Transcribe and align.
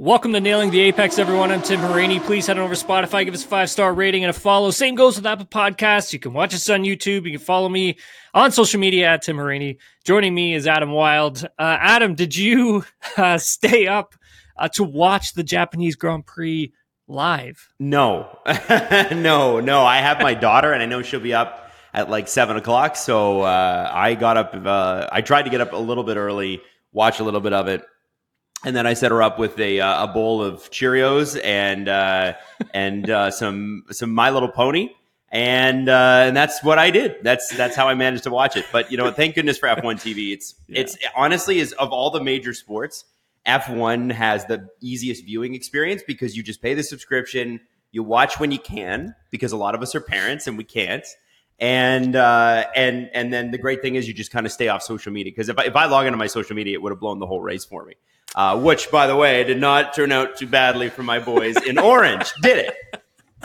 Welcome 0.00 0.32
to 0.34 0.40
Nailing 0.40 0.70
the 0.70 0.78
Apex, 0.78 1.18
everyone. 1.18 1.50
I'm 1.50 1.60
Tim 1.60 1.80
Hauraney. 1.80 2.22
Please 2.22 2.46
head 2.46 2.56
on 2.56 2.62
over 2.62 2.72
to 2.72 2.86
Spotify, 2.86 3.24
give 3.24 3.34
us 3.34 3.44
a 3.44 3.48
five 3.48 3.68
star 3.68 3.92
rating 3.92 4.22
and 4.22 4.30
a 4.30 4.32
follow. 4.32 4.70
Same 4.70 4.94
goes 4.94 5.16
with 5.16 5.26
Apple 5.26 5.46
Podcasts. 5.46 6.12
You 6.12 6.20
can 6.20 6.32
watch 6.32 6.54
us 6.54 6.70
on 6.70 6.84
YouTube. 6.84 7.24
You 7.24 7.32
can 7.32 7.40
follow 7.40 7.68
me 7.68 7.98
on 8.32 8.52
social 8.52 8.78
media 8.78 9.08
at 9.08 9.22
Tim 9.22 9.38
Hauraney. 9.38 9.78
Joining 10.04 10.36
me 10.36 10.54
is 10.54 10.68
Adam 10.68 10.92
Wylde. 10.92 11.42
Uh, 11.58 11.78
Adam, 11.80 12.14
did 12.14 12.36
you 12.36 12.84
uh, 13.16 13.38
stay 13.38 13.88
up 13.88 14.14
uh, 14.56 14.68
to 14.68 14.84
watch 14.84 15.34
the 15.34 15.42
Japanese 15.42 15.96
Grand 15.96 16.24
Prix 16.24 16.72
live? 17.08 17.68
No, 17.80 18.38
no, 19.10 19.58
no. 19.58 19.84
I 19.84 19.96
have 19.96 20.22
my 20.22 20.34
daughter, 20.34 20.72
and 20.72 20.80
I 20.80 20.86
know 20.86 21.02
she'll 21.02 21.18
be 21.18 21.34
up 21.34 21.72
at 21.92 22.08
like 22.08 22.28
seven 22.28 22.56
o'clock. 22.56 22.94
So 22.94 23.40
uh, 23.40 23.90
I 23.92 24.14
got 24.14 24.36
up. 24.36 24.54
Uh, 24.54 25.08
I 25.10 25.22
tried 25.22 25.42
to 25.42 25.50
get 25.50 25.60
up 25.60 25.72
a 25.72 25.76
little 25.76 26.04
bit 26.04 26.16
early, 26.16 26.62
watch 26.92 27.18
a 27.18 27.24
little 27.24 27.40
bit 27.40 27.52
of 27.52 27.66
it 27.66 27.84
and 28.64 28.74
then 28.74 28.86
I 28.86 28.94
set 28.94 29.10
her 29.10 29.22
up 29.22 29.38
with 29.38 29.58
a 29.58 29.80
uh, 29.80 30.04
a 30.04 30.08
bowl 30.08 30.42
of 30.42 30.70
Cheerios 30.70 31.40
and 31.42 31.88
uh, 31.88 32.34
and 32.74 33.08
uh, 33.08 33.30
some 33.30 33.84
some 33.90 34.12
My 34.12 34.30
Little 34.30 34.48
Pony, 34.48 34.90
and 35.30 35.88
uh, 35.88 36.24
and 36.26 36.36
that's 36.36 36.62
what 36.64 36.78
I 36.78 36.90
did. 36.90 37.16
That's 37.22 37.54
that's 37.56 37.76
how 37.76 37.88
I 37.88 37.94
managed 37.94 38.24
to 38.24 38.30
watch 38.30 38.56
it. 38.56 38.66
But 38.72 38.90
you 38.90 38.96
know, 38.96 39.10
thank 39.12 39.34
goodness 39.34 39.58
for 39.58 39.68
F 39.68 39.84
one 39.84 39.96
TV. 39.96 40.32
It's 40.32 40.54
yeah. 40.66 40.80
it's 40.80 40.98
honestly 41.16 41.60
is 41.60 41.72
of 41.74 41.92
all 41.92 42.10
the 42.10 42.22
major 42.22 42.52
sports, 42.52 43.04
F 43.46 43.70
one 43.70 44.10
has 44.10 44.44
the 44.46 44.68
easiest 44.80 45.24
viewing 45.24 45.54
experience 45.54 46.02
because 46.06 46.36
you 46.36 46.42
just 46.42 46.60
pay 46.60 46.74
the 46.74 46.82
subscription, 46.82 47.60
you 47.92 48.02
watch 48.02 48.40
when 48.40 48.50
you 48.50 48.58
can 48.58 49.14
because 49.30 49.52
a 49.52 49.56
lot 49.56 49.74
of 49.74 49.82
us 49.82 49.94
are 49.94 50.00
parents 50.00 50.46
and 50.46 50.58
we 50.58 50.64
can't. 50.64 51.06
And 51.60 52.14
uh, 52.14 52.66
and 52.74 53.10
and 53.14 53.32
then 53.32 53.50
the 53.50 53.58
great 53.58 53.82
thing 53.82 53.94
is 53.94 54.06
you 54.06 54.14
just 54.14 54.30
kind 54.30 54.46
of 54.46 54.52
stay 54.52 54.68
off 54.68 54.82
social 54.82 55.12
media 55.12 55.32
because 55.32 55.48
if 55.48 55.58
I, 55.58 55.64
if 55.64 55.76
I 55.76 55.86
log 55.86 56.06
into 56.06 56.16
my 56.16 56.28
social 56.28 56.54
media, 56.54 56.74
it 56.74 56.82
would 56.82 56.92
have 56.92 57.00
blown 57.00 57.18
the 57.18 57.26
whole 57.26 57.40
race 57.40 57.64
for 57.64 57.84
me 57.84 57.94
uh, 58.34 58.58
which, 58.58 58.90
by 58.90 59.06
the 59.06 59.16
way, 59.16 59.44
did 59.44 59.60
not 59.60 59.94
turn 59.94 60.12
out 60.12 60.36
too 60.36 60.46
badly 60.46 60.88
for 60.88 61.02
my 61.02 61.18
boys 61.18 61.56
in 61.64 61.78
orange. 61.78 62.32
did 62.42 62.58
it? 62.58 62.74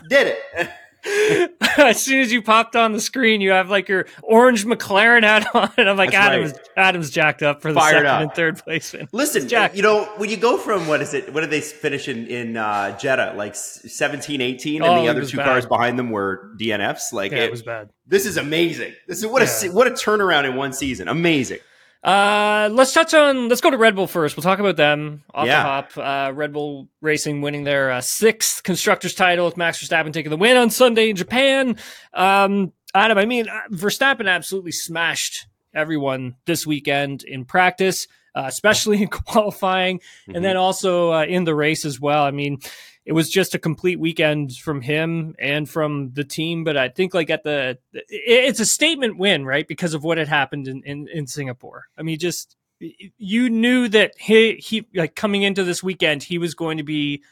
Did 0.09 0.35
it? 0.55 0.69
as 1.77 2.01
soon 2.01 2.21
as 2.21 2.31
you 2.31 2.41
popped 2.41 2.77
on 2.77 2.93
the 2.93 3.01
screen, 3.01 3.41
you 3.41 3.51
have 3.51 3.69
like 3.69 3.89
your 3.89 4.05
orange 4.21 4.65
McLaren 4.65 5.23
hat 5.23 5.45
on, 5.53 5.69
and 5.75 5.89
I'm 5.89 5.97
like, 5.97 6.11
That's 6.11 6.27
Adam's 6.27 6.51
right. 6.53 6.67
Adam's 6.77 7.09
jacked 7.09 7.43
up 7.43 7.61
for 7.61 7.73
the 7.73 7.79
Fired 7.79 7.91
second 7.91 8.05
up. 8.07 8.21
and 8.21 8.33
third 8.33 8.63
place. 8.63 8.95
Listen, 9.11 9.47
Jack. 9.49 9.75
you 9.75 9.81
know 9.81 10.05
when 10.15 10.29
you 10.29 10.37
go 10.37 10.57
from 10.57 10.87
what 10.87 11.01
is 11.01 11.13
it? 11.13 11.33
What 11.33 11.41
did 11.41 11.49
they 11.49 11.59
finish 11.59 12.07
in 12.07 12.27
in 12.27 12.55
uh, 12.55 12.97
Jeddah? 12.97 13.33
Like 13.35 13.55
17, 13.55 14.39
18, 14.39 14.81
and 14.81 14.85
oh, 14.85 15.01
the 15.01 15.09
other 15.09 15.25
two 15.25 15.37
bad. 15.37 15.45
cars 15.45 15.65
behind 15.65 15.99
them 15.99 16.09
were 16.09 16.53
DNFs. 16.57 17.11
Like 17.11 17.33
yeah, 17.33 17.39
it, 17.39 17.43
it, 17.45 17.51
was 17.51 17.63
bad. 17.63 17.89
This 18.07 18.25
is 18.25 18.37
amazing. 18.37 18.93
This 19.07 19.17
is 19.17 19.25
what 19.25 19.41
yeah. 19.41 19.69
a 19.69 19.73
what 19.73 19.87
a 19.87 19.91
turnaround 19.91 20.45
in 20.45 20.55
one 20.55 20.71
season. 20.71 21.09
Amazing. 21.09 21.59
Uh, 22.03 22.69
let's 22.71 22.91
touch 22.93 23.13
on. 23.13 23.47
Let's 23.47 23.61
go 23.61 23.71
to 23.71 23.77
Red 23.77 23.95
Bull 23.95 24.07
first. 24.07 24.35
We'll 24.35 24.43
talk 24.43 24.59
about 24.59 24.75
them 24.75 25.23
off 25.33 25.47
yeah. 25.47 25.63
the 25.63 25.69
hop. 25.69 25.97
Uh, 25.97 26.33
Red 26.33 26.51
Bull 26.51 26.89
Racing 27.01 27.41
winning 27.41 27.63
their 27.63 27.91
uh, 27.91 28.01
sixth 28.01 28.63
constructors 28.63 29.13
title 29.13 29.45
with 29.45 29.55
Max 29.55 29.81
Verstappen 29.81 30.11
taking 30.11 30.29
the 30.29 30.37
win 30.37 30.57
on 30.57 30.69
Sunday 30.69 31.09
in 31.09 31.15
Japan. 31.15 31.77
Um, 32.13 32.73
Adam, 32.93 33.17
I 33.17 33.25
mean, 33.25 33.47
uh, 33.47 33.61
Verstappen 33.71 34.29
absolutely 34.29 34.73
smashed 34.73 35.47
everyone 35.73 36.35
this 36.45 36.67
weekend 36.67 37.23
in 37.23 37.45
practice, 37.45 38.07
uh, 38.35 38.45
especially 38.47 39.01
in 39.03 39.07
qualifying, 39.07 39.99
mm-hmm. 39.99 40.35
and 40.35 40.43
then 40.43 40.57
also 40.57 41.13
uh, 41.13 41.23
in 41.23 41.45
the 41.45 41.55
race 41.55 41.85
as 41.85 42.01
well. 42.01 42.23
I 42.23 42.31
mean, 42.31 42.59
it 43.05 43.13
was 43.13 43.29
just 43.29 43.53
a 43.53 43.59
complete 43.59 43.99
weekend 43.99 44.55
from 44.55 44.81
him 44.81 45.35
and 45.39 45.69
from 45.69 46.13
the 46.13 46.23
team. 46.23 46.63
But 46.63 46.77
I 46.77 46.89
think 46.89 47.13
like 47.13 47.29
at 47.29 47.43
the, 47.43 47.77
it's 47.91 48.59
a 48.59 48.65
statement 48.65 49.17
win, 49.17 49.45
right? 49.45 49.67
Because 49.67 49.93
of 49.93 50.03
what 50.03 50.17
had 50.17 50.27
happened 50.27 50.67
in, 50.67 50.83
in, 50.83 51.07
in 51.07 51.27
Singapore. 51.27 51.85
I 51.97 52.03
mean, 52.03 52.17
just, 52.19 52.55
you 52.79 53.49
knew 53.49 53.87
that 53.89 54.13
he, 54.17 54.55
he, 54.55 54.87
like 54.95 55.15
coming 55.15 55.43
into 55.43 55.63
this 55.63 55.83
weekend, 55.83 56.23
he 56.23 56.37
was 56.37 56.53
going 56.53 56.77
to 56.77 56.83
be 56.83 57.23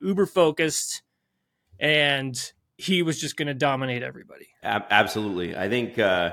uber 0.00 0.26
focused 0.26 1.02
and 1.78 2.52
he 2.76 3.02
was 3.02 3.20
just 3.20 3.36
going 3.36 3.48
to 3.48 3.54
dominate 3.54 4.02
everybody. 4.02 4.48
Absolutely. 4.62 5.56
I 5.56 5.68
think, 5.68 5.98
uh, 5.98 6.32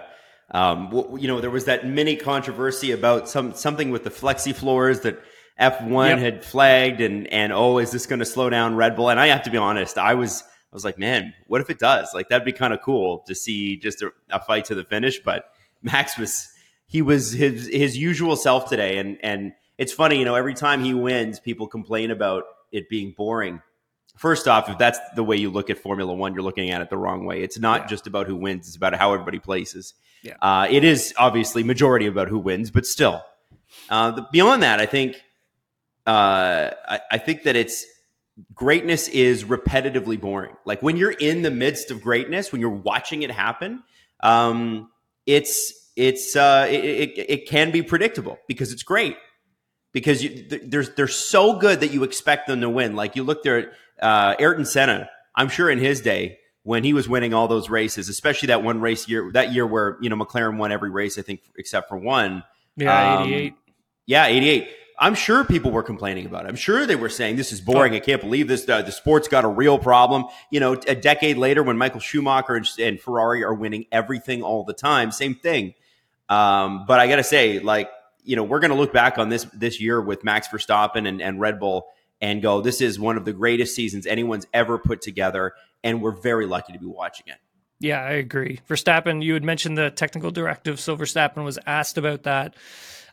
um, 0.52 1.18
you 1.20 1.28
know, 1.28 1.42
there 1.42 1.50
was 1.50 1.66
that 1.66 1.86
mini 1.86 2.16
controversy 2.16 2.92
about 2.92 3.28
some 3.28 3.54
something 3.54 3.92
with 3.92 4.06
the 4.06 4.10
flexi 4.10 4.56
floors 4.56 5.02
that 5.02 5.20
F1 5.60 6.10
yep. 6.10 6.20
had 6.20 6.46
flagged 6.46 7.02
and 7.02 7.28
and 7.28 7.52
oh 7.52 7.80
is 7.80 7.92
this 7.92 8.06
going 8.06 8.20
to 8.20 8.26
slow 8.26 8.50
down 8.50 8.76
Red 8.76 8.96
Bull? 8.96 9.10
And 9.10 9.20
I 9.20 9.28
have 9.28 9.44
to 9.44 9.50
be 9.50 9.58
honest 9.58 9.98
I 9.98 10.14
was 10.14 10.44
I 10.72 10.76
was 10.76 10.86
like 10.86 11.00
man 11.00 11.34
what 11.48 11.62
if 11.62 11.70
it 11.70 11.80
does? 11.80 12.12
Like 12.14 12.30
that'd 12.30 12.46
be 12.46 12.52
kind 12.52 12.74
of 12.74 12.82
cool 12.82 13.24
to 13.28 13.34
see 13.34 13.78
just 13.78 14.02
a, 14.02 14.12
a, 14.30 14.40
fight 14.40 14.66
to 14.66 14.76
the 14.76 14.84
finish 14.84 15.20
but 15.20 15.46
Max 15.82 16.18
was 16.18 16.50
he 16.86 17.02
was 17.02 17.32
his 17.32 17.68
his 17.68 17.98
usual 17.98 18.36
self 18.36 18.70
today. 18.70 19.00
And 19.00 19.18
and 19.24 19.54
it's 19.78 19.92
funny 19.92 20.20
you 20.20 20.26
know 20.26 20.36
every 20.36 20.54
time 20.54 20.84
he 20.84 20.94
wins 20.94 21.40
people 21.40 21.68
complain 21.68 22.12
about 22.12 22.44
it 22.72 22.88
being 22.88 23.14
boring. 23.18 23.62
First 24.16 24.48
off 24.48 24.70
if 24.70 24.78
that's 24.78 25.00
the 25.16 25.24
way 25.24 25.38
you 25.38 25.50
look 25.50 25.72
at 25.72 25.80
Formula 25.80 26.14
1 26.14 26.36
you're 26.36 26.44
looking 26.44 26.70
at 26.70 26.82
it 26.82 26.92
the 26.92 26.98
wrong 26.98 27.26
way. 27.26 27.42
It's 27.42 27.58
not 27.58 27.82
yeah. 27.82 27.88
just 27.88 28.06
about 28.06 28.28
who 28.28 28.36
wins 28.36 28.68
it's 28.68 28.78
about 28.78 28.94
how 28.94 29.12
everybody 29.12 29.40
places. 29.40 29.96
Yeah. 30.22 30.36
Uh, 30.40 30.68
it 30.70 30.84
is 30.84 31.16
obviously 31.18 31.64
majority 31.64 32.06
about 32.06 32.28
who 32.28 32.38
wins 32.38 32.70
but 32.70 32.86
still. 32.86 33.24
Uh, 33.90 34.12
the, 34.12 34.28
beyond 34.32 34.62
that 34.62 34.80
I 34.80 34.86
think 34.86 35.18
uh, 36.08 36.72
I, 36.88 37.00
I 37.12 37.18
think 37.18 37.44
that 37.44 37.56
it's 37.56 37.86
greatness 38.54 39.08
is 39.10 39.44
repetitively 39.44 40.20
boring. 40.20 40.56
Like 40.66 40.82
when 40.82 40.96
you're 40.96 41.12
in 41.12 41.42
the 41.42 41.52
midst 41.52 41.92
of 41.92 42.02
greatness, 42.02 42.52
when 42.52 42.62
you're 42.62 42.70
watching 42.70 43.24
it 43.24 43.32
happen, 43.32 43.84
um, 44.22 44.90
it's 45.26 45.74
it's 45.98 46.36
uh, 46.36 46.68
it, 46.70 46.86
it, 46.86 47.26
it, 47.30 47.50
can 47.50 47.72
be 47.72 47.82
predictable 47.82 48.40
because 48.48 48.72
it's 48.72 48.84
great 48.84 49.18
because 49.92 50.24
you, 50.24 50.48
they're 50.48 50.84
they're 50.84 51.08
so 51.08 51.58
good 51.58 51.82
that 51.82 51.92
you 51.92 52.04
expect 52.04 52.48
them 52.48 52.62
to 52.62 52.70
win. 52.70 52.96
Like 52.96 53.16
you 53.16 53.24
look 53.24 53.44
there, 53.44 53.58
at 53.58 53.70
uh, 54.02 54.36
Ayrton 54.40 54.66
Senna. 54.66 55.10
I'm 55.36 55.50
sure 55.50 55.70
in 55.70 55.78
his 55.78 56.02
day 56.02 56.40
when 56.64 56.84
he 56.84 56.94
was 56.94 57.10
winning 57.10 57.34
all 57.34 57.48
those 57.48 57.70
races, 57.70 58.10
especially 58.10 58.48
that 58.48 58.64
one 58.64 58.80
race 58.80 59.08
year, 59.08 59.30
that 59.34 59.54
year 59.54 59.68
where 59.68 59.98
you 60.02 60.10
know 60.10 60.16
McLaren 60.16 60.58
won 60.58 60.72
every 60.72 60.90
race, 60.90 61.18
I 61.18 61.22
think 61.22 61.42
except 61.58 61.90
for 61.90 61.98
one. 61.98 62.44
Yeah, 62.78 63.18
um, 63.18 63.28
88. 63.28 63.54
Yeah, 64.06 64.26
88. 64.28 64.70
I'm 65.00 65.14
sure 65.14 65.44
people 65.44 65.72
were 65.72 65.84
complaining 65.84 66.26
about 66.26 66.46
it. 66.46 66.50
I'm 66.50 66.56
sure 66.56 66.88
they 66.88 66.96
were 66.96 67.10
saying 67.10 67.36
this 67.36 67.52
is 67.52 67.62
boring. 67.62 67.94
I 67.94 68.00
can't 68.00 68.22
believe 68.22 68.48
this. 68.48 68.66
The, 68.66 68.82
the 68.82 68.92
sport's 68.92 69.28
got 69.28 69.46
a 69.46 69.48
real 69.48 69.78
problem. 69.78 70.26
You 70.50 70.60
know, 70.60 70.74
a 70.74 70.96
decade 70.96 71.38
later, 71.38 71.62
when 71.62 71.78
Michael 71.78 72.00
Schumacher 72.00 72.56
and, 72.56 72.68
and 72.80 73.00
Ferrari 73.00 73.44
are 73.44 73.54
winning 73.54 73.86
everything 73.92 74.42
all 74.42 74.64
the 74.64 74.74
time, 74.74 75.12
same 75.12 75.36
thing. 75.36 75.76
Um, 76.30 76.86
but 76.88 77.00
I 77.00 77.08
got 77.08 77.18
to 77.18 77.24
say, 77.24 77.60
like, 77.60 77.92
you 78.24 78.36
know, 78.36 78.44
we're 78.44 78.60
going 78.60 78.72
to 78.72 78.78
look 78.78 78.92
back 78.92 79.20
on 79.20 79.30
this 79.30 79.46
this 79.54 79.80
year 79.80 80.02
with 80.02 80.24
Max 80.24 80.48
Verstappen 80.48 81.08
and, 81.08 81.22
and 81.22 81.40
Red 81.40 81.60
Bull 81.60 81.88
and 82.20 82.42
go, 82.42 82.62
this 82.62 82.82
is 82.82 83.00
one 83.00 83.18
of 83.18 83.26
the 83.26 83.34
greatest 83.34 83.76
seasons 83.76 84.08
anyone's 84.08 84.48
ever 84.54 84.80
put 84.80 85.02
together, 85.02 85.54
and 85.84 86.02
we're 86.02 86.12
very 86.12 86.48
lucky 86.48 86.74
to 86.74 86.80
be 86.80 86.88
watching 86.88 87.28
it. 87.28 87.38
Yeah, 87.80 88.02
I 88.02 88.14
agree. 88.14 88.60
Verstappen, 88.68 89.24
you 89.24 89.36
had 89.36 89.44
mentioned 89.44 89.78
the 89.78 89.92
technical 89.92 90.32
directive, 90.32 90.80
so 90.80 90.98
Verstappen 90.98 91.44
was 91.44 91.60
asked 91.68 92.00
about 92.00 92.24
that 92.24 92.56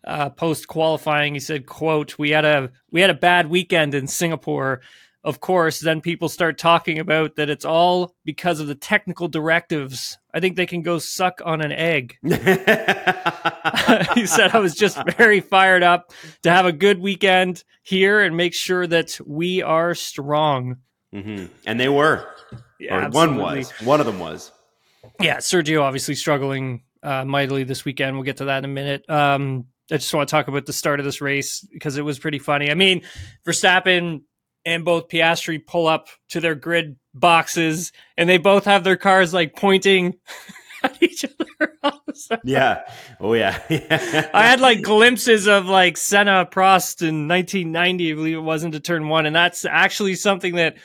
uh, 0.06 0.30
post 0.30 0.68
qualifying. 0.68 1.34
He 1.34 1.40
said, 1.40 1.66
"quote 1.66 2.18
We 2.18 2.30
had 2.30 2.44
a 2.44 2.70
we 2.90 3.00
had 3.00 3.10
a 3.10 3.14
bad 3.14 3.48
weekend 3.48 3.94
in 3.94 4.06
Singapore." 4.06 4.80
Of 5.24 5.40
course, 5.40 5.80
then 5.80 6.02
people 6.02 6.28
start 6.28 6.58
talking 6.58 6.98
about 6.98 7.36
that 7.36 7.48
it's 7.48 7.64
all 7.64 8.14
because 8.26 8.60
of 8.60 8.66
the 8.66 8.74
technical 8.74 9.26
directives. 9.26 10.18
I 10.34 10.40
think 10.40 10.56
they 10.56 10.66
can 10.66 10.82
go 10.82 10.98
suck 10.98 11.40
on 11.42 11.62
an 11.62 11.72
egg. 11.72 12.18
he 14.14 14.26
said, 14.26 14.50
I 14.52 14.58
was 14.60 14.74
just 14.74 14.98
very 15.16 15.40
fired 15.40 15.82
up 15.82 16.12
to 16.42 16.50
have 16.50 16.66
a 16.66 16.72
good 16.72 17.00
weekend 17.00 17.64
here 17.82 18.20
and 18.20 18.36
make 18.36 18.52
sure 18.52 18.86
that 18.86 19.18
we 19.24 19.62
are 19.62 19.94
strong. 19.94 20.76
Mm-hmm. 21.14 21.46
And 21.66 21.80
they 21.80 21.88
were. 21.88 22.28
Yeah, 22.78 23.08
one 23.08 23.36
was. 23.36 23.70
One 23.80 24.00
of 24.00 24.06
them 24.06 24.18
was. 24.18 24.52
Yeah, 25.20 25.38
Sergio 25.38 25.82
obviously 25.82 26.16
struggling 26.16 26.82
uh, 27.02 27.24
mightily 27.24 27.64
this 27.64 27.84
weekend. 27.84 28.16
We'll 28.16 28.24
get 28.24 28.38
to 28.38 28.46
that 28.46 28.58
in 28.58 28.64
a 28.64 28.68
minute. 28.68 29.08
Um, 29.08 29.66
I 29.90 29.96
just 29.96 30.14
want 30.14 30.28
to 30.28 30.30
talk 30.30 30.48
about 30.48 30.66
the 30.66 30.72
start 30.72 30.98
of 30.98 31.04
this 31.04 31.20
race 31.20 31.66
because 31.72 31.96
it 31.96 32.02
was 32.02 32.18
pretty 32.18 32.38
funny. 32.38 32.70
I 32.70 32.74
mean, 32.74 33.02
Verstappen 33.46 34.22
and 34.64 34.84
both 34.84 35.08
Piastri 35.08 35.64
pull 35.64 35.86
up 35.86 36.08
to 36.30 36.40
their 36.40 36.54
grid 36.54 36.96
boxes 37.12 37.92
and 38.16 38.28
they 38.28 38.38
both 38.38 38.64
have 38.64 38.82
their 38.82 38.96
cars 38.96 39.34
like 39.34 39.56
pointing 39.56 40.14
at 40.82 41.02
each 41.02 41.24
other. 41.24 42.00
yeah. 42.44 42.82
Oh 43.20 43.34
yeah. 43.34 43.60
I 44.34 44.46
had 44.46 44.60
like 44.60 44.82
glimpses 44.82 45.46
of 45.46 45.66
like 45.66 45.96
Senna 45.96 46.46
Prost 46.50 47.02
in 47.02 47.28
1990, 47.28 48.12
I 48.12 48.14
believe 48.14 48.36
it 48.36 48.40
was 48.40 48.64
into 48.64 48.80
turn 48.80 49.08
one, 49.08 49.26
and 49.26 49.36
that's 49.36 49.64
actually 49.64 50.14
something 50.14 50.54
that 50.56 50.76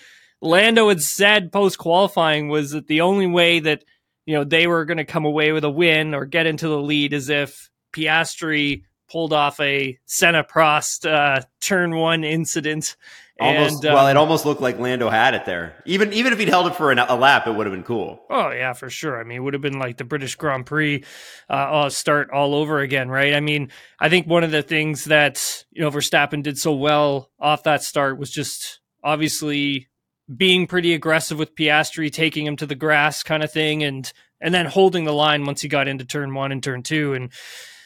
Lando 0.42 0.90
had 0.90 1.02
said 1.02 1.52
post 1.52 1.78
qualifying 1.78 2.50
was 2.50 2.72
that 2.72 2.88
the 2.88 3.02
only 3.02 3.28
way 3.28 3.60
that 3.60 3.84
you 4.26 4.36
know 4.36 4.44
they 4.44 4.68
were 4.68 4.86
going 4.86 4.98
to 4.98 5.06
come 5.06 5.26
away 5.26 5.52
with 5.52 5.64
a 5.64 5.70
win 5.70 6.14
or 6.14 6.26
get 6.26 6.46
into 6.46 6.68
the 6.68 6.82
lead 6.82 7.14
is 7.14 7.30
if 7.30 7.70
Piastri 7.94 8.84
pulled 9.10 9.34
off 9.34 9.60
a 9.60 9.98
Senna 10.06 10.44
Prost 10.44 11.10
uh, 11.10 11.42
turn 11.62 11.96
one 11.96 12.24
incident. 12.24 12.96
Almost, 13.42 13.86
and, 13.86 13.94
well, 13.94 14.08
it 14.08 14.12
um, 14.12 14.18
almost 14.18 14.46
looked 14.46 14.60
like 14.60 14.80
Lando 14.80 15.10
had 15.10 15.34
it 15.34 15.46
there. 15.46 15.82
Even 15.86 16.12
even 16.12 16.34
if 16.34 16.40
he'd 16.40 16.50
held 16.50 16.68
it 16.68 16.76
for 16.76 16.92
an, 16.92 17.00
a 17.00 17.16
lap, 17.16 17.48
it 17.48 17.52
would 17.52 17.66
have 17.66 17.74
been 17.74 17.86
cool. 17.86 18.22
Oh 18.30 18.52
yeah, 18.52 18.74
for 18.74 18.90
sure. 18.90 19.18
I 19.18 19.24
mean, 19.24 19.38
it 19.38 19.40
would 19.40 19.54
have 19.54 19.62
been 19.62 19.80
like 19.80 19.96
the 19.96 20.04
British 20.04 20.36
Grand 20.36 20.66
Prix 20.66 21.06
uh, 21.50 21.90
start 21.90 22.32
all 22.32 22.54
over 22.54 22.80
again, 22.80 23.10
right? 23.10 23.34
I 23.34 23.40
mean, 23.40 23.72
I 23.98 24.10
think 24.10 24.28
one 24.28 24.44
of 24.44 24.52
the 24.52 24.62
things 24.62 25.06
that 25.06 25.64
you 25.72 25.82
know 25.82 25.90
Verstappen 25.90 26.44
did 26.44 26.58
so 26.58 26.74
well 26.74 27.32
off 27.40 27.64
that 27.64 27.82
start 27.82 28.20
was 28.20 28.30
just 28.30 28.82
obviously 29.04 29.88
being 30.36 30.68
pretty 30.68 30.94
aggressive 30.94 31.40
with 31.40 31.56
Piastri, 31.56 32.12
taking 32.12 32.46
him 32.46 32.58
to 32.58 32.66
the 32.66 32.76
grass, 32.76 33.24
kind 33.24 33.42
of 33.42 33.54
thing, 33.54 33.84
and 33.84 34.12
and 34.42 34.54
then 34.54 34.66
holding 34.66 35.06
the 35.06 35.14
line 35.14 35.46
once 35.46 35.62
he 35.62 35.70
got 35.70 35.88
into 35.88 36.04
turn 36.04 36.34
one 36.34 36.52
and 36.52 36.62
turn 36.62 36.84
two, 36.84 37.14
and 37.14 37.32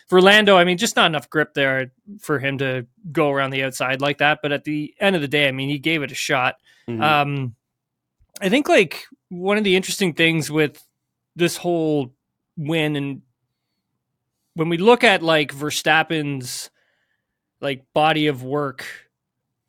for 0.08 0.22
Lando, 0.22 0.58
I 0.58 0.64
mean, 0.64 0.78
just 0.78 0.96
not 0.96 1.08
enough 1.08 1.30
grip 1.30 1.54
there 1.54 1.92
for 2.20 2.40
him 2.40 2.58
to 2.60 2.86
go 3.12 3.30
around 3.30 3.52
the 3.52 3.64
outside 3.64 4.02
like 4.02 4.20
that. 4.20 4.40
But 4.42 4.52
at 4.52 4.64
the 4.64 4.94
end 5.00 5.16
of 5.16 5.22
the 5.22 5.28
day, 5.28 5.48
I 5.48 5.52
mean, 5.52 5.70
he 5.70 5.80
gave 5.80 6.04
it 6.04 6.12
a 6.12 6.16
shot. 6.16 6.56
Mm-hmm. 6.88 7.02
Um, 7.02 7.56
I 8.42 8.50
think 8.50 8.68
like 8.68 9.06
one 9.30 9.58
of 9.58 9.64
the 9.64 9.76
interesting 9.76 10.14
things 10.14 10.52
with 10.52 10.84
this 11.36 11.58
whole 11.58 12.14
win 12.58 12.96
and 12.96 13.22
when 14.56 14.70
we 14.70 14.78
look 14.78 15.04
at 15.04 15.24
like 15.24 15.54
Verstappen's 15.54 16.70
like 17.60 17.86
body 17.94 18.28
of 18.28 18.44
work 18.44 18.86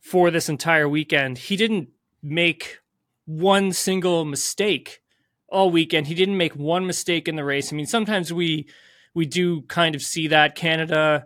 for 0.00 0.30
this 0.30 0.48
entire 0.48 0.88
weekend, 0.88 1.38
he 1.38 1.56
didn't 1.56 1.88
make 2.22 2.80
one 3.24 3.72
single 3.72 4.24
mistake 4.24 5.00
all 5.48 5.70
weekend. 5.70 6.08
He 6.08 6.14
didn't 6.14 6.36
make 6.36 6.54
one 6.54 6.86
mistake 6.86 7.28
in 7.28 7.36
the 7.36 7.44
race. 7.44 7.72
I 7.72 7.76
mean, 7.76 7.86
sometimes 7.86 8.32
we 8.32 8.66
we 9.14 9.26
do 9.26 9.62
kind 9.62 9.94
of 9.94 10.02
see 10.02 10.28
that 10.28 10.54
Canada. 10.54 11.24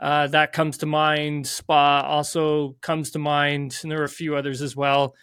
Uh, 0.00 0.26
that 0.28 0.52
comes 0.52 0.78
to 0.78 0.86
mind. 0.86 1.46
Spa 1.46 2.00
also 2.00 2.76
comes 2.80 3.12
to 3.12 3.18
mind, 3.18 3.78
and 3.82 3.90
there 3.90 4.00
are 4.00 4.04
a 4.04 4.08
few 4.08 4.36
others 4.36 4.60
as 4.60 4.74
well. 4.74 5.14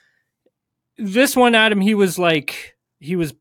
This 0.97 1.35
one, 1.35 1.55
Adam, 1.55 1.81
he 1.81 1.93
was 1.93 2.17
like 2.17 2.75
he 2.99 3.15
was 3.15 3.33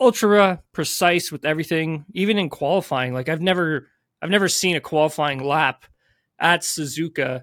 ultra 0.00 0.62
precise 0.72 1.32
with 1.32 1.44
everything, 1.44 2.04
even 2.12 2.38
in 2.38 2.48
qualifying. 2.48 3.12
Like 3.12 3.28
I've 3.28 3.40
never 3.40 3.88
I've 4.22 4.30
never 4.30 4.48
seen 4.48 4.76
a 4.76 4.80
qualifying 4.80 5.42
lap 5.42 5.84
at 6.38 6.60
Suzuka, 6.60 7.42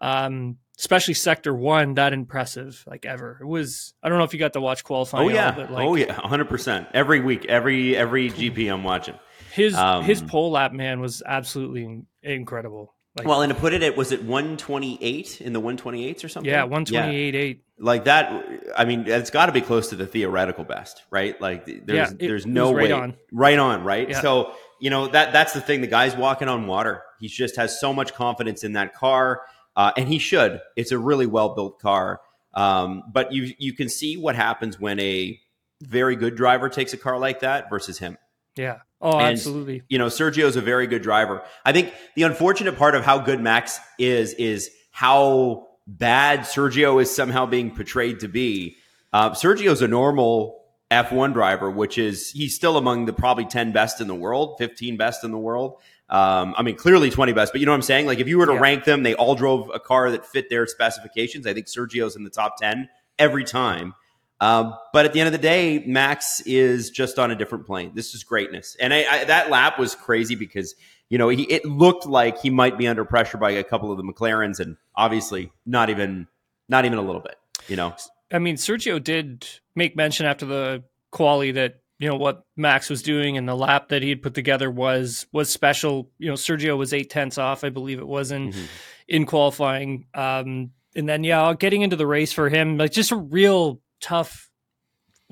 um, 0.00 0.58
especially 0.78 1.14
sector 1.14 1.54
one, 1.54 1.94
that 1.94 2.12
impressive 2.12 2.84
like 2.86 3.06
ever. 3.06 3.38
It 3.40 3.46
was 3.46 3.94
I 4.02 4.08
don't 4.08 4.18
know 4.18 4.24
if 4.24 4.32
you 4.32 4.38
got 4.38 4.52
to 4.54 4.60
watch 4.60 4.84
qualifying. 4.84 5.30
Oh 5.30 5.32
yeah, 5.32 5.54
all, 5.56 5.74
like, 5.74 5.86
oh 5.88 5.94
yeah, 5.94 6.12
hundred 6.12 6.48
percent. 6.48 6.88
Every 6.94 7.20
week, 7.20 7.46
every 7.46 7.96
every 7.96 8.30
GP 8.30 8.72
I'm 8.72 8.84
watching. 8.84 9.18
His 9.52 9.74
um, 9.74 10.04
his 10.04 10.22
pole 10.22 10.50
lap 10.50 10.72
man 10.72 11.00
was 11.00 11.22
absolutely 11.24 12.04
incredible. 12.22 12.94
Like, 13.18 13.26
well, 13.26 13.42
and 13.42 13.52
to 13.52 13.58
put 13.58 13.74
it 13.74 13.82
at 13.82 13.94
was 13.94 14.10
it 14.10 14.22
128 14.22 15.42
in 15.42 15.52
the 15.52 15.60
128s 15.60 16.24
or 16.24 16.28
something? 16.30 16.50
Yeah, 16.50 16.62
128 16.62 17.34
yeah. 17.34 17.40
8. 17.40 17.64
Like 17.78 18.04
that 18.04 18.44
I 18.74 18.86
mean, 18.86 19.06
it's 19.06 19.28
got 19.28 19.46
to 19.46 19.52
be 19.52 19.60
close 19.60 19.90
to 19.90 19.96
the 19.96 20.06
theoretical 20.06 20.64
best, 20.64 21.02
right? 21.10 21.38
Like 21.38 21.66
there's 21.66 21.84
yeah, 21.86 22.10
it, 22.10 22.18
there's 22.18 22.46
no 22.46 22.72
right 22.72 22.84
way 22.84 22.92
on. 22.92 23.14
right 23.30 23.58
on, 23.58 23.84
right? 23.84 24.08
Yeah. 24.08 24.22
So, 24.22 24.54
you 24.80 24.88
know, 24.88 25.08
that 25.08 25.34
that's 25.34 25.52
the 25.52 25.60
thing 25.60 25.82
the 25.82 25.86
guy's 25.86 26.16
walking 26.16 26.48
on 26.48 26.66
water. 26.66 27.02
He 27.20 27.28
just 27.28 27.56
has 27.56 27.78
so 27.78 27.92
much 27.92 28.14
confidence 28.14 28.64
in 28.64 28.72
that 28.72 28.94
car. 28.94 29.42
Uh, 29.76 29.92
and 29.96 30.08
he 30.08 30.18
should. 30.18 30.60
It's 30.76 30.92
a 30.92 30.98
really 30.98 31.26
well 31.26 31.54
built 31.54 31.78
car. 31.78 32.22
Um, 32.54 33.02
but 33.12 33.32
you 33.32 33.52
you 33.58 33.74
can 33.74 33.90
see 33.90 34.16
what 34.16 34.36
happens 34.36 34.80
when 34.80 34.98
a 35.00 35.38
very 35.82 36.16
good 36.16 36.36
driver 36.36 36.70
takes 36.70 36.94
a 36.94 36.96
car 36.96 37.18
like 37.18 37.40
that 37.40 37.68
versus 37.68 37.98
him. 37.98 38.16
Yeah. 38.56 38.78
Oh, 39.02 39.18
and, 39.18 39.32
absolutely. 39.32 39.82
You 39.88 39.98
know, 39.98 40.06
Sergio's 40.06 40.54
a 40.54 40.60
very 40.60 40.86
good 40.86 41.02
driver. 41.02 41.42
I 41.64 41.72
think 41.72 41.92
the 42.14 42.22
unfortunate 42.22 42.78
part 42.78 42.94
of 42.94 43.04
how 43.04 43.18
good 43.18 43.40
Max 43.40 43.80
is 43.98 44.32
is 44.34 44.70
how 44.92 45.66
bad 45.88 46.40
Sergio 46.40 47.02
is 47.02 47.14
somehow 47.14 47.46
being 47.46 47.74
portrayed 47.74 48.20
to 48.20 48.28
be. 48.28 48.76
Uh, 49.12 49.30
Sergio's 49.30 49.82
a 49.82 49.88
normal 49.88 50.62
F1 50.92 51.32
driver, 51.32 51.70
which 51.70 51.98
is 51.98 52.30
he's 52.30 52.54
still 52.54 52.76
among 52.76 53.06
the 53.06 53.12
probably 53.12 53.44
10 53.44 53.72
best 53.72 54.00
in 54.00 54.06
the 54.06 54.14
world, 54.14 54.56
15 54.58 54.96
best 54.96 55.24
in 55.24 55.32
the 55.32 55.38
world. 55.38 55.78
Um, 56.08 56.54
I 56.56 56.62
mean, 56.62 56.76
clearly 56.76 57.10
20 57.10 57.32
best, 57.32 57.52
but 57.52 57.60
you 57.60 57.66
know 57.66 57.72
what 57.72 57.76
I'm 57.76 57.82
saying? 57.82 58.06
Like, 58.06 58.20
if 58.20 58.28
you 58.28 58.38
were 58.38 58.46
to 58.46 58.52
yeah. 58.52 58.60
rank 58.60 58.84
them, 58.84 59.02
they 59.02 59.14
all 59.14 59.34
drove 59.34 59.70
a 59.74 59.80
car 59.80 60.10
that 60.10 60.26
fit 60.26 60.50
their 60.50 60.66
specifications. 60.66 61.46
I 61.46 61.54
think 61.54 61.66
Sergio's 61.66 62.14
in 62.14 62.22
the 62.22 62.30
top 62.30 62.58
10 62.58 62.88
every 63.18 63.44
time. 63.44 63.94
Um, 64.42 64.74
but 64.92 65.04
at 65.04 65.12
the 65.12 65.20
end 65.20 65.28
of 65.28 65.32
the 65.32 65.38
day, 65.38 65.84
Max 65.86 66.40
is 66.40 66.90
just 66.90 67.16
on 67.16 67.30
a 67.30 67.36
different 67.36 67.64
plane. 67.64 67.92
This 67.94 68.12
is 68.12 68.24
greatness, 68.24 68.76
and 68.80 68.92
I, 68.92 69.04
I, 69.08 69.24
that 69.26 69.50
lap 69.50 69.78
was 69.78 69.94
crazy 69.94 70.34
because 70.34 70.74
you 71.08 71.16
know 71.16 71.28
he, 71.28 71.44
it 71.44 71.64
looked 71.64 72.06
like 72.06 72.40
he 72.40 72.50
might 72.50 72.76
be 72.76 72.88
under 72.88 73.04
pressure 73.04 73.38
by 73.38 73.52
a 73.52 73.62
couple 73.62 73.92
of 73.92 73.98
the 73.98 74.02
McLarens, 74.02 74.58
and 74.58 74.78
obviously 74.96 75.52
not 75.64 75.90
even 75.90 76.26
not 76.68 76.84
even 76.84 76.98
a 76.98 77.02
little 77.02 77.20
bit. 77.20 77.36
You 77.68 77.76
know, 77.76 77.94
I 78.32 78.40
mean, 78.40 78.56
Sergio 78.56 79.02
did 79.02 79.46
make 79.76 79.94
mention 79.94 80.26
after 80.26 80.44
the 80.44 80.82
quali 81.12 81.52
that 81.52 81.76
you 82.00 82.08
know 82.08 82.16
what 82.16 82.44
Max 82.56 82.90
was 82.90 83.00
doing 83.00 83.36
and 83.36 83.48
the 83.48 83.54
lap 83.54 83.90
that 83.90 84.02
he 84.02 84.08
had 84.08 84.22
put 84.22 84.34
together 84.34 84.72
was 84.72 85.24
was 85.30 85.50
special. 85.50 86.10
You 86.18 86.30
know, 86.30 86.34
Sergio 86.34 86.76
was 86.76 86.92
eight 86.92 87.10
tenths 87.10 87.38
off, 87.38 87.62
I 87.62 87.68
believe 87.68 88.00
it 88.00 88.08
was 88.08 88.32
in 88.32 88.48
mm-hmm. 88.48 88.64
in 89.06 89.24
qualifying. 89.24 90.06
Um, 90.14 90.72
and 90.96 91.08
then 91.08 91.22
yeah, 91.22 91.54
getting 91.56 91.82
into 91.82 91.94
the 91.94 92.08
race 92.08 92.32
for 92.32 92.48
him, 92.48 92.76
like 92.76 92.90
just 92.90 93.12
a 93.12 93.16
real 93.16 93.81
tough 94.02 94.50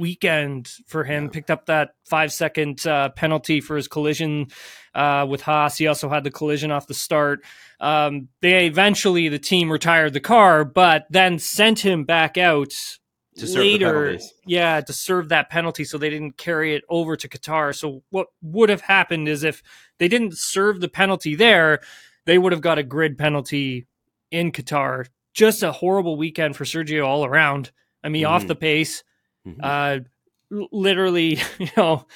weekend 0.01 0.73
for 0.87 1.05
him. 1.05 1.25
Yeah. 1.25 1.31
Picked 1.31 1.51
up 1.51 1.67
that 1.67 1.91
five 2.05 2.33
second 2.33 2.85
uh, 2.87 3.11
penalty 3.11 3.61
for 3.61 3.77
his 3.77 3.87
collision 3.87 4.47
uh, 4.95 5.27
with 5.29 5.43
Haas. 5.43 5.77
He 5.77 5.87
also 5.87 6.09
had 6.09 6.25
the 6.25 6.31
collision 6.31 6.71
off 6.71 6.87
the 6.87 6.95
start. 6.95 7.45
Um, 7.79 8.29
they 8.41 8.67
eventually 8.67 9.29
the 9.29 9.39
team 9.39 9.71
retired 9.71 10.15
the 10.15 10.21
car, 10.21 10.65
but 10.65 11.05
then 11.11 11.39
sent 11.39 11.81
him 11.81 12.05
back 12.05 12.39
out 12.39 12.73
later. 13.37 14.19
Yeah, 14.47 14.81
to 14.81 14.93
serve 14.93 15.29
that 15.29 15.51
penalty, 15.51 15.85
so 15.85 15.99
they 15.99 16.11
didn't 16.11 16.37
carry 16.37 16.75
it 16.75 16.83
over 16.89 17.17
to 17.17 17.29
Qatar. 17.29 17.75
So 17.77 18.03
what 18.11 18.29
would 18.43 18.71
have 18.71 18.83
happened 18.83 19.29
is 19.29 19.45
if 19.45 19.63
they 19.99 20.09
didn't 20.09 20.37
serve 20.37 20.81
the 20.81 20.89
penalty 20.89 21.35
there, 21.35 21.81
they 22.27 22.39
would 22.39 22.53
have 22.53 22.61
got 22.61 22.79
a 22.79 22.83
grid 22.83 23.19
penalty 23.19 23.87
in 24.31 24.53
Qatar. 24.53 25.07
Just 25.33 25.63
a 25.63 25.73
horrible 25.73 26.17
weekend 26.17 26.57
for 26.57 26.65
Sergio 26.65 27.07
all 27.07 27.25
around. 27.25 27.71
I 28.03 28.09
mean, 28.09 28.25
mm-hmm. 28.25 28.33
off 28.33 28.47
the 28.47 28.55
pace, 28.55 29.05
mm-hmm. 29.47 29.61
uh, 29.63 29.99
literally, 30.73 31.39
you 31.59 31.69
know, 31.77 32.07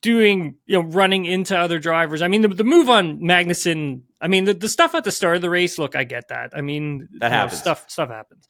doing, 0.00 0.56
you 0.66 0.80
know, 0.80 0.88
running 0.88 1.24
into 1.24 1.56
other 1.56 1.78
drivers. 1.78 2.22
I 2.22 2.28
mean, 2.28 2.42
the, 2.42 2.48
the 2.48 2.64
move 2.64 2.88
on 2.88 3.20
Magnussen, 3.20 4.02
I 4.20 4.28
mean, 4.28 4.44
the, 4.44 4.54
the 4.54 4.68
stuff 4.68 4.94
at 4.94 5.04
the 5.04 5.12
start 5.12 5.36
of 5.36 5.42
the 5.42 5.50
race, 5.50 5.78
look, 5.78 5.94
I 5.94 6.04
get 6.04 6.28
that. 6.28 6.52
I 6.54 6.60
mean, 6.60 7.08
that 7.18 7.30
happens. 7.30 7.60
Know, 7.60 7.62
stuff, 7.62 7.90
stuff 7.90 8.08
happens. 8.08 8.48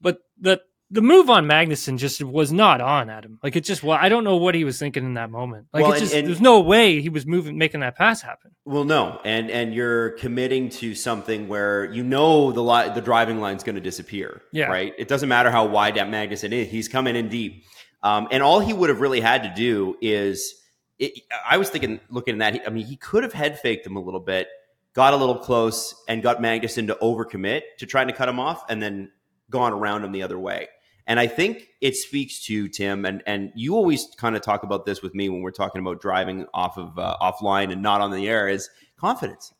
But 0.00 0.18
the, 0.40 0.60
the 0.94 1.02
move 1.02 1.28
on 1.28 1.44
Magnussen 1.44 1.98
just 1.98 2.22
was 2.22 2.52
not 2.52 2.80
on 2.80 3.10
Adam. 3.10 3.40
Like 3.42 3.56
it 3.56 3.64
just 3.64 3.82
well, 3.82 3.98
I 4.00 4.08
don't 4.08 4.22
know 4.22 4.36
what 4.36 4.54
he 4.54 4.62
was 4.62 4.78
thinking 4.78 5.04
in 5.04 5.14
that 5.14 5.28
moment. 5.28 5.66
Like 5.72 5.82
well, 5.82 5.92
it 5.92 5.98
just 5.98 6.12
and, 6.12 6.20
and, 6.20 6.28
there's 6.28 6.40
no 6.40 6.60
way 6.60 7.00
he 7.00 7.08
was 7.08 7.26
moving 7.26 7.58
making 7.58 7.80
that 7.80 7.96
pass 7.96 8.22
happen. 8.22 8.52
Well, 8.64 8.84
no, 8.84 9.20
and 9.24 9.50
and 9.50 9.74
you're 9.74 10.10
committing 10.10 10.68
to 10.70 10.94
something 10.94 11.48
where 11.48 11.92
you 11.92 12.04
know 12.04 12.52
the 12.52 12.62
li- 12.62 12.90
the 12.94 13.00
driving 13.00 13.40
line's 13.40 13.64
going 13.64 13.74
to 13.74 13.80
disappear. 13.80 14.42
Yeah, 14.52 14.66
right. 14.66 14.94
It 14.96 15.08
doesn't 15.08 15.28
matter 15.28 15.50
how 15.50 15.66
wide 15.66 15.96
that 15.96 16.06
Magnussen 16.06 16.52
is; 16.52 16.68
he's 16.68 16.86
coming 16.86 17.16
in 17.16 17.28
deep, 17.28 17.64
um, 18.04 18.28
and 18.30 18.40
all 18.40 18.60
he 18.60 18.72
would 18.72 18.88
have 18.88 19.00
really 19.00 19.20
had 19.20 19.42
to 19.42 19.52
do 19.54 19.96
is. 20.00 20.54
It, 20.96 21.22
I 21.44 21.56
was 21.56 21.70
thinking, 21.70 21.98
looking 22.08 22.40
at 22.40 22.52
that. 22.52 22.68
I 22.68 22.70
mean, 22.70 22.86
he 22.86 22.94
could 22.94 23.24
have 23.24 23.32
head 23.32 23.58
faked 23.58 23.84
him 23.84 23.96
a 23.96 24.00
little 24.00 24.20
bit, 24.20 24.46
got 24.94 25.12
a 25.12 25.16
little 25.16 25.38
close, 25.38 25.92
and 26.06 26.22
got 26.22 26.38
Magnussen 26.38 26.86
to 26.86 26.94
overcommit 27.02 27.62
to 27.80 27.86
trying 27.86 28.06
to 28.06 28.12
cut 28.12 28.28
him 28.28 28.38
off, 28.38 28.62
and 28.70 28.80
then 28.80 29.10
gone 29.50 29.72
around 29.72 30.04
him 30.04 30.12
the 30.12 30.22
other 30.22 30.38
way. 30.38 30.68
And 31.06 31.20
I 31.20 31.26
think 31.26 31.68
it 31.80 31.96
speaks 31.96 32.44
to 32.46 32.68
Tim, 32.68 33.04
and 33.04 33.22
and 33.26 33.52
you 33.54 33.74
always 33.74 34.08
kind 34.16 34.36
of 34.36 34.42
talk 34.42 34.62
about 34.62 34.86
this 34.86 35.02
with 35.02 35.14
me 35.14 35.28
when 35.28 35.42
we're 35.42 35.50
talking 35.50 35.80
about 35.80 36.00
driving 36.00 36.46
off 36.54 36.78
of 36.78 36.98
uh, 36.98 37.16
offline 37.20 37.70
and 37.70 37.82
not 37.82 38.00
on 38.00 38.10
the 38.10 38.26
air 38.28 38.48
is 38.48 38.70
confidence. 38.96 39.52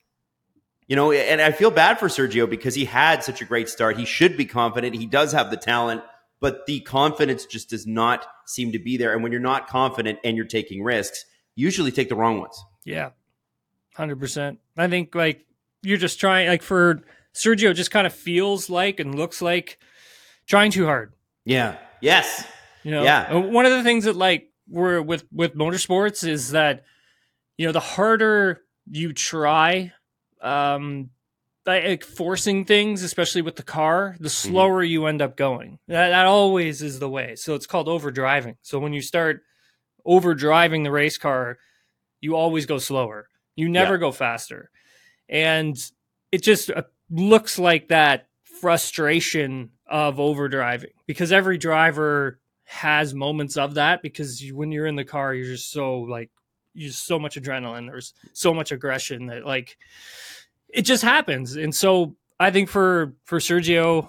You 0.87 0.97
know, 0.97 1.13
and 1.13 1.41
I 1.41 1.53
feel 1.53 1.71
bad 1.71 1.99
for 1.99 2.09
Sergio 2.09 2.49
because 2.49 2.75
he 2.75 2.85
had 2.85 3.23
such 3.25 3.41
a 3.41 3.45
great 3.45 3.69
start. 3.69 3.99
He 3.99 4.05
should 4.05 4.37
be 4.37 4.45
confident. 4.45 4.95
He 4.95 5.07
does 5.07 5.33
have 5.33 5.51
the 5.51 5.57
talent, 5.57 6.03
but 6.41 6.67
the 6.67 6.81
confidence 6.81 7.47
just 7.47 7.71
does 7.71 7.87
not 7.87 8.27
seem 8.47 8.73
to 8.73 8.79
be 8.79 8.97
there. 8.97 9.15
And 9.15 9.23
when 9.23 9.33
you're 9.33 9.41
not 9.41 9.67
confident 9.67 10.19
and 10.25 10.37
you're 10.37 10.47
taking 10.47 10.83
risks, 10.83 11.25
usually 11.55 11.91
take 11.91 12.09
the 12.11 12.17
wrong 12.17 12.39
ones. 12.39 12.63
Yeah, 12.85 13.11
hundred 13.95 14.19
percent. 14.19 14.61
I 14.79 14.89
think 14.89 15.15
like 15.15 15.45
you're 15.83 15.99
just 15.99 16.21
trying 16.21 16.49
like 16.49 16.63
for 16.63 17.03
Sergio, 17.35 17.75
just 17.75 17.91
kind 17.91 18.07
of 18.07 18.15
feels 18.15 18.71
like 18.71 18.99
and 18.99 19.15
looks 19.15 19.43
like 19.43 19.79
trying 20.47 20.71
too 20.71 20.87
hard 20.87 21.13
yeah. 21.45 21.77
Yes. 22.01 22.47
You 22.83 22.91
know, 22.91 23.03
yeah. 23.03 23.35
One 23.35 23.67
of 23.67 23.73
the 23.73 23.83
things 23.83 24.05
that 24.05 24.17
like 24.17 24.51
we're 24.69 25.01
with 25.01 25.25
with 25.33 25.55
motorsports 25.55 26.27
is 26.27 26.51
that 26.51 26.85
you 27.57 27.67
know 27.67 27.73
the 27.73 27.81
harder 27.81 28.63
you 28.91 29.13
try 29.13 29.93
um 30.41 31.11
like 31.67 32.05
forcing 32.05 32.65
things 32.65 33.03
especially 33.03 33.43
with 33.43 33.57
the 33.57 33.63
car 33.63 34.17
the 34.19 34.29
mm-hmm. 34.29 34.51
slower 34.51 34.83
mm-hmm. 34.83 34.91
you 34.91 35.07
end 35.07 35.23
up 35.23 35.37
going 35.37 35.79
that, 35.89 36.11
that 36.11 36.27
always 36.27 36.83
is 36.83 36.99
the 36.99 37.09
way 37.09 37.35
so 37.37 37.55
it's 37.55 37.67
called 37.67 37.87
overdriving 37.87 38.57
so 38.63 38.79
when 38.79 38.93
you 38.93 39.01
start 39.01 39.43
overdriving 40.07 40.85
the 40.85 40.91
race 40.91 41.17
car 41.17 41.59
you 42.21 42.37
always 42.37 42.67
go 42.67 42.79
slower 42.79 43.29
you 43.57 43.69
never 43.69 43.95
yeah. 43.95 44.01
go 44.01 44.13
faster 44.13 44.71
and 45.29 45.77
it 46.33 46.43
just 46.43 46.71
uh, 46.71 46.83
looks 47.11 47.59
like 47.59 47.89
that 47.89 48.29
frustration 48.43 49.71
of 49.87 50.17
overdriving 50.17 50.93
because 51.07 51.33
every 51.33 51.59
driver 51.59 52.39
has 52.65 53.13
moments 53.15 53.57
of 53.57 53.75
that 53.75 54.03
because 54.03 54.43
you, 54.43 54.57
when 54.57 54.73
you're 54.73 54.87
in 54.87 54.97
the 54.97 55.05
car 55.05 55.35
you're 55.35 55.47
just 55.47 55.71
so 55.71 56.01
like 56.01 56.31
you 56.73 56.91
so 56.91 57.19
much 57.19 57.37
adrenaline 57.37 57.87
there's 57.87 58.15
so 58.33 58.53
much 58.53 58.73
aggression 58.73 59.27
that 59.27 59.45
like 59.45 59.77
it 60.69 60.83
just 60.83 61.03
happens. 61.03 61.57
And 61.57 61.75
so 61.75 62.17
i 62.41 62.51
think 62.51 62.69
for 62.69 63.15
for 63.25 63.39
sergio 63.39 64.09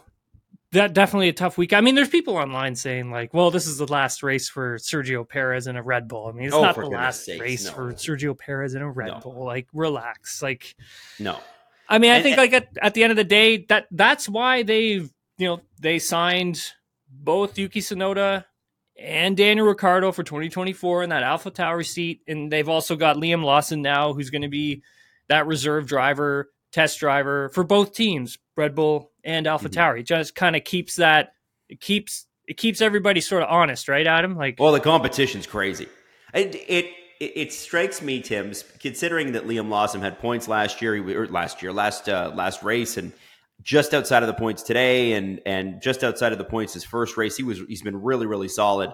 that 0.72 0.94
definitely 0.94 1.30
a 1.30 1.34
tough 1.34 1.58
week. 1.58 1.74
I 1.74 1.80
mean 1.80 1.96
there's 1.96 2.10
people 2.10 2.36
online 2.36 2.76
saying 2.76 3.12
like 3.12 3.34
well 3.34 3.52
this 3.52 3.68
is 3.68 3.78
the 3.78 3.88
last 3.88 4.24
race 4.24 4.50
for 4.50 4.78
sergio 4.78 5.28
perez 5.28 5.68
in 5.68 5.78
a 5.78 5.84
red 5.84 6.08
bull. 6.08 6.28
I 6.28 6.32
mean 6.32 6.48
it's 6.48 6.56
oh, 6.56 6.62
not 6.62 6.76
the 6.76 6.88
last 6.88 7.24
sakes, 7.24 7.40
race 7.40 7.66
no. 7.66 7.72
for 7.72 7.94
sergio 7.94 8.38
perez 8.38 8.76
in 8.76 8.82
a 8.82 8.92
red 8.92 9.08
no. 9.08 9.20
bull. 9.20 9.46
Like 9.46 9.68
relax. 9.74 10.42
Like 10.42 10.76
no. 11.20 11.40
I 11.88 12.00
mean 12.00 12.12
i 12.12 12.16
and, 12.16 12.24
think 12.24 12.38
like 12.38 12.54
at, 12.54 12.68
at 12.82 12.94
the 12.94 13.04
end 13.04 13.12
of 13.12 13.18
the 13.18 13.24
day 13.24 13.66
that 13.70 13.86
that's 13.92 14.28
why 14.28 14.64
they've 14.64 15.10
you 15.38 15.48
know 15.48 15.62
they 15.80 16.00
signed 16.00 16.62
both 17.10 17.58
Yuki 17.58 17.82
Tsunoda 17.82 18.46
and 18.98 19.36
Daniel 19.36 19.68
Ricciardo 19.68 20.12
for 20.12 20.24
2024 20.24 21.04
in 21.04 21.10
that 21.10 21.24
Alpha 21.24 21.52
Tauri 21.52 21.86
seat. 21.86 22.22
And 22.28 22.52
they've 22.52 22.70
also 22.70 22.96
got 22.96 23.18
Liam 23.18 23.44
Lawson 23.44 23.82
now, 23.82 24.14
who's 24.14 24.30
going 24.30 24.44
to 24.44 24.48
be 24.48 24.84
that 25.28 25.48
reserve 25.48 25.88
driver, 25.88 26.52
test 26.72 27.00
driver 27.00 27.50
for 27.50 27.64
both 27.64 27.94
teams, 27.94 28.38
Red 28.56 28.76
Bull 28.76 29.12
and 29.24 29.48
Alpha 29.48 29.70
mm-hmm. 29.70 29.80
Tauri. 29.80 30.06
Just 30.06 30.36
kind 30.36 30.56
of 30.56 30.64
keeps 30.64 30.96
that, 30.96 31.34
it 31.68 31.82
keeps, 31.82 32.26
it 32.48 32.58
keeps 32.58 32.82
everybody 32.82 33.22
sort 33.22 33.44
of 33.44 33.50
honest, 33.50 33.90
right, 33.90 34.08
Adam? 34.08 34.36
Like, 34.36 34.60
well, 34.60 34.72
the 34.72 34.80
competition's 34.80 35.48
crazy. 35.48 35.88
It, 36.34 36.56
it, 36.68 36.86
it 37.20 37.54
strikes 37.54 38.02
me, 38.02 38.22
Tim, 38.22 38.54
considering 38.80 39.34
that 39.34 39.48
Liam 39.48 39.70
Lawson 39.70 40.02
had 40.02 40.20
points 40.20 40.48
last 40.48 40.82
year, 40.82 40.96
or 41.18 41.28
last 41.28 41.62
year, 41.62 41.72
last 41.72 42.10
uh, 42.10 42.32
last 42.36 42.62
race, 42.62 42.98
and 42.98 43.14
just 43.62 43.94
outside 43.94 44.24
of 44.24 44.28
the 44.28 44.34
points 44.34 44.64
today 44.64 45.14
and 45.14 45.42
and 45.46 45.82
just 45.82 46.04
outside 46.04 46.32
of 46.32 46.38
the 46.38 46.44
points 46.44 46.74
his 46.74 46.84
first 46.84 47.18
race 47.18 47.36
he 47.36 47.44
was 47.44 47.60
he's 47.68 47.82
been 47.82 48.02
really 48.02 48.26
really 48.26 48.48
solid. 48.48 48.92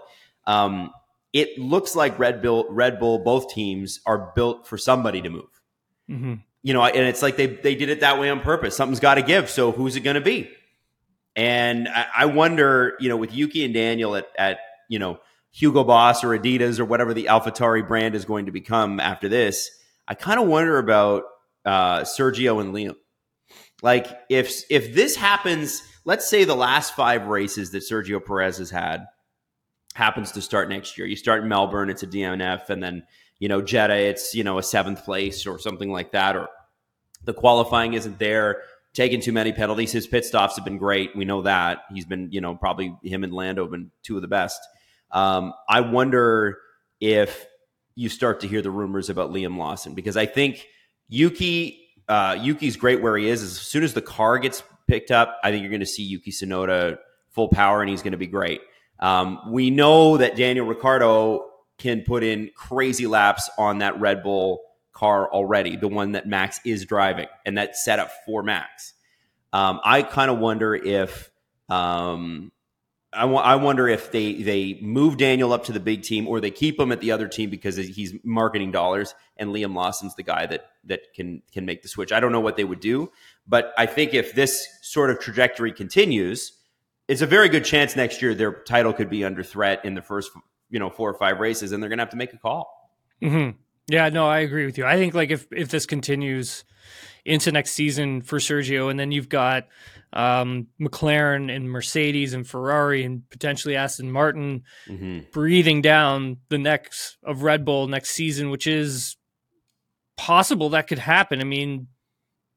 Um, 0.48 0.92
it 1.34 1.58
looks 1.60 1.96
like 1.96 2.18
red 2.20 2.42
bull 2.42 2.68
red 2.70 3.00
bull 3.00 3.20
both 3.20 3.54
teams 3.54 4.00
are 4.06 4.32
built 4.36 4.68
for 4.68 4.78
somebody 4.78 5.22
to 5.22 5.30
move. 5.30 5.46
Mm-hmm. 6.10 6.34
you 6.62 6.74
know 6.74 6.84
and 6.84 7.08
it's 7.08 7.22
like 7.22 7.38
they 7.38 7.48
they 7.48 7.76
did 7.76 7.90
it 7.90 8.02
that 8.02 8.20
way 8.20 8.30
on 8.30 8.42
purpose. 8.42 8.76
Something's 8.76 9.00
got 9.00 9.16
to 9.16 9.22
give 9.22 9.50
so 9.50 9.72
who's 9.72 9.96
it 9.96 10.02
going 10.02 10.16
to 10.16 10.22
be? 10.22 10.50
And 11.36 11.88
I, 11.88 12.08
I, 12.14 12.26
wonder 12.26 12.98
you 13.00 13.08
know 13.08 13.16
with 13.16 13.34
yuki 13.34 13.64
and 13.64 13.74
daniel 13.74 14.18
at 14.18 14.28
at 14.38 14.60
you 14.90 15.00
know 15.00 15.20
hugo 15.52 15.84
boss 15.84 16.24
or 16.24 16.38
adidas 16.38 16.80
or 16.80 16.86
whatever 16.86 17.14
the 17.14 17.26
AlphaTauri 17.26 17.88
brand 17.88 18.16
is 18.16 18.26
going 18.26 18.48
to 18.48 18.52
become 18.52 19.00
after 19.00 19.30
this 19.30 19.70
i 20.08 20.14
kind 20.14 20.40
of 20.40 20.48
wonder 20.48 20.78
about 20.78 21.24
uh, 21.66 22.02
sergio 22.02 22.60
and 22.60 22.74
liam 22.74 22.96
like 23.82 24.08
if 24.30 24.64
if 24.70 24.94
this 24.94 25.16
happens, 25.16 25.84
let's 26.06 26.30
say 26.30 26.44
the 26.44 26.56
last 26.56 26.96
five 26.96 27.28
races 27.28 27.72
that 27.72 27.84
Sergio 27.84 28.24
Perez 28.24 28.58
has 28.58 28.70
had 28.70 29.06
happens 29.94 30.32
to 30.34 30.42
start 30.42 30.70
next 30.70 30.98
year. 30.98 31.08
You 31.08 31.16
start 31.16 31.44
in 31.44 31.50
Melbourne, 31.50 31.90
it's 31.90 32.04
a 32.04 32.08
DNF, 32.08 32.70
and 32.70 32.82
then 32.82 33.04
you 33.40 33.50
know 33.50 33.62
Jeddah, 33.62 33.96
it's 33.96 34.36
you 34.36 34.44
know 34.44 34.58
a 34.58 34.64
seventh 34.64 35.04
place 35.04 35.48
or 35.48 35.60
something 35.60 35.92
like 35.92 36.12
that, 36.12 36.36
or 36.36 36.48
the 37.24 37.34
qualifying 37.34 37.94
isn't 37.94 38.20
there. 38.20 38.62
Taking 38.94 39.22
too 39.22 39.32
many 39.32 39.54
penalties. 39.54 39.94
His 39.94 40.06
pit 40.06 40.26
stops 40.26 40.58
have 40.58 40.66
been 40.66 40.78
great. 40.78 41.16
We 41.16 41.24
know 41.24 41.44
that 41.44 41.84
he's 41.94 42.04
been, 42.06 42.30
you 42.30 42.42
know, 42.42 42.56
probably 42.56 42.94
him 43.04 43.24
and 43.24 43.32
Lando 43.32 43.64
have 43.64 43.72
been 43.72 43.90
two 44.04 44.18
of 44.18 44.22
the 44.22 44.28
best. 44.28 44.60
Um, 45.12 45.54
I 45.70 45.80
wonder 45.80 46.58
if 47.00 47.46
you 47.96 48.10
start 48.10 48.42
to 48.42 48.50
hear 48.50 48.62
the 48.62 48.70
rumors 48.70 49.10
about 49.10 49.32
Liam 49.32 49.58
Lawson 49.58 49.94
because 49.94 50.18
I 50.18 50.26
think 50.26 50.68
Yuki 51.08 51.81
uh, 52.08 52.38
Yuki's 52.40 52.76
great 52.76 53.02
where 53.02 53.18
he 53.18 53.28
is. 53.28 53.44
As 53.44 53.60
soon 53.60 53.84
as 53.84 53.94
the 53.94 54.02
car 54.02 54.38
gets 54.40 54.64
picked 54.88 55.12
up, 55.12 55.38
I 55.44 55.52
think 55.52 55.62
you're 55.62 55.72
going 55.72 55.80
to 55.82 55.86
see 55.86 56.04
Yuki 56.04 56.32
Tsunoda 56.32 56.98
full 57.30 57.48
power, 57.48 57.82
and 57.82 57.90
he's 57.90 58.02
going 58.02 58.12
to 58.12 58.18
be 58.18 58.28
great. 58.28 58.62
Um, 59.00 59.40
we 59.52 59.70
know 59.70 60.18
that 60.18 60.36
Daniel 60.36 60.66
Ricciardo 60.66 61.46
can 61.78 62.02
put 62.02 62.24
in 62.24 62.52
crazy 62.56 63.08
laps 63.08 63.50
on 63.58 63.80
that 63.80 64.00
Red 64.00 64.22
Bull 64.22 64.62
car 64.94 65.32
already, 65.32 65.76
the 65.76 65.88
one 65.88 66.12
that 66.12 66.28
Max 66.28 66.60
is 66.66 66.86
driving, 66.86 67.28
and 67.46 67.58
that's 67.58 67.84
set 67.84 68.00
up 68.00 68.12
for 68.26 68.44
Max. 68.44 68.94
Um, 69.54 69.80
I 69.84 70.04
kind 70.04 70.30
of 70.30 70.38
wonder 70.38 70.76
if 70.76 71.32
um, 71.70 72.52
I, 73.14 73.22
w- 73.22 73.40
I 73.40 73.56
wonder 73.56 73.88
if 73.90 74.12
they 74.12 74.42
they 74.42 74.80
move 74.82 75.18
Daniel 75.18 75.52
up 75.52 75.66
to 75.66 75.74
the 75.74 75.80
big 75.80 76.04
team 76.04 76.28
or 76.28 76.40
they 76.40 76.52
keep 76.52 76.80
him 76.80 76.92
at 76.92 77.02
the 77.02 77.12
other 77.12 77.28
team 77.28 77.50
because 77.50 77.76
he's 77.76 78.14
marketing 78.24 78.72
dollars 78.72 79.14
and 79.38 79.50
Liam 79.50 79.76
Lawson's 79.76 80.16
the 80.16 80.24
guy 80.24 80.46
that 80.46 80.72
that 80.86 81.14
can 81.14 81.42
can 81.52 81.66
make 81.66 81.82
the 81.82 81.90
switch. 81.90 82.12
I 82.12 82.20
don't 82.20 82.32
know 82.32 82.40
what 82.40 82.56
they 82.56 82.64
would 82.64 82.80
do, 82.80 83.12
but 83.48 83.74
I 83.78 83.86
think 83.86 84.14
if 84.14 84.34
this 84.34 84.68
sort 84.82 85.10
of 85.10 85.20
trajectory 85.20 85.74
continues, 85.74 86.54
it's 87.08 87.22
a 87.22 87.28
very 87.28 87.50
good 87.50 87.66
chance 87.66 87.96
next 87.96 88.22
year 88.22 88.34
their 88.34 88.54
title 88.64 88.94
could 88.94 89.10
be 89.10 89.26
under 89.26 89.44
threat 89.44 89.84
in 89.84 89.94
the 89.94 90.02
first 90.02 90.32
you 90.70 90.80
know 90.80 90.90
four 90.90 91.10
or 91.10 91.14
five 91.14 91.40
races, 91.40 91.74
and 91.74 91.84
they're 91.84 91.90
going 91.90 92.00
to 92.00 92.04
have 92.04 92.12
to 92.12 92.18
make 92.18 92.34
a 92.34 92.38
call. 92.38 92.92
Mm-hmm. 93.22 93.58
Yeah, 93.92 94.08
no, 94.08 94.26
I 94.26 94.40
agree 94.40 94.66
with 94.66 94.78
you. 94.78 94.86
I 94.86 94.96
think 94.96 95.14
like 95.14 95.32
if 95.32 95.46
if 95.52 95.68
this 95.68 95.86
continues 95.86 96.64
into 97.26 97.52
next 97.52 97.72
season 97.72 98.22
for 98.22 98.40
Sergio, 98.40 98.90
and 98.90 98.98
then 98.98 99.12
you've 99.12 99.28
got 99.28 99.68
um, 100.14 100.68
McLaren 100.80 101.54
and 101.54 101.70
Mercedes 101.70 102.34
and 102.34 102.48
Ferrari 102.48 103.04
and 103.04 103.30
potentially 103.30 103.76
Aston 103.76 104.10
Martin 104.10 104.64
mm-hmm. 104.88 105.30
breathing 105.34 105.82
down 105.82 106.38
the 106.48 106.58
necks 106.58 107.18
of 107.22 107.44
Red 107.44 107.66
Bull 107.66 107.88
next 107.88 108.12
season, 108.12 108.50
which 108.50 108.66
is 108.66 109.18
possible 110.16 110.70
that 110.70 110.88
could 110.88 111.00
happen. 111.00 111.42
I 111.42 111.44
mean, 111.44 111.88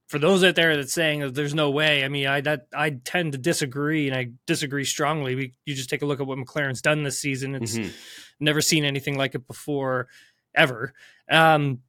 for 0.07 0.21
those 0.21 0.45
out 0.45 0.55
there 0.55 0.77
that's 0.77 0.93
saying 0.93 1.19
that 1.21 1.35
there's 1.35 1.55
no 1.55 1.71
way, 1.71 2.05
I 2.05 2.09
mean, 2.09 2.29
I 2.29 2.43
that 2.43 2.69
I 2.73 2.91
tend 2.91 3.33
to 3.33 3.39
disagree, 3.39 4.07
and 4.07 4.17
I 4.17 4.29
disagree 4.47 4.85
strongly. 4.85 5.35
We, 5.35 5.55
you 5.65 5.75
just 5.75 5.91
take 5.91 6.03
a 6.03 6.07
look 6.07 6.21
at 6.21 6.29
what 6.29 6.39
McLaren's 6.39 6.81
done 6.81 7.03
this 7.03 7.19
season; 7.19 7.57
it's 7.57 7.77
mm-hmm. 7.77 7.91
never 8.39 8.61
seen 8.61 8.85
anything 8.85 9.19
like 9.19 9.35
it 9.35 9.49
before, 9.49 10.07
ever. 10.55 10.93
Um, 11.31 11.81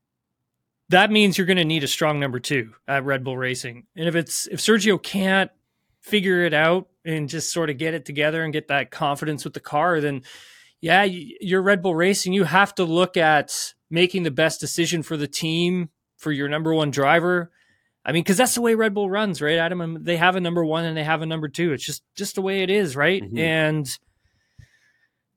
that 0.90 1.12
means 1.12 1.38
you're 1.38 1.48
going 1.48 1.58
to 1.58 1.66
need 1.66 1.84
a 1.84 1.88
strong 1.88 2.20
number 2.20 2.40
two 2.40 2.74
at 2.88 3.06
Red 3.06 3.24
Bull 3.24 3.38
Racing. 3.38 3.86
And 3.96 4.08
if 4.08 4.16
it's 4.16 4.48
if 4.48 4.60
Sergio 4.60 5.02
can't 5.02 5.52
figure 6.02 6.44
it 6.44 6.54
out 6.54 6.88
and 7.04 7.28
just 7.28 7.52
sort 7.52 7.70
of 7.70 7.78
get 7.78 7.96
it 7.96 8.06
together 8.06 8.44
and 8.44 8.54
get 8.54 8.68
that 8.68 8.92
confidence 8.92 9.44
with 9.44 9.54
the 9.54 9.60
car, 9.60 10.00
then 10.00 10.22
yeah, 10.82 11.04
you're 11.04 11.62
Red 11.62 11.82
Bull 11.82 11.96
Racing. 11.96 12.34
You 12.34 12.44
have 12.44 12.76
to 12.76 12.84
look 12.84 13.18
at 13.18 13.74
making 13.90 14.24
the 14.24 14.32
best 14.32 14.60
decision 14.60 15.02
for 15.02 15.18
the 15.18 15.28
team 15.28 15.90
for 16.18 16.32
your 16.32 16.48
number 16.48 16.74
one 16.74 16.92
driver. 16.92 17.52
I 18.06 18.12
mean, 18.12 18.22
because 18.22 18.38
that's 18.38 18.54
the 18.54 18.62
way 18.62 18.76
Red 18.76 18.94
Bull 18.94 19.10
runs, 19.10 19.42
right, 19.42 19.58
Adam? 19.58 20.04
They 20.04 20.18
have 20.18 20.36
a 20.36 20.42
number 20.42 20.64
one 20.64 20.86
and 20.86 20.96
they 20.96 21.04
have 21.04 21.24
a 21.24 21.26
number 21.26 21.48
two. 21.48 21.74
It's 21.74 21.84
just 21.84 22.04
just 22.16 22.36
the 22.36 22.42
way 22.42 22.62
it 22.62 22.70
is, 22.70 22.96
right? 22.96 23.24
Mm-hmm. 23.24 23.38
And 23.40 24.00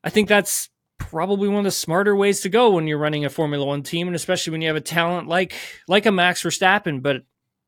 I 0.04 0.11
think 0.11 0.28
that's 0.28 0.68
probably 0.99 1.49
one 1.49 1.59
of 1.59 1.64
the 1.64 1.71
smarter 1.71 2.14
ways 2.14 2.40
to 2.40 2.49
go 2.49 2.71
when 2.71 2.87
you're 2.87 2.99
running 2.99 3.25
a 3.25 3.31
Formula 3.31 3.64
One 3.64 3.83
team, 3.83 4.07
and 4.07 4.17
especially 4.17 4.50
when 4.50 4.61
you 4.61 4.69
have 4.69 4.76
a 4.76 4.81
talent 4.81 5.28
like 5.28 5.55
like 5.87 6.07
a 6.07 6.12
Max 6.12 6.43
Verstappen. 6.43 7.02
But 7.02 7.23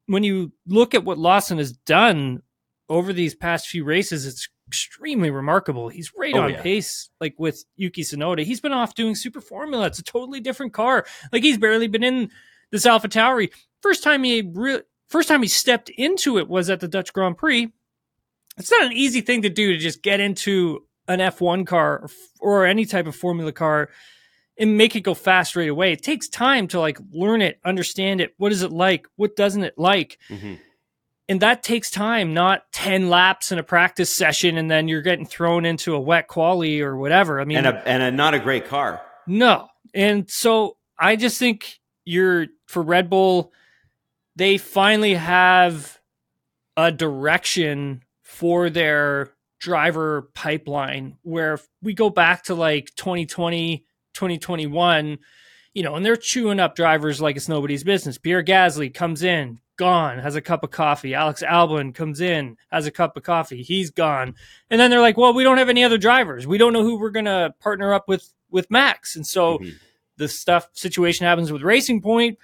when 0.06 0.24
you 0.24 0.52
look 0.66 0.94
at 0.94 1.04
what 1.04 1.18
Lawson 1.18 1.58
has 1.58 1.72
done 1.72 2.42
over 2.88 3.12
these 3.12 3.34
past 3.34 3.68
few 3.68 3.84
races, 3.84 4.26
it's 4.26 4.48
extremely 4.66 5.30
remarkable. 5.30 5.88
He's 5.88 6.12
right 6.16 6.34
oh, 6.34 6.42
on 6.42 6.50
yeah. 6.50 6.62
pace, 6.62 7.10
like 7.20 7.34
with 7.38 7.64
Yuki 7.76 8.02
Tsunoda. 8.02 8.44
He's 8.44 8.60
been 8.60 8.72
off 8.72 8.94
doing 8.94 9.14
Super 9.14 9.40
Formula. 9.40 9.86
It's 9.86 9.98
a 9.98 10.04
totally 10.04 10.40
different 10.40 10.72
car. 10.72 11.06
Like 11.32 11.42
he's 11.42 11.58
barely 11.58 11.88
been 11.88 12.04
in 12.04 12.30
this 12.70 12.86
Alpha 12.86 13.08
Tauri. 13.08 13.50
First 13.82 14.02
time 14.02 14.22
he 14.22 14.42
re- 14.42 14.82
first 15.08 15.28
time 15.28 15.42
he 15.42 15.48
stepped 15.48 15.88
into 15.90 16.38
it 16.38 16.48
was 16.48 16.70
at 16.70 16.80
the 16.80 16.88
Dutch 16.88 17.12
Grand 17.12 17.36
Prix. 17.36 17.72
It's 18.58 18.70
not 18.70 18.84
an 18.84 18.92
easy 18.92 19.22
thing 19.22 19.42
to 19.42 19.48
do 19.48 19.72
to 19.72 19.78
just 19.78 20.02
get 20.02 20.20
into 20.20 20.86
an 21.10 21.18
F1 21.18 21.66
car 21.66 22.08
or 22.38 22.64
any 22.64 22.86
type 22.86 23.06
of 23.06 23.16
Formula 23.16 23.50
car 23.50 23.90
and 24.56 24.76
make 24.76 24.94
it 24.94 25.00
go 25.00 25.12
fast 25.12 25.56
right 25.56 25.68
away. 25.68 25.92
It 25.92 26.02
takes 26.02 26.28
time 26.28 26.68
to 26.68 26.78
like 26.78 26.98
learn 27.12 27.42
it, 27.42 27.58
understand 27.64 28.20
it. 28.20 28.34
What 28.36 28.52
is 28.52 28.62
it 28.62 28.70
like? 28.70 29.08
What 29.16 29.34
doesn't 29.34 29.64
it 29.64 29.74
like? 29.76 30.18
Mm-hmm. 30.28 30.54
And 31.28 31.40
that 31.40 31.62
takes 31.62 31.90
time, 31.90 32.32
not 32.32 32.70
10 32.72 33.08
laps 33.08 33.50
in 33.50 33.58
a 33.58 33.62
practice 33.62 34.14
session 34.14 34.56
and 34.56 34.70
then 34.70 34.86
you're 34.86 35.02
getting 35.02 35.26
thrown 35.26 35.64
into 35.64 35.94
a 35.94 36.00
wet 36.00 36.28
quali 36.28 36.80
or 36.80 36.96
whatever. 36.96 37.40
I 37.40 37.44
mean, 37.44 37.58
and 37.58 37.66
a, 37.66 37.88
and 37.88 38.02
a 38.02 38.10
not 38.12 38.34
a 38.34 38.38
great 38.38 38.66
car. 38.66 39.02
No. 39.26 39.68
And 39.92 40.30
so 40.30 40.76
I 40.98 41.16
just 41.16 41.38
think 41.38 41.80
you're 42.04 42.46
for 42.66 42.82
Red 42.82 43.10
Bull, 43.10 43.52
they 44.36 44.58
finally 44.58 45.14
have 45.14 45.98
a 46.76 46.92
direction 46.92 48.04
for 48.22 48.70
their 48.70 49.32
driver 49.60 50.30
pipeline 50.34 51.16
where 51.22 51.60
we 51.82 51.94
go 51.94 52.10
back 52.10 52.44
to 52.44 52.54
like 52.54 52.90
2020 52.96 53.84
2021, 54.14 55.18
you 55.74 55.82
know, 55.82 55.94
and 55.94 56.04
they're 56.04 56.16
chewing 56.16 56.60
up 56.60 56.74
drivers 56.74 57.20
like 57.20 57.36
it's 57.36 57.48
nobody's 57.48 57.84
business. 57.84 58.18
Pierre 58.18 58.42
Gasly 58.42 58.92
comes 58.92 59.22
in, 59.22 59.60
gone, 59.76 60.18
has 60.18 60.34
a 60.34 60.40
cup 60.40 60.64
of 60.64 60.70
coffee. 60.70 61.14
Alex 61.14 61.42
Albon 61.46 61.94
comes 61.94 62.20
in, 62.20 62.56
has 62.70 62.86
a 62.86 62.90
cup 62.90 63.16
of 63.16 63.22
coffee. 63.22 63.62
He's 63.62 63.90
gone. 63.90 64.34
And 64.68 64.80
then 64.80 64.90
they're 64.90 65.00
like, 65.00 65.16
well, 65.16 65.32
we 65.32 65.44
don't 65.44 65.58
have 65.58 65.68
any 65.68 65.84
other 65.84 65.98
drivers. 65.98 66.46
We 66.46 66.58
don't 66.58 66.72
know 66.72 66.82
who 66.82 66.98
we're 66.98 67.10
going 67.10 67.26
to 67.26 67.54
partner 67.60 67.94
up 67.94 68.08
with 68.08 68.28
with 68.50 68.70
Max. 68.70 69.14
And 69.14 69.26
so 69.26 69.58
mm-hmm. 69.58 69.76
the 70.16 70.28
stuff 70.28 70.68
situation 70.72 71.26
happens 71.26 71.52
with 71.52 71.62
Racing 71.62 72.02
Point 72.02 72.38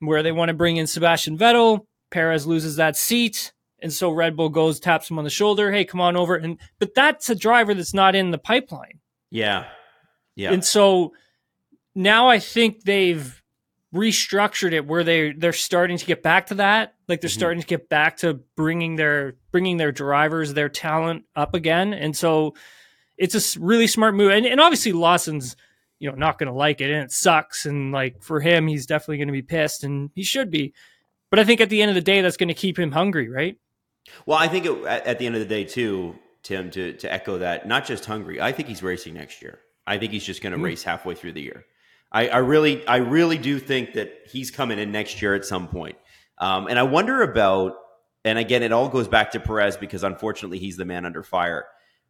where 0.00 0.22
they 0.22 0.32
want 0.32 0.48
to 0.50 0.54
bring 0.54 0.76
in 0.76 0.86
Sebastian 0.86 1.36
Vettel. 1.36 1.86
Perez 2.10 2.46
loses 2.46 2.76
that 2.76 2.96
seat. 2.96 3.52
And 3.80 3.92
so 3.92 4.10
Red 4.10 4.36
Bull 4.36 4.48
goes, 4.48 4.80
taps 4.80 5.10
him 5.10 5.18
on 5.18 5.24
the 5.24 5.30
shoulder. 5.30 5.70
Hey, 5.70 5.84
come 5.84 6.00
on 6.00 6.16
over. 6.16 6.34
And 6.34 6.58
but 6.78 6.94
that's 6.94 7.30
a 7.30 7.34
driver 7.34 7.74
that's 7.74 7.94
not 7.94 8.14
in 8.14 8.30
the 8.30 8.38
pipeline. 8.38 8.98
Yeah. 9.30 9.66
Yeah. 10.34 10.52
And 10.52 10.64
so 10.64 11.12
now 11.94 12.28
I 12.28 12.38
think 12.38 12.82
they've 12.84 13.42
restructured 13.94 14.72
it 14.72 14.86
where 14.86 15.02
they 15.02 15.32
they're 15.32 15.52
starting 15.52 15.96
to 15.96 16.06
get 16.06 16.22
back 16.22 16.46
to 16.46 16.56
that. 16.56 16.94
Like 17.08 17.20
they're 17.20 17.28
mm-hmm. 17.28 17.38
starting 17.38 17.60
to 17.60 17.66
get 17.66 17.88
back 17.88 18.18
to 18.18 18.34
bringing 18.56 18.96
their 18.96 19.36
bringing 19.50 19.76
their 19.76 19.92
drivers, 19.92 20.54
their 20.54 20.68
talent 20.68 21.24
up 21.34 21.54
again. 21.54 21.94
And 21.94 22.16
so 22.16 22.54
it's 23.16 23.56
a 23.56 23.60
really 23.60 23.86
smart 23.86 24.14
move. 24.14 24.30
And, 24.32 24.46
and 24.46 24.60
obviously 24.60 24.92
Lawson's 24.92 25.56
you 25.98 26.10
know 26.10 26.16
not 26.16 26.38
going 26.38 26.48
to 26.48 26.56
like 26.56 26.80
it 26.80 26.90
and 26.90 27.04
it 27.04 27.10
sucks 27.10 27.66
and 27.66 27.90
like 27.90 28.22
for 28.22 28.40
him 28.40 28.68
he's 28.68 28.86
definitely 28.86 29.16
going 29.16 29.28
to 29.28 29.32
be 29.32 29.42
pissed 29.42 29.84
and 29.84 30.10
he 30.14 30.22
should 30.22 30.50
be. 30.50 30.72
But 31.30 31.38
I 31.38 31.44
think 31.44 31.60
at 31.60 31.68
the 31.68 31.82
end 31.82 31.90
of 31.90 31.94
the 31.94 32.00
day 32.00 32.20
that's 32.20 32.36
going 32.36 32.48
to 32.48 32.54
keep 32.54 32.78
him 32.78 32.92
hungry, 32.92 33.28
right? 33.28 33.56
Well, 34.26 34.38
I 34.38 34.48
think 34.48 34.66
it, 34.66 34.84
at 34.84 35.18
the 35.18 35.26
end 35.26 35.34
of 35.34 35.40
the 35.40 35.46
day, 35.46 35.64
too, 35.64 36.16
Tim, 36.42 36.70
to, 36.72 36.92
to 36.94 37.12
echo 37.12 37.38
that, 37.38 37.66
not 37.66 37.86
just 37.86 38.04
hungry, 38.04 38.40
I 38.40 38.52
think 38.52 38.68
he's 38.68 38.82
racing 38.82 39.14
next 39.14 39.42
year. 39.42 39.60
I 39.86 39.98
think 39.98 40.12
he's 40.12 40.24
just 40.24 40.42
going 40.42 40.52
to 40.52 40.58
mm. 40.58 40.64
race 40.64 40.82
halfway 40.82 41.14
through 41.14 41.32
the 41.32 41.42
year. 41.42 41.64
I, 42.10 42.28
I, 42.28 42.38
really, 42.38 42.86
I 42.86 42.96
really 42.96 43.38
do 43.38 43.58
think 43.58 43.94
that 43.94 44.12
he's 44.30 44.50
coming 44.50 44.78
in 44.78 44.92
next 44.92 45.20
year 45.20 45.34
at 45.34 45.44
some 45.44 45.68
point. 45.68 45.96
Um, 46.38 46.66
and 46.68 46.78
I 46.78 46.84
wonder 46.84 47.22
about, 47.22 47.76
and 48.24 48.38
again, 48.38 48.62
it 48.62 48.72
all 48.72 48.88
goes 48.88 49.08
back 49.08 49.32
to 49.32 49.40
Perez 49.40 49.76
because 49.76 50.04
unfortunately 50.04 50.58
he's 50.58 50.76
the 50.76 50.84
man 50.84 51.04
under 51.04 51.22
fire. 51.22 51.66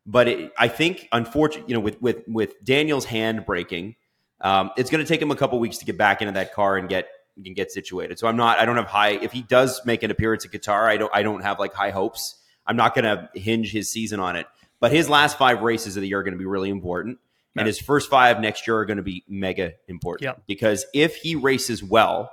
But 0.07 0.28
it, 0.28 0.52
I 0.59 0.69
think, 0.69 1.09
unfortunately, 1.12 1.69
you 1.69 1.75
know, 1.75 1.81
with 1.81 2.00
with 2.00 2.23
with 2.26 2.64
Daniel's 2.64 3.05
hand 3.05 3.45
breaking, 3.45 3.97
um, 4.40 4.71
it's 4.76 4.88
going 4.90 5.05
to 5.05 5.09
take 5.09 5.21
him 5.21 5.31
a 5.31 5.37
couple 5.37 5.59
weeks 5.59 5.78
to 5.78 5.85
get 5.85 5.99
back 5.99 6.23
into 6.23 6.33
that 6.33 6.55
car 6.55 6.76
and 6.76 6.88
get 6.88 7.09
can 7.45 7.54
get 7.54 7.71
situated. 7.71 8.18
So 8.18 8.26
I'm 8.26 8.37
not. 8.37 8.59
I 8.59 8.64
don't 8.64 8.76
have 8.76 8.87
high. 8.87 9.11
If 9.11 9.33
he 9.33 9.42
does 9.42 9.80
make 9.85 10.02
an 10.02 10.11
appearance 10.11 10.45
at 10.45 10.50
Qatar, 10.52 10.85
I 10.85 10.97
don't. 10.97 11.11
I 11.14 11.23
don't 11.23 11.42
have 11.42 11.59
like 11.59 11.75
high 11.75 11.90
hopes. 11.90 12.37
I'm 12.66 12.76
not 12.76 12.95
going 12.95 13.04
to 13.04 13.28
hinge 13.38 13.73
his 13.73 13.90
season 13.90 14.21
on 14.21 14.37
it. 14.37 14.47
But 14.80 14.92
his 14.92 15.09
last 15.09 15.38
five 15.38 15.62
races 15.62 15.97
of 15.97 16.02
the 16.02 16.09
year 16.09 16.21
are 16.21 16.23
going 16.23 16.35
to 16.35 16.38
be 16.38 16.47
really 16.47 16.71
important, 16.71 17.18
and 17.57 17.66
his 17.66 17.80
first 17.80 18.09
five 18.09 18.40
next 18.40 18.66
year 18.66 18.76
are 18.78 18.85
going 18.85 18.99
to 18.99 19.02
be 19.02 19.25
mega 19.28 19.73
important. 19.88 20.25
Yep. 20.25 20.42
Because 20.47 20.87
if 20.95 21.16
he 21.16 21.35
races 21.35 21.83
well, 21.83 22.30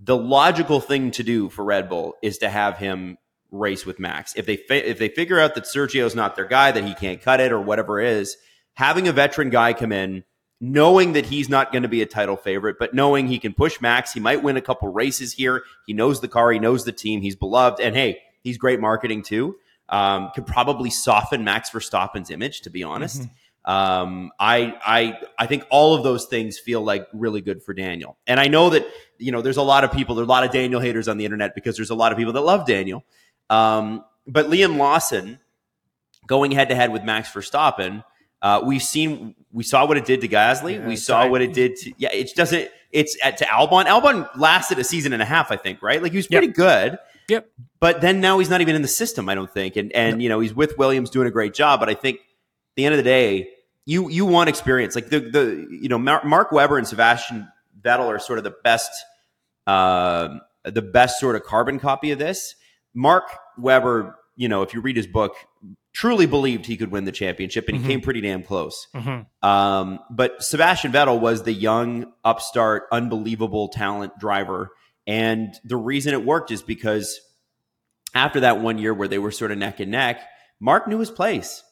the 0.00 0.16
logical 0.16 0.80
thing 0.80 1.12
to 1.12 1.22
do 1.22 1.48
for 1.48 1.64
Red 1.64 1.88
Bull 1.88 2.14
is 2.22 2.38
to 2.38 2.48
have 2.48 2.78
him 2.78 3.18
race 3.52 3.86
with 3.86 4.00
Max. 4.00 4.34
If 4.36 4.46
they 4.46 4.56
fi- 4.56 4.76
if 4.76 4.98
they 4.98 5.08
figure 5.08 5.38
out 5.38 5.54
that 5.54 5.64
Sergio's 5.64 6.14
not 6.14 6.34
their 6.34 6.46
guy, 6.46 6.72
that 6.72 6.84
he 6.84 6.94
can't 6.94 7.20
cut 7.22 7.40
it 7.40 7.52
or 7.52 7.60
whatever 7.60 8.00
it 8.00 8.08
is, 8.08 8.36
having 8.74 9.06
a 9.06 9.12
veteran 9.12 9.50
guy 9.50 9.72
come 9.72 9.92
in 9.92 10.24
knowing 10.60 11.12
that 11.12 11.26
he's 11.26 11.48
not 11.48 11.70
going 11.70 11.82
to 11.82 11.88
be 11.88 12.02
a 12.02 12.06
title 12.06 12.36
favorite, 12.36 12.76
but 12.78 12.94
knowing 12.94 13.28
he 13.28 13.38
can 13.38 13.52
push 13.52 13.80
Max, 13.80 14.12
he 14.12 14.20
might 14.20 14.42
win 14.42 14.56
a 14.56 14.62
couple 14.62 14.88
races 14.88 15.32
here. 15.32 15.62
He 15.86 15.92
knows 15.92 16.20
the 16.20 16.28
car, 16.28 16.50
he 16.50 16.58
knows 16.58 16.84
the 16.84 16.92
team, 16.92 17.20
he's 17.20 17.36
beloved, 17.36 17.80
and 17.80 17.94
hey, 17.94 18.20
he's 18.42 18.56
great 18.56 18.80
marketing 18.80 19.22
too. 19.22 19.56
Um, 19.88 20.30
could 20.34 20.46
probably 20.46 20.90
soften 20.90 21.44
Max 21.44 21.70
Verstappen's 21.70 22.30
image, 22.30 22.62
to 22.62 22.70
be 22.70 22.82
honest. 22.82 23.22
Mm-hmm. 23.22 23.70
Um, 23.70 24.30
I 24.38 24.74
I 24.84 25.18
I 25.38 25.46
think 25.46 25.66
all 25.70 25.94
of 25.94 26.04
those 26.04 26.26
things 26.26 26.58
feel 26.58 26.82
like 26.82 27.06
really 27.12 27.40
good 27.40 27.62
for 27.62 27.74
Daniel, 27.74 28.16
and 28.26 28.38
I 28.38 28.46
know 28.46 28.70
that 28.70 28.86
you 29.18 29.32
know 29.32 29.42
there's 29.42 29.56
a 29.56 29.62
lot 29.62 29.82
of 29.82 29.92
people, 29.92 30.14
there's 30.14 30.26
a 30.26 30.30
lot 30.30 30.44
of 30.44 30.52
Daniel 30.52 30.80
haters 30.80 31.08
on 31.08 31.18
the 31.18 31.24
internet 31.24 31.54
because 31.54 31.76
there's 31.76 31.90
a 31.90 31.94
lot 31.94 32.12
of 32.12 32.18
people 32.18 32.32
that 32.32 32.42
love 32.42 32.64
Daniel. 32.66 33.04
Um, 33.50 34.04
but 34.26 34.46
Liam 34.46 34.76
Lawson 34.76 35.40
going 36.28 36.52
head 36.52 36.68
to 36.68 36.76
head 36.76 36.92
with 36.92 37.02
Max 37.02 37.28
Verstappen 37.30 38.04
uh, 38.42 38.62
we've 38.64 38.82
seen, 38.82 39.34
we 39.56 39.64
saw 39.64 39.86
what 39.86 39.96
it 39.96 40.04
did 40.04 40.20
to 40.20 40.28
Gasly. 40.28 40.74
Yeah, 40.74 40.86
we 40.86 40.96
saw 40.96 41.26
what 41.26 41.40
it 41.40 41.54
did 41.54 41.76
to, 41.76 41.92
yeah, 41.96 42.12
it 42.12 42.34
doesn't, 42.36 42.68
it's 42.92 43.16
at, 43.24 43.38
to 43.38 43.46
Albon. 43.46 43.86
Albon 43.86 44.28
lasted 44.36 44.78
a 44.78 44.84
season 44.84 45.14
and 45.14 45.22
a 45.22 45.24
half, 45.24 45.50
I 45.50 45.56
think, 45.56 45.80
right? 45.80 46.02
Like 46.02 46.12
he 46.12 46.18
was 46.18 46.26
pretty 46.26 46.48
yep. 46.48 46.56
good. 46.56 46.98
Yep. 47.28 47.48
But 47.80 48.02
then 48.02 48.20
now 48.20 48.38
he's 48.38 48.50
not 48.50 48.60
even 48.60 48.76
in 48.76 48.82
the 48.82 48.88
system, 48.88 49.30
I 49.30 49.34
don't 49.34 49.50
think. 49.50 49.76
And, 49.76 49.90
and, 49.92 50.16
yep. 50.16 50.20
you 50.20 50.28
know, 50.28 50.40
he's 50.40 50.52
with 50.52 50.76
Williams 50.76 51.08
doing 51.08 51.26
a 51.26 51.30
great 51.30 51.54
job. 51.54 51.80
But 51.80 51.88
I 51.88 51.94
think 51.94 52.20
the 52.74 52.84
end 52.84 52.92
of 52.92 52.98
the 52.98 53.02
day, 53.02 53.48
you, 53.86 54.10
you 54.10 54.26
want 54.26 54.50
experience. 54.50 54.94
Like 54.94 55.08
the, 55.08 55.20
the, 55.20 55.66
you 55.70 55.88
know, 55.88 55.98
Mark 55.98 56.52
Webber 56.52 56.76
and 56.76 56.86
Sebastian 56.86 57.48
Vettel 57.80 58.08
are 58.08 58.18
sort 58.18 58.36
of 58.36 58.44
the 58.44 58.54
best, 58.62 58.90
uh, 59.66 60.36
the 60.64 60.82
best 60.82 61.18
sort 61.18 61.34
of 61.34 61.44
carbon 61.44 61.80
copy 61.80 62.10
of 62.10 62.18
this. 62.18 62.56
Mark 62.92 63.24
Webber, 63.56 64.18
you 64.36 64.48
know, 64.48 64.60
if 64.60 64.74
you 64.74 64.82
read 64.82 64.96
his 64.96 65.06
book, 65.06 65.34
truly 65.96 66.26
believed 66.26 66.66
he 66.66 66.76
could 66.76 66.90
win 66.90 67.06
the 67.06 67.12
championship, 67.12 67.68
and 67.68 67.78
he 67.78 67.80
mm-hmm. 67.82 67.90
came 67.90 68.00
pretty 68.02 68.20
damn 68.20 68.42
close. 68.42 68.86
Mm-hmm. 68.94 69.48
Um, 69.48 69.98
but 70.10 70.42
Sebastian 70.42 70.92
Vettel 70.92 71.18
was 71.18 71.42
the 71.42 71.54
young, 71.54 72.12
upstart, 72.22 72.82
unbelievable 72.92 73.68
talent 73.68 74.12
driver. 74.20 74.68
And 75.06 75.54
the 75.64 75.78
reason 75.78 76.12
it 76.12 76.22
worked 76.22 76.50
is 76.50 76.60
because 76.60 77.18
after 78.14 78.40
that 78.40 78.60
one 78.60 78.76
year 78.76 78.92
where 78.92 79.08
they 79.08 79.18
were 79.18 79.30
sort 79.30 79.52
of 79.52 79.56
neck 79.56 79.80
and 79.80 79.90
neck, 79.90 80.20
Mark 80.60 80.86
knew 80.86 80.98
his 80.98 81.10
place. 81.10 81.62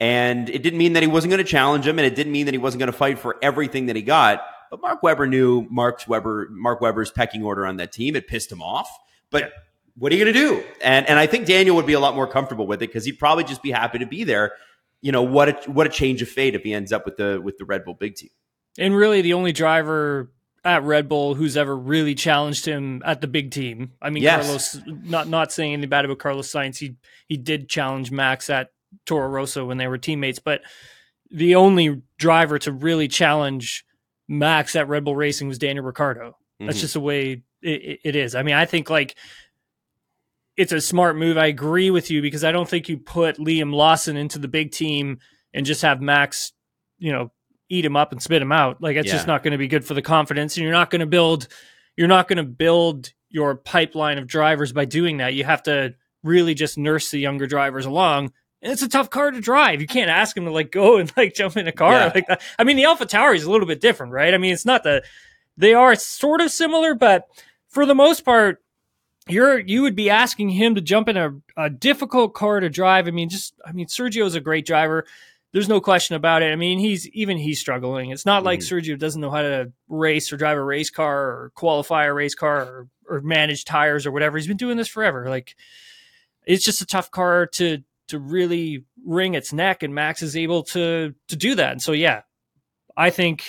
And 0.00 0.48
it 0.48 0.62
didn't 0.62 0.78
mean 0.78 0.94
that 0.94 1.02
he 1.02 1.06
wasn't 1.06 1.32
going 1.32 1.44
to 1.44 1.50
challenge 1.50 1.86
him, 1.86 1.98
and 1.98 2.06
it 2.06 2.14
didn't 2.14 2.32
mean 2.32 2.46
that 2.46 2.54
he 2.54 2.58
wasn't 2.58 2.78
going 2.78 2.90
to 2.90 2.96
fight 2.96 3.18
for 3.18 3.36
everything 3.42 3.86
that 3.86 3.96
he 3.96 4.02
got. 4.02 4.40
But 4.70 4.80
Mark 4.80 5.02
Webber 5.02 5.26
knew 5.26 5.66
Mark's 5.70 6.08
Webber, 6.08 6.48
Mark 6.50 6.80
Webber's 6.80 7.10
pecking 7.10 7.44
order 7.44 7.66
on 7.66 7.76
that 7.76 7.92
team. 7.92 8.16
It 8.16 8.28
pissed 8.28 8.50
him 8.50 8.62
off. 8.62 8.88
But 9.28 9.52
what 9.96 10.12
are 10.12 10.16
you 10.16 10.24
going 10.24 10.34
to 10.34 10.40
do? 10.40 10.64
And 10.82 11.08
and 11.08 11.18
I 11.18 11.26
think 11.26 11.46
Daniel 11.46 11.76
would 11.76 11.86
be 11.86 11.92
a 11.92 12.00
lot 12.00 12.14
more 12.14 12.26
comfortable 12.26 12.66
with 12.66 12.82
it 12.82 12.88
because 12.88 13.04
he'd 13.04 13.18
probably 13.18 13.44
just 13.44 13.62
be 13.62 13.70
happy 13.70 13.98
to 13.98 14.06
be 14.06 14.24
there. 14.24 14.52
You 15.00 15.12
know 15.12 15.22
what 15.22 15.66
a 15.66 15.70
what 15.70 15.86
a 15.86 15.90
change 15.90 16.22
of 16.22 16.28
fate 16.28 16.54
if 16.54 16.62
he 16.62 16.72
ends 16.72 16.92
up 16.92 17.04
with 17.04 17.16
the 17.16 17.40
with 17.42 17.58
the 17.58 17.64
Red 17.64 17.84
Bull 17.84 17.94
big 17.94 18.16
team. 18.16 18.30
And 18.78 18.94
really, 18.94 19.22
the 19.22 19.34
only 19.34 19.52
driver 19.52 20.32
at 20.64 20.82
Red 20.82 21.08
Bull 21.08 21.34
who's 21.34 21.56
ever 21.56 21.76
really 21.76 22.14
challenged 22.14 22.64
him 22.64 23.02
at 23.04 23.20
the 23.20 23.26
big 23.26 23.50
team. 23.50 23.92
I 24.00 24.10
mean, 24.10 24.22
yes. 24.22 24.44
Carlos. 24.44 24.80
Not 24.86 25.28
not 25.28 25.52
saying 25.52 25.74
anything 25.74 25.90
bad 25.90 26.04
about 26.04 26.18
Carlos 26.18 26.50
Sainz. 26.50 26.78
He 26.78 26.96
he 27.28 27.36
did 27.36 27.68
challenge 27.68 28.10
Max 28.10 28.50
at 28.50 28.70
Toro 29.06 29.28
Rosso 29.28 29.66
when 29.66 29.76
they 29.76 29.86
were 29.86 29.98
teammates, 29.98 30.38
but 30.38 30.62
the 31.30 31.54
only 31.56 32.02
driver 32.18 32.58
to 32.60 32.72
really 32.72 33.08
challenge 33.08 33.84
Max 34.28 34.74
at 34.74 34.88
Red 34.88 35.04
Bull 35.04 35.16
Racing 35.16 35.48
was 35.48 35.58
Daniel 35.58 35.84
Ricciardo. 35.84 36.36
That's 36.58 36.76
mm-hmm. 36.76 36.80
just 36.80 36.94
the 36.94 37.00
way 37.00 37.42
it, 37.60 38.00
it 38.04 38.16
is. 38.16 38.34
I 38.34 38.42
mean, 38.42 38.54
I 38.54 38.64
think 38.64 38.88
like 38.88 39.16
it's 40.56 40.72
a 40.72 40.80
smart 40.80 41.16
move. 41.16 41.36
I 41.36 41.46
agree 41.46 41.90
with 41.90 42.10
you 42.10 42.22
because 42.22 42.44
I 42.44 42.52
don't 42.52 42.68
think 42.68 42.88
you 42.88 42.98
put 42.98 43.38
Liam 43.38 43.72
Lawson 43.72 44.16
into 44.16 44.38
the 44.38 44.48
big 44.48 44.72
team 44.72 45.18
and 45.52 45.66
just 45.66 45.82
have 45.82 46.00
Max, 46.00 46.52
you 46.98 47.12
know, 47.12 47.32
eat 47.68 47.84
him 47.84 47.96
up 47.96 48.12
and 48.12 48.22
spit 48.22 48.42
him 48.42 48.52
out. 48.52 48.80
Like 48.80 48.96
it's 48.96 49.08
yeah. 49.08 49.14
just 49.14 49.26
not 49.26 49.42
going 49.42 49.52
to 49.52 49.58
be 49.58 49.68
good 49.68 49.84
for 49.84 49.94
the 49.94 50.02
confidence, 50.02 50.56
and 50.56 50.64
you're 50.64 50.72
not 50.72 50.90
going 50.90 51.00
to 51.00 51.06
build. 51.06 51.48
You're 51.96 52.08
not 52.08 52.28
going 52.28 52.38
to 52.38 52.44
build 52.44 53.12
your 53.30 53.56
pipeline 53.56 54.18
of 54.18 54.26
drivers 54.26 54.72
by 54.72 54.84
doing 54.84 55.18
that. 55.18 55.34
You 55.34 55.44
have 55.44 55.62
to 55.64 55.94
really 56.22 56.54
just 56.54 56.78
nurse 56.78 57.10
the 57.10 57.18
younger 57.18 57.46
drivers 57.46 57.86
along. 57.86 58.32
And 58.62 58.72
it's 58.72 58.82
a 58.82 58.88
tough 58.88 59.10
car 59.10 59.30
to 59.30 59.40
drive. 59.40 59.80
You 59.80 59.86
can't 59.86 60.10
ask 60.10 60.34
them 60.34 60.46
to 60.46 60.50
like 60.50 60.72
go 60.72 60.96
and 60.96 61.12
like 61.16 61.34
jump 61.34 61.56
in 61.56 61.68
a 61.68 61.72
car 61.72 61.92
yeah. 61.92 62.12
like 62.14 62.26
that. 62.28 62.42
I 62.58 62.64
mean, 62.64 62.76
the 62.76 62.84
AlphaTauri 62.84 63.36
is 63.36 63.44
a 63.44 63.50
little 63.50 63.66
bit 63.66 63.80
different, 63.80 64.12
right? 64.12 64.32
I 64.32 64.38
mean, 64.38 64.52
it's 64.52 64.64
not 64.64 64.82
the 64.82 65.04
they 65.56 65.74
are 65.74 65.94
sort 65.94 66.40
of 66.40 66.50
similar, 66.50 66.94
but 66.94 67.28
for 67.68 67.86
the 67.86 67.94
most 67.94 68.24
part, 68.24 68.63
you're 69.28 69.58
you 69.58 69.82
would 69.82 69.96
be 69.96 70.10
asking 70.10 70.50
him 70.50 70.74
to 70.74 70.80
jump 70.80 71.08
in 71.08 71.16
a, 71.16 71.32
a 71.56 71.70
difficult 71.70 72.34
car 72.34 72.60
to 72.60 72.68
drive. 72.68 73.08
I 73.08 73.10
mean, 73.10 73.28
just 73.28 73.54
I 73.64 73.72
mean, 73.72 73.86
Sergio's 73.86 74.34
a 74.34 74.40
great 74.40 74.66
driver. 74.66 75.06
There's 75.52 75.68
no 75.68 75.80
question 75.80 76.16
about 76.16 76.42
it. 76.42 76.52
I 76.52 76.56
mean, 76.56 76.78
he's 76.78 77.08
even 77.10 77.38
he's 77.38 77.60
struggling. 77.60 78.10
It's 78.10 78.26
not 78.26 78.42
like 78.42 78.60
mm-hmm. 78.60 78.76
Sergio 78.76 78.98
doesn't 78.98 79.20
know 79.20 79.30
how 79.30 79.42
to 79.42 79.72
race 79.88 80.32
or 80.32 80.36
drive 80.36 80.58
a 80.58 80.62
race 80.62 80.90
car 80.90 81.16
or 81.16 81.52
qualify 81.54 82.04
a 82.04 82.12
race 82.12 82.34
car 82.34 82.62
or, 82.62 82.88
or 83.08 83.20
manage 83.20 83.64
tires 83.64 84.04
or 84.04 84.12
whatever. 84.12 84.36
He's 84.36 84.48
been 84.48 84.56
doing 84.56 84.76
this 84.76 84.88
forever. 84.88 85.28
Like 85.28 85.54
it's 86.44 86.64
just 86.64 86.82
a 86.82 86.86
tough 86.86 87.10
car 87.10 87.46
to 87.46 87.82
to 88.08 88.18
really 88.18 88.84
wring 89.04 89.34
its 89.34 89.52
neck, 89.52 89.82
and 89.82 89.94
Max 89.94 90.22
is 90.22 90.36
able 90.36 90.64
to 90.64 91.14
to 91.28 91.36
do 91.36 91.54
that. 91.54 91.72
And 91.72 91.82
so, 91.82 91.92
yeah, 91.92 92.22
I 92.96 93.10
think 93.10 93.44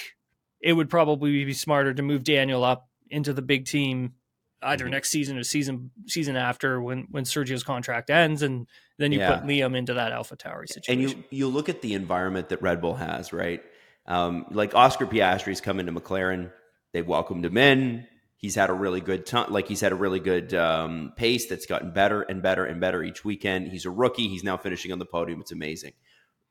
it 0.61 0.73
would 0.73 0.89
probably 0.89 1.43
be 1.43 1.53
smarter 1.53 1.93
to 1.93 2.01
move 2.01 2.23
Daniel 2.23 2.63
up 2.63 2.87
into 3.09 3.33
the 3.33 3.41
big 3.41 3.65
team 3.65 4.13
either 4.61 4.85
mm-hmm. 4.85 4.91
next 4.91 5.09
season 5.09 5.37
or 5.37 5.43
season 5.43 5.91
season 6.07 6.35
after 6.35 6.81
when 6.81 7.07
when 7.11 7.23
Sergio's 7.23 7.63
contract 7.63 8.09
ends, 8.09 8.41
and 8.41 8.67
then 8.97 9.11
you 9.11 9.19
yeah. 9.19 9.35
put 9.35 9.47
Liam 9.47 9.75
into 9.75 9.93
that 9.95 10.11
AlphaTauri 10.11 10.67
situation. 10.67 10.83
And 10.87 11.01
you 11.01 11.23
you 11.29 11.47
look 11.47 11.69
at 11.69 11.81
the 11.81 11.93
environment 11.93 12.49
that 12.49 12.61
Red 12.61 12.81
Bull 12.81 12.95
has, 12.95 13.33
right? 13.33 13.61
Um, 14.07 14.45
like 14.51 14.75
Oscar 14.75 15.05
Piastri's 15.05 15.61
coming 15.61 15.87
to 15.87 15.91
McLaren, 15.91 16.51
they've 16.93 17.07
welcomed 17.07 17.45
him 17.45 17.57
in. 17.57 18.07
He's 18.37 18.55
had 18.55 18.69
a 18.69 18.73
really 18.73 19.01
good 19.01 19.25
time, 19.25 19.51
like 19.51 19.67
he's 19.67 19.81
had 19.81 19.91
a 19.91 19.95
really 19.95 20.19
good 20.19 20.53
um, 20.53 21.13
pace 21.15 21.47
that's 21.47 21.65
gotten 21.65 21.91
better 21.91 22.21
and 22.21 22.43
better 22.43 22.65
and 22.65 22.79
better 22.79 23.03
each 23.03 23.25
weekend. 23.25 23.69
He's 23.69 23.85
a 23.85 23.89
rookie. 23.89 24.27
He's 24.27 24.43
now 24.43 24.57
finishing 24.57 24.91
on 24.91 24.99
the 24.99 25.05
podium. 25.05 25.41
It's 25.41 25.51
amazing. 25.51 25.93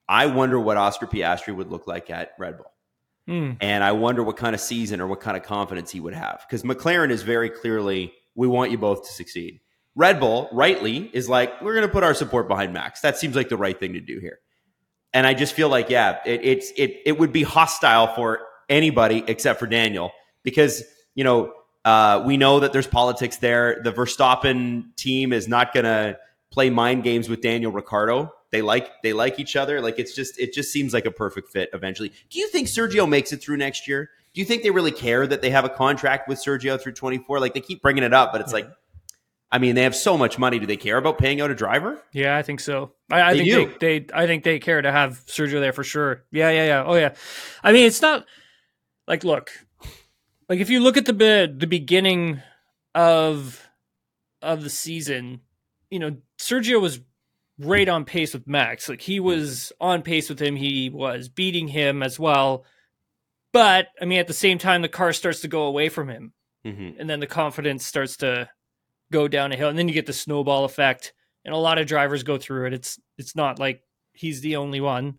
I 0.09 0.27
wonder 0.27 0.59
what 0.59 0.77
Oscar 0.77 1.07
Piastri 1.07 1.55
would 1.55 1.71
look 1.71 1.87
like 1.87 2.11
at 2.11 2.33
Red 2.39 2.59
Bull. 2.59 2.74
Mm. 3.29 3.57
And 3.61 3.83
I 3.83 3.93
wonder 3.93 4.23
what 4.23 4.37
kind 4.37 4.55
of 4.55 4.61
season 4.61 5.01
or 5.01 5.07
what 5.07 5.21
kind 5.21 5.37
of 5.37 5.43
confidence 5.43 5.91
he 5.91 6.01
would 6.01 6.15
have. 6.15 6.45
Because 6.47 6.63
McLaren 6.63 7.11
is 7.11 7.23
very 7.23 7.49
clearly, 7.51 8.13
we 8.35 8.47
want 8.47 8.71
you 8.71 8.79
both 8.79 9.07
to 9.07 9.13
succeed. 9.13 9.61
Red 9.95 10.21
Bull, 10.21 10.49
rightly, 10.53 11.11
is 11.13 11.29
like, 11.29 11.63
we're 11.63 11.75
going 11.75 11.87
to 11.87 11.93
put 11.93 12.03
our 12.03 12.15
support 12.15 12.49
behind 12.49 12.73
Max. 12.73 13.01
That 13.01 13.17
seems 13.17 13.37
like 13.37 13.49
the 13.49 13.57
right 13.57 13.79
thing 13.79 13.93
to 13.95 14.01
do 14.01 14.19
here. 14.19 14.41
And 15.13 15.27
I 15.27 15.35
just 15.35 15.55
feel 15.55 15.69
like, 15.69 15.89
yeah, 15.89 16.19
it, 16.27 16.41
it's 16.43 16.73
it 16.77 17.01
it 17.07 17.19
would 17.19 17.33
be 17.33 17.45
hostile 17.45 18.09
for 18.09 18.41
anybody 18.69 19.23
except 19.29 19.61
for 19.61 19.69
Daniel 19.69 20.11
because 20.43 20.83
you 21.15 21.23
know 21.23 21.53
uh, 21.85 22.25
we 22.27 22.37
know 22.37 22.61
that 22.61 22.73
there's 22.73 22.89
politics 22.89 23.37
there. 23.37 23.81
The 23.85 23.93
Verstappen 23.93 24.97
team 24.97 25.33
is 25.33 25.47
not 25.47 25.73
going 25.73 25.85
to 25.85 26.19
play 26.51 26.71
mind 26.71 27.05
games 27.05 27.29
with 27.29 27.43
Daniel 27.43 27.71
Ricciardo. 27.71 28.33
They 28.55 28.63
like 28.63 29.03
they 29.03 29.13
like 29.13 29.41
each 29.41 29.57
other. 29.57 29.81
Like 29.81 29.99
it's 29.99 30.15
just 30.15 30.39
it 30.39 30.53
just 30.53 30.71
seems 30.71 30.95
like 30.95 31.07
a 31.07 31.11
perfect 31.11 31.51
fit 31.51 31.71
eventually. 31.73 32.13
Do 32.31 32.39
you 32.39 32.49
think 32.49 32.69
Sergio 32.69 33.09
makes 33.09 33.33
it 33.33 33.43
through 33.43 33.57
next 33.57 33.89
year? 33.89 34.11
Do 34.33 34.41
you 34.41 34.45
think 34.45 34.63
they 34.63 34.71
really 34.71 34.93
care 34.93 35.27
that 35.27 35.43
they 35.43 35.51
have 35.51 35.65
a 35.65 35.69
contract 35.69 36.29
with 36.29 36.39
Sergio 36.39 36.81
through 36.81 36.93
24? 36.93 37.41
Like 37.41 37.53
they 37.53 37.61
keep 37.61 37.83
bringing 37.83 38.05
it 38.05 38.15
up, 38.15 38.31
but 38.31 38.41
it's 38.41 38.53
like 38.53 38.69
I 39.51 39.59
mean, 39.59 39.75
they 39.75 39.83
have 39.83 39.97
so 39.97 40.17
much 40.17 40.39
money. 40.39 40.61
Do 40.61 40.67
they 40.67 40.77
care 40.77 40.97
about 40.99 41.19
paying 41.19 41.41
out 41.41 41.51
a 41.51 41.55
driver? 41.57 42.01
Yeah, 42.13 42.37
I 42.37 42.43
think 42.43 42.61
so. 42.61 42.93
I, 43.11 43.23
I 43.23 43.35
they 43.35 43.45
think 43.45 43.81
they, 43.81 43.99
they, 43.99 44.15
I 44.15 44.29
think 44.29 44.45
they 44.45 44.61
care 44.61 44.81
to 44.81 44.93
have 44.93 45.25
Sergio 45.27 45.59
there 45.59 45.73
for 45.73 45.83
sure. 45.83 46.23
Yeah, 46.31 46.51
yeah, 46.51 46.67
yeah. 46.67 46.85
Oh, 46.87 46.95
yeah. 46.95 47.15
I 47.65 47.73
mean, 47.73 47.87
it's 47.87 48.03
not 48.03 48.25
like 49.09 49.25
look, 49.25 49.51
like 50.49 50.61
if 50.61 50.71
you 50.71 50.79
look 50.79 50.97
at 50.97 51.07
the 51.07 51.13
the 51.13 51.67
beginning 51.67 52.41
of 52.95 53.69
of 54.43 54.63
the 54.63 54.71
season, 54.71 55.41
you 55.91 55.99
know, 55.99 56.19
Sergio 56.39 56.81
was 56.81 57.01
right 57.59 57.89
on 57.89 58.05
pace 58.05 58.35
with 58.35 58.47
Max. 58.47 58.89
Like 58.89 59.01
he 59.01 59.21
was 59.21 59.73
on 59.81 60.03
pace 60.03 60.29
with 60.29 60.41
him. 60.41 60.57
He 60.57 60.91
was 60.91 61.29
beating 61.29 61.69
him 61.69 62.03
as 62.03 62.19
well. 62.19 62.65
But 63.53 63.89
I 64.01 64.05
mean, 64.05 64.19
at 64.19 64.27
the 64.27 64.35
same 64.35 64.59
time, 64.59 64.83
the 64.83 64.89
car 64.89 65.13
starts 65.13 65.41
to 65.43 65.49
go 65.49 65.65
away 65.65 65.89
from 65.89 66.09
him, 66.09 66.33
mm-hmm. 66.67 67.01
and 67.01 67.09
then 67.09 67.21
the 67.21 67.27
confidence 67.27 67.87
starts 67.87 68.17
to 68.19 68.49
go 69.13 69.29
down 69.29 69.53
a 69.53 69.57
hill, 69.57 69.69
and 69.69 69.79
then 69.79 69.87
you 69.87 69.95
get 69.95 70.07
the 70.07 70.13
snowball 70.13 70.65
effect. 70.65 71.13
And 71.45 71.55
a 71.55 71.59
lot 71.59 71.79
of 71.79 71.87
drivers 71.87 72.23
go 72.23 72.39
through 72.39 72.67
it. 72.67 72.73
It's 72.75 72.99
it's 73.17 73.37
not 73.37 73.59
like 73.61 73.83
he's 74.13 74.41
the 74.41 74.57
only 74.57 74.81
one, 74.81 75.19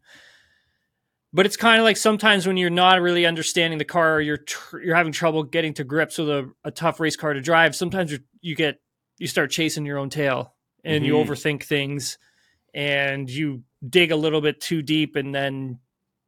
but 1.31 1.45
it's 1.45 1.55
kind 1.55 1.79
of 1.79 1.85
like 1.85 1.97
sometimes 1.97 2.45
when 2.45 2.57
you're 2.57 2.69
not 2.69 2.99
really 2.99 3.25
understanding 3.25 3.77
the 3.77 3.85
car, 3.85 4.19
you're 4.19 4.37
tr- 4.37 4.79
you're 4.79 4.95
having 4.95 5.13
trouble 5.13 5.43
getting 5.43 5.73
to 5.75 5.85
grips 5.85 6.17
with 6.17 6.29
a, 6.29 6.51
a 6.65 6.71
tough 6.71 6.99
race 6.99 7.15
car 7.15 7.33
to 7.33 7.41
drive. 7.41 7.73
Sometimes 7.75 8.11
you 8.11 8.19
you 8.41 8.55
get 8.55 8.81
you 9.17 9.27
start 9.27 9.51
chasing 9.51 9.85
your 9.85 9.97
own 9.97 10.09
tail 10.09 10.54
and 10.85 11.03
mm-hmm. 11.03 11.05
you 11.05 11.13
overthink 11.15 11.63
things 11.63 12.17
and 12.73 13.29
you 13.29 13.63
dig 13.87 14.11
a 14.11 14.15
little 14.15 14.41
bit 14.41 14.61
too 14.61 14.81
deep 14.81 15.15
and 15.15 15.33
then 15.33 15.79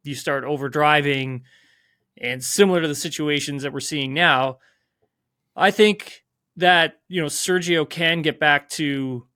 you 0.04 0.14
start 0.14 0.44
overdriving 0.44 1.42
and 2.20 2.42
similar 2.42 2.80
to 2.82 2.88
the 2.88 2.94
situations 2.94 3.62
that 3.62 3.72
we're 3.72 3.80
seeing 3.80 4.12
now 4.12 4.58
i 5.56 5.70
think 5.70 6.24
that 6.58 6.98
you 7.08 7.22
know 7.22 7.28
Sergio 7.28 7.88
can 7.88 8.20
get 8.20 8.38
back 8.38 8.68
to 8.70 9.26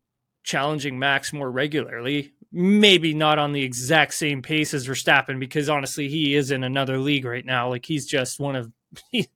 challenging 0.45 0.99
Max 0.99 1.33
more 1.33 1.51
regularly. 1.51 2.35
Maybe 2.51 3.15
not 3.15 3.39
on 3.39 3.53
the 3.53 3.63
exact 3.63 4.13
same 4.13 4.43
pace 4.43 4.75
as 4.75 4.87
Verstappen, 4.87 5.41
because 5.41 5.71
honestly, 5.71 6.09
he 6.09 6.35
is 6.35 6.51
in 6.51 6.65
another 6.65 6.99
league 6.99 7.25
right 7.25 7.47
now. 7.47 7.71
Like 7.71 7.87
he's 7.87 8.07
just 8.07 8.39
one 8.39 8.57
of 8.57 8.71
he, 9.11 9.29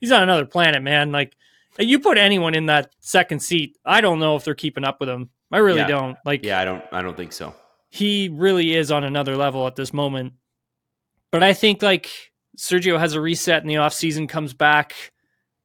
he's 0.00 0.12
on 0.12 0.22
another 0.22 0.46
planet, 0.46 0.82
man. 0.82 1.12
Like 1.12 1.36
you 1.78 1.98
put 1.98 2.18
anyone 2.18 2.54
in 2.54 2.66
that 2.66 2.92
second 3.00 3.40
seat, 3.40 3.78
I 3.84 4.00
don't 4.00 4.18
know 4.18 4.36
if 4.36 4.44
they're 4.44 4.54
keeping 4.54 4.84
up 4.84 5.00
with 5.00 5.08
him. 5.08 5.30
I 5.50 5.58
really 5.58 5.80
yeah. 5.80 5.86
don't. 5.86 6.16
Like 6.24 6.44
yeah, 6.44 6.60
I 6.60 6.64
don't. 6.64 6.84
I 6.92 7.02
don't 7.02 7.16
think 7.16 7.32
so. 7.32 7.54
He 7.90 8.28
really 8.28 8.74
is 8.74 8.90
on 8.90 9.04
another 9.04 9.36
level 9.36 9.66
at 9.66 9.76
this 9.76 9.92
moment. 9.92 10.34
But 11.30 11.42
I 11.42 11.52
think 11.52 11.82
like 11.82 12.10
Sergio 12.58 12.98
has 12.98 13.14
a 13.14 13.20
reset 13.20 13.62
in 13.62 13.68
the 13.68 13.78
off 13.78 13.94
season, 13.94 14.26
comes 14.26 14.54
back. 14.54 14.94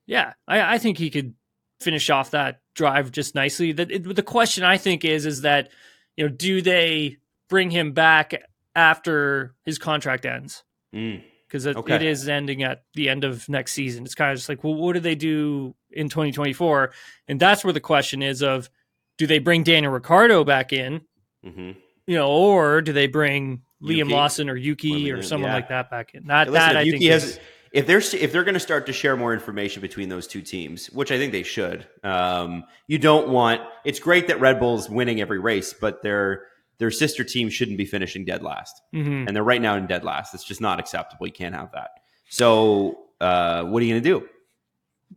Yeah, 0.06 0.34
I, 0.48 0.76
I 0.76 0.78
think 0.78 0.98
he 0.98 1.10
could 1.10 1.34
finish 1.80 2.10
off 2.10 2.32
that 2.32 2.62
drive 2.76 3.12
just 3.12 3.36
nicely. 3.36 3.72
The, 3.72 3.86
the 3.86 4.24
question 4.24 4.64
I 4.64 4.78
think 4.78 5.04
is 5.06 5.26
is 5.26 5.42
that 5.42 5.70
you 6.16 6.26
know 6.26 6.34
do 6.34 6.62
they 6.62 7.18
bring 7.50 7.70
him 7.70 7.94
back 7.94 8.34
after 8.76 9.56
his 9.66 9.78
contract 9.78 10.26
ends? 10.26 10.64
Mm. 10.94 11.24
Because 11.48 11.66
it, 11.66 11.78
okay. 11.78 11.96
it 11.96 12.02
is 12.02 12.28
ending 12.28 12.64
at 12.64 12.84
the 12.94 13.10
end 13.10 13.24
of 13.24 13.48
next 13.48 13.74
season. 13.74 14.04
It's 14.04 14.16
kind 14.16 14.32
of 14.32 14.38
just 14.38 14.50
like, 14.50 14.64
well, 14.64 14.76
what 14.76 14.94
do 14.94 15.00
they 15.00 15.16
do 15.16 15.76
in 15.92 16.10
2024? 16.10 16.92
And 17.28 17.40
that's 17.40 17.64
where 17.64 17.74
the 17.74 17.80
question 17.80 18.22
is 18.22 18.44
of 18.44 18.70
do 19.18 19.28
they 19.28 19.40
bring 19.40 19.64
Daniel 19.64 19.92
Ricciardo 19.92 20.44
back 20.44 20.74
in? 20.74 21.02
Mm-hmm. 21.46 21.72
You 22.08 22.16
know, 22.16 22.30
or 22.30 22.82
do 22.82 22.94
they 22.94 23.08
bring 23.08 23.62
Liam 23.82 23.98
Yuki? 23.98 24.14
Lawson 24.14 24.50
or 24.50 24.56
Yuki 24.56 25.12
or 25.12 25.22
someone 25.22 25.50
yeah. 25.50 25.56
like 25.56 25.70
that 25.70 25.90
back 25.90 26.14
in? 26.14 26.28
That, 26.28 26.50
listen, 26.50 26.54
that 26.54 26.78
I 26.78 26.82
Yuki 26.82 27.00
think 27.00 27.12
has, 27.12 27.24
is, 27.24 27.40
if 27.72 27.86
they're 27.86 27.98
if 27.98 28.32
they're 28.32 28.44
going 28.44 28.54
to 28.54 28.60
start 28.60 28.86
to 28.86 28.94
share 28.94 29.18
more 29.18 29.34
information 29.34 29.82
between 29.82 30.10
those 30.10 30.28
two 30.28 30.42
teams, 30.42 30.88
which 30.88 31.12
I 31.12 31.18
think 31.18 31.32
they 31.32 31.44
should, 31.44 31.88
um, 32.04 32.64
you 32.88 32.98
don't 32.98 33.30
want. 33.30 33.62
It's 33.86 34.00
great 34.00 34.28
that 34.28 34.40
Red 34.40 34.60
Bull's 34.60 34.90
winning 34.90 35.22
every 35.22 35.40
race, 35.40 35.74
but 35.74 36.02
their 36.02 36.46
their 36.80 36.92
sister 36.92 37.24
team 37.24 37.50
shouldn't 37.50 37.78
be 37.78 37.86
finishing 37.86 38.26
dead 38.26 38.44
last, 38.44 38.82
mm-hmm. 38.94 39.28
and 39.28 39.36
they're 39.36 39.44
right 39.44 39.62
now 39.62 39.76
in 39.76 39.88
dead 39.88 40.04
last. 40.04 40.34
It's 40.34 40.44
just 40.44 40.62
not 40.62 40.80
acceptable. 40.80 41.26
You 41.26 41.34
can't 41.34 41.56
have 41.56 41.72
that. 41.74 41.90
So, 42.30 43.00
uh, 43.20 43.64
what 43.64 43.82
are 43.82 43.86
you 43.86 43.94
going 43.94 44.04
to 44.04 44.10
do? 44.10 44.28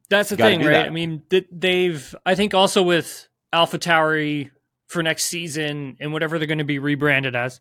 That's 0.09 0.31
the 0.31 0.37
thing, 0.37 0.61
right? 0.61 0.73
That. 0.73 0.87
I 0.87 0.91
mean, 0.91 1.23
they've. 1.51 2.15
I 2.25 2.35
think 2.35 2.55
also 2.55 2.83
with 2.83 3.29
Alpha 3.53 3.79
Tauri 3.79 4.51
for 4.87 5.03
next 5.03 5.25
season 5.25 5.97
and 6.01 6.13
whatever 6.13 6.39
they're 6.39 6.49
going 6.49 6.59
to 6.59 6.65
be 6.65 6.79
rebranded 6.79 7.37
as. 7.37 7.61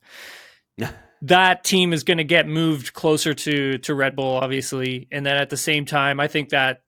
that 1.22 1.64
team 1.64 1.94
is 1.94 2.04
going 2.04 2.18
to 2.18 2.24
get 2.24 2.48
moved 2.48 2.94
closer 2.94 3.34
to 3.34 3.78
to 3.80 3.94
Red 3.94 4.16
Bull, 4.16 4.38
obviously, 4.38 5.08
and 5.12 5.26
then 5.26 5.38
at 5.38 5.50
the 5.50 5.58
same 5.58 5.86
time, 5.86 6.20
I 6.20 6.28
think 6.28 6.50
that 6.50 6.84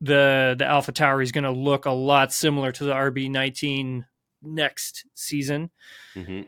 the 0.00 0.56
the 0.58 0.64
Alpha 0.64 0.92
Tauri 0.92 1.22
is 1.22 1.32
going 1.32 1.44
to 1.44 1.50
look 1.50 1.86
a 1.86 1.90
lot 1.90 2.32
similar 2.32 2.72
to 2.72 2.84
the 2.84 2.92
RB19 2.92 4.04
next 4.42 5.06
season. 5.14 5.70
Mm-hmm. 6.14 6.42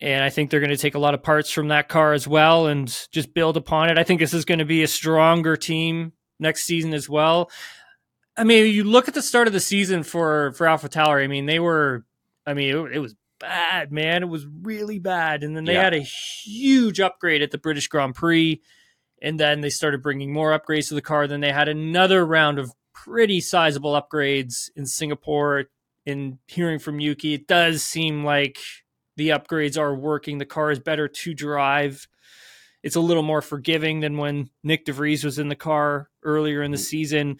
And 0.00 0.24
I 0.24 0.30
think 0.30 0.50
they're 0.50 0.60
going 0.60 0.70
to 0.70 0.76
take 0.76 0.94
a 0.94 0.98
lot 0.98 1.14
of 1.14 1.22
parts 1.22 1.50
from 1.50 1.68
that 1.68 1.88
car 1.88 2.12
as 2.12 2.28
well 2.28 2.66
and 2.66 2.88
just 3.12 3.32
build 3.32 3.56
upon 3.56 3.90
it. 3.90 3.98
I 3.98 4.04
think 4.04 4.20
this 4.20 4.34
is 4.34 4.44
going 4.44 4.58
to 4.58 4.64
be 4.64 4.82
a 4.82 4.88
stronger 4.88 5.56
team 5.56 6.12
next 6.38 6.64
season 6.64 6.92
as 6.92 7.08
well. 7.08 7.50
I 8.36 8.44
mean, 8.44 8.72
you 8.74 8.84
look 8.84 9.08
at 9.08 9.14
the 9.14 9.22
start 9.22 9.46
of 9.46 9.52
the 9.52 9.60
season 9.60 10.02
for 10.02 10.52
for 10.52 10.66
Alpha 10.66 10.88
Tauri. 10.88 11.24
I 11.24 11.28
mean, 11.28 11.46
they 11.46 11.60
were. 11.60 12.04
I 12.46 12.52
mean, 12.52 12.74
it, 12.74 12.96
it 12.96 12.98
was 12.98 13.14
bad, 13.38 13.92
man. 13.92 14.22
It 14.22 14.28
was 14.28 14.46
really 14.62 14.98
bad. 14.98 15.44
And 15.44 15.56
then 15.56 15.64
they 15.64 15.74
yeah. 15.74 15.84
had 15.84 15.94
a 15.94 16.00
huge 16.00 17.00
upgrade 17.00 17.42
at 17.42 17.50
the 17.50 17.58
British 17.58 17.88
Grand 17.88 18.14
Prix. 18.14 18.60
And 19.22 19.40
then 19.40 19.60
they 19.60 19.70
started 19.70 20.02
bringing 20.02 20.32
more 20.32 20.58
upgrades 20.58 20.88
to 20.88 20.94
the 20.94 21.02
car. 21.02 21.26
Then 21.26 21.40
they 21.40 21.52
had 21.52 21.68
another 21.68 22.26
round 22.26 22.58
of 22.58 22.72
pretty 22.92 23.40
sizable 23.40 24.00
upgrades 24.00 24.70
in 24.76 24.86
Singapore. 24.86 25.64
In 26.06 26.38
hearing 26.46 26.78
from 26.78 27.00
Yuki, 27.00 27.34
it 27.34 27.46
does 27.46 27.82
seem 27.82 28.24
like 28.24 28.58
the 29.16 29.30
upgrades 29.30 29.78
are 29.78 29.94
working. 29.94 30.38
The 30.38 30.44
car 30.44 30.70
is 30.70 30.78
better 30.78 31.08
to 31.08 31.34
drive. 31.34 32.06
It's 32.82 32.96
a 32.96 33.00
little 33.00 33.22
more 33.22 33.40
forgiving 33.40 34.00
than 34.00 34.18
when 34.18 34.50
Nick 34.62 34.84
de 34.84 34.92
Vries 34.92 35.24
was 35.24 35.38
in 35.38 35.48
the 35.48 35.56
car 35.56 36.10
earlier 36.22 36.62
in 36.62 36.70
the 36.70 36.76
mm. 36.76 36.84
season. 36.84 37.38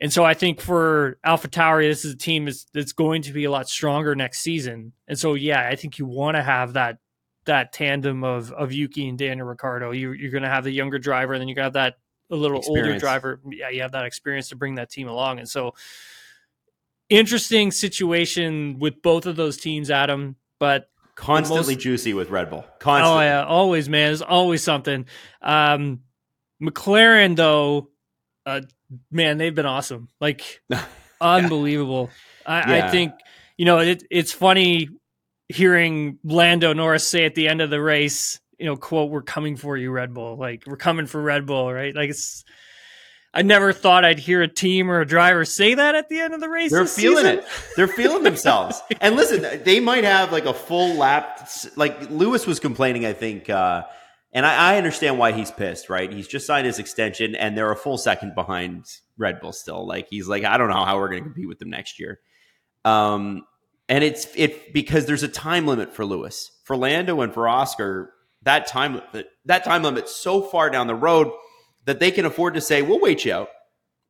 And 0.00 0.12
so 0.12 0.24
I 0.24 0.34
think 0.34 0.60
for 0.60 1.18
Alpha 1.22 1.46
Tauri, 1.46 1.88
this 1.88 2.04
is 2.04 2.14
a 2.14 2.16
team 2.16 2.48
is, 2.48 2.66
that's 2.74 2.92
going 2.92 3.22
to 3.22 3.32
be 3.32 3.44
a 3.44 3.50
lot 3.52 3.68
stronger 3.68 4.16
next 4.16 4.40
season. 4.40 4.92
And 5.06 5.16
so 5.16 5.34
yeah, 5.34 5.68
I 5.68 5.76
think 5.76 5.98
you 5.98 6.06
want 6.06 6.36
to 6.36 6.42
have 6.42 6.72
that 6.72 6.98
that 7.44 7.72
tandem 7.72 8.24
of 8.24 8.52
of 8.52 8.72
Yuki 8.72 9.08
and 9.08 9.18
Daniel 9.18 9.46
Ricciardo. 9.46 9.90
You, 9.92 10.12
you're 10.12 10.30
going 10.30 10.44
to 10.44 10.48
have 10.48 10.64
the 10.64 10.70
younger 10.70 10.98
driver, 10.98 11.32
and 11.34 11.40
then 11.40 11.48
you 11.48 11.54
got 11.54 11.72
that 11.74 11.96
a 12.30 12.36
little 12.36 12.58
experience. 12.58 12.86
older 12.86 12.98
driver. 12.98 13.40
Yeah, 13.50 13.68
you 13.68 13.82
have 13.82 13.92
that 13.92 14.04
experience 14.04 14.48
to 14.48 14.56
bring 14.56 14.76
that 14.76 14.90
team 14.90 15.08
along. 15.08 15.38
And 15.38 15.48
so 15.48 15.74
interesting 17.16 17.70
situation 17.70 18.78
with 18.78 19.02
both 19.02 19.26
of 19.26 19.36
those 19.36 19.56
teams, 19.56 19.90
Adam. 19.90 20.36
But 20.58 20.88
constantly 21.14 21.74
most, 21.74 21.82
juicy 21.82 22.14
with 22.14 22.30
Red 22.30 22.50
Bull. 22.50 22.64
Constantly. 22.78 23.18
Oh 23.18 23.20
yeah, 23.20 23.44
always, 23.44 23.88
man. 23.88 24.08
There's 24.08 24.22
always 24.22 24.62
something. 24.62 25.06
Um, 25.40 26.00
McLaren 26.62 27.36
though 27.36 27.88
uh, 28.46 28.60
man, 29.10 29.38
they've 29.38 29.54
been 29.54 29.66
awesome. 29.66 30.08
Like 30.20 30.62
unbelievable. 31.20 32.10
I, 32.46 32.76
yeah. 32.76 32.86
I, 32.86 32.90
think 32.90 33.12
you 33.56 33.64
know 33.64 33.78
it, 33.78 34.04
it's 34.10 34.32
funny 34.32 34.88
hearing 35.48 36.18
Lando 36.24 36.72
Norris 36.72 37.06
say 37.06 37.24
at 37.24 37.34
the 37.34 37.48
end 37.48 37.60
of 37.60 37.70
the 37.70 37.80
race, 37.80 38.40
you 38.58 38.66
know, 38.66 38.76
quote, 38.76 39.10
"We're 39.10 39.22
coming 39.22 39.56
for 39.56 39.76
you, 39.76 39.90
Red 39.90 40.14
Bull." 40.14 40.36
Like 40.36 40.64
we're 40.66 40.76
coming 40.76 41.06
for 41.06 41.20
Red 41.20 41.46
Bull, 41.46 41.72
right? 41.72 41.94
Like 41.94 42.10
it's. 42.10 42.44
I 43.34 43.42
never 43.42 43.72
thought 43.72 44.04
I'd 44.04 44.18
hear 44.18 44.42
a 44.42 44.48
team 44.48 44.90
or 44.90 45.00
a 45.00 45.06
driver 45.06 45.44
say 45.44 45.74
that 45.74 45.94
at 45.94 46.08
the 46.10 46.20
end 46.20 46.34
of 46.34 46.40
the 46.40 46.50
race. 46.50 46.70
They're 46.70 46.86
feeling 46.86 47.24
season. 47.24 47.38
it. 47.38 47.46
They're 47.76 47.88
feeling 47.88 48.24
themselves. 48.24 48.80
and 49.00 49.16
listen, 49.16 49.62
they 49.64 49.80
might 49.80 50.04
have 50.04 50.32
like 50.32 50.44
a 50.44 50.52
full 50.52 50.94
lap. 50.94 51.48
Like 51.76 52.10
Lewis 52.10 52.46
was 52.46 52.60
complaining, 52.60 53.06
I 53.06 53.14
think. 53.14 53.48
Uh, 53.48 53.84
and 54.34 54.44
I, 54.44 54.74
I, 54.74 54.76
understand 54.76 55.18
why 55.18 55.32
he's 55.32 55.50
pissed, 55.50 55.88
right? 55.88 56.12
He's 56.12 56.28
just 56.28 56.46
signed 56.46 56.66
his 56.66 56.78
extension, 56.78 57.34
and 57.34 57.56
they're 57.56 57.70
a 57.70 57.76
full 57.76 57.98
second 57.98 58.34
behind 58.34 58.84
Red 59.16 59.40
Bull 59.40 59.52
still. 59.52 59.86
Like 59.86 60.08
he's 60.08 60.28
like, 60.28 60.44
I 60.44 60.58
don't 60.58 60.68
know 60.68 60.84
how 60.84 60.98
we're 60.98 61.08
going 61.08 61.22
to 61.22 61.28
compete 61.28 61.48
with 61.48 61.58
them 61.58 61.70
next 61.70 61.98
year. 61.98 62.20
Um, 62.84 63.46
and 63.88 64.04
it's 64.04 64.26
it 64.34 64.72
because 64.72 65.06
there's 65.06 65.22
a 65.22 65.28
time 65.28 65.66
limit 65.66 65.94
for 65.94 66.04
Lewis, 66.04 66.50
for 66.64 66.76
Lando, 66.76 67.20
and 67.22 67.32
for 67.32 67.48
Oscar. 67.48 68.12
That 68.42 68.66
time 68.66 69.00
that 69.44 69.64
time 69.64 69.82
limit's 69.82 70.14
so 70.14 70.42
far 70.42 70.68
down 70.68 70.86
the 70.86 70.94
road. 70.94 71.30
That 71.84 72.00
they 72.00 72.10
can 72.10 72.24
afford 72.24 72.54
to 72.54 72.60
say, 72.60 72.82
"We'll 72.82 73.00
wait 73.00 73.24
you 73.24 73.32
out. 73.32 73.48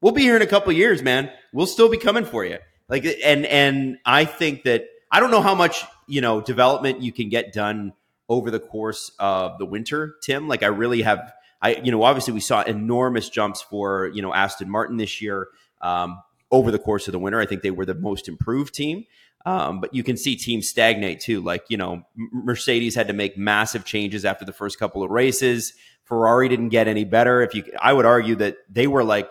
We'll 0.00 0.12
be 0.12 0.22
here 0.22 0.36
in 0.36 0.42
a 0.42 0.46
couple 0.46 0.72
years, 0.72 1.02
man. 1.02 1.30
We'll 1.52 1.66
still 1.66 1.88
be 1.88 1.98
coming 1.98 2.24
for 2.24 2.44
you." 2.44 2.58
Like, 2.88 3.04
and 3.24 3.46
and 3.46 3.98
I 4.04 4.24
think 4.24 4.64
that 4.64 4.84
I 5.10 5.20
don't 5.20 5.30
know 5.30 5.42
how 5.42 5.54
much 5.54 5.84
you 6.06 6.20
know 6.20 6.40
development 6.40 7.02
you 7.02 7.12
can 7.12 7.28
get 7.28 7.52
done 7.52 7.92
over 8.28 8.50
the 8.50 8.60
course 8.60 9.10
of 9.18 9.58
the 9.58 9.66
winter, 9.66 10.16
Tim. 10.22 10.48
Like, 10.48 10.62
I 10.62 10.68
really 10.68 11.02
have. 11.02 11.32
I, 11.64 11.76
you 11.76 11.92
know, 11.92 12.02
obviously 12.02 12.34
we 12.34 12.40
saw 12.40 12.62
enormous 12.62 13.28
jumps 13.28 13.62
for, 13.62 14.10
you 14.12 14.20
know, 14.20 14.34
Aston 14.34 14.68
Martin 14.68 14.96
this 14.96 15.22
year 15.22 15.46
um, 15.80 16.20
over 16.52 16.70
the 16.70 16.78
course 16.78 17.08
of 17.08 17.12
the 17.12 17.18
winter. 17.18 17.40
I 17.40 17.46
think 17.46 17.62
they 17.62 17.70
were 17.72 17.86
the 17.86 17.94
most 17.94 18.28
improved 18.28 18.74
team. 18.74 19.04
Um, 19.44 19.80
but 19.80 19.92
you 19.92 20.04
can 20.04 20.16
see 20.16 20.36
teams 20.36 20.68
stagnate 20.68 21.20
too. 21.20 21.40
Like, 21.40 21.64
you 21.68 21.76
know, 21.76 22.04
Mercedes 22.14 22.94
had 22.94 23.08
to 23.08 23.12
make 23.12 23.36
massive 23.36 23.84
changes 23.84 24.24
after 24.24 24.44
the 24.44 24.52
first 24.52 24.78
couple 24.78 25.02
of 25.02 25.10
races. 25.10 25.72
Ferrari 26.04 26.48
didn't 26.48 26.68
get 26.68 26.86
any 26.86 27.04
better. 27.04 27.42
If 27.42 27.54
you, 27.54 27.64
I 27.80 27.92
would 27.92 28.06
argue 28.06 28.36
that 28.36 28.58
they 28.70 28.86
were 28.86 29.02
like, 29.02 29.30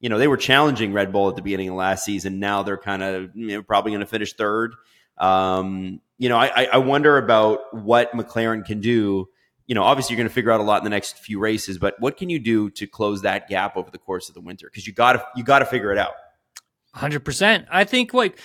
you 0.00 0.08
know, 0.08 0.18
they 0.18 0.28
were 0.28 0.36
challenging 0.36 0.92
Red 0.92 1.12
Bull 1.12 1.28
at 1.28 1.36
the 1.36 1.42
beginning 1.42 1.68
of 1.68 1.74
last 1.74 2.04
season. 2.04 2.40
Now 2.40 2.62
they're 2.62 2.78
kind 2.78 3.02
of 3.02 3.30
you 3.34 3.48
know, 3.48 3.62
probably 3.62 3.92
going 3.92 4.00
to 4.00 4.06
finish 4.06 4.32
third. 4.32 4.74
Um, 5.18 6.00
you 6.18 6.28
know, 6.28 6.38
I, 6.38 6.68
I 6.72 6.78
wonder 6.78 7.18
about 7.18 7.74
what 7.74 8.12
McLaren 8.12 8.64
can 8.64 8.80
do. 8.80 9.28
You 9.66 9.74
know, 9.74 9.82
obviously 9.84 10.14
you're 10.14 10.18
going 10.18 10.28
to 10.28 10.34
figure 10.34 10.50
out 10.50 10.60
a 10.60 10.64
lot 10.64 10.78
in 10.78 10.84
the 10.84 10.90
next 10.90 11.18
few 11.18 11.38
races, 11.38 11.78
but 11.78 11.94
what 12.00 12.16
can 12.16 12.30
you 12.30 12.38
do 12.38 12.70
to 12.70 12.86
close 12.86 13.22
that 13.22 13.48
gap 13.48 13.76
over 13.76 13.90
the 13.90 13.98
course 13.98 14.28
of 14.28 14.34
the 14.34 14.40
winter? 14.40 14.66
Because 14.66 14.86
you 14.86 14.92
got 14.92 15.12
to 15.14 15.24
you 15.36 15.44
got 15.44 15.60
to 15.60 15.66
figure 15.66 15.92
it 15.92 15.98
out. 15.98 16.14
Hundred 16.94 17.20
percent. 17.20 17.66
I 17.70 17.84
think 17.84 18.12
like 18.12 18.38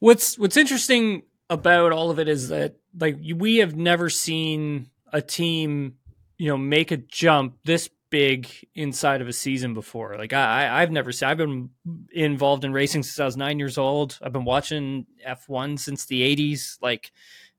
what's 0.00 0.38
what's 0.38 0.56
interesting 0.56 1.22
about 1.48 1.92
all 1.92 2.10
of 2.10 2.18
it 2.18 2.28
is 2.28 2.48
that 2.48 2.76
like 2.98 3.18
we 3.36 3.58
have 3.58 3.76
never 3.76 4.10
seen 4.10 4.90
a 5.12 5.22
team, 5.22 5.94
you 6.38 6.48
know, 6.48 6.56
make 6.56 6.90
a 6.90 6.96
jump 6.96 7.58
this 7.64 7.88
big 8.10 8.48
inside 8.74 9.20
of 9.20 9.28
a 9.28 9.32
season 9.32 9.72
before. 9.72 10.16
Like 10.18 10.32
I, 10.32 10.82
I've 10.82 10.90
never 10.90 11.12
seen. 11.12 11.28
I've 11.28 11.38
been 11.38 11.70
involved 12.12 12.64
in 12.64 12.72
racing 12.72 13.04
since 13.04 13.18
I 13.18 13.24
was 13.24 13.36
nine 13.36 13.58
years 13.58 13.78
old. 13.78 14.18
I've 14.22 14.32
been 14.32 14.44
watching 14.44 15.06
F 15.24 15.48
one 15.48 15.78
since 15.78 16.06
the 16.06 16.22
'80s. 16.22 16.76
Like 16.82 17.12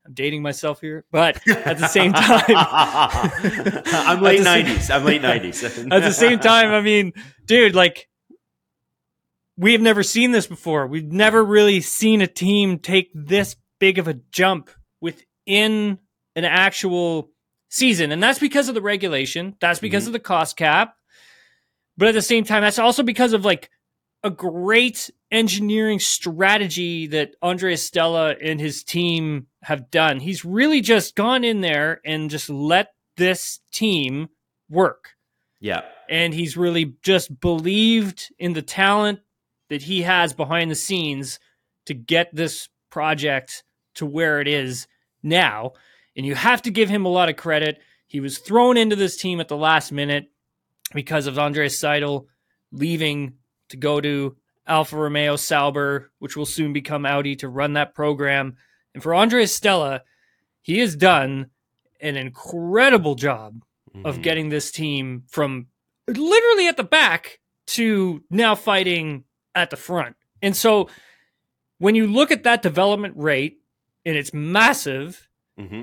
I'm 0.06 0.14
dating 0.14 0.42
myself 0.42 0.80
here, 0.80 1.04
but 1.10 1.36
at 1.48 1.78
the 1.78 1.88
same 1.88 2.12
time, 2.14 2.42
I'm 2.48 4.20
late 4.22 4.40
'90s. 4.42 4.94
I'm 4.94 5.04
late 5.04 5.22
'90s. 5.22 5.88
at 5.92 6.02
the 6.02 6.12
same 6.12 6.38
time, 6.38 6.70
I 6.70 6.80
mean, 6.80 7.12
dude, 7.46 7.74
like 7.74 8.08
we 9.62 9.72
have 9.72 9.80
never 9.80 10.02
seen 10.02 10.32
this 10.32 10.48
before. 10.48 10.88
We've 10.88 11.12
never 11.12 11.42
really 11.44 11.80
seen 11.80 12.20
a 12.20 12.26
team 12.26 12.80
take 12.80 13.12
this 13.14 13.54
big 13.78 14.00
of 14.00 14.08
a 14.08 14.14
jump 14.32 14.70
within 15.00 16.00
an 16.34 16.44
actual 16.44 17.30
season. 17.68 18.10
And 18.10 18.20
that's 18.20 18.40
because 18.40 18.68
of 18.68 18.74
the 18.74 18.82
regulation. 18.82 19.54
That's 19.60 19.78
because 19.78 20.02
mm-hmm. 20.02 20.08
of 20.08 20.12
the 20.14 20.18
cost 20.18 20.56
cap. 20.56 20.96
But 21.96 22.08
at 22.08 22.14
the 22.14 22.22
same 22.22 22.42
time, 22.42 22.62
that's 22.62 22.80
also 22.80 23.04
because 23.04 23.34
of 23.34 23.44
like 23.44 23.70
a 24.24 24.30
great 24.30 25.10
engineering 25.30 26.00
strategy 26.00 27.06
that 27.06 27.36
Andrea 27.40 27.76
Stella 27.76 28.34
and 28.42 28.60
his 28.60 28.82
team 28.82 29.46
have 29.62 29.92
done. 29.92 30.18
He's 30.18 30.44
really 30.44 30.80
just 30.80 31.14
gone 31.14 31.44
in 31.44 31.60
there 31.60 32.00
and 32.04 32.30
just 32.30 32.50
let 32.50 32.94
this 33.16 33.60
team 33.72 34.28
work. 34.68 35.10
Yeah. 35.60 35.82
And 36.10 36.34
he's 36.34 36.56
really 36.56 36.96
just 37.04 37.38
believed 37.40 38.32
in 38.40 38.54
the 38.54 38.62
talent 38.62 39.20
that 39.72 39.82
he 39.82 40.02
has 40.02 40.32
behind 40.32 40.70
the 40.70 40.76
scenes 40.76 41.40
to 41.86 41.94
get 41.94 42.34
this 42.34 42.68
project 42.90 43.64
to 43.94 44.06
where 44.06 44.40
it 44.40 44.46
is 44.46 44.86
now 45.22 45.72
and 46.16 46.26
you 46.26 46.34
have 46.34 46.62
to 46.62 46.70
give 46.70 46.88
him 46.88 47.04
a 47.04 47.10
lot 47.10 47.28
of 47.28 47.36
credit. 47.36 47.80
He 48.06 48.20
was 48.20 48.38
thrown 48.38 48.76
into 48.76 48.96
this 48.96 49.16
team 49.16 49.40
at 49.40 49.48
the 49.48 49.56
last 49.56 49.92
minute 49.92 50.30
because 50.92 51.26
of 51.26 51.38
Andreas 51.38 51.80
Seidl 51.80 52.26
leaving 52.70 53.34
to 53.70 53.76
go 53.76 54.00
to 54.00 54.36
Alfa 54.66 54.96
Romeo 54.96 55.36
Sauber, 55.36 56.10
which 56.18 56.36
will 56.36 56.46
soon 56.46 56.72
become 56.72 57.06
Audi 57.06 57.36
to 57.36 57.48
run 57.48 57.72
that 57.74 57.94
program. 57.94 58.56
And 58.94 59.02
for 59.02 59.14
Andrea 59.14 59.46
Stella, 59.46 60.02
he 60.60 60.78
has 60.78 60.94
done 60.94 61.46
an 62.00 62.16
incredible 62.16 63.14
job 63.14 63.64
mm-hmm. 63.94 64.06
of 64.06 64.22
getting 64.22 64.48
this 64.48 64.70
team 64.70 65.24
from 65.28 65.68
literally 66.06 66.68
at 66.68 66.76
the 66.76 66.84
back 66.84 67.40
to 67.68 68.22
now 68.28 68.54
fighting 68.54 69.24
at 69.54 69.70
the 69.70 69.76
front. 69.76 70.16
And 70.40 70.56
so 70.56 70.88
when 71.78 71.94
you 71.94 72.06
look 72.06 72.30
at 72.30 72.44
that 72.44 72.62
development 72.62 73.14
rate 73.16 73.60
and 74.04 74.16
it's 74.16 74.32
massive, 74.32 75.28
mm-hmm 75.58 75.82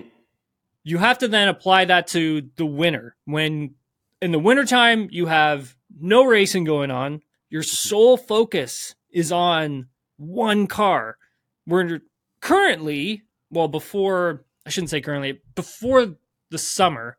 you 0.83 0.97
have 0.97 1.17
to 1.19 1.27
then 1.27 1.47
apply 1.47 1.85
that 1.85 2.07
to 2.07 2.49
the 2.55 2.65
winter. 2.65 3.15
When 3.25 3.75
in 4.21 4.31
the 4.31 4.39
wintertime, 4.39 5.07
you 5.11 5.27
have 5.27 5.75
no 5.99 6.25
racing 6.25 6.63
going 6.63 6.91
on, 6.91 7.21
your 7.49 7.63
sole 7.63 8.17
focus 8.17 8.95
is 9.11 9.31
on 9.31 9.87
one 10.17 10.67
car. 10.67 11.17
We're 11.65 12.01
currently, 12.41 13.23
well, 13.51 13.67
before, 13.67 14.45
I 14.65 14.69
shouldn't 14.69 14.89
say 14.89 15.01
currently, 15.01 15.41
before 15.55 16.15
the 16.49 16.57
summer, 16.57 17.17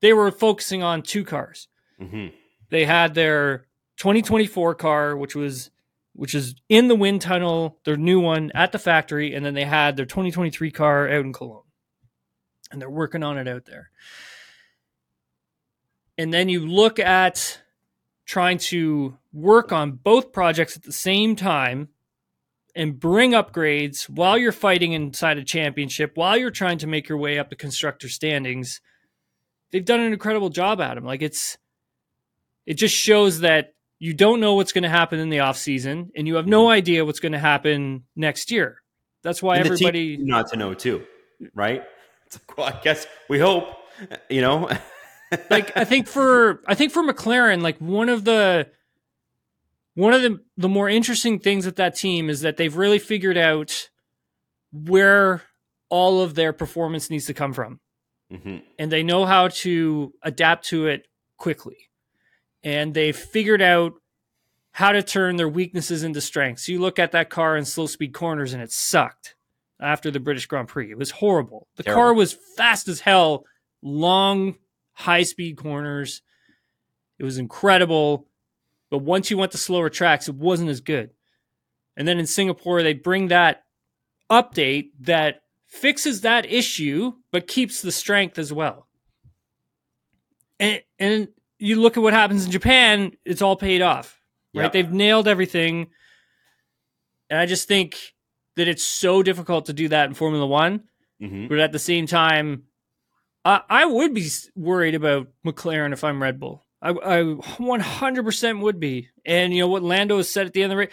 they 0.00 0.12
were 0.12 0.30
focusing 0.30 0.82
on 0.82 1.02
two 1.02 1.24
cars. 1.24 1.68
Mm-hmm. 2.00 2.34
They 2.70 2.84
had 2.84 3.14
their 3.14 3.66
2024 3.96 4.74
car, 4.76 5.16
which 5.16 5.34
was 5.34 5.70
which 6.18 6.34
is 6.34 6.56
in 6.68 6.88
the 6.88 6.96
wind 6.96 7.20
tunnel, 7.20 7.78
their 7.84 7.96
new 7.96 8.18
one 8.18 8.50
at 8.52 8.72
the 8.72 8.78
factory, 8.78 9.34
and 9.34 9.46
then 9.46 9.54
they 9.54 9.64
had 9.64 9.96
their 9.96 10.04
2023 10.04 10.72
car 10.72 11.08
out 11.08 11.24
in 11.24 11.32
Cologne 11.32 11.62
and 12.72 12.80
they're 12.80 12.90
working 12.90 13.22
on 13.22 13.38
it 13.38 13.46
out 13.48 13.64
there. 13.66 13.90
And 16.16 16.34
then 16.34 16.48
you 16.48 16.66
look 16.66 16.98
at 16.98 17.60
trying 18.26 18.58
to 18.58 19.16
work 19.32 19.70
on 19.72 19.92
both 19.92 20.32
projects 20.32 20.76
at 20.76 20.82
the 20.82 20.92
same 20.92 21.36
time 21.36 21.88
and 22.74 22.98
bring 22.98 23.30
upgrades 23.30 24.08
while 24.08 24.36
you're 24.36 24.50
fighting 24.50 24.92
inside 24.92 25.38
a 25.38 25.44
championship, 25.44 26.12
while 26.16 26.36
you're 26.36 26.50
trying 26.50 26.78
to 26.78 26.88
make 26.88 27.08
your 27.08 27.18
way 27.18 27.38
up 27.38 27.48
the 27.48 27.56
constructor 27.56 28.08
standings. 28.08 28.80
They've 29.70 29.84
done 29.84 30.00
an 30.00 30.12
incredible 30.12 30.50
job 30.50 30.80
at 30.80 30.96
them. 30.96 31.04
Like 31.04 31.22
it's 31.22 31.58
it 32.66 32.74
just 32.74 32.94
shows 32.94 33.40
that 33.40 33.74
you 33.98 34.14
don't 34.14 34.40
know 34.40 34.54
what's 34.54 34.72
going 34.72 34.84
to 34.84 34.88
happen 34.88 35.18
in 35.18 35.28
the 35.28 35.40
off 35.40 35.56
season 35.56 36.10
and 36.14 36.26
you 36.26 36.36
have 36.36 36.46
no 36.46 36.70
idea 36.70 37.04
what's 37.04 37.20
going 37.20 37.32
to 37.32 37.38
happen 37.38 38.04
next 38.14 38.50
year. 38.50 38.82
That's 39.22 39.42
why 39.42 39.58
everybody 39.58 40.16
not 40.16 40.50
to 40.50 40.56
know 40.56 40.74
too, 40.74 41.04
right? 41.54 41.82
Like, 42.32 42.58
well, 42.58 42.66
I 42.68 42.80
guess 42.82 43.06
we 43.28 43.38
hope, 43.38 43.68
you 44.28 44.40
know. 44.40 44.70
like 45.50 45.76
I 45.76 45.84
think 45.84 46.06
for 46.06 46.60
I 46.66 46.74
think 46.74 46.92
for 46.92 47.02
McLaren, 47.02 47.62
like 47.62 47.78
one 47.78 48.08
of 48.08 48.24
the 48.24 48.68
one 49.94 50.14
of 50.14 50.22
the 50.22 50.40
the 50.56 50.68
more 50.68 50.88
interesting 50.88 51.38
things 51.38 51.66
with 51.66 51.76
that 51.76 51.96
team 51.96 52.30
is 52.30 52.42
that 52.42 52.56
they've 52.56 52.76
really 52.76 52.98
figured 52.98 53.36
out 53.36 53.88
where 54.72 55.42
all 55.88 56.20
of 56.20 56.34
their 56.34 56.52
performance 56.52 57.10
needs 57.10 57.26
to 57.26 57.34
come 57.34 57.52
from, 57.52 57.80
mm-hmm. 58.32 58.58
and 58.78 58.92
they 58.92 59.02
know 59.02 59.24
how 59.26 59.48
to 59.48 60.12
adapt 60.22 60.66
to 60.68 60.86
it 60.86 61.06
quickly, 61.36 61.87
and 62.62 62.94
they've 62.94 63.16
figured 63.16 63.62
out 63.62 63.94
how 64.72 64.92
to 64.92 65.02
turn 65.02 65.36
their 65.36 65.48
weaknesses 65.48 66.02
into 66.02 66.20
strengths. 66.20 66.68
You 66.68 66.80
look 66.80 66.98
at 66.98 67.12
that 67.12 67.30
car 67.30 67.56
in 67.56 67.64
slow 67.64 67.86
speed 67.86 68.12
corners, 68.12 68.52
and 68.52 68.62
it 68.62 68.72
sucked 68.72 69.34
after 69.80 70.10
the 70.10 70.20
British 70.20 70.46
Grand 70.46 70.68
Prix. 70.68 70.90
It 70.90 70.98
was 70.98 71.10
horrible. 71.10 71.66
The 71.76 71.82
Terrible. 71.82 72.02
car 72.02 72.14
was 72.14 72.36
fast 72.56 72.88
as 72.88 73.00
hell, 73.00 73.44
long, 73.82 74.56
high 74.92 75.22
speed 75.22 75.56
corners. 75.56 76.22
It 77.18 77.24
was 77.24 77.38
incredible. 77.38 78.26
But 78.90 78.98
once 78.98 79.30
you 79.30 79.38
went 79.38 79.52
to 79.52 79.58
slower 79.58 79.90
tracks, 79.90 80.28
it 80.28 80.34
wasn't 80.34 80.70
as 80.70 80.80
good. 80.80 81.10
And 81.96 82.06
then 82.06 82.18
in 82.18 82.26
Singapore, 82.26 82.82
they 82.82 82.94
bring 82.94 83.28
that 83.28 83.64
update 84.30 84.90
that 85.00 85.42
fixes 85.66 86.22
that 86.22 86.46
issue, 86.46 87.14
but 87.30 87.46
keeps 87.46 87.82
the 87.82 87.92
strength 87.92 88.38
as 88.38 88.52
well. 88.52 88.86
And, 90.60 90.82
and 90.98 91.28
you 91.58 91.80
look 91.80 91.96
at 91.96 92.02
what 92.02 92.12
happens 92.12 92.44
in 92.44 92.50
Japan, 92.50 93.12
it's 93.24 93.42
all 93.42 93.56
paid 93.56 93.82
off, 93.82 94.20
right? 94.54 94.64
Yep. 94.64 94.72
They've 94.72 94.92
nailed 94.92 95.28
everything. 95.28 95.88
And 97.30 97.38
I 97.38 97.46
just 97.46 97.68
think 97.68 97.96
that 98.56 98.68
it's 98.68 98.84
so 98.84 99.22
difficult 99.22 99.66
to 99.66 99.72
do 99.72 99.88
that 99.88 100.08
in 100.08 100.14
Formula 100.14 100.46
One. 100.46 100.84
Mm-hmm. 101.22 101.48
But 101.48 101.58
at 101.58 101.72
the 101.72 101.78
same 101.78 102.06
time, 102.06 102.64
I, 103.44 103.62
I, 103.68 103.86
would 103.86 104.14
be 104.14 104.28
worried 104.54 104.94
about 104.94 105.28
McLaren 105.44 105.92
if 105.92 106.04
I'm 106.04 106.22
Red 106.22 106.38
Bull. 106.38 106.64
I, 106.80 106.90
I 106.90 107.22
100% 107.22 108.60
would 108.60 108.78
be. 108.78 109.08
And 109.24 109.52
you 109.52 109.60
know 109.60 109.68
what 109.68 109.82
Lando 109.82 110.16
has 110.18 110.28
said 110.28 110.46
at 110.46 110.52
the 110.52 110.62
end 110.62 110.72
of 110.72 110.76
the 110.76 110.80
race? 110.80 110.92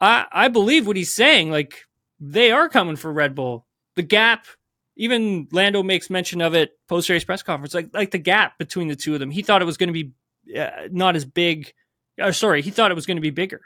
I, 0.00 0.26
I 0.30 0.48
believe 0.48 0.86
what 0.86 0.96
he's 0.96 1.14
saying. 1.14 1.50
Like, 1.50 1.84
they 2.20 2.52
are 2.52 2.68
coming 2.68 2.96
for 2.96 3.12
Red 3.12 3.34
Bull. 3.34 3.66
The 3.96 4.02
gap, 4.02 4.46
even 5.02 5.48
Lando 5.50 5.82
makes 5.82 6.10
mention 6.10 6.40
of 6.40 6.54
it 6.54 6.78
post 6.88 7.10
race 7.10 7.24
press 7.24 7.42
conference, 7.42 7.74
like, 7.74 7.88
like 7.92 8.12
the 8.12 8.18
gap 8.18 8.56
between 8.56 8.86
the 8.86 8.94
two 8.94 9.14
of 9.14 9.20
them. 9.20 9.32
He 9.32 9.42
thought 9.42 9.60
it 9.60 9.64
was 9.64 9.76
going 9.76 9.88
to 9.88 9.92
be 9.92 10.12
uh, 10.56 10.86
not 10.92 11.16
as 11.16 11.24
big. 11.24 11.72
Uh, 12.20 12.30
sorry, 12.30 12.62
he 12.62 12.70
thought 12.70 12.92
it 12.92 12.94
was 12.94 13.04
going 13.04 13.16
to 13.16 13.20
be 13.20 13.30
bigger. 13.30 13.62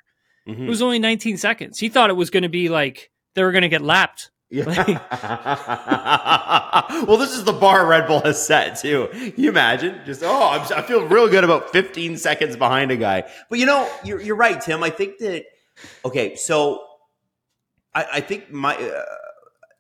Mm-hmm. 0.49 0.65
It 0.65 0.69
was 0.69 0.81
only 0.81 0.99
19 0.99 1.37
seconds. 1.37 1.79
He 1.79 1.91
thought 1.91 2.09
it 2.09 2.15
was 2.15 2.31
going 2.31 2.45
to 2.45 2.49
be 2.49 2.71
like 2.71 3.11
they 3.35 3.43
were 3.43 3.53
going 3.53 3.63
to 3.63 3.69
get 3.69 3.83
lapped 3.83 4.31
Yeah. 4.49 4.65
well, 7.07 7.19
this 7.19 7.37
is 7.37 7.45
the 7.45 7.53
bar 7.53 7.87
Red 7.87 8.07
Bull 8.07 8.21
has 8.21 8.45
set 8.45 8.79
too. 8.79 9.09
Can 9.13 9.35
you 9.37 9.51
imagine? 9.51 10.01
Just 10.07 10.23
oh, 10.25 10.49
I'm, 10.49 10.63
i 10.75 10.81
feel 10.81 11.05
real 11.05 11.29
good 11.29 11.45
about 11.45 11.71
15 11.71 12.17
seconds 12.17 12.57
behind 12.57 12.91
a 12.91 12.97
guy. 12.97 13.25
But 13.51 13.59
you 13.59 13.67
know, 13.67 13.87
you're 14.05 14.23
you're 14.23 14.37
right, 14.37 14.59
Tim. 14.59 14.83
I 14.83 14.89
think 14.89 15.19
that 15.19 15.45
okay. 16.03 16.35
So 16.35 16.83
I, 17.95 18.07
I 18.15 18.21
think 18.21 18.51
my 18.51 18.75
uh, 18.75 19.05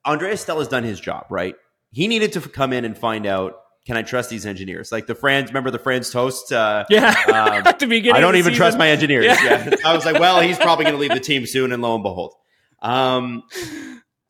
Andrea 0.06 0.36
Stella's 0.36 0.68
done 0.68 0.84
his 0.84 1.00
job, 1.00 1.26
right? 1.30 1.54
He 1.92 2.08
needed 2.08 2.32
to 2.32 2.40
come 2.40 2.72
in 2.72 2.84
and 2.84 2.96
find 2.96 3.26
out 3.26 3.56
can 3.86 3.96
I 3.96 4.02
trust 4.02 4.30
these 4.30 4.46
engineers? 4.46 4.90
Like 4.90 5.06
the 5.06 5.14
Franz, 5.14 5.50
remember 5.50 5.70
the 5.70 5.78
Franz 5.78 6.10
Tost? 6.10 6.52
Uh, 6.52 6.84
yeah, 6.90 7.14
um, 7.28 7.66
at 7.66 7.78
the 7.78 7.86
beginning. 7.86 8.16
I 8.16 8.20
don't 8.20 8.34
even 8.34 8.52
season. 8.52 8.56
trust 8.56 8.78
my 8.78 8.88
engineers. 8.88 9.26
Yeah. 9.26 9.68
yeah. 9.68 9.74
I 9.84 9.94
was 9.94 10.04
like, 10.04 10.18
well, 10.18 10.40
he's 10.40 10.58
probably 10.58 10.84
going 10.84 10.96
to 10.96 11.00
leave 11.00 11.12
the 11.12 11.20
team 11.20 11.46
soon, 11.46 11.72
and 11.72 11.80
lo 11.80 11.94
and 11.94 12.02
behold, 12.02 12.34
um, 12.82 13.44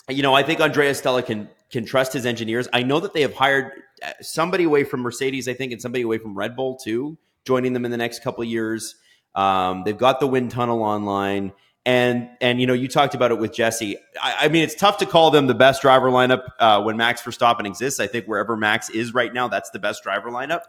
you 0.09 0.23
know, 0.23 0.35
I 0.35 0.43
think 0.43 0.61
Andrea 0.61 0.95
Stella 0.95 1.23
can 1.23 1.49
can 1.71 1.85
trust 1.87 2.13
his 2.13 2.27
engineers. 2.27 2.69
I 2.73 2.83
know 2.83 3.01
that 3.01 3.15
they 3.15 3.23
have 3.23 3.35
hired 3.35 3.73
uh, 4.05 4.13
somebody 4.21 4.65
away 4.65 4.85
from 4.85 5.01
Mercedes, 5.01 5.49
I 5.49 5.55
think, 5.55 5.73
and 5.73 5.81
somebody 5.81 6.03
away 6.03 6.19
from 6.19 6.37
Red 6.37 6.55
Bull 6.55 6.77
too, 6.77 7.17
joining 7.47 7.73
them 7.73 7.85
in 7.85 7.91
the 7.91 7.97
next 7.97 8.23
couple 8.23 8.43
of 8.43 8.49
years. 8.49 8.95
Um, 9.35 9.83
they've 9.85 9.97
got 9.97 10.21
the 10.21 10.27
wind 10.27 10.51
tunnel 10.51 10.83
online. 10.83 11.53
And 11.87 12.29
and 12.41 12.61
you 12.61 12.67
know 12.67 12.75
you 12.75 12.89
talked 12.89 13.15
about 13.15 13.31
it 13.31 13.39
with 13.39 13.55
Jesse. 13.55 13.97
I, 14.21 14.35
I 14.41 14.49
mean 14.49 14.65
it's 14.65 14.75
tough 14.75 14.99
to 14.99 15.07
call 15.07 15.31
them 15.31 15.47
the 15.47 15.55
best 15.55 15.83
driver 15.83 16.11
lineup 16.11 16.43
uh, 16.59 16.83
when 16.83 16.97
Max 16.97 17.23
Verstappen 17.23 17.65
exists. 17.65 18.01
I 18.01 18.09
think 18.09 18.27
wherever 18.27 18.57
Max 18.57 18.91
is 18.91 19.15
right 19.15 19.33
now, 19.33 19.47
that's 19.47 19.71
the 19.71 19.79
best 19.79 20.03
driver 20.03 20.29
lineup. 20.31 20.63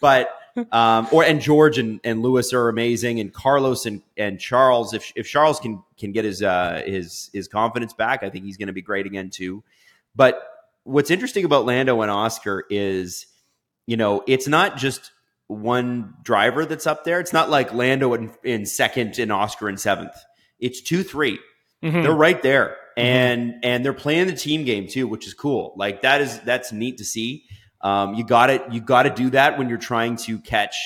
But 0.00 0.30
um, 0.72 1.08
or 1.12 1.24
and 1.24 1.40
George 1.40 1.78
and, 1.78 2.00
and 2.04 2.22
Lewis 2.22 2.52
are 2.52 2.68
amazing, 2.68 3.18
and 3.18 3.32
Carlos 3.32 3.84
and, 3.84 4.00
and 4.16 4.38
Charles. 4.38 4.94
If 4.94 5.12
if 5.16 5.26
Charles 5.28 5.58
can 5.58 5.82
can 5.98 6.12
get 6.12 6.24
his 6.24 6.42
uh, 6.42 6.82
his 6.86 7.30
his 7.32 7.48
confidence 7.48 7.92
back, 7.92 8.22
I 8.22 8.30
think 8.30 8.44
he's 8.44 8.56
going 8.56 8.68
to 8.68 8.72
be 8.72 8.82
great 8.82 9.06
again 9.06 9.30
too. 9.30 9.64
But 10.14 10.42
what's 10.84 11.10
interesting 11.10 11.44
about 11.44 11.66
Lando 11.66 12.00
and 12.02 12.10
Oscar 12.10 12.64
is, 12.70 13.26
you 13.86 13.96
know, 13.96 14.22
it's 14.26 14.48
not 14.48 14.76
just 14.76 15.12
one 15.46 16.14
driver 16.22 16.64
that's 16.64 16.86
up 16.86 17.04
there. 17.04 17.20
It's 17.20 17.32
not 17.32 17.50
like 17.50 17.74
Lando 17.74 18.14
in, 18.14 18.32
in 18.44 18.66
second 18.66 19.18
and 19.18 19.32
Oscar 19.32 19.68
in 19.68 19.76
seventh. 19.76 20.14
It's 20.60 20.80
two, 20.80 21.02
3 21.02 21.38
they 21.80 21.88
mm-hmm. 21.88 22.02
They're 22.02 22.12
right 22.12 22.40
there. 22.42 22.76
Mm-hmm. 22.96 23.06
And 23.06 23.54
and 23.62 23.84
they're 23.84 23.92
playing 23.92 24.26
the 24.26 24.34
team 24.34 24.64
game 24.64 24.86
too, 24.86 25.06
which 25.06 25.26
is 25.26 25.34
cool. 25.34 25.74
Like 25.76 26.02
that 26.02 26.20
is 26.20 26.38
that's 26.40 26.72
neat 26.72 26.98
to 26.98 27.04
see. 27.04 27.44
Um, 27.80 28.14
you 28.14 28.24
got 28.24 28.50
it. 28.50 28.62
You 28.70 28.80
got 28.80 29.04
to 29.04 29.10
do 29.10 29.30
that 29.30 29.56
when 29.58 29.68
you're 29.68 29.78
trying 29.78 30.16
to 30.16 30.38
catch. 30.38 30.76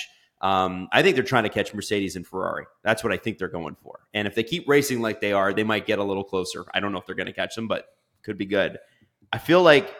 Um, 0.41 0.89
I 0.93 1.03
think 1.03 1.17
they're 1.17 1.25
trying 1.25 1.45
to 1.45 1.49
catch 1.49 1.73
Mercedes 1.75 2.17
and 2.17 2.27
Ferrari. 2.27 2.67
That's 2.83 3.03
what 3.03 3.13
I 3.13 3.17
think 3.17 3.39
they're 3.39 3.49
going 3.49 3.77
for. 3.83 4.01
And 4.13 4.29
if 4.29 4.35
they 4.35 4.43
keep 4.43 4.69
racing 4.69 5.01
like 5.01 5.21
they 5.21 5.33
are, 5.33 5.55
they 5.55 5.65
might 5.65 5.87
get 5.87 5.99
a 5.99 6.05
little 6.05 6.23
closer. 6.23 6.65
I 6.75 6.81
don't 6.81 6.93
know 6.93 6.99
if 6.99 7.07
they're 7.07 7.15
going 7.15 7.27
to 7.27 7.33
catch 7.33 7.55
them, 7.55 7.67
but 7.67 7.87
could 8.23 8.37
be 8.37 8.45
good. 8.45 8.79
I 9.33 9.39
feel 9.39 9.63
like 9.63 9.95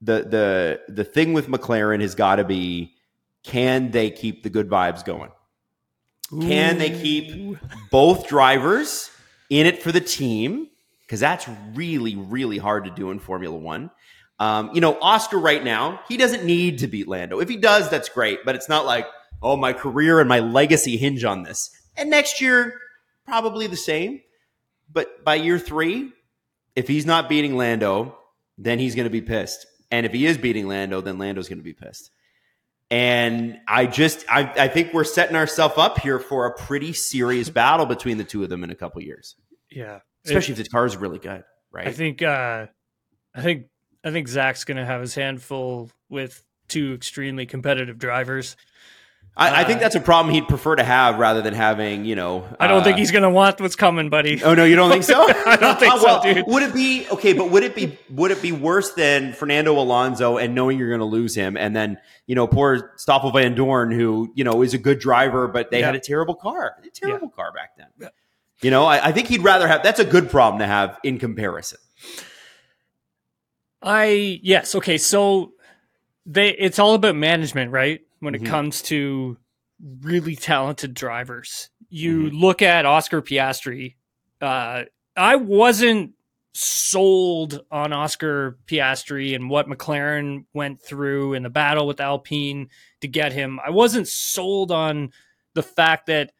the 0.00 0.22
the 0.22 0.80
the 0.88 1.04
thing 1.04 1.32
with 1.32 1.46
McLaren 1.46 2.00
has 2.00 2.14
got 2.14 2.36
to 2.36 2.44
be 2.44 2.94
can 3.44 3.90
they 3.90 4.10
keep 4.10 4.42
the 4.42 4.50
good 4.50 4.68
vibes 4.68 5.04
going? 5.04 5.30
Can 6.30 6.78
they 6.78 6.90
keep 6.90 7.58
both 7.90 8.28
drivers 8.28 9.10
in 9.48 9.66
it 9.66 9.82
for 9.82 9.90
the 9.90 10.00
team? 10.00 10.68
Because 11.02 11.20
that's 11.20 11.48
really, 11.74 12.14
really 12.14 12.58
hard 12.58 12.84
to 12.84 12.90
do 12.90 13.10
in 13.10 13.18
Formula 13.18 13.56
One. 13.56 13.90
Um, 14.38 14.70
you 14.72 14.80
know, 14.80 14.96
Oscar 15.00 15.38
right 15.38 15.62
now, 15.62 16.00
he 16.08 16.16
doesn't 16.16 16.44
need 16.44 16.78
to 16.78 16.86
beat 16.86 17.08
Lando. 17.08 17.40
If 17.40 17.48
he 17.48 17.56
does, 17.56 17.90
that's 17.90 18.08
great, 18.08 18.38
but 18.44 18.54
it's 18.54 18.68
not 18.68 18.86
like, 18.86 19.06
oh, 19.42 19.56
my 19.56 19.72
career 19.72 20.20
and 20.20 20.28
my 20.28 20.38
legacy 20.38 20.96
hinge 20.96 21.24
on 21.24 21.42
this. 21.42 21.70
And 21.96 22.10
next 22.10 22.40
year, 22.40 22.74
probably 23.26 23.66
the 23.66 23.76
same. 23.76 24.20
But 24.92 25.24
by 25.24 25.34
year 25.34 25.58
three, 25.58 26.12
if 26.76 26.88
he's 26.88 27.06
not 27.06 27.28
beating 27.28 27.56
Lando, 27.56 28.16
then 28.56 28.78
he's 28.78 28.94
going 28.94 29.04
to 29.04 29.10
be 29.10 29.20
pissed. 29.20 29.66
And 29.90 30.06
if 30.06 30.12
he 30.12 30.26
is 30.26 30.38
beating 30.38 30.68
Lando, 30.68 31.00
then 31.00 31.18
Lando's 31.18 31.48
going 31.48 31.58
to 31.58 31.64
be 31.64 31.72
pissed. 31.72 32.10
And 32.90 33.60
I 33.68 33.86
just, 33.86 34.24
I, 34.28 34.52
I 34.56 34.68
think 34.68 34.92
we're 34.92 35.04
setting 35.04 35.36
ourselves 35.36 35.74
up 35.76 35.98
here 36.00 36.18
for 36.18 36.46
a 36.46 36.54
pretty 36.54 36.92
serious 36.92 37.48
battle 37.50 37.86
between 37.86 38.18
the 38.18 38.24
two 38.24 38.42
of 38.42 38.48
them 38.48 38.64
in 38.64 38.70
a 38.70 38.74
couple 38.74 39.00
years. 39.02 39.36
Yeah, 39.70 40.00
especially 40.24 40.54
it, 40.54 40.60
if 40.60 40.64
the 40.64 40.70
car 40.70 40.86
is 40.86 40.96
really 40.96 41.18
good, 41.18 41.44
right? 41.70 41.86
I 41.86 41.92
think, 41.92 42.22
uh, 42.22 42.66
I 43.34 43.42
think, 43.42 43.66
I 44.02 44.10
think 44.10 44.26
Zak's 44.26 44.64
going 44.64 44.78
to 44.78 44.84
have 44.84 45.00
his 45.00 45.14
handful 45.14 45.90
with 46.08 46.42
two 46.68 46.94
extremely 46.94 47.46
competitive 47.46 47.98
drivers. 47.98 48.56
I, 49.36 49.62
I, 49.62 49.64
think 49.64 49.78
uh, 49.78 49.80
that's 49.82 49.94
a 49.94 50.00
problem 50.00 50.34
he'd 50.34 50.48
prefer 50.48 50.76
to 50.76 50.82
have 50.82 51.18
rather 51.18 51.40
than 51.40 51.54
having, 51.54 52.04
you 52.04 52.14
know. 52.14 52.46
I 52.58 52.66
don't 52.66 52.80
uh, 52.80 52.84
think 52.84 52.98
he's 52.98 53.10
going 53.10 53.22
to 53.22 53.30
want 53.30 53.60
what's 53.60 53.76
coming, 53.76 54.10
buddy. 54.10 54.42
Oh 54.42 54.54
no, 54.54 54.64
you 54.64 54.76
don't 54.76 54.90
think 54.90 55.04
so? 55.04 55.22
I 55.46 55.56
don't 55.56 55.78
think 55.78 55.94
well, 56.02 56.22
so, 56.22 56.34
dude. 56.34 56.44
Would 56.46 56.62
it 56.62 56.74
be 56.74 57.06
okay? 57.10 57.32
But 57.32 57.50
would 57.50 57.62
it 57.62 57.74
be 57.74 57.98
would 58.10 58.32
it 58.32 58.42
be 58.42 58.52
worse 58.52 58.92
than 58.92 59.32
Fernando 59.32 59.78
Alonso 59.78 60.36
and 60.36 60.54
knowing 60.54 60.78
you're 60.78 60.88
going 60.88 61.00
to 61.00 61.06
lose 61.06 61.34
him, 61.34 61.56
and 61.56 61.74
then 61.74 61.98
you 62.26 62.34
know 62.34 62.46
poor 62.46 62.92
Stoffel 62.96 63.32
Vandoorne, 63.32 63.94
who 63.94 64.30
you 64.34 64.44
know 64.44 64.62
is 64.62 64.74
a 64.74 64.78
good 64.78 64.98
driver, 64.98 65.48
but 65.48 65.70
they 65.70 65.80
yeah. 65.80 65.86
had 65.86 65.94
a 65.94 66.00
terrible 66.00 66.34
car, 66.34 66.76
a 66.84 66.90
terrible 66.90 67.28
yeah. 67.28 67.42
car 67.42 67.52
back 67.52 67.76
then. 67.76 67.86
Yeah. 67.98 68.08
You 68.62 68.70
know, 68.70 68.84
I, 68.84 69.06
I 69.06 69.12
think 69.12 69.28
he'd 69.28 69.42
rather 69.42 69.66
have. 69.68 69.82
That's 69.82 70.00
a 70.00 70.04
good 70.04 70.28
problem 70.28 70.58
to 70.58 70.66
have 70.66 70.98
in 71.02 71.18
comparison. 71.18 71.78
I 73.82 74.40
yes 74.42 74.74
okay 74.74 74.98
so 74.98 75.52
they 76.26 76.50
it's 76.50 76.78
all 76.78 76.94
about 76.94 77.16
management 77.16 77.72
right 77.72 78.02
when 78.20 78.34
mm-hmm. 78.34 78.46
it 78.46 78.48
comes 78.48 78.82
to 78.82 79.36
really 80.02 80.36
talented 80.36 80.94
drivers. 80.94 81.70
You 81.88 82.24
mm-hmm. 82.24 82.36
look 82.36 82.62
at 82.62 82.86
Oscar 82.86 83.20
Piastri. 83.22 83.96
Uh, 84.40 84.84
I 85.16 85.36
wasn't 85.36 86.12
sold 86.52 87.60
on 87.70 87.92
Oscar 87.92 88.58
Piastri 88.66 89.34
and 89.34 89.48
what 89.48 89.68
McLaren 89.68 90.44
went 90.52 90.82
through 90.82 91.34
in 91.34 91.42
the 91.42 91.50
battle 91.50 91.86
with 91.86 92.00
Alpine 92.00 92.68
to 93.00 93.08
get 93.08 93.32
him. 93.32 93.60
I 93.64 93.70
wasn't 93.70 94.08
sold 94.08 94.72
on 94.72 95.12
the 95.54 95.62
fact 95.62 96.06
that 96.06 96.32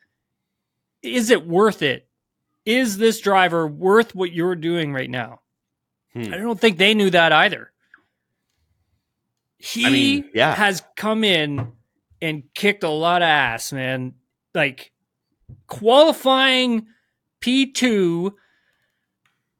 is 1.02 1.30
it 1.30 1.46
worth 1.46 1.82
it? 1.82 2.06
Is 2.66 2.98
this 2.98 3.20
driver 3.20 3.66
worth 3.66 4.14
what 4.14 4.32
you're 4.32 4.56
doing 4.56 4.92
right 4.92 5.08
now? 5.08 5.40
Hmm. 6.12 6.34
I 6.34 6.38
don't 6.38 6.60
think 6.60 6.76
they 6.76 6.94
knew 6.94 7.10
that 7.10 7.32
either. 7.32 7.69
He 9.60 9.86
I 9.86 9.90
mean, 9.90 10.30
yeah. 10.34 10.54
has 10.54 10.82
come 10.96 11.22
in 11.22 11.72
and 12.22 12.42
kicked 12.54 12.82
a 12.82 12.88
lot 12.88 13.20
of 13.20 13.26
ass, 13.26 13.72
man. 13.72 14.14
Like 14.54 14.92
qualifying 15.66 16.86
P2 17.42 18.32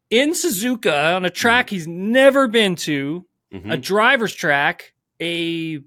in 0.08 0.30
Suzuka 0.30 1.16
on 1.16 1.24
a 1.24 1.30
track 1.30 1.68
he's 1.70 1.86
never 1.86 2.48
been 2.48 2.76
to, 2.76 3.26
mm-hmm. 3.52 3.70
a 3.70 3.76
driver's 3.76 4.34
track, 4.34 4.94
a 5.20 5.80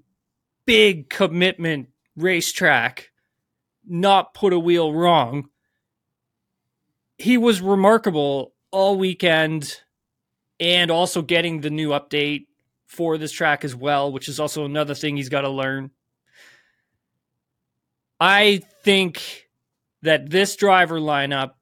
big 0.64 1.10
commitment 1.10 1.88
racetrack, 2.16 3.10
not 3.84 4.32
put 4.32 4.52
a 4.52 4.58
wheel 4.58 4.92
wrong. 4.92 5.48
He 7.18 7.36
was 7.36 7.60
remarkable 7.60 8.54
all 8.70 8.96
weekend 8.96 9.80
and 10.60 10.90
also 10.90 11.20
getting 11.20 11.60
the 11.60 11.70
new 11.70 11.90
update 11.90 12.46
for 12.94 13.18
this 13.18 13.32
track 13.32 13.64
as 13.64 13.74
well, 13.74 14.10
which 14.12 14.28
is 14.28 14.40
also 14.40 14.64
another 14.64 14.94
thing 14.94 15.16
he's 15.16 15.28
got 15.28 15.42
to 15.42 15.50
learn. 15.50 15.90
I 18.20 18.62
think 18.84 19.48
that 20.02 20.30
this 20.30 20.56
driver 20.56 21.00
lineup 21.00 21.52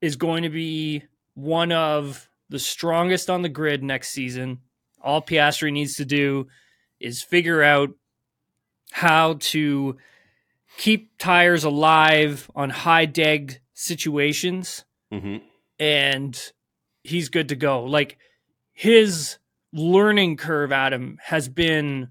is 0.00 0.16
going 0.16 0.42
to 0.42 0.48
be 0.48 1.04
one 1.34 1.72
of 1.72 2.28
the 2.48 2.58
strongest 2.58 3.30
on 3.30 3.42
the 3.42 3.48
grid 3.48 3.82
next 3.82 4.08
season. 4.08 4.60
All 5.00 5.22
Piastri 5.22 5.72
needs 5.72 5.94
to 5.96 6.04
do 6.04 6.48
is 7.00 7.22
figure 7.22 7.62
out 7.62 7.90
how 8.92 9.34
to 9.40 9.96
keep 10.78 11.18
tires 11.18 11.64
alive 11.64 12.50
on 12.54 12.70
high 12.70 13.06
deg 13.06 13.60
situations, 13.74 14.84
mm-hmm. 15.12 15.38
and 15.78 16.52
he's 17.02 17.28
good 17.28 17.48
to 17.48 17.56
go. 17.56 17.84
Like 17.84 18.18
his 18.72 19.38
learning 19.72 20.36
curve, 20.36 20.72
Adam, 20.72 21.18
has 21.22 21.48
been 21.48 22.08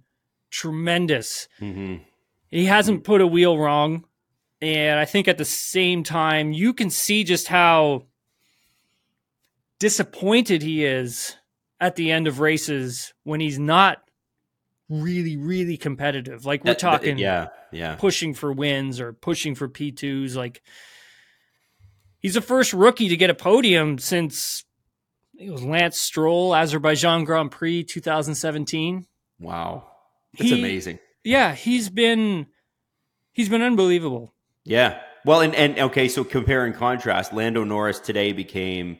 tremendous. 0.50 1.48
Mm-hmm. 1.60 2.04
He 2.50 2.66
hasn't 2.66 3.04
put 3.04 3.22
a 3.22 3.28
wheel 3.28 3.58
wrong. 3.58 4.06
And 4.62 5.00
I 5.00 5.06
think 5.06 5.28
at 5.28 5.38
the 5.38 5.46
same 5.46 6.04
time, 6.04 6.54
you 6.54 6.74
can 6.74 6.90
see 6.90 7.24
just 7.24 7.48
how 7.48 8.06
disappointed 9.80 10.62
he 10.62 10.86
is 10.86 11.36
at 11.80 11.96
the 11.96 12.12
end 12.12 12.28
of 12.28 12.40
races 12.40 13.14
when 13.24 13.40
he's 13.40 13.58
not 13.58 14.04
really, 14.88 15.38
really 15.38 15.78
competitive. 15.78 16.46
Like 16.46 16.64
we're 16.64 16.76
talking, 16.76 17.18
yeah, 17.18 17.48
yeah, 17.72 17.96
pushing 17.96 18.36
for 18.36 18.54
wins 18.54 19.00
or 19.00 19.14
pushing 19.14 19.56
for 19.56 19.68
P2s. 19.68 20.36
Like 20.36 20.62
he's 22.20 22.36
the 22.36 22.42
first 22.42 22.74
rookie 22.74 23.10
to 23.10 23.18
get 23.18 23.32
a 23.32 23.36
podium 23.36 23.98
since 23.98 24.64
it 25.42 25.52
was 25.52 25.64
Lance 25.64 26.00
Stroll, 26.00 26.56
Azerbaijan 26.56 27.24
Grand 27.24 27.52
Prix 27.52 27.84
2017. 27.84 29.06
Wow. 29.40 29.88
That's 30.38 30.50
he, 30.50 30.60
amazing 30.60 31.00
yeah, 31.24 31.54
he's 31.54 31.90
been 31.90 32.48
he's 33.32 33.50
been 33.50 33.62
unbelievable. 33.62 34.34
Yeah. 34.64 35.00
Well, 35.26 35.42
and 35.42 35.54
and 35.56 35.80
okay, 35.80 36.08
so 36.08 36.24
compare 36.24 36.66
and 36.66 36.76
contrast, 36.76 37.34
Lando 37.34 37.64
Norris 37.64 38.00
today 38.00 38.34
became 38.34 38.98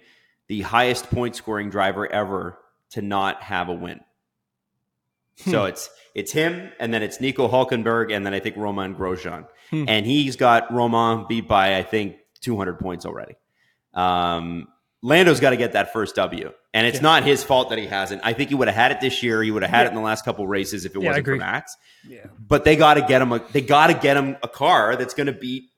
the 0.48 0.62
highest 0.62 1.10
point 1.10 1.36
scoring 1.36 1.70
driver 1.70 2.12
ever 2.12 2.60
to 2.92 3.02
not 3.02 3.42
have 3.44 3.70
a 3.70 3.74
win. 3.74 4.02
So 5.38 5.62
hmm. 5.62 5.70
it's 5.70 5.90
it's 6.14 6.32
him, 6.32 6.72
and 6.80 6.94
then 6.94 7.02
it's 7.02 7.20
Nico 7.20 7.48
Hulkenberg, 7.48 8.16
and 8.16 8.26
then 8.26 8.34
I 8.34 8.40
think 8.40 8.58
Romain 8.58 8.94
Grosjean, 8.94 9.48
hmm. 9.72 9.86
and 9.88 10.06
he's 10.06 10.36
got 10.36 10.72
Romain 10.72 11.26
beat 11.28 11.48
by 11.48 11.78
I 11.78 11.84
think 11.84 12.18
200 12.42 12.80
points 12.80 13.06
already. 13.06 13.36
Um, 13.94 14.68
Lando's 15.04 15.40
got 15.40 15.50
to 15.50 15.58
get 15.58 15.74
that 15.74 15.94
first 15.94 16.16
W, 16.16 16.52
and 16.74 16.86
it's 16.86 16.98
yeah. 16.98 17.02
not 17.02 17.24
his 17.24 17.44
fault 17.44 17.70
that 17.70 17.80
he 17.80 17.88
hasn't. 17.88 18.22
I 18.24 18.34
think 18.34 18.50
he 18.50 18.56
would 18.56 18.68
have 18.68 18.76
had 18.76 18.92
it 18.92 19.02
this 19.02 19.24
year. 19.24 19.42
He 19.42 19.50
would 19.50 19.64
have 19.64 19.72
had 19.72 19.82
yeah. 19.82 19.86
it 19.86 19.90
in 19.90 19.96
the 19.96 20.02
last 20.02 20.24
couple 20.24 20.46
races 20.46 20.86
if 20.86 20.96
it 20.96 21.02
yeah, 21.02 21.10
wasn't 21.10 21.26
for 21.26 21.36
Max. 21.38 21.76
Yeah. 22.08 22.28
But 22.40 22.66
they 22.66 22.76
got 22.76 22.96
to 22.96 23.02
get 23.02 23.22
him. 23.22 23.32
A, 23.32 23.40
they 23.52 23.62
got 23.62 23.88
to 23.88 23.96
get 23.96 24.16
him 24.16 24.38
a 24.44 24.48
car 24.48 24.96
that's 24.96 25.16
going 25.16 25.28
to 25.28 25.34
beat 25.34 25.70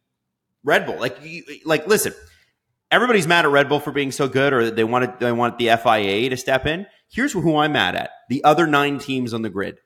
Red 0.64 0.86
Bull. 0.86 1.00
Like, 1.00 1.18
you, 1.24 1.44
like 1.64 1.88
listen, 1.88 2.14
everybody's 2.92 3.26
mad 3.26 3.46
at 3.46 3.52
Red 3.52 3.70
Bull 3.70 3.80
for 3.80 3.94
being 3.94 4.12
so 4.12 4.28
good, 4.28 4.52
or 4.52 4.70
they 4.70 4.84
wanted 4.84 5.20
they 5.20 5.32
want 5.32 5.58
the 5.58 5.70
FIA 5.82 6.30
to 6.30 6.36
step 6.36 6.66
in. 6.66 6.86
Here's 7.10 7.32
who 7.32 7.58
I'm 7.58 7.72
mad 7.72 7.96
at: 7.96 8.12
the 8.28 8.44
other 8.44 8.68
nine 8.68 9.00
teams 9.00 9.34
on 9.34 9.42
the 9.42 9.50
grid. 9.50 9.78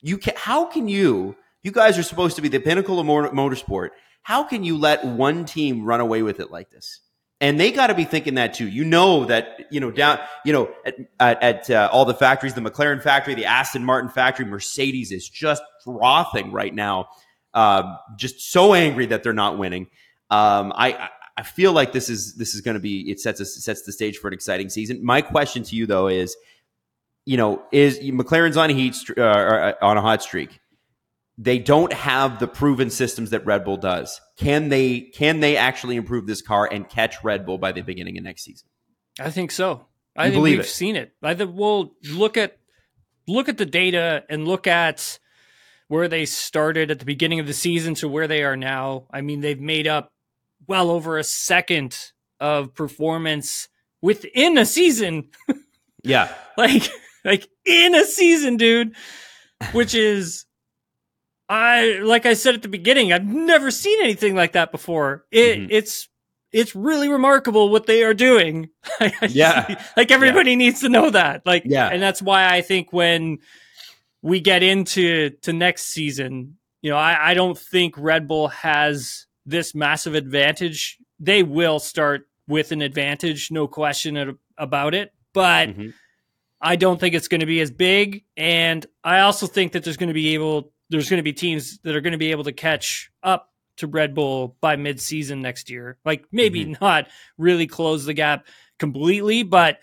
You 0.00 0.18
can, 0.18 0.34
how 0.36 0.66
can 0.66 0.86
you? 0.86 1.34
You 1.62 1.72
guys 1.72 1.98
are 1.98 2.04
supposed 2.04 2.36
to 2.36 2.42
be 2.42 2.48
the 2.48 2.60
pinnacle 2.60 3.00
of 3.00 3.06
motorsport. 3.06 3.88
How 4.22 4.44
can 4.44 4.62
you 4.62 4.78
let 4.78 5.04
one 5.04 5.44
team 5.44 5.84
run 5.84 6.00
away 6.00 6.22
with 6.22 6.38
it 6.38 6.52
like 6.52 6.70
this? 6.70 7.00
And 7.40 7.60
they 7.60 7.70
got 7.70 7.88
to 7.88 7.94
be 7.94 8.04
thinking 8.04 8.36
that 8.36 8.54
too. 8.54 8.66
You 8.66 8.84
know 8.84 9.26
that 9.26 9.66
you 9.70 9.78
know 9.78 9.90
down 9.90 10.18
you 10.44 10.52
know 10.54 10.70
at, 11.20 11.42
at, 11.42 11.70
uh, 11.70 11.88
all 11.92 12.06
the 12.06 12.14
factories, 12.14 12.54
the 12.54 12.62
McLaren 12.62 13.02
factory, 13.02 13.34
the 13.34 13.44
Aston 13.44 13.84
Martin 13.84 14.08
factory, 14.08 14.46
Mercedes 14.46 15.12
is 15.12 15.28
just 15.28 15.62
frothing 15.84 16.50
right 16.50 16.74
now. 16.74 17.08
Uh, 17.52 17.96
just 18.16 18.40
so 18.52 18.72
angry 18.74 19.06
that 19.06 19.22
they're 19.22 19.34
not 19.34 19.58
winning. 19.58 19.88
Um, 20.30 20.72
I 20.74 21.10
I 21.36 21.42
feel 21.42 21.72
like 21.72 21.92
this 21.92 22.08
is 22.08 22.34
this 22.34 22.54
is 22.54 22.62
going 22.62 22.74
to 22.74 22.80
be 22.80 23.10
it 23.10 23.20
sets 23.20 23.62
sets 23.62 23.82
the 23.82 23.92
stage 23.92 24.16
for 24.18 24.28
an 24.28 24.34
exciting 24.34 24.70
season. 24.70 25.04
My 25.04 25.20
question 25.20 25.62
to 25.64 25.76
you 25.76 25.86
though 25.86 26.08
is, 26.08 26.36
you 27.26 27.36
know, 27.36 27.62
is 27.72 27.98
McLaren's 27.98 28.56
on 28.56 28.70
a 28.70 28.72
heat 28.72 28.96
uh, 29.16 29.20
uh, 29.20 29.72
on 29.82 29.98
a 29.98 30.00
hot 30.00 30.22
streak? 30.22 30.60
They 31.38 31.58
don't 31.58 31.92
have 31.92 32.38
the 32.38 32.48
proven 32.48 32.90
systems 32.90 33.30
that 33.30 33.44
Red 33.44 33.64
Bull 33.64 33.76
does. 33.76 34.20
Can 34.38 34.68
they 34.68 35.00
can 35.00 35.40
they 35.40 35.56
actually 35.56 35.96
improve 35.96 36.26
this 36.26 36.42
car 36.42 36.68
and 36.70 36.88
catch 36.88 37.22
Red 37.22 37.44
Bull 37.44 37.58
by 37.58 37.72
the 37.72 37.82
beginning 37.82 38.16
of 38.18 38.24
next 38.24 38.42
season? 38.44 38.68
I 39.20 39.30
think 39.30 39.50
so. 39.50 39.86
I 40.16 40.26
you 40.26 40.32
think 40.32 40.42
we've 40.44 40.60
it. 40.60 40.66
seen 40.66 40.96
it. 40.96 41.12
I 41.22 41.34
think 41.34 41.50
we'll 41.54 41.94
look 42.10 42.36
at 42.36 42.58
look 43.28 43.48
at 43.48 43.58
the 43.58 43.66
data 43.66 44.24
and 44.30 44.48
look 44.48 44.66
at 44.66 45.18
where 45.88 46.08
they 46.08 46.24
started 46.24 46.90
at 46.90 46.98
the 46.98 47.04
beginning 47.04 47.38
of 47.38 47.46
the 47.46 47.52
season 47.52 47.94
to 47.96 48.08
where 48.08 48.26
they 48.26 48.42
are 48.42 48.56
now. 48.56 49.06
I 49.10 49.20
mean, 49.20 49.40
they've 49.40 49.60
made 49.60 49.86
up 49.86 50.12
well 50.66 50.90
over 50.90 51.18
a 51.18 51.24
second 51.24 51.96
of 52.40 52.74
performance 52.74 53.68
within 54.00 54.58
a 54.58 54.64
season. 54.64 55.28
yeah. 56.02 56.32
like 56.56 56.88
like 57.24 57.46
in 57.66 57.94
a 57.94 58.04
season, 58.04 58.56
dude, 58.56 58.94
which 59.72 59.94
is 59.94 60.45
I 61.48 62.00
like 62.02 62.26
I 62.26 62.34
said 62.34 62.54
at 62.54 62.62
the 62.62 62.68
beginning, 62.68 63.12
I've 63.12 63.26
never 63.26 63.70
seen 63.70 64.02
anything 64.02 64.34
like 64.34 64.52
that 64.52 64.72
before. 64.72 65.24
It 65.30 65.58
mm-hmm. 65.58 65.66
it's 65.70 66.08
it's 66.52 66.74
really 66.74 67.08
remarkable 67.08 67.70
what 67.70 67.86
they 67.86 68.02
are 68.02 68.14
doing. 68.14 68.70
yeah. 69.28 69.82
like 69.96 70.10
everybody 70.10 70.52
yeah. 70.52 70.56
needs 70.56 70.80
to 70.80 70.88
know 70.88 71.10
that. 71.10 71.44
Like 71.44 71.62
yeah. 71.66 71.88
and 71.88 72.02
that's 72.02 72.22
why 72.22 72.48
I 72.48 72.62
think 72.62 72.92
when 72.92 73.38
we 74.22 74.40
get 74.40 74.62
into 74.62 75.30
to 75.42 75.52
next 75.52 75.86
season, 75.86 76.56
you 76.82 76.90
know, 76.90 76.96
I, 76.96 77.30
I 77.30 77.34
don't 77.34 77.58
think 77.58 77.94
Red 77.96 78.26
Bull 78.26 78.48
has 78.48 79.26
this 79.44 79.74
massive 79.74 80.14
advantage. 80.14 80.98
They 81.20 81.42
will 81.42 81.78
start 81.78 82.28
with 82.48 82.72
an 82.72 82.82
advantage, 82.82 83.50
no 83.50 83.68
question 83.68 84.38
about 84.58 84.94
it. 84.94 85.12
But 85.32 85.68
mm-hmm. 85.68 85.90
I 86.60 86.76
don't 86.76 86.98
think 86.98 87.14
it's 87.14 87.28
going 87.28 87.40
to 87.40 87.46
be 87.46 87.60
as 87.60 87.70
big. 87.70 88.24
And 88.36 88.84
I 89.04 89.20
also 89.20 89.46
think 89.46 89.72
that 89.72 89.84
there's 89.84 89.96
going 89.96 90.08
to 90.08 90.14
be 90.14 90.34
able 90.34 90.72
there's 90.88 91.08
going 91.10 91.18
to 91.18 91.24
be 91.24 91.32
teams 91.32 91.78
that 91.78 91.96
are 91.96 92.00
going 92.00 92.12
to 92.12 92.18
be 92.18 92.30
able 92.30 92.44
to 92.44 92.52
catch 92.52 93.10
up 93.22 93.52
to 93.76 93.86
Red 93.86 94.14
Bull 94.14 94.56
by 94.60 94.76
mid-season 94.76 95.42
next 95.42 95.70
year. 95.70 95.98
Like 96.04 96.24
maybe 96.32 96.64
mm-hmm. 96.64 96.84
not 96.84 97.08
really 97.38 97.66
close 97.66 98.04
the 98.04 98.14
gap 98.14 98.46
completely, 98.78 99.42
but 99.42 99.78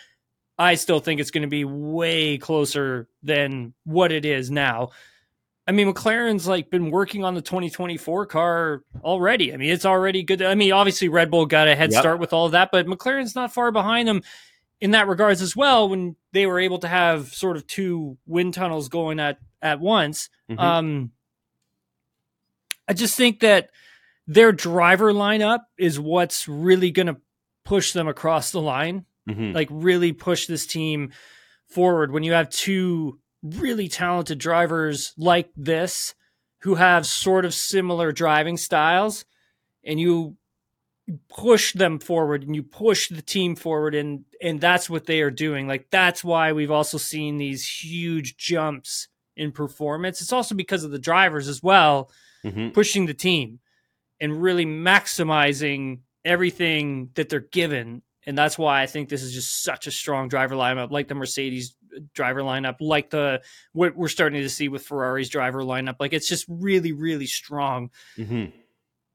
I 0.57 0.75
still 0.75 0.99
think 0.99 1.19
it's 1.19 1.31
going 1.31 1.43
to 1.43 1.47
be 1.47 1.65
way 1.65 2.37
closer 2.37 3.07
than 3.21 3.73
what 3.83 4.11
it 4.11 4.25
is 4.25 4.49
now. 4.49 4.89
I 5.65 5.71
mean, 5.71 5.91
McLaren's 5.91 6.47
like 6.47 6.69
been 6.69 6.91
working 6.91 7.23
on 7.23 7.35
the 7.35 7.41
2024 7.41 8.25
car 8.25 8.83
already. 9.03 9.53
I 9.53 9.57
mean, 9.57 9.69
it's 9.69 9.85
already 9.85 10.23
good. 10.23 10.41
I 10.41 10.55
mean, 10.55 10.73
obviously 10.73 11.07
Red 11.07 11.31
Bull 11.31 11.45
got 11.45 11.67
a 11.67 11.75
head 11.75 11.91
yep. 11.91 12.01
start 12.01 12.19
with 12.19 12.33
all 12.33 12.47
of 12.47 12.51
that, 12.51 12.69
but 12.71 12.85
McLaren's 12.85 13.35
not 13.35 13.53
far 13.53 13.71
behind 13.71 14.07
them 14.07 14.23
in 14.83 14.91
that 14.91 15.07
regards 15.07 15.41
as 15.41 15.55
well 15.55 15.87
when 15.87 16.17
they 16.33 16.45
were 16.45 16.59
able 16.59 16.77
to 16.77 16.89
have 16.89 17.33
sort 17.33 17.55
of 17.55 17.65
two 17.65 18.17
wind 18.25 18.53
tunnels 18.53 18.89
going 18.89 19.17
at 19.17 19.37
at 19.61 19.79
once. 19.79 20.29
Mm-hmm. 20.51 20.59
Um, 20.59 21.11
I 22.85 22.91
just 22.91 23.15
think 23.15 23.39
that 23.39 23.69
their 24.27 24.51
driver 24.51 25.13
lineup 25.13 25.61
is 25.77 26.01
what's 26.01 26.49
really 26.49 26.91
going 26.91 27.07
to 27.07 27.15
push 27.63 27.93
them 27.93 28.09
across 28.09 28.51
the 28.51 28.59
line, 28.59 29.05
mm-hmm. 29.27 29.53
like 29.53 29.69
really 29.71 30.11
push 30.11 30.47
this 30.47 30.67
team 30.67 31.13
forward. 31.69 32.11
When 32.11 32.23
you 32.23 32.33
have 32.33 32.49
two 32.49 33.21
really 33.41 33.87
talented 33.87 34.37
drivers 34.37 35.13
like 35.17 35.49
this 35.55 36.13
who 36.63 36.75
have 36.75 37.05
sort 37.05 37.45
of 37.45 37.53
similar 37.53 38.11
driving 38.11 38.57
styles, 38.57 39.23
and 39.85 39.97
you 39.97 40.35
push 41.27 41.73
them 41.73 41.99
forward 41.99 42.43
and 42.43 42.55
you 42.55 42.63
push 42.63 43.09
the 43.09 43.21
team 43.21 43.57
forward 43.57 43.93
and 43.93 44.23
and 44.41 44.61
that's 44.61 44.89
what 44.89 45.05
they 45.05 45.19
are 45.19 45.29
doing 45.29 45.67
like 45.67 45.87
that's 45.89 46.23
why 46.23 46.53
we've 46.53 46.71
also 46.71 46.97
seen 46.97 47.37
these 47.37 47.67
huge 47.67 48.37
jumps 48.37 49.09
in 49.35 49.51
performance. 49.51 50.21
It's 50.21 50.33
also 50.33 50.55
because 50.55 50.83
of 50.83 50.91
the 50.91 50.99
drivers 50.99 51.47
as 51.47 51.61
well, 51.63 52.11
mm-hmm. 52.43 52.69
pushing 52.69 53.05
the 53.05 53.13
team 53.13 53.59
and 54.19 54.41
really 54.41 54.65
maximizing 54.65 55.99
everything 56.23 57.09
that 57.15 57.29
they're 57.29 57.39
given. 57.39 58.01
And 58.25 58.37
that's 58.37 58.57
why 58.57 58.81
I 58.81 58.85
think 58.85 59.09
this 59.09 59.23
is 59.23 59.33
just 59.33 59.63
such 59.63 59.87
a 59.87 59.91
strong 59.91 60.29
driver 60.29 60.55
lineup, 60.55 60.91
like 60.91 61.07
the 61.07 61.15
Mercedes 61.15 61.75
driver 62.13 62.41
lineup, 62.41 62.77
like 62.79 63.09
the 63.09 63.41
what 63.73 63.95
we're 63.95 64.07
starting 64.07 64.41
to 64.41 64.49
see 64.49 64.69
with 64.69 64.85
Ferrari's 64.85 65.29
driver 65.29 65.63
lineup. 65.63 65.95
Like 65.99 66.13
it's 66.13 66.29
just 66.29 66.45
really, 66.47 66.93
really 66.93 67.27
strong. 67.27 67.89
Mm-hmm. 68.17 68.45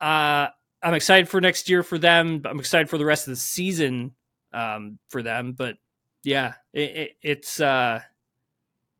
Uh, 0.00 0.48
I'm 0.82 0.94
excited 0.94 1.28
for 1.28 1.40
next 1.40 1.68
year 1.68 1.82
for 1.82 1.98
them. 1.98 2.42
I'm 2.44 2.58
excited 2.58 2.88
for 2.88 2.98
the 2.98 3.04
rest 3.04 3.26
of 3.26 3.32
the 3.32 3.36
season 3.36 4.12
um, 4.52 4.98
for 5.08 5.22
them. 5.22 5.52
But 5.52 5.76
yeah, 6.24 6.54
it, 6.72 6.80
it, 6.80 7.10
it's 7.22 7.60
uh, 7.60 8.00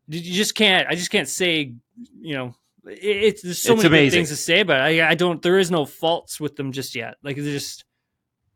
you 0.09 0.35
just 0.35 0.55
can't. 0.55 0.89
I 0.89 0.95
just 0.95 1.11
can't 1.11 1.29
say. 1.29 1.75
You 2.21 2.35
know, 2.35 2.55
it, 2.87 2.99
it's 3.03 3.43
there's 3.43 3.63
so 3.63 3.75
it's 3.75 3.83
many 3.83 3.97
amazing. 3.97 4.19
things 4.19 4.29
to 4.31 4.37
say, 4.37 4.63
but 4.63 4.81
I, 4.81 5.11
I 5.11 5.15
don't. 5.15 5.41
There 5.43 5.59
is 5.59 5.71
no 5.71 5.85
faults 5.85 6.41
with 6.41 6.57
them 6.57 6.73
just 6.73 6.95
yet. 6.95 7.17
Like 7.23 7.37
there's 7.37 7.53
just 7.53 7.85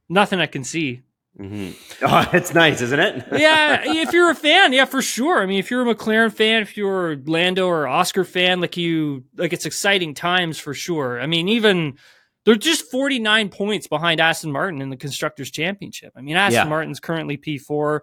nothing 0.09 0.41
I 0.41 0.47
can 0.47 0.64
see. 0.64 1.03
Mm-hmm. 1.39 1.70
Oh, 2.05 2.29
it's 2.33 2.53
nice, 2.53 2.81
isn't 2.81 2.99
it? 2.99 3.25
yeah, 3.39 3.81
if 3.85 4.12
you're 4.12 4.31
a 4.31 4.35
fan, 4.35 4.73
yeah, 4.73 4.87
for 4.87 5.01
sure. 5.01 5.41
I 5.41 5.47
mean, 5.47 5.61
if 5.61 5.70
you're 5.70 5.89
a 5.89 5.95
McLaren 5.95 6.33
fan, 6.33 6.62
if 6.62 6.77
you're 6.77 7.12
a 7.12 7.16
Lando 7.16 7.68
or 7.68 7.87
Oscar 7.87 8.25
fan, 8.25 8.61
like 8.61 8.77
you, 8.77 9.23
like 9.37 9.53
it's 9.53 9.64
exciting 9.64 10.14
times 10.14 10.59
for 10.59 10.75
sure. 10.75 11.20
I 11.20 11.27
mean, 11.27 11.49
even 11.49 11.97
they're 12.45 12.57
just 12.57 12.90
49 12.90 13.49
points 13.51 13.86
behind 13.86 14.20
Aston 14.20 14.53
Martin 14.53 14.82
in 14.82 14.90
the 14.90 14.97
constructors 14.97 15.51
championship. 15.51 16.12
I 16.16 16.20
mean, 16.22 16.36
Aston 16.36 16.64
yeah. 16.66 16.68
Martin's 16.68 17.01
currently 17.01 17.36
P4. 17.36 18.01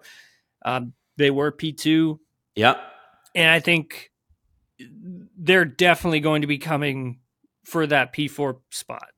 Um, 0.64 0.92
they 1.16 1.30
were 1.30 1.52
P2. 1.52 2.18
Yep 2.56 2.80
and 3.34 3.50
I 3.50 3.60
think 3.60 4.10
they're 5.38 5.64
definitely 5.64 6.20
going 6.20 6.42
to 6.42 6.46
be 6.46 6.58
coming 6.58 7.20
for 7.64 7.86
that 7.86 8.14
P4 8.14 8.58
spot. 8.70 9.08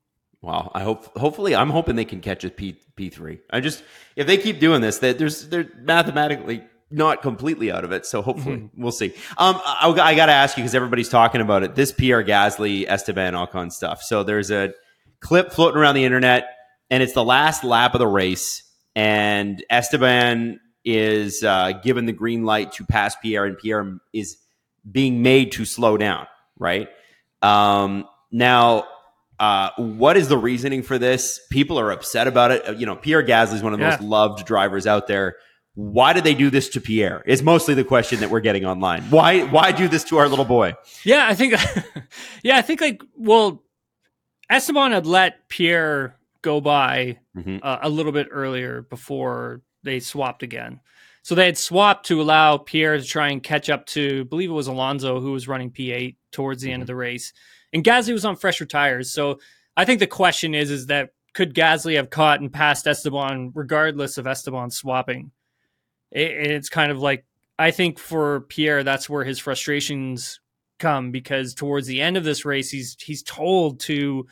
Wow, 0.40 0.72
I 0.74 0.82
hope. 0.82 1.16
Hopefully, 1.16 1.54
I'm 1.54 1.70
hoping 1.70 1.94
they 1.94 2.04
can 2.04 2.20
catch 2.20 2.42
a 2.42 2.50
P 2.50 2.76
P 2.96 3.10
three. 3.10 3.38
I 3.50 3.60
just 3.60 3.84
if 4.16 4.26
they 4.26 4.36
keep 4.36 4.58
doing 4.58 4.80
this, 4.80 4.98
that 4.98 5.16
there's 5.16 5.48
they're 5.48 5.70
mathematically 5.78 6.64
not 6.90 7.22
completely 7.22 7.70
out 7.70 7.84
of 7.84 7.92
it. 7.92 8.04
So 8.06 8.22
hopefully, 8.22 8.56
mm-hmm. 8.56 8.82
we'll 8.82 8.90
see. 8.90 9.14
Um, 9.38 9.60
I, 9.64 9.94
I 9.96 10.16
got 10.16 10.26
to 10.26 10.32
ask 10.32 10.56
you 10.56 10.64
because 10.64 10.74
everybody's 10.74 11.08
talking 11.08 11.40
about 11.40 11.62
it. 11.62 11.76
This 11.76 11.92
Pierre 11.92 12.24
Gasly 12.24 12.86
Esteban 12.88 13.34
Ocon 13.34 13.70
stuff. 13.70 14.02
So 14.02 14.24
there's 14.24 14.50
a 14.50 14.74
clip 15.22 15.52
floating 15.52 15.80
around 15.80 15.94
the 15.94 16.04
internet, 16.04 16.44
and 16.90 17.02
it's 17.02 17.14
the 17.14 17.24
last 17.24 17.64
lap 17.64 17.94
of 17.94 17.98
the 18.00 18.06
race, 18.06 18.62
and 18.94 19.64
Esteban 19.70 20.60
is 20.84 21.42
uh, 21.42 21.72
given 21.82 22.06
the 22.06 22.12
green 22.12 22.44
light 22.44 22.72
to 22.72 22.84
pass 22.84 23.16
Pierre, 23.16 23.44
and 23.44 23.56
Pierre 23.56 23.98
is 24.12 24.36
being 24.90 25.22
made 25.22 25.52
to 25.52 25.64
slow 25.64 25.96
down. 25.96 26.26
Right 26.58 26.88
um, 27.40 28.06
now, 28.30 28.84
uh, 29.38 29.70
what 29.76 30.16
is 30.16 30.28
the 30.28 30.38
reasoning 30.38 30.82
for 30.82 30.98
this? 30.98 31.40
People 31.50 31.78
are 31.78 31.90
upset 31.90 32.26
about 32.26 32.50
it. 32.50 32.78
You 32.78 32.86
know, 32.86 32.96
Pierre 32.96 33.22
Gasly 33.22 33.54
is 33.54 33.62
one 33.62 33.72
of 33.72 33.78
the 33.78 33.84
yeah. 33.84 33.90
most 33.92 34.02
loved 34.02 34.46
drivers 34.46 34.86
out 34.86 35.06
there. 35.06 35.36
Why 35.74 36.12
did 36.12 36.24
they 36.24 36.34
do 36.34 36.50
this 36.50 36.68
to 36.70 36.80
Pierre? 36.80 37.22
Is 37.26 37.42
mostly 37.42 37.74
the 37.74 37.84
question 37.84 38.20
that 38.20 38.30
we're 38.30 38.40
getting 38.40 38.66
online. 38.66 39.04
Why 39.04 39.44
why 39.44 39.72
do 39.72 39.88
this 39.88 40.04
to 40.04 40.18
our 40.18 40.28
little 40.28 40.44
boy? 40.44 40.74
Yeah, 41.02 41.26
I 41.26 41.34
think 41.34 41.54
yeah, 42.42 42.58
I 42.58 42.62
think 42.62 42.80
like 42.80 43.02
well 43.16 43.64
Esteban 44.52 44.92
had 44.92 45.06
let 45.06 45.48
Pierre 45.48 46.16
go 46.42 46.60
by 46.60 47.18
mm-hmm. 47.34 47.58
uh, 47.62 47.78
a 47.82 47.88
little 47.88 48.12
bit 48.12 48.28
earlier 48.30 48.82
before 48.82 49.62
they 49.82 49.98
swapped 49.98 50.42
again. 50.42 50.80
So 51.22 51.34
they 51.34 51.46
had 51.46 51.56
swapped 51.56 52.06
to 52.06 52.20
allow 52.20 52.58
Pierre 52.58 52.98
to 52.98 53.04
try 53.04 53.30
and 53.30 53.42
catch 53.42 53.70
up 53.70 53.86
to, 53.86 54.20
I 54.20 54.24
believe 54.24 54.50
it 54.50 54.54
was 54.54 54.66
Alonso 54.66 55.20
who 55.20 55.32
was 55.32 55.48
running 55.48 55.70
P8 55.70 56.16
towards 56.32 56.60
the 56.60 56.68
mm-hmm. 56.68 56.74
end 56.74 56.82
of 56.82 56.86
the 56.86 56.96
race, 56.96 57.32
and 57.72 57.82
Gasly 57.82 58.12
was 58.12 58.26
on 58.26 58.36
fresher 58.36 58.66
tires. 58.66 59.10
So 59.10 59.40
I 59.76 59.86
think 59.86 60.00
the 60.00 60.06
question 60.06 60.54
is, 60.54 60.70
is 60.70 60.86
that 60.86 61.10
could 61.32 61.54
Gasly 61.54 61.96
have 61.96 62.10
caught 62.10 62.40
and 62.40 62.52
passed 62.52 62.86
Esteban 62.86 63.52
regardless 63.54 64.18
of 64.18 64.26
Esteban 64.26 64.70
swapping? 64.70 65.30
It, 66.10 66.30
it's 66.30 66.68
kind 66.68 66.92
of 66.92 66.98
like 66.98 67.24
I 67.58 67.70
think 67.70 67.98
for 67.98 68.42
Pierre, 68.42 68.82
that's 68.82 69.08
where 69.08 69.24
his 69.24 69.38
frustrations 69.38 70.40
come 70.82 71.12
because 71.12 71.54
towards 71.54 71.86
the 71.86 72.02
end 72.02 72.16
of 72.18 72.24
this 72.24 72.44
race, 72.44 72.70
he's 72.70 72.96
he's 73.00 73.22
told 73.22 73.80
to 73.80 74.26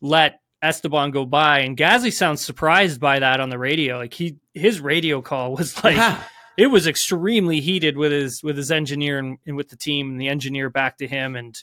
let 0.00 0.40
Esteban 0.60 1.10
go 1.12 1.24
by, 1.24 1.60
and 1.60 1.76
Gasly 1.76 2.12
sounds 2.12 2.44
surprised 2.44 3.00
by 3.00 3.20
that 3.20 3.40
on 3.40 3.48
the 3.48 3.58
radio. 3.58 3.98
Like 3.98 4.12
he 4.12 4.36
his 4.52 4.80
radio 4.80 5.22
call 5.22 5.54
was 5.54 5.82
like 5.84 5.96
yeah. 5.96 6.22
it 6.58 6.66
was 6.66 6.86
extremely 6.86 7.60
heated 7.60 7.96
with 7.96 8.12
his 8.12 8.42
with 8.42 8.56
his 8.56 8.70
engineer 8.70 9.18
and, 9.18 9.38
and, 9.46 9.56
with 9.56 9.68
the 9.68 9.76
team, 9.76 10.10
and 10.10 10.20
the 10.20 10.28
engineer 10.28 10.68
back 10.68 10.98
to 10.98 11.06
him, 11.06 11.36
and 11.36 11.62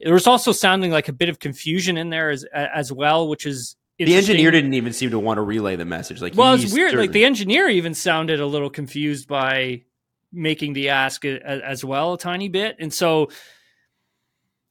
there 0.00 0.14
was 0.14 0.26
also 0.26 0.52
sounding 0.52 0.92
like 0.92 1.08
a 1.08 1.12
bit 1.12 1.28
of 1.28 1.38
confusion 1.38 1.96
in 1.96 2.10
there 2.10 2.30
as 2.30 2.44
as 2.54 2.92
well, 2.92 3.28
which 3.28 3.46
is 3.46 3.76
the 3.98 4.14
engineer 4.14 4.50
didn't 4.50 4.74
even 4.74 4.92
seem 4.92 5.10
to 5.10 5.18
want 5.18 5.38
to 5.38 5.42
relay 5.42 5.76
the 5.76 5.86
message. 5.86 6.20
Like, 6.20 6.36
well, 6.36 6.54
it's 6.54 6.72
weird. 6.72 6.94
Like 6.94 7.12
the 7.12 7.24
engineer 7.24 7.68
even 7.68 7.94
sounded 7.94 8.40
a 8.40 8.46
little 8.46 8.70
confused 8.70 9.26
by 9.26 9.82
making 10.32 10.74
the 10.74 10.90
ask 10.90 11.24
as 11.24 11.82
well 11.82 12.12
a 12.12 12.18
tiny 12.18 12.48
bit, 12.48 12.76
and 12.78 12.92
so 12.92 13.30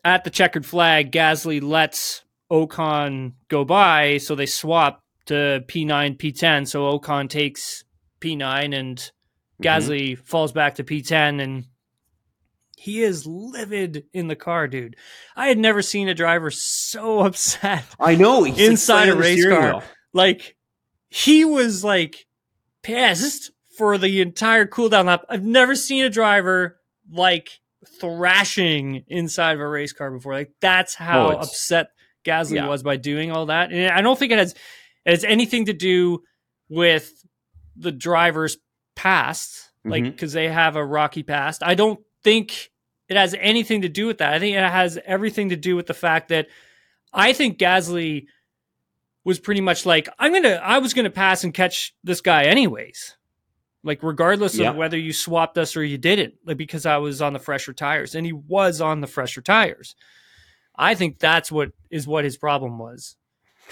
at 0.06 0.24
the 0.24 0.30
checkered 0.30 0.66
flag, 0.66 1.12
Gasly 1.12 1.62
lets 1.62 2.24
Ocon 2.52 3.34
go 3.50 3.66
by, 3.66 4.20
so 4.20 4.36
they 4.36 4.46
swap 4.46 5.02
to 5.26 5.64
P9, 5.68 6.18
P10. 6.18 6.68
So 6.68 6.98
Ocon 6.98 7.28
takes 7.28 7.84
P9 8.22 8.78
and 8.78 8.98
mm-hmm. 8.98 9.64
Gasly 9.64 10.18
falls 10.18 10.52
back 10.52 10.76
to 10.76 10.84
P10 10.84 11.42
and 11.42 11.66
he 12.78 13.02
is 13.02 13.26
livid 13.26 14.06
in 14.14 14.28
the 14.28 14.36
car, 14.36 14.68
dude. 14.68 14.96
I 15.36 15.48
had 15.48 15.58
never 15.58 15.82
seen 15.82 16.08
a 16.08 16.14
driver 16.14 16.52
so 16.52 17.20
upset. 17.26 17.84
I 18.00 18.16
know 18.16 18.46
inside 18.46 19.10
a 19.10 19.16
race 19.16 19.44
car. 19.44 19.84
Like 20.14 20.56
he 21.10 21.46
was 21.46 21.84
like 21.84 22.28
pissed 22.84 23.52
for 23.76 23.98
the 23.98 24.22
entire 24.22 24.68
cooldown 24.68 25.06
lap. 25.06 25.26
I've 25.28 25.44
never 25.44 25.74
seen 25.76 26.06
a 26.06 26.10
driver 26.12 26.80
like 27.12 27.60
thrashing 27.88 29.04
inside 29.08 29.54
of 29.54 29.62
a 29.62 29.68
race 29.68 29.94
car 29.94 30.12
before. 30.12 30.34
Like 30.34 30.54
that's 30.62 30.96
how 30.96 31.28
oh, 31.28 31.38
upset 31.38 31.90
Gasly 32.26 32.56
yeah. 32.56 32.68
was 32.68 32.84
by 32.84 32.98
doing 32.98 33.32
all 33.32 33.48
that. 33.48 33.72
And 33.72 33.92
I 33.92 34.02
don't 34.02 34.18
think 34.18 34.32
it 34.32 34.40
has 34.40 34.54
it 35.06 35.12
has 35.12 35.24
anything 35.24 35.66
to 35.66 35.74
do 35.74 36.24
with 36.70 37.12
the 37.76 37.92
driver's 37.92 38.58
past, 38.96 39.72
like 39.84 40.04
because 40.04 40.32
mm-hmm. 40.32 40.40
they 40.40 40.50
have 40.50 40.76
a 40.76 40.86
rocky 40.86 41.24
past. 41.24 41.64
I 41.64 41.76
don't 41.76 42.00
think 42.24 42.72
it 43.08 43.18
has 43.18 43.36
anything 43.40 43.84
to 43.84 43.90
do 43.90 44.08
with 44.08 44.18
that. 44.18 44.34
I 44.34 44.40
think 44.40 44.56
it 44.56 44.64
has 44.64 44.98
everything 45.06 45.50
to 45.50 45.56
do 45.56 45.76
with 45.76 45.86
the 45.86 45.94
fact 45.94 46.30
that 46.30 46.48
I 47.14 47.34
think 47.34 47.60
Gasly 47.60 48.26
was 49.24 49.40
pretty 49.40 49.62
much 49.62 49.86
like, 49.86 50.10
I'm 50.20 50.34
gonna 50.34 50.62
I 50.64 50.80
was 50.80 50.94
gonna 50.94 51.10
pass 51.10 51.44
and 51.44 51.54
catch 51.54 51.94
this 52.04 52.22
guy 52.22 52.44
anyways. 52.44 53.16
Like 53.86 54.04
regardless 54.04 54.58
yeah. 54.58 54.72
of 54.72 54.76
whether 54.76 54.98
you 54.98 55.14
swapped 55.14 55.58
us 55.58 55.78
or 55.78 55.84
you 55.84 55.98
didn't, 55.98 56.34
like 56.44 56.58
because 56.58 56.86
I 56.86 56.98
was 56.98 57.22
on 57.22 57.34
the 57.34 57.40
fresher 57.40 57.72
tires. 57.72 58.16
And 58.16 58.26
he 58.26 58.34
was 58.34 58.82
on 58.82 59.00
the 59.00 59.08
fresher 59.08 59.42
tires. 59.42 59.96
I 60.76 60.96
think 60.96 61.20
that's 61.20 61.52
what 61.52 61.72
is 61.90 62.08
what 62.08 62.26
his 62.26 62.36
problem 62.36 62.80
was. 62.80 63.16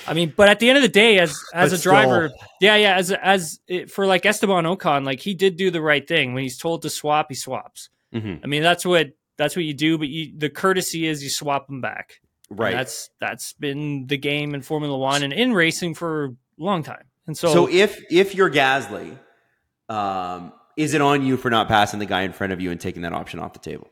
I 0.07 0.14
mean, 0.14 0.34
but 0.36 0.49
at 0.49 0.59
the 0.59 0.70
end 0.70 0.78
of 0.78 0.82
the 0.82 0.89
day, 0.89 1.20
as 1.20 1.38
as 1.53 1.72
but 1.72 1.80
a 1.80 1.82
driver, 1.82 2.30
still. 2.30 2.47
yeah, 2.61 2.76
yeah, 2.76 2.95
as 2.95 3.11
as 3.11 3.59
for 3.89 4.05
like 4.05 4.26
Esteban 4.26 4.66
Ocon, 4.66 5.05
like 5.05 5.20
he 5.20 5.34
did 5.34 5.57
do 5.57 5.72
the 5.72 5.82
right 5.82 6.07
thing 6.07 6.34
when 6.34 6.43
he's 6.43 6.57
told 6.57 6.84
to 6.84 6.89
swap, 6.89 7.28
he 7.30 7.36
swaps. 7.36 7.89
Mm-hmm. 8.14 8.43
I 8.43 8.47
mean, 8.47 8.64
that's 8.64 8.86
what 8.86 9.11
that's 9.38 9.55
what 9.55 9.66
you 9.66 9.74
do. 9.74 9.97
But 9.97 10.09
you, 10.09 10.34
the 10.38 10.49
courtesy 10.49 11.07
is 11.07 11.24
you 11.24 11.30
swap 11.30 11.68
them 11.68 11.82
back. 11.82 12.22
Right. 12.49 12.72
And 12.72 12.80
that's 12.80 13.09
that's 13.20 13.53
been 13.53 14.07
the 14.07 14.18
game 14.18 14.53
in 14.53 14.61
Formula 14.61 14.97
One 14.97 15.24
and 15.24 15.34
in 15.34 15.53
racing 15.53 15.95
for 15.95 16.26
a 16.26 16.36
long 16.57 16.84
time. 16.84 17.05
And 17.26 17.38
so, 17.38 17.53
so 17.53 17.70
if 17.70 18.03
if 18.11 18.36
you're 18.36 18.51
Gasly, 18.51 19.18
um, 19.89 20.53
is 20.77 20.93
it 20.93 21.01
on 21.01 21.25
you 21.25 21.38
for 21.38 21.49
not 21.49 21.67
passing 21.67 21.99
the 21.99 22.05
guy 22.05 22.21
in 22.23 22.34
front 22.34 22.53
of 22.53 22.61
you 22.61 22.71
and 22.71 22.79
taking 22.79 23.03
that 23.03 23.13
option 23.13 23.39
off 23.39 23.53
the 23.53 23.59
table? 23.59 23.89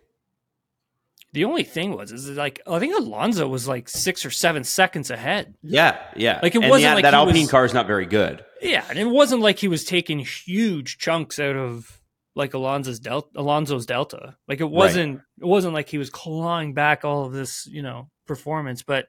The 1.33 1.45
only 1.45 1.63
thing 1.63 1.95
was, 1.95 2.11
is 2.11 2.29
like 2.29 2.59
I 2.67 2.79
think 2.79 2.93
Alonso 2.97 3.47
was 3.47 3.67
like 3.67 3.87
six 3.87 4.25
or 4.25 4.31
seven 4.31 4.65
seconds 4.65 5.09
ahead. 5.09 5.55
Yeah, 5.63 5.97
yeah. 6.15 6.39
Like 6.43 6.55
it 6.55 6.61
and 6.61 6.69
wasn't 6.69 6.95
like 6.95 7.03
that 7.03 7.13
Alpine 7.13 7.43
was, 7.43 7.51
car 7.51 7.63
is 7.63 7.73
not 7.73 7.87
very 7.87 8.05
good. 8.05 8.43
Yeah, 8.61 8.83
and 8.89 8.99
it 8.99 9.07
wasn't 9.07 9.41
like 9.41 9.57
he 9.59 9.69
was 9.69 9.85
taking 9.85 10.19
huge 10.19 10.97
chunks 10.97 11.39
out 11.39 11.55
of 11.55 12.01
like 12.35 12.53
Alonso's 12.53 12.99
delta. 12.99 13.29
Alonso's 13.37 13.85
delta. 13.85 14.35
Like 14.47 14.59
it 14.59 14.69
wasn't. 14.69 15.15
Right. 15.15 15.23
It 15.41 15.45
wasn't 15.45 15.73
like 15.73 15.87
he 15.87 15.97
was 15.97 16.09
clawing 16.09 16.73
back 16.73 17.05
all 17.05 17.25
of 17.25 17.31
this, 17.31 17.65
you 17.65 17.81
know, 17.81 18.09
performance. 18.27 18.83
But 18.83 19.07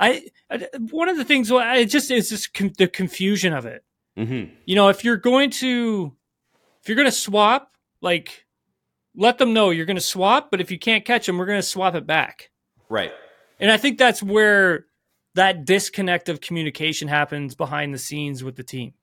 I, 0.00 0.24
I 0.50 0.66
one 0.90 1.08
of 1.08 1.16
the 1.16 1.24
things, 1.24 1.52
well, 1.52 1.62
I 1.62 1.84
just 1.84 2.10
it's 2.10 2.30
just 2.30 2.52
com- 2.52 2.72
the 2.78 2.88
confusion 2.88 3.52
of 3.52 3.64
it. 3.64 3.84
Mm-hmm. 4.18 4.52
You 4.64 4.74
know, 4.74 4.88
if 4.88 5.04
you're 5.04 5.16
going 5.16 5.50
to, 5.50 6.12
if 6.82 6.88
you're 6.88 6.96
going 6.96 7.06
to 7.06 7.12
swap, 7.12 7.70
like 8.00 8.44
let 9.14 9.38
them 9.38 9.52
know 9.52 9.70
you're 9.70 9.86
going 9.86 9.96
to 9.96 10.02
swap, 10.02 10.50
but 10.50 10.60
if 10.60 10.70
you 10.70 10.78
can't 10.78 11.04
catch 11.04 11.26
them, 11.26 11.38
we're 11.38 11.46
going 11.46 11.58
to 11.58 11.62
swap 11.66 11.94
it 11.94 12.06
back. 12.06 12.50
Right. 12.88 13.12
And 13.60 13.70
I 13.70 13.76
think 13.76 13.98
that's 13.98 14.22
where 14.22 14.86
that 15.34 15.64
disconnect 15.64 16.28
of 16.28 16.40
communication 16.40 17.08
happens 17.08 17.54
behind 17.54 17.94
the 17.94 17.98
scenes 17.98 18.42
with 18.42 18.56
the 18.56 18.62
team. 18.62 18.94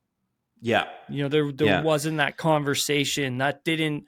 Yeah. 0.62 0.86
You 1.10 1.24
know, 1.24 1.30
there 1.30 1.52
there 1.52 1.68
yeah. 1.68 1.82
wasn't 1.82 2.18
that 2.18 2.38
conversation 2.38 3.38
that 3.38 3.64
didn't 3.64 4.06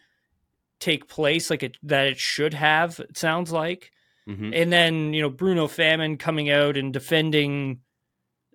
take 0.80 1.08
place 1.08 1.49
like 1.49 1.64
it 1.64 1.78
that 1.84 2.08
it 2.08 2.18
should 2.18 2.53
have, 2.53 2.99
it 2.99 3.18
sounds 3.18 3.51
like. 3.51 3.91
Mm-hmm. 4.28 4.53
And 4.53 4.74
then, 4.74 5.14
you 5.14 5.22
know, 5.22 5.30
Bruno 5.30 5.68
Famin 5.68 6.18
coming 6.18 6.49
out 6.49 6.78
and 6.78 6.91
defending 6.91 7.82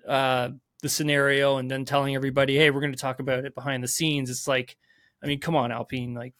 uh 0.07 0.51
the 0.83 0.89
scenario 0.89 1.57
and 1.57 1.71
then 1.71 1.85
telling 1.85 2.15
everybody, 2.15 2.57
"Hey, 2.57 2.71
we're 2.71 2.81
going 2.81 2.93
to 2.93 2.99
talk 2.99 3.21
about 3.21 3.45
it 3.45 3.55
behind 3.55 3.83
the 3.83 3.89
scenes." 3.89 4.29
It's 4.29 4.47
like 4.47 4.77
I 5.23 5.27
mean, 5.27 5.41
come 5.41 5.57
on, 5.57 5.73
Alpine, 5.73 6.15
like 6.15 6.35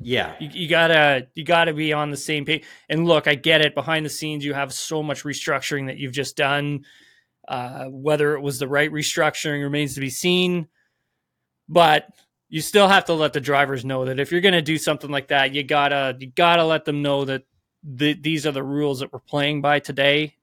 yeah, 0.00 0.34
you, 0.40 0.48
you, 0.52 0.68
gotta 0.68 1.28
you 1.34 1.44
gotta 1.44 1.72
be 1.72 1.92
on 1.92 2.10
the 2.10 2.16
same 2.16 2.44
page. 2.44 2.64
And 2.88 3.06
look, 3.06 3.28
I 3.28 3.34
get 3.34 3.60
it. 3.60 3.74
Behind 3.74 4.04
the 4.04 4.10
scenes, 4.10 4.44
you 4.44 4.54
have 4.54 4.72
so 4.72 5.02
much 5.02 5.24
restructuring 5.24 5.86
that 5.86 5.98
you've 5.98 6.12
just 6.12 6.36
done. 6.36 6.84
Uh, 7.46 7.86
whether 7.86 8.34
it 8.34 8.40
was 8.40 8.58
the 8.58 8.66
right 8.66 8.90
restructuring 8.90 9.62
remains 9.62 9.94
to 9.94 10.00
be 10.00 10.10
seen. 10.10 10.66
But 11.68 12.08
you 12.48 12.60
still 12.60 12.88
have 12.88 13.04
to 13.06 13.14
let 13.14 13.34
the 13.34 13.40
drivers 13.40 13.84
know 13.84 14.06
that 14.06 14.18
if 14.18 14.32
you're 14.32 14.40
going 14.40 14.54
to 14.54 14.62
do 14.62 14.78
something 14.78 15.10
like 15.10 15.28
that, 15.28 15.54
you 15.54 15.62
gotta 15.62 16.16
you 16.18 16.28
gotta 16.28 16.64
let 16.64 16.84
them 16.84 17.02
know 17.02 17.24
that 17.24 17.44
the, 17.82 18.14
these 18.14 18.46
are 18.46 18.52
the 18.52 18.62
rules 18.62 19.00
that 19.00 19.12
we're 19.12 19.20
playing 19.20 19.60
by 19.60 19.78
today. 19.78 20.36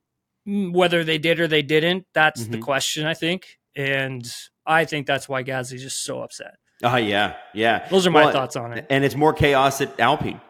Whether 0.44 1.04
they 1.04 1.18
did 1.18 1.40
or 1.40 1.46
they 1.46 1.62
didn't, 1.62 2.06
that's 2.14 2.42
mm-hmm. 2.42 2.52
the 2.52 2.58
question, 2.58 3.06
I 3.06 3.14
think. 3.14 3.58
And 3.76 4.26
I 4.66 4.84
think 4.84 5.06
that's 5.06 5.28
why 5.28 5.42
Gasly's 5.42 5.82
just 5.82 6.04
so 6.04 6.22
upset. 6.22 6.54
Oh 6.82 6.96
yeah, 6.96 7.36
yeah. 7.54 7.86
Those 7.88 8.06
are 8.06 8.10
my 8.10 8.24
well, 8.24 8.32
thoughts 8.32 8.56
on 8.56 8.72
it. 8.72 8.86
And 8.90 9.04
it's 9.04 9.14
more 9.14 9.32
chaos 9.32 9.80
at 9.80 9.98
Alpine. 10.00 10.40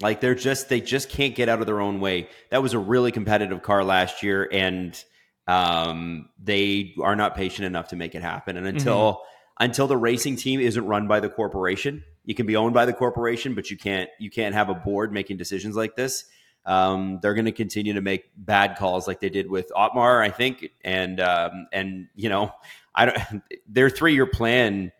Like 0.00 0.20
they're 0.20 0.34
just 0.34 0.68
they 0.68 0.80
just 0.80 1.08
can't 1.08 1.34
get 1.34 1.48
out 1.48 1.60
of 1.60 1.66
their 1.66 1.80
own 1.80 2.00
way. 2.00 2.28
That 2.50 2.62
was 2.62 2.74
a 2.74 2.78
really 2.78 3.12
competitive 3.12 3.62
car 3.62 3.84
last 3.84 4.24
year, 4.24 4.48
and 4.50 5.02
um, 5.46 6.28
they 6.42 6.94
are 7.00 7.14
not 7.14 7.36
patient 7.36 7.66
enough 7.66 7.88
to 7.88 7.96
make 7.96 8.16
it 8.16 8.22
happen. 8.22 8.56
And 8.56 8.66
until 8.66 9.12
mm-hmm. 9.12 9.64
until 9.64 9.86
the 9.86 9.96
racing 9.96 10.36
team 10.36 10.58
isn't 10.58 10.84
run 10.84 11.06
by 11.06 11.20
the 11.20 11.28
corporation, 11.28 12.02
you 12.24 12.34
can 12.34 12.46
be 12.46 12.56
owned 12.56 12.74
by 12.74 12.84
the 12.84 12.92
corporation, 12.92 13.54
but 13.54 13.70
you 13.70 13.76
can't 13.76 14.10
you 14.18 14.30
can't 14.30 14.56
have 14.56 14.68
a 14.68 14.74
board 14.74 15.12
making 15.12 15.36
decisions 15.36 15.76
like 15.76 15.94
this. 15.94 16.24
Um, 16.64 17.18
they're 17.20 17.34
going 17.34 17.46
to 17.46 17.52
continue 17.52 17.94
to 17.94 18.00
make 18.00 18.30
bad 18.36 18.76
calls 18.76 19.08
like 19.08 19.20
they 19.20 19.28
did 19.28 19.50
with 19.50 19.72
Otmar, 19.74 20.22
I 20.22 20.30
think, 20.30 20.70
and 20.84 21.20
um, 21.20 21.66
and 21.72 22.08
you 22.14 22.28
know, 22.28 22.52
I 22.94 23.06
don't. 23.06 23.42
Their 23.66 23.90
three 23.90 24.14
year 24.14 24.26
plan 24.26 24.92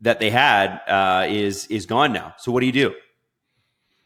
that 0.00 0.20
they 0.20 0.30
had 0.30 0.80
uh, 0.86 1.26
is 1.28 1.66
is 1.66 1.86
gone 1.86 2.12
now. 2.12 2.34
So 2.38 2.52
what 2.52 2.60
do 2.60 2.66
you 2.66 2.72
do? 2.72 2.94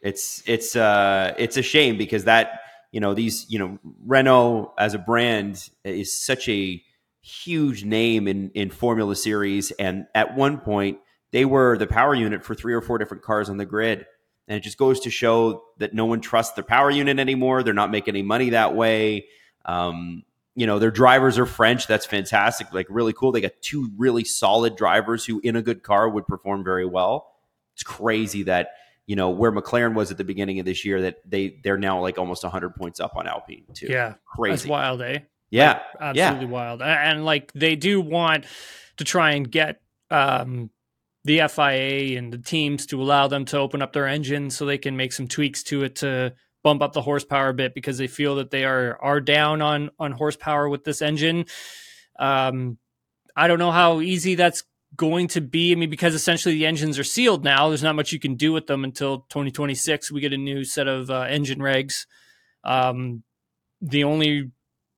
It's 0.00 0.42
it's 0.46 0.76
uh, 0.76 1.34
it's 1.38 1.56
a 1.56 1.62
shame 1.62 1.96
because 1.96 2.24
that 2.24 2.60
you 2.92 3.00
know 3.00 3.14
these 3.14 3.46
you 3.48 3.58
know 3.58 3.78
Renault 4.04 4.72
as 4.78 4.94
a 4.94 4.98
brand 4.98 5.68
is 5.84 6.16
such 6.16 6.48
a 6.48 6.82
huge 7.20 7.84
name 7.84 8.28
in 8.28 8.50
in 8.50 8.70
Formula 8.70 9.16
Series, 9.16 9.70
and 9.72 10.06
at 10.14 10.36
one 10.36 10.58
point 10.58 10.98
they 11.32 11.44
were 11.44 11.76
the 11.76 11.86
power 11.86 12.14
unit 12.14 12.44
for 12.44 12.54
three 12.54 12.74
or 12.74 12.80
four 12.80 12.98
different 12.98 13.22
cars 13.22 13.48
on 13.48 13.56
the 13.56 13.66
grid. 13.66 14.06
And 14.48 14.56
it 14.56 14.60
just 14.60 14.78
goes 14.78 15.00
to 15.00 15.10
show 15.10 15.64
that 15.78 15.92
no 15.92 16.04
one 16.04 16.20
trusts 16.20 16.54
the 16.54 16.62
power 16.62 16.90
unit 16.90 17.18
anymore. 17.18 17.62
They're 17.62 17.74
not 17.74 17.90
making 17.90 18.14
any 18.14 18.22
money 18.22 18.50
that 18.50 18.74
way. 18.76 19.26
Um, 19.64 20.22
you 20.54 20.66
know, 20.66 20.78
their 20.78 20.90
drivers 20.90 21.38
are 21.38 21.46
French. 21.46 21.86
That's 21.86 22.06
fantastic. 22.06 22.72
Like 22.72 22.86
really 22.88 23.12
cool. 23.12 23.32
They 23.32 23.40
got 23.42 23.60
two 23.60 23.90
really 23.96 24.24
solid 24.24 24.76
drivers 24.76 25.24
who 25.24 25.40
in 25.44 25.56
a 25.56 25.62
good 25.62 25.82
car 25.82 26.08
would 26.08 26.26
perform 26.26 26.64
very 26.64 26.86
well. 26.86 27.34
It's 27.74 27.82
crazy 27.82 28.44
that, 28.44 28.70
you 29.06 29.16
know, 29.16 29.30
where 29.30 29.52
McLaren 29.52 29.94
was 29.94 30.10
at 30.10 30.16
the 30.16 30.24
beginning 30.24 30.58
of 30.58 30.64
this 30.64 30.84
year 30.84 31.02
that 31.02 31.16
they 31.28 31.60
they're 31.62 31.76
now 31.76 32.00
like 32.00 32.16
almost 32.16 32.42
100 32.42 32.74
points 32.74 33.00
up 33.00 33.16
on 33.16 33.26
Alpine 33.26 33.64
too. 33.74 33.88
Yeah. 33.90 34.14
Crazy. 34.24 34.52
That's 34.52 34.66
wild, 34.66 35.02
eh? 35.02 35.18
Yeah. 35.50 35.80
Like, 36.00 36.16
absolutely 36.16 36.46
yeah. 36.46 36.52
wild. 36.52 36.82
And 36.82 37.24
like 37.24 37.52
they 37.52 37.76
do 37.76 38.00
want 38.00 38.46
to 38.96 39.04
try 39.04 39.32
and 39.32 39.50
get 39.50 39.82
um, 40.10 40.70
the 41.26 41.42
FIA 41.48 42.16
and 42.16 42.32
the 42.32 42.38
teams 42.38 42.86
to 42.86 43.02
allow 43.02 43.26
them 43.26 43.44
to 43.46 43.58
open 43.58 43.82
up 43.82 43.92
their 43.92 44.06
engine 44.06 44.48
so 44.48 44.64
they 44.64 44.78
can 44.78 44.96
make 44.96 45.12
some 45.12 45.26
tweaks 45.26 45.64
to 45.64 45.82
it 45.82 45.96
to 45.96 46.32
bump 46.62 46.82
up 46.82 46.92
the 46.92 47.02
horsepower 47.02 47.48
a 47.48 47.54
bit 47.54 47.74
because 47.74 47.98
they 47.98 48.06
feel 48.06 48.36
that 48.36 48.52
they 48.52 48.64
are 48.64 48.96
are 49.02 49.20
down 49.20 49.60
on 49.60 49.90
on 49.98 50.12
horsepower 50.12 50.68
with 50.68 50.84
this 50.84 51.02
engine. 51.02 51.44
Um, 52.16 52.78
I 53.34 53.48
don't 53.48 53.58
know 53.58 53.72
how 53.72 54.00
easy 54.00 54.36
that's 54.36 54.62
going 54.94 55.26
to 55.28 55.40
be. 55.40 55.72
I 55.72 55.74
mean, 55.74 55.90
because 55.90 56.14
essentially 56.14 56.54
the 56.54 56.66
engines 56.66 56.96
are 56.96 57.04
sealed 57.04 57.42
now. 57.42 57.68
There's 57.68 57.82
not 57.82 57.96
much 57.96 58.12
you 58.12 58.20
can 58.20 58.36
do 58.36 58.52
with 58.52 58.68
them 58.68 58.84
until 58.84 59.26
2026. 59.28 60.12
We 60.12 60.20
get 60.20 60.32
a 60.32 60.38
new 60.38 60.62
set 60.62 60.86
of 60.86 61.10
uh, 61.10 61.22
engine 61.22 61.58
regs. 61.58 62.06
Um, 62.62 63.24
the 63.80 64.04
only 64.04 64.52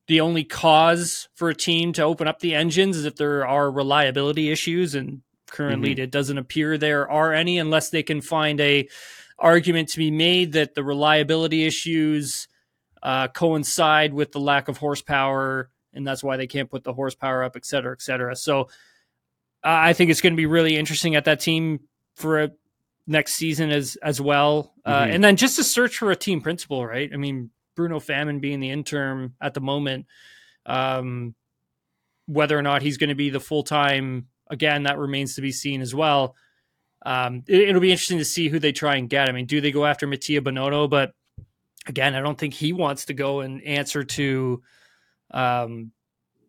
the 0.09 0.21
only 0.21 0.45
cause 0.45 1.31
for 1.35 1.49
a 1.49 1.55
team 1.55 1.95
to 1.95 2.03
open 2.03 2.29
up 2.29 2.41
the 2.41 2.55
engines 2.55 2.99
is 2.99 3.07
if 3.07 3.17
there 3.17 3.47
are 3.47 3.71
reliability 3.71 4.51
issues, 4.51 4.95
and 4.95 5.23
currently 5.51 5.91
mm-hmm. 5.91 6.03
it 6.03 6.11
doesn't 6.11 6.39
appear 6.39 6.79
there 6.79 7.11
are 7.11 7.33
any, 7.33 7.59
unless 7.59 7.91
they 7.91 8.03
can 8.03 8.21
find 8.21 8.61
a 8.61 8.89
argument 9.39 9.89
to 9.91 9.99
be 9.99 10.11
made 10.11 10.53
that 10.53 10.75
the 10.75 10.83
reliability 10.83 11.65
issues 11.65 12.49
uh, 13.03 13.29
coincide 13.29 14.13
with 14.13 14.33
the 14.33 14.41
lack 14.41 14.69
of 14.69 14.79
horsepower, 14.79 15.71
and 15.93 16.07
that's 16.07 16.25
why 16.25 16.37
they 16.37 16.47
can't 16.47 16.71
put 16.71 16.85
the 16.85 16.93
horsepower 16.93 17.45
up, 17.45 17.57
et 17.57 17.65
cetera, 17.65 17.93
et 17.93 18.03
cetera. 18.03 18.35
So 18.35 18.69
I 19.63 19.93
think 19.93 20.11
it's 20.11 20.21
going 20.21 20.33
to 20.33 20.37
be 20.37 20.47
really 20.47 20.77
interesting 20.77 21.17
at 21.17 21.25
that 21.25 21.41
team 21.41 21.81
for 22.17 22.43
a, 22.43 22.51
next 23.07 23.35
season 23.35 23.71
as 23.71 23.97
as 24.03 24.21
well. 24.21 24.75
Uh, 24.85 25.03
mm-hmm. 25.03 25.13
and 25.15 25.25
then 25.25 25.37
just 25.37 25.57
to 25.57 25.65
search 25.65 25.97
for 25.97 26.11
a 26.11 26.17
team 26.17 26.41
principal, 26.41 26.87
right? 26.87 27.11
I 27.13 27.17
mean, 27.17 27.51
Bruno 27.75 28.01
Famin 28.01 28.41
being 28.41 28.61
the 28.61 28.71
interim 28.71 29.35
at 29.41 29.55
the 29.55 29.61
moment, 29.61 30.07
um, 30.67 31.35
whether 32.27 32.59
or 32.59 32.63
not 32.63 32.83
he's 32.83 32.99
going 32.99 33.09
to 33.09 33.15
be 33.15 33.31
the 33.31 33.41
full 33.41 33.63
time 33.63 34.27
again, 34.51 34.85
that 34.85 34.99
remains 34.99 35.35
to 35.35 35.43
be 35.43 35.53
seen 35.53 35.81
as 35.81 35.95
well. 35.95 36.35
Um, 37.05 37.45
it, 37.47 37.73
will 37.73 37.81
be 37.81 37.93
interesting 37.93 38.19
to 38.19 38.25
see 38.25 38.49
who 38.49 38.59
they 38.59 38.73
try 38.73 38.97
and 38.97 39.09
get. 39.09 39.29
I 39.29 39.33
mean, 39.33 39.47
do 39.47 39.61
they 39.61 39.71
go 39.71 39.87
after 39.87 40.07
Mattia 40.07 40.41
Binotto? 40.41 40.91
But 40.91 41.13
again, 41.87 42.15
I 42.15 42.21
don't 42.21 42.39
think 42.39 42.55
he 42.55 42.73
wants 42.73 43.07
to 43.07 43.15
go 43.15 43.41
and 43.41 43.63
answer 43.63 44.05
to 44.05 44.63
um, 45.31 45.93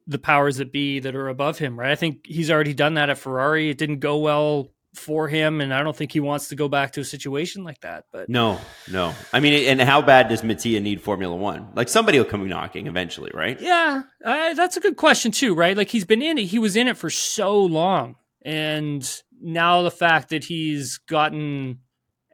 the 0.08 0.20
powers 0.20 0.58
that 0.58 0.72
be 0.72 1.00
that 1.00 1.16
are 1.16 1.30
above 1.30 1.60
him, 1.60 1.80
right? 1.80 1.92
I 1.92 1.96
think 1.96 2.26
he's 2.26 2.50
already 2.50 2.74
done 2.74 2.96
that 2.96 3.10
at 3.10 3.18
Ferrari. 3.18 3.70
It 3.70 3.78
didn't 3.78 4.00
go 4.00 4.18
well 4.18 4.70
for 4.96 5.28
him, 5.28 5.62
and 5.62 5.74
I 5.74 5.84
don't 5.84 5.96
think 5.96 6.12
he 6.12 6.20
wants 6.20 6.50
to 6.50 6.56
go 6.56 6.68
back 6.68 6.94
to 6.94 7.02
a 7.02 7.06
situation 7.06 7.64
like 7.64 7.82
that. 7.82 8.06
But 8.12 8.30
no, 8.30 8.60
no. 8.92 9.14
I 9.32 9.40
mean, 9.40 9.68
and 9.68 9.82
how 9.82 10.02
bad 10.02 10.30
does 10.30 10.44
Mattia 10.44 10.80
need 10.80 11.02
Formula 11.02 11.36
One? 11.36 11.70
Like 11.76 11.90
somebody 11.90 12.18
will 12.18 12.26
come 12.26 12.48
knocking 12.48 12.88
eventually, 12.88 13.32
right? 13.34 13.60
Yeah, 13.60 14.04
uh, 14.24 14.54
that's 14.54 14.78
a 14.78 14.82
good 14.82 14.98
question 14.98 15.32
too, 15.32 15.54
right? 15.54 15.78
Like 15.78 15.90
he's 15.90 16.06
been 16.06 16.22
in 16.22 16.38
it, 16.38 16.46
he 16.46 16.60
was 16.60 16.76
in 16.76 16.88
it 16.88 16.98
for 16.98 17.10
so 17.10 17.60
long, 17.60 18.16
and 18.42 19.08
now 19.42 19.84
the 19.84 19.92
fact 19.92 20.30
that 20.30 20.44
he's 20.44 20.98
gotten 20.98 21.80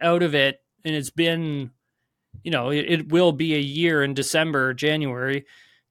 out 0.01 0.23
of 0.23 0.35
it, 0.35 0.59
and 0.83 0.95
it's 0.95 1.11
been, 1.11 1.71
you 2.43 2.51
know, 2.51 2.69
it, 2.69 2.85
it 2.87 3.11
will 3.11 3.31
be 3.31 3.55
a 3.55 3.59
year 3.59 4.03
in 4.03 4.13
December, 4.13 4.73
January 4.73 5.45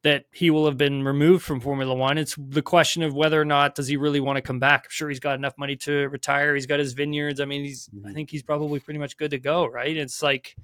that 0.05 0.27
he 0.33 0.51
will 0.51 0.67
have 0.67 0.77
been 0.77 1.03
removed 1.03 1.43
from 1.43 1.61
Formula 1.61 1.95
One. 1.95 2.19
It's 2.19 2.37
the 2.39 2.61
question 2.61 3.03
of 3.03 3.15
whether 3.15 3.41
or 3.41 3.47
not 3.47 3.75
does 3.75 3.89
he 3.89 3.97
really 3.97 4.21
want 4.21 4.37
to 4.37 4.43
come 4.43 4.59
back. 4.61 4.85
I'm 4.85 4.91
sure 4.91 5.09
he's 5.09 5.19
got 5.19 5.35
enough 5.35 5.55
money 5.57 5.77
to 5.77 6.09
retire. 6.11 6.55
He's 6.55 6.67
got 6.67 6.79
his 6.79 6.93
vineyards. 6.93 7.41
I 7.41 7.47
mean, 7.47 7.65
he's 7.65 7.89
I 8.07 8.13
think 8.13 8.31
he's 8.31 8.43
probably 8.43 8.81
pretty 8.81 9.01
much 9.01 9.17
good 9.17 9.31
to 9.31 9.39
go, 9.39 9.67
right? 9.67 9.97
It's 9.97 10.23
like, 10.23 10.57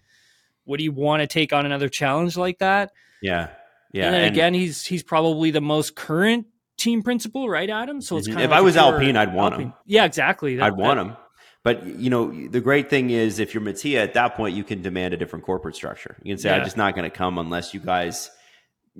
would 0.66 0.78
he 0.78 0.91
want 0.91 1.22
to 1.22 1.26
take 1.26 1.55
on 1.55 1.64
another 1.64 1.88
challenge 1.88 2.36
like 2.36 2.59
that? 2.59 2.93
Yeah, 3.22 3.49
yeah. 3.93 4.07
And 4.07 4.14
then 4.14 4.24
and 4.24 4.34
again, 4.34 4.53
he's 4.53 4.84
he's 4.84 5.03
probably 5.03 5.51
the 5.51 5.62
most 5.62 5.97
current 5.97 6.47
team 6.76 7.03
principal, 7.03 7.49
right, 7.49 7.68
Adam? 7.70 8.03
So 8.03 8.18
it's 8.18 8.28
mm-hmm. 8.28 8.34
kind 8.34 8.45
if 8.45 8.51
of 8.51 8.53
if 8.53 8.59
I 8.59 8.61
was 8.61 8.76
Alpine, 8.76 9.16
I'd 9.16 9.32
want 9.32 9.55
Alpine. 9.55 9.68
him. 9.68 9.74
Yeah, 9.86 10.05
exactly. 10.05 10.57
That, 10.57 10.64
I'd 10.64 10.76
want 10.76 10.99
that, 10.99 11.07
him. 11.07 11.16
But 11.62 11.86
you 11.86 12.11
know, 12.11 12.30
the 12.49 12.61
great 12.61 12.91
thing 12.91 13.09
is 13.09 13.38
if 13.38 13.55
you're 13.55 13.62
Mattia 13.62 14.01
at 14.01 14.12
that 14.14 14.34
point, 14.34 14.55
you 14.55 14.64
can 14.64 14.82
demand 14.82 15.14
a 15.14 15.16
different 15.16 15.47
corporate 15.47 15.76
structure. 15.76 16.18
You 16.22 16.34
can 16.34 16.38
say, 16.43 16.51
yeah. 16.51 16.57
"I'm 16.57 16.64
just 16.64 16.76
not 16.76 16.95
going 16.95 17.11
to 17.11 17.16
come 17.16 17.38
unless 17.38 17.72
you 17.72 17.80
guys." 17.80 18.30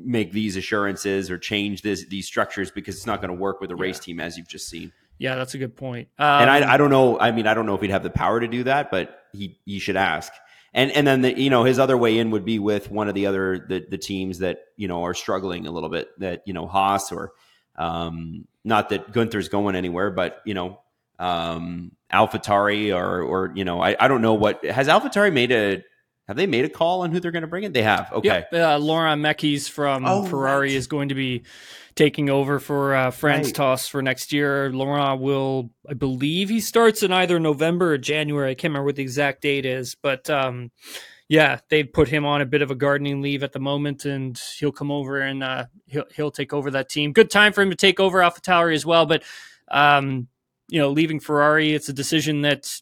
Make 0.05 0.32
these 0.32 0.57
assurances 0.57 1.30
or 1.30 1.38
change 1.38 1.82
this, 1.82 2.07
these 2.07 2.26
structures 2.26 2.70
because 2.70 2.96
it's 2.96 3.07
not 3.07 3.20
going 3.20 3.34
to 3.34 3.40
work 3.40 3.61
with 3.61 3.70
a 3.70 3.76
race 3.76 3.98
team 3.98 4.20
as 4.20 4.36
you've 4.36 4.48
just 4.48 4.68
seen. 4.68 4.92
Yeah, 5.18 5.34
that's 5.34 5.55
a 5.55 5.59
good 5.59 5.76
point. 5.76 6.09
Um, 6.18 6.42
and 6.42 6.51
I, 6.51 6.61
um, 6.62 6.70
I 6.70 6.76
don't 6.78 6.90
know. 6.90 7.18
I 7.18 7.30
mean, 7.30 7.46
I 7.46 7.55
don't 7.55 7.66
know 7.66 7.74
if 7.74 7.82
he'd 7.82 7.90
have 7.90 8.03
the 8.03 8.11
power 8.11 8.40
to 8.40 8.48
do 8.48 8.64
that, 8.64 8.90
but 8.90 9.18
he 9.32 9.59
he 9.66 9.78
should 9.78 9.96
ask. 9.96 10.32
And 10.72 10.90
and 10.92 11.07
then 11.07 11.22
the, 11.22 11.38
you 11.38 11.51
know 11.51 11.64
his 11.64 11.78
other 11.78 11.96
way 11.96 12.18
in 12.18 12.30
would 12.30 12.44
be 12.44 12.59
with 12.59 12.90
one 12.90 13.09
of 13.09 13.14
the 13.14 13.26
other 13.26 13.66
the, 13.68 13.84
the 13.88 13.98
teams 13.98 14.38
that 14.38 14.61
you 14.76 14.88
know 14.88 15.05
are 15.05 15.14
struggling 15.14 15.66
a 15.66 15.70
little 15.70 15.90
bit. 15.90 16.09
That 16.20 16.42
you 16.46 16.55
know 16.55 16.66
Haas 16.66 17.12
or 17.12 17.32
um, 17.76 18.46
not 18.64 18.88
that 18.90 19.12
Gunther's 19.12 19.48
going 19.48 19.76
anywhere, 19.76 20.11
but 20.11 20.40
you 20.46 20.55
know 20.55 20.80
um, 21.18 21.92
AlphaTauri 22.12 22.94
or 22.96 23.22
or 23.22 23.53
you 23.55 23.64
know 23.64 23.80
I, 23.82 23.96
I 24.01 24.09
don't 24.09 24.22
know 24.22 24.34
what 24.34 24.64
has 24.64 24.88
AlphaTauri 24.88 25.32
made 25.32 25.53
a 25.53 25.84
have 26.30 26.36
they 26.36 26.46
made 26.46 26.64
a 26.64 26.68
call 26.68 27.00
on 27.00 27.10
who 27.10 27.18
they're 27.18 27.32
going 27.32 27.42
to 27.42 27.48
bring 27.48 27.64
in? 27.64 27.72
They 27.72 27.82
have. 27.82 28.12
Okay. 28.12 28.44
Yep. 28.52 28.54
Uh, 28.54 28.78
Laurent 28.78 29.20
Mekies 29.20 29.68
from 29.68 30.06
oh, 30.06 30.24
Ferrari 30.24 30.68
right. 30.68 30.76
is 30.76 30.86
going 30.86 31.08
to 31.08 31.16
be 31.16 31.42
taking 31.96 32.30
over 32.30 32.60
for 32.60 32.94
uh, 32.94 33.10
Franz 33.10 33.48
right. 33.48 33.54
Tost 33.56 33.90
for 33.90 34.00
next 34.00 34.32
year. 34.32 34.70
Laurent 34.70 35.20
will, 35.20 35.70
I 35.88 35.94
believe, 35.94 36.48
he 36.48 36.60
starts 36.60 37.02
in 37.02 37.10
either 37.10 37.40
November 37.40 37.94
or 37.94 37.98
January. 37.98 38.52
I 38.52 38.54
can't 38.54 38.70
remember 38.70 38.86
what 38.86 38.94
the 38.94 39.02
exact 39.02 39.42
date 39.42 39.66
is, 39.66 39.96
but 40.00 40.30
um, 40.30 40.70
yeah, 41.28 41.58
they've 41.68 41.92
put 41.92 42.06
him 42.06 42.24
on 42.24 42.42
a 42.42 42.46
bit 42.46 42.62
of 42.62 42.70
a 42.70 42.76
gardening 42.76 43.22
leave 43.22 43.42
at 43.42 43.50
the 43.50 43.58
moment, 43.58 44.04
and 44.04 44.40
he'll 44.60 44.70
come 44.70 44.92
over 44.92 45.20
and 45.20 45.42
uh, 45.42 45.64
he'll 45.88 46.06
he'll 46.14 46.30
take 46.30 46.52
over 46.52 46.70
that 46.70 46.88
team. 46.88 47.12
Good 47.12 47.32
time 47.32 47.52
for 47.52 47.62
him 47.62 47.70
to 47.70 47.76
take 47.76 47.98
over 47.98 48.20
AlphaTauri 48.20 48.76
as 48.76 48.86
well, 48.86 49.04
but 49.04 49.24
um, 49.66 50.28
you 50.68 50.78
know, 50.78 50.92
leaving 50.92 51.18
Ferrari, 51.18 51.74
it's 51.74 51.88
a 51.88 51.92
decision 51.92 52.42
that 52.42 52.80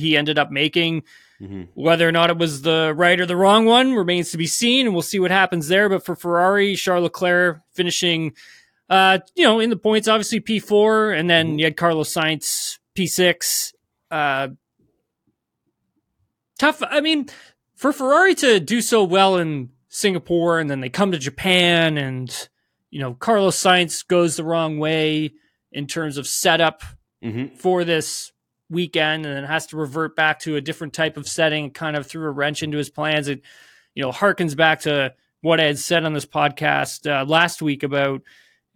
he 0.00 0.16
ended 0.16 0.38
up 0.38 0.50
making. 0.50 1.04
Mm-hmm. 1.40 1.62
Whether 1.72 2.06
or 2.06 2.12
not 2.12 2.28
it 2.28 2.36
was 2.36 2.60
the 2.60 2.92
right 2.94 3.18
or 3.18 3.24
the 3.24 3.36
wrong 3.36 3.64
one 3.64 3.94
remains 3.94 4.30
to 4.32 4.36
be 4.36 4.46
seen, 4.46 4.86
and 4.86 4.94
we'll 4.94 5.00
see 5.02 5.18
what 5.18 5.30
happens 5.30 5.68
there. 5.68 5.88
But 5.88 6.04
for 6.04 6.14
Ferrari, 6.14 6.76
Charles 6.76 7.04
Leclerc 7.04 7.62
finishing, 7.72 8.34
uh, 8.90 9.20
you 9.34 9.44
know, 9.44 9.58
in 9.58 9.70
the 9.70 9.76
points, 9.76 10.06
obviously 10.06 10.40
P 10.40 10.58
four, 10.58 11.12
and 11.12 11.30
then 11.30 11.46
mm-hmm. 11.46 11.58
you 11.60 11.64
had 11.64 11.78
Carlos 11.78 12.12
Sainz 12.12 12.78
P 12.94 13.06
six. 13.06 13.72
Uh, 14.10 14.48
tough. 16.58 16.82
I 16.82 17.00
mean, 17.00 17.28
for 17.74 17.92
Ferrari 17.92 18.34
to 18.34 18.60
do 18.60 18.82
so 18.82 19.02
well 19.02 19.38
in 19.38 19.70
Singapore, 19.88 20.58
and 20.58 20.68
then 20.68 20.80
they 20.80 20.90
come 20.90 21.12
to 21.12 21.18
Japan, 21.18 21.96
and 21.96 22.48
you 22.90 23.00
know, 23.00 23.14
Carlos 23.14 23.56
Sainz 23.56 24.06
goes 24.06 24.36
the 24.36 24.44
wrong 24.44 24.78
way 24.78 25.32
in 25.72 25.86
terms 25.86 26.18
of 26.18 26.26
setup 26.26 26.82
mm-hmm. 27.24 27.54
for 27.54 27.82
this 27.82 28.32
weekend 28.70 29.26
and 29.26 29.36
then 29.36 29.44
has 29.44 29.66
to 29.66 29.76
revert 29.76 30.16
back 30.16 30.38
to 30.40 30.56
a 30.56 30.60
different 30.60 30.94
type 30.94 31.16
of 31.16 31.28
setting, 31.28 31.70
kind 31.70 31.96
of 31.96 32.06
threw 32.06 32.26
a 32.26 32.30
wrench 32.30 32.62
into 32.62 32.78
his 32.78 32.88
plans. 32.88 33.28
It, 33.28 33.42
you 33.94 34.02
know, 34.02 34.12
harkens 34.12 34.56
back 34.56 34.80
to 34.82 35.14
what 35.42 35.60
I 35.60 35.64
had 35.64 35.78
said 35.78 36.04
on 36.04 36.12
this 36.12 36.26
podcast 36.26 37.10
uh, 37.10 37.24
last 37.24 37.60
week 37.60 37.82
about, 37.82 38.22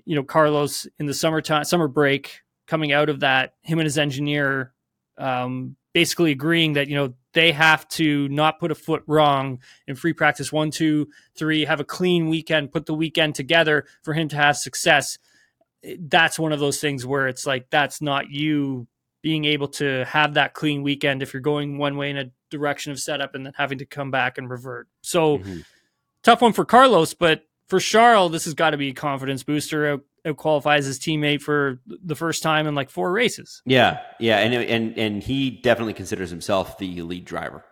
you 0.05 0.17
know, 0.17 0.25
Carlos 0.25 0.87
in 0.99 1.07
the 1.07 1.15
summertime, 1.15 1.65
summer 1.65 1.89
break, 1.89 2.41
coming 2.67 2.93
out 2.93 3.09
of 3.09 3.21
that, 3.21 3.55
him 3.63 3.79
and 3.79 3.87
his 3.87 3.99
engineer 3.99 4.73
um, 5.19 5.77
basically 5.93 6.33
agreeing 6.33 6.73
that, 6.75 6.89
you 6.89 6.97
know, 6.97 7.15
they 7.35 7.53
have 7.53 7.87
to 7.89 8.29
not 8.29 8.59
put 8.59 8.71
a 8.71 8.75
foot 8.75 9.03
wrong 9.07 9.61
in 9.87 9.97
free 9.97 10.13
practice 10.13 10.53
one, 10.53 10.71
two, 10.71 11.09
three, 11.37 11.65
have 11.65 11.81
a 11.81 11.85
clean 11.85 12.29
weekend, 12.29 12.73
put 12.73 12.87
the 12.87 12.95
weekend 12.95 13.35
together 13.35 13.85
for 14.03 14.15
him 14.15 14.29
to 14.29 14.37
have 14.37 14.57
success. 14.57 15.19
That's 15.99 16.39
one 16.39 16.53
of 16.53 16.61
those 16.61 16.81
things 16.81 17.05
where 17.05 17.29
it's 17.29 17.47
like, 17.47 17.71
that's 17.71 18.01
not 18.01 18.31
you 18.31 18.87
being 19.25 19.47
able 19.47 19.69
to 19.69 20.05
have 20.05 20.35
that 20.35 20.53
clean 20.53 20.83
weekend 20.83 21.23
if 21.23 21.33
you're 21.33 21.41
going 21.41 21.79
one 21.79 21.97
way 21.97 22.11
in 22.11 22.19
a 22.19 22.31
direction 22.51 22.93
of 22.93 23.01
setup 23.01 23.35
and 23.35 23.47
then 23.47 23.55
having 23.57 23.79
to 23.79 23.87
come 23.87 24.11
back 24.11 24.37
and 24.37 24.51
revert. 24.51 24.87
So 25.01 25.39
mm-hmm. 25.39 25.61
tough 26.23 26.43
one 26.43 26.53
for 26.53 26.67
Carlos, 26.67 27.15
but 27.15 27.43
for 27.67 27.81
Charles, 27.81 28.33
this 28.33 28.45
has 28.45 28.53
got 28.53 28.71
to 28.71 28.77
be 28.77 28.89
a 28.89 28.93
confidence 28.93 29.43
booster. 29.43 29.95
Out, 29.95 30.01
out 30.27 30.37
qualifies 30.37 30.85
his 30.85 30.99
teammate 30.99 31.41
for 31.41 31.81
the 31.87 32.15
first 32.15 32.43
time 32.43 32.67
in 32.67 32.75
like 32.75 32.91
four 32.91 33.11
races. 33.13 33.63
Yeah, 33.65 34.01
yeah, 34.21 34.41
and 34.41 34.53
and 34.53 34.99
and 34.99 35.23
he 35.23 35.51
definitely 35.51 35.95
considers 35.95 36.29
himself 36.29 36.77
the 36.77 37.01
lead 37.01 37.25
driver 37.25 37.65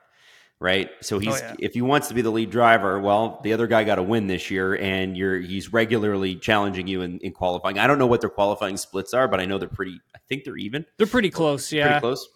right? 0.63 0.91
So 1.01 1.17
oh, 1.17 1.19
he's 1.19 1.35
oh, 1.35 1.45
yeah. 1.45 1.55
if 1.59 1.75
he 1.75 1.83
wants 1.83 2.09
to 2.09 2.15
be 2.15 2.23
the 2.23 2.31
lead 2.31 2.51
driver, 2.51 2.99
well, 3.01 3.41
the 3.43 3.53
other 3.53 3.67
guy 3.67 3.85
got 3.85 3.97
to 3.97 4.03
win 4.03 4.29
this 4.29 4.51
year, 4.51 4.75
and 4.75 5.17
you're 5.17 5.39
he's 5.39 5.73
regularly 5.73 6.37
challenging 6.37 6.87
you 6.87 7.03
in, 7.03 7.19
in, 7.19 7.33
qualifying. 7.33 7.79
I 7.79 7.87
don't 7.87 7.99
know 7.99 8.07
what 8.07 8.21
their 8.21 8.31
qualifying 8.31 8.77
splits 8.77 9.13
are, 9.13 9.29
but 9.29 9.41
I 9.41 9.45
know 9.45 9.59
they're 9.59 9.69
pretty. 9.69 10.01
I 10.15 10.19
think 10.29 10.45
they're 10.45 10.57
even. 10.57 10.87
They're 10.97 11.07
pretty 11.07 11.31
close. 11.31 11.73
Yeah, 11.73 11.87
pretty 11.87 12.01
close. 12.01 12.29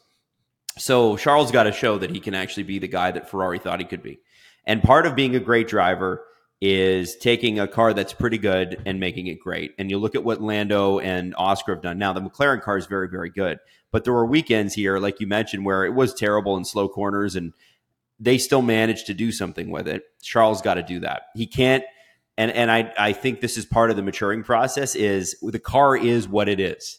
So 0.76 1.16
Charles 1.16 1.50
got 1.50 1.62
to 1.62 1.72
show 1.72 1.96
that 1.98 2.10
he 2.10 2.20
can 2.20 2.34
actually 2.34 2.64
be 2.64 2.78
the 2.78 2.88
guy 2.88 3.12
that 3.12 3.30
Ferrari 3.30 3.58
thought 3.58 3.78
he 3.78 3.86
could 3.86 4.02
be, 4.02 4.18
and 4.66 4.82
part 4.82 5.06
of 5.06 5.14
being 5.14 5.36
a 5.36 5.40
great 5.40 5.68
driver 5.68 6.24
is 6.60 7.16
taking 7.16 7.58
a 7.60 7.68
car 7.68 7.92
that's 7.92 8.14
pretty 8.14 8.38
good 8.38 8.80
and 8.86 8.98
making 8.98 9.26
it 9.26 9.38
great. 9.38 9.72
And 9.78 9.90
you 9.90 9.98
look 9.98 10.14
at 10.14 10.24
what 10.24 10.40
Lando 10.40 10.98
and 10.98 11.34
Oscar 11.36 11.74
have 11.74 11.82
done. 11.82 11.98
Now 11.98 12.14
the 12.14 12.22
McLaren 12.22 12.62
car 12.62 12.78
is 12.78 12.86
very, 12.86 13.08
very 13.08 13.28
good, 13.28 13.58
but 13.92 14.04
there 14.04 14.14
were 14.14 14.24
weekends 14.24 14.72
here, 14.72 14.98
like 14.98 15.20
you 15.20 15.26
mentioned, 15.26 15.66
where 15.66 15.84
it 15.84 15.94
was 15.94 16.14
terrible 16.14 16.56
in 16.56 16.64
slow 16.64 16.88
corners 16.88 17.36
and 17.36 17.52
they 18.20 18.38
still 18.38 18.62
managed 18.62 19.06
to 19.06 19.14
do 19.14 19.32
something 19.32 19.70
with 19.70 19.88
it. 19.88 20.04
Charles 20.22 20.62
got 20.62 20.74
to 20.74 20.82
do 20.82 21.00
that. 21.00 21.24
He 21.34 21.46
can't 21.46 21.84
and 22.38 22.50
and 22.50 22.70
I 22.70 22.92
I 22.98 23.12
think 23.12 23.40
this 23.40 23.56
is 23.58 23.66
part 23.66 23.90
of 23.90 23.96
the 23.96 24.02
maturing 24.02 24.42
process 24.44 24.94
is 24.94 25.36
the 25.42 25.58
car 25.60 25.96
is 25.96 26.28
what 26.28 26.48
it 26.48 26.60
is. 26.60 26.98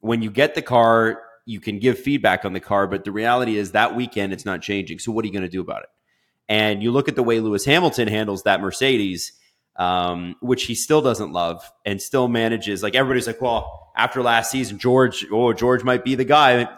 when 0.00 0.22
you 0.22 0.30
get 0.30 0.54
the 0.54 0.62
car, 0.62 1.22
you 1.46 1.60
can 1.60 1.78
give 1.78 1.98
feedback 1.98 2.44
on 2.44 2.52
the 2.52 2.60
car, 2.60 2.86
but 2.86 3.04
the 3.04 3.12
reality 3.12 3.56
is 3.56 3.72
that 3.72 3.96
weekend 3.96 4.32
it's 4.32 4.44
not 4.44 4.62
changing. 4.62 4.98
So 4.98 5.12
what 5.12 5.24
are 5.24 5.28
you 5.28 5.32
going 5.32 5.44
to 5.44 5.48
do 5.48 5.60
about 5.60 5.84
it? 5.84 5.88
And 6.48 6.82
you 6.82 6.92
look 6.92 7.08
at 7.08 7.16
the 7.16 7.22
way 7.22 7.40
Lewis 7.40 7.64
Hamilton 7.64 8.08
handles 8.08 8.44
that 8.44 8.60
Mercedes, 8.60 9.32
um, 9.76 10.36
which 10.40 10.64
he 10.64 10.74
still 10.74 11.02
doesn't 11.02 11.32
love 11.32 11.70
and 11.86 12.02
still 12.02 12.28
manages. 12.28 12.82
Like 12.82 12.94
everybody's 12.94 13.26
like, 13.26 13.40
well, 13.40 13.92
after 13.96 14.22
last 14.22 14.50
season, 14.50 14.78
George, 14.78 15.26
oh, 15.32 15.52
George 15.52 15.84
might 15.84 16.04
be 16.04 16.14
the 16.14 16.24
guy. 16.24 16.68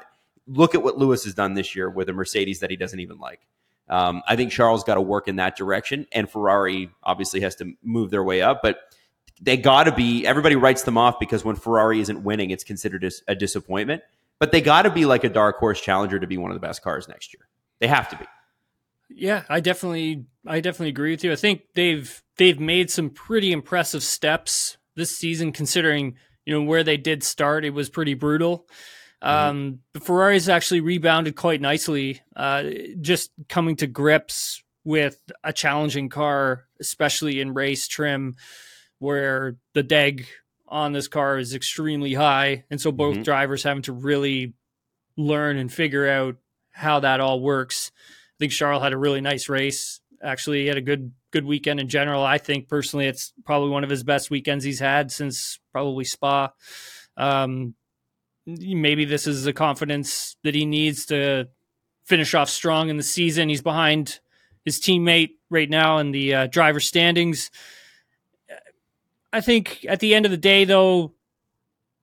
Look 0.46 0.74
at 0.74 0.82
what 0.82 0.98
Lewis 0.98 1.24
has 1.24 1.34
done 1.34 1.54
this 1.54 1.74
year 1.76 1.90
with 1.90 2.08
a 2.08 2.12
Mercedes 2.12 2.60
that 2.60 2.70
he 2.70 2.76
doesn't 2.76 3.00
even 3.00 3.18
like. 3.18 3.40
Um, 3.89 4.22
I 4.26 4.37
think 4.37 4.51
Charles 4.51 4.85
got 4.85 4.95
to 4.95 5.01
work 5.01 5.28
in 5.28 5.37
that 5.37 5.57
direction, 5.57 6.07
and 6.12 6.28
Ferrari 6.30 6.91
obviously 7.03 7.41
has 7.41 7.55
to 7.57 7.74
move 7.82 8.11
their 8.11 8.24
way 8.24 8.41
up. 8.41 8.61
But 8.62 8.78
they 9.41 9.57
got 9.57 9.85
to 9.85 9.93
be. 9.93 10.26
Everybody 10.26 10.57
writes 10.57 10.82
them 10.82 10.97
off 10.97 11.18
because 11.20 11.45
when 11.45 11.57
Ferrari 11.57 12.01
isn't 12.01 12.22
winning, 12.22 12.51
it's 12.51 12.64
considered 12.64 13.11
a 13.28 13.35
disappointment. 13.35 14.03
But 14.39 14.53
they 14.53 14.61
got 14.61 14.82
to 14.82 14.91
be 14.91 15.05
like 15.05 15.24
a 15.24 15.28
dark 15.28 15.59
horse 15.59 15.80
challenger 15.80 16.18
to 16.18 16.26
be 16.26 16.37
one 16.39 16.51
of 16.51 16.55
the 16.55 16.66
best 16.66 16.82
cars 16.82 17.09
next 17.09 17.35
year. 17.35 17.47
They 17.78 17.87
have 17.87 18.09
to 18.11 18.16
be. 18.16 18.24
Yeah, 19.11 19.45
I 19.49 19.61
definitely, 19.61 20.24
I 20.47 20.61
definitely 20.61 20.89
agree 20.89 21.11
with 21.11 21.22
you. 21.22 21.32
I 21.32 21.37
think 21.37 21.62
they've 21.74 22.22
they've 22.37 22.59
made 22.59 22.91
some 22.91 23.11
pretty 23.11 23.53
impressive 23.53 24.03
steps 24.03 24.76
this 24.97 25.16
season, 25.16 25.53
considering 25.53 26.16
you 26.45 26.55
know 26.55 26.62
where 26.62 26.82
they 26.82 26.97
did 26.97 27.22
start. 27.22 27.64
It 27.64 27.70
was 27.70 27.89
pretty 27.89 28.14
brutal. 28.14 28.66
Mm-hmm. 29.24 29.48
Um, 29.48 29.78
the 29.94 30.00
Ferraris 30.00 30.48
actually 30.48 30.80
rebounded 30.80 31.34
quite 31.34 31.60
nicely, 31.60 32.20
uh, 32.36 32.64
just 33.00 33.30
coming 33.48 33.76
to 33.76 33.86
grips 33.86 34.62
with 34.84 35.18
a 35.42 35.52
challenging 35.52 36.10
car, 36.10 36.64
especially 36.78 37.40
in 37.40 37.54
race 37.54 37.88
trim, 37.88 38.36
where 38.98 39.56
the 39.72 39.82
deg 39.82 40.26
on 40.68 40.92
this 40.92 41.08
car 41.08 41.38
is 41.38 41.54
extremely 41.54 42.12
high, 42.12 42.64
and 42.70 42.80
so 42.80 42.92
both 42.92 43.14
mm-hmm. 43.14 43.22
drivers 43.22 43.62
having 43.62 43.82
to 43.82 43.92
really 43.92 44.52
learn 45.16 45.56
and 45.56 45.72
figure 45.72 46.08
out 46.08 46.36
how 46.72 47.00
that 47.00 47.20
all 47.20 47.40
works. 47.40 47.92
I 47.98 48.36
think 48.40 48.52
Charles 48.52 48.82
had 48.82 48.92
a 48.92 48.98
really 48.98 49.20
nice 49.20 49.48
race. 49.48 50.00
Actually, 50.22 50.62
he 50.62 50.66
had 50.66 50.76
a 50.76 50.82
good 50.82 51.12
good 51.30 51.44
weekend 51.46 51.80
in 51.80 51.88
general. 51.88 52.22
I 52.22 52.38
think 52.38 52.68
personally, 52.68 53.06
it's 53.06 53.32
probably 53.44 53.70
one 53.70 53.84
of 53.84 53.90
his 53.90 54.04
best 54.04 54.30
weekends 54.30 54.64
he's 54.64 54.80
had 54.80 55.10
since 55.10 55.58
probably 55.72 56.04
Spa. 56.04 56.52
Um, 57.16 57.74
maybe 58.47 59.05
this 59.05 59.26
is 59.26 59.45
the 59.45 59.53
confidence 59.53 60.36
that 60.42 60.55
he 60.55 60.66
needs 60.66 61.07
to 61.07 61.49
finish 62.05 62.34
off 62.34 62.51
strong 62.51 62.88
in 62.88 62.97
the 62.97 63.03
season. 63.03 63.49
He's 63.49 63.62
behind 63.62 64.20
his 64.64 64.80
teammate 64.80 65.30
right 65.51 65.68
now 65.68 65.99
in 65.99 66.11
the 66.11 66.34
uh, 66.34 66.47
driver 66.47 66.80
standings. 66.80 67.51
I 69.32 69.40
think 69.40 69.84
at 69.88 70.01
the 70.01 70.14
end 70.14 70.26
of 70.26 70.30
the 70.30 70.36
day, 70.36 70.64
though, 70.64 71.12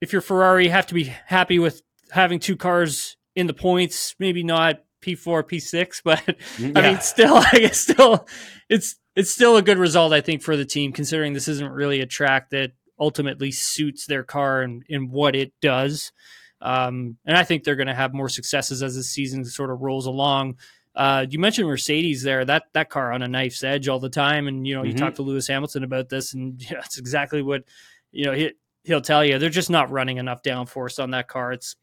if 0.00 0.12
you're 0.12 0.22
Ferrari, 0.22 0.64
you 0.64 0.70
have 0.70 0.86
to 0.88 0.94
be 0.94 1.04
happy 1.04 1.58
with 1.58 1.82
having 2.10 2.40
two 2.40 2.56
cars 2.56 3.16
in 3.34 3.46
the 3.46 3.54
points. 3.54 4.14
Maybe 4.18 4.42
not 4.42 4.82
P4, 5.00 5.42
P6, 5.44 6.02
but 6.04 6.22
yeah. 6.58 6.72
I 6.74 6.82
mean, 6.82 7.00
still, 7.00 7.36
I 7.52 7.58
guess 7.58 7.80
still, 7.80 8.26
it's 8.68 8.96
it's 9.14 9.30
still 9.30 9.56
a 9.56 9.62
good 9.62 9.78
result. 9.78 10.12
I 10.12 10.20
think 10.20 10.42
for 10.42 10.56
the 10.56 10.64
team, 10.64 10.92
considering 10.92 11.32
this 11.32 11.48
isn't 11.48 11.72
really 11.72 12.00
a 12.00 12.06
track 12.06 12.50
that 12.50 12.72
ultimately 13.02 13.50
suits 13.50 14.06
their 14.06 14.22
car 14.22 14.62
and, 14.62 14.84
and 14.88 15.10
what 15.10 15.34
it 15.34 15.52
does. 15.60 16.12
Um, 16.60 17.16
and 17.26 17.36
I 17.36 17.42
think 17.42 17.64
they're 17.64 17.74
going 17.74 17.88
to 17.88 17.94
have 17.94 18.14
more 18.14 18.28
successes 18.28 18.80
as 18.80 18.94
the 18.94 19.02
season 19.02 19.44
sort 19.44 19.70
of 19.70 19.82
rolls 19.82 20.06
along. 20.06 20.58
Uh, 20.94 21.26
you 21.28 21.40
mentioned 21.40 21.66
Mercedes 21.66 22.22
there. 22.22 22.44
That 22.44 22.64
that 22.74 22.90
car 22.90 23.12
on 23.12 23.22
a 23.22 23.28
knife's 23.28 23.64
edge 23.64 23.88
all 23.88 23.98
the 23.98 24.10
time, 24.10 24.46
and 24.46 24.66
you 24.66 24.74
know 24.74 24.82
mm-hmm. 24.82 24.90
you 24.90 24.96
talk 24.96 25.16
to 25.16 25.22
Lewis 25.22 25.48
Hamilton 25.48 25.84
about 25.84 26.08
this, 26.08 26.34
and 26.34 26.62
yeah, 26.70 26.74
that's 26.74 26.98
exactly 26.98 27.42
what 27.42 27.64
you 28.12 28.26
know 28.26 28.32
he 28.32 28.52
he'll 28.84 29.00
tell 29.00 29.24
you. 29.24 29.38
They're 29.38 29.50
just 29.50 29.70
not 29.70 29.90
running 29.90 30.18
enough 30.18 30.42
downforce 30.42 31.02
on 31.02 31.10
that 31.10 31.28
car. 31.28 31.52
It's 31.52 31.76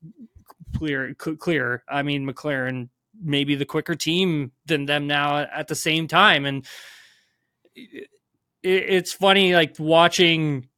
clear 0.78 1.14
clear. 1.16 1.84
I 1.90 2.04
mean, 2.04 2.26
McLaren 2.26 2.90
maybe 3.22 3.56
the 3.56 3.66
quicker 3.66 3.96
team 3.96 4.52
than 4.66 4.86
them 4.86 5.08
now 5.08 5.40
at 5.40 5.68
the 5.68 5.76
same 5.76 6.08
time, 6.08 6.46
and 6.46 6.66
it, 7.76 8.08
it's 8.64 9.12
funny 9.12 9.54
like 9.54 9.76
watching 9.80 10.69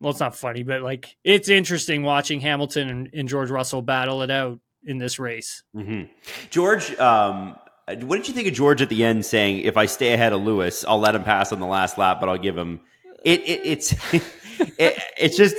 well, 0.00 0.10
it's 0.10 0.20
not 0.20 0.36
funny, 0.36 0.62
but 0.62 0.82
like 0.82 1.16
it's 1.24 1.48
interesting 1.48 2.02
watching 2.02 2.40
Hamilton 2.40 2.88
and, 2.88 3.10
and 3.12 3.28
George 3.28 3.50
Russell 3.50 3.82
battle 3.82 4.22
it 4.22 4.30
out 4.30 4.60
in 4.84 4.98
this 4.98 5.18
race. 5.18 5.62
Mm-hmm. 5.74 6.12
George, 6.50 6.96
um, 6.98 7.56
what 8.00 8.16
did 8.16 8.28
you 8.28 8.34
think 8.34 8.48
of 8.48 8.54
George 8.54 8.82
at 8.82 8.88
the 8.88 9.04
end 9.04 9.24
saying, 9.24 9.60
"If 9.60 9.76
I 9.76 9.86
stay 9.86 10.12
ahead 10.12 10.32
of 10.32 10.42
Lewis, 10.42 10.84
I'll 10.86 10.98
let 10.98 11.14
him 11.14 11.24
pass 11.24 11.52
on 11.52 11.60
the 11.60 11.66
last 11.66 11.98
lap, 11.98 12.20
but 12.20 12.28
I'll 12.28 12.38
give 12.38 12.56
him." 12.56 12.80
It, 13.24 13.40
it 13.40 13.60
it's 13.64 13.92
it, 14.78 15.02
it's 15.16 15.36
just 15.36 15.56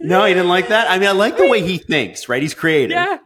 no, 0.00 0.24
he 0.24 0.34
didn't 0.34 0.48
like 0.48 0.68
that. 0.68 0.90
I 0.90 0.98
mean, 0.98 1.08
I 1.08 1.12
like 1.12 1.36
the 1.36 1.48
way 1.48 1.62
he 1.62 1.78
thinks. 1.78 2.28
Right, 2.28 2.42
he's 2.42 2.54
creative. 2.54 2.94
Yeah. 2.94 3.18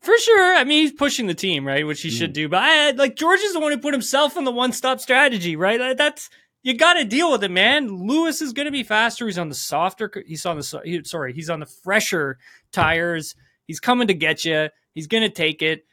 For 0.00 0.16
sure. 0.18 0.54
I 0.56 0.64
mean, 0.64 0.82
he's 0.82 0.92
pushing 0.92 1.26
the 1.26 1.34
team, 1.34 1.66
right? 1.66 1.86
Which 1.86 2.02
he 2.02 2.08
mm. 2.08 2.18
should 2.18 2.32
do. 2.32 2.48
But 2.48 2.62
I 2.62 2.90
like 2.92 3.16
George 3.16 3.40
is 3.40 3.52
the 3.52 3.60
one 3.60 3.72
who 3.72 3.78
put 3.78 3.94
himself 3.94 4.36
in 4.36 4.44
the 4.44 4.50
one 4.52 4.72
stop 4.72 5.00
strategy, 5.00 5.54
right? 5.54 5.96
That's 5.96 6.28
you 6.66 6.74
got 6.74 6.94
to 6.94 7.04
deal 7.04 7.30
with 7.30 7.44
it, 7.44 7.50
man. 7.52 8.08
Lewis 8.08 8.42
is 8.42 8.52
going 8.52 8.66
to 8.66 8.72
be 8.72 8.82
faster. 8.82 9.24
He's 9.24 9.38
on 9.38 9.48
the 9.48 9.54
softer. 9.54 10.12
He's 10.26 10.44
on 10.44 10.56
the 10.56 10.80
he, 10.84 11.00
sorry. 11.04 11.32
He's 11.32 11.48
on 11.48 11.60
the 11.60 11.66
fresher 11.66 12.38
tires. 12.72 13.36
He's 13.68 13.78
coming 13.78 14.08
to 14.08 14.14
get 14.14 14.44
you. 14.44 14.68
He's 14.92 15.06
going 15.06 15.22
to 15.22 15.28
take 15.28 15.62
it. 15.62 15.86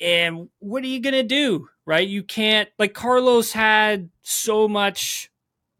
And 0.00 0.48
what 0.60 0.82
are 0.82 0.86
you 0.86 1.00
going 1.00 1.12
to 1.12 1.24
do? 1.24 1.68
Right? 1.84 2.08
You 2.08 2.22
can't 2.22 2.70
like 2.78 2.94
Carlos 2.94 3.52
had 3.52 4.08
so 4.22 4.66
much 4.66 5.30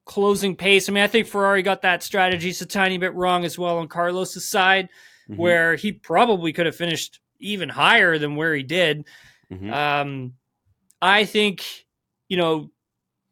closing 0.05 0.57
pace. 0.57 0.91
I 0.91 0.93
mean, 0.93 1.05
I 1.05 1.07
think 1.07 1.27
Ferrari 1.27 1.63
got 1.63 1.81
that 1.81 2.03
strategy 2.03 2.51
a 2.51 2.67
tiny 2.67 2.99
bit 2.99 3.15
wrong 3.15 3.47
as 3.47 3.59
well 3.59 3.79
on 3.79 3.89
Carlos's 3.89 4.47
side, 4.47 4.91
mm-hmm. 5.27 5.41
where 5.41 5.75
he 5.75 5.91
probably 5.91 6.53
could 6.53 6.67
have 6.67 6.77
finished 6.77 7.19
even 7.39 7.71
higher 7.71 8.19
than 8.19 8.37
where 8.37 8.55
he 8.55 8.63
did. 8.63 9.07
Mm-hmm. 9.51 9.73
Um, 9.73 10.35
I 11.01 11.25
think 11.25 11.65
you 12.29 12.37
know 12.37 12.71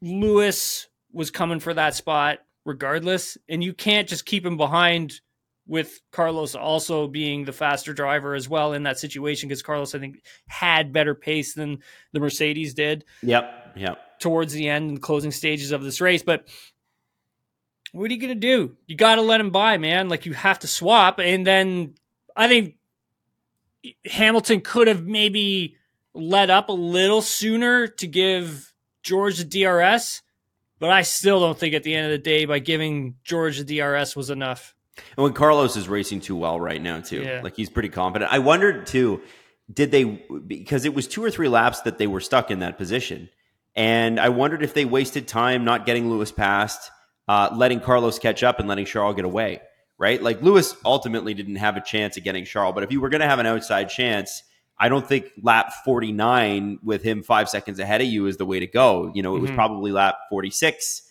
Lewis 0.00 0.88
was 1.12 1.30
coming 1.30 1.60
for 1.60 1.74
that 1.74 1.94
spot 1.94 2.38
regardless. 2.64 3.36
And 3.48 3.62
you 3.62 3.72
can't 3.72 4.08
just 4.08 4.26
keep 4.26 4.44
him 4.44 4.56
behind 4.56 5.20
with 5.66 6.00
Carlos 6.10 6.54
also 6.54 7.06
being 7.06 7.44
the 7.44 7.52
faster 7.52 7.94
driver 7.94 8.34
as 8.34 8.48
well 8.48 8.72
in 8.72 8.82
that 8.82 8.98
situation 8.98 9.48
because 9.48 9.62
Carlos, 9.62 9.94
I 9.94 9.98
think, 9.98 10.22
had 10.48 10.92
better 10.92 11.14
pace 11.14 11.54
than 11.54 11.78
the 12.12 12.20
Mercedes 12.20 12.74
did. 12.74 13.04
Yep. 13.22 13.74
Yep. 13.76 14.20
Towards 14.20 14.52
the 14.52 14.68
end 14.68 14.90
and 14.90 15.02
closing 15.02 15.30
stages 15.30 15.72
of 15.72 15.82
this 15.82 16.00
race. 16.00 16.22
But 16.22 16.48
what 17.92 18.10
are 18.10 18.14
you 18.14 18.20
going 18.20 18.34
to 18.34 18.34
do? 18.34 18.76
You 18.86 18.96
got 18.96 19.16
to 19.16 19.22
let 19.22 19.40
him 19.40 19.50
by, 19.50 19.78
man. 19.78 20.08
Like 20.08 20.26
you 20.26 20.32
have 20.32 20.58
to 20.60 20.66
swap. 20.66 21.20
And 21.20 21.46
then 21.46 21.94
I 22.34 22.48
think 22.48 22.76
Hamilton 24.04 24.60
could 24.60 24.88
have 24.88 25.04
maybe 25.06 25.76
let 26.14 26.50
up 26.50 26.68
a 26.68 26.72
little 26.72 27.22
sooner 27.22 27.86
to 27.86 28.06
give 28.06 28.72
George 29.02 29.38
the 29.38 29.44
DRS 29.44 30.22
but 30.83 30.91
I 30.91 31.03
still 31.03 31.39
don't 31.39 31.57
think 31.57 31.74
at 31.74 31.85
the 31.85 31.95
end 31.95 32.07
of 32.07 32.11
the 32.11 32.18
day, 32.18 32.45
by 32.45 32.59
giving 32.59 33.14
George 33.22 33.57
the 33.57 33.78
DRS 33.78 34.16
was 34.16 34.30
enough. 34.30 34.74
And 35.16 35.22
when 35.22 35.33
Carlos 35.33 35.76
is 35.76 35.89
racing 35.89 36.22
too 36.22 36.35
well 36.35 36.59
right 36.59 36.83
now, 36.83 36.99
too, 36.99 37.22
yeah. 37.22 37.41
like 37.41 37.55
he's 37.55 37.70
pretty 37.70 37.89
confident. 37.89 38.33
I 38.33 38.41
wondered 38.41 38.89
too, 38.89 39.22
did 39.72 39.93
they 39.93 40.03
because 40.03 40.85
it 40.85 40.93
was 40.93 41.07
two 41.07 41.22
or 41.22 41.30
three 41.30 41.47
laps 41.47 41.83
that 41.83 41.99
they 41.99 42.09
were 42.09 42.18
stuck 42.18 42.51
in 42.51 42.59
that 42.59 42.78
position, 42.78 43.28
and 43.76 44.18
I 44.18 44.30
wondered 44.30 44.64
if 44.64 44.74
they 44.74 44.85
wasted 44.85 45.28
time 45.28 45.64
not 45.64 45.87
getting 45.87 46.11
Lewis 46.11 46.33
past, 46.33 46.91
uh, 47.28 47.51
letting 47.55 47.78
Carlos 47.78 48.18
catch 48.18 48.43
up, 48.43 48.59
and 48.59 48.68
letting 48.68 48.85
Charles 48.85 49.14
get 49.14 49.24
away. 49.24 49.61
Right, 49.99 50.20
like 50.20 50.43
Lewis 50.43 50.74
ultimately 50.85 51.33
didn't 51.33 51.57
have 51.57 51.76
a 51.76 51.80
chance 51.80 52.16
at 52.16 52.24
getting 52.24 52.45
Charles, 52.45 52.74
but 52.74 52.83
if 52.83 52.91
you 52.91 53.01
were 53.01 53.09
going 53.09 53.20
to 53.20 53.28
have 53.28 53.39
an 53.39 53.47
outside 53.47 53.89
chance, 53.89 54.43
I 54.83 54.89
don't 54.89 55.07
think 55.07 55.30
lap 55.41 55.72
49 55.85 56.80
with 56.83 57.05
him 57.05 57.22
five 57.22 57.49
seconds 57.49 57.78
ahead 57.78 58.01
of 58.01 58.09
you 58.09 58.26
is 58.26 58.37
the 58.37 58.45
way 58.45 58.59
to 58.59 58.66
go. 58.66 59.12
You 59.14 59.22
know, 59.22 59.37
it 59.37 59.39
was 59.39 59.51
mm-hmm. 59.51 59.57
probably 59.57 59.93
lap 59.93 60.16
46 60.28 61.03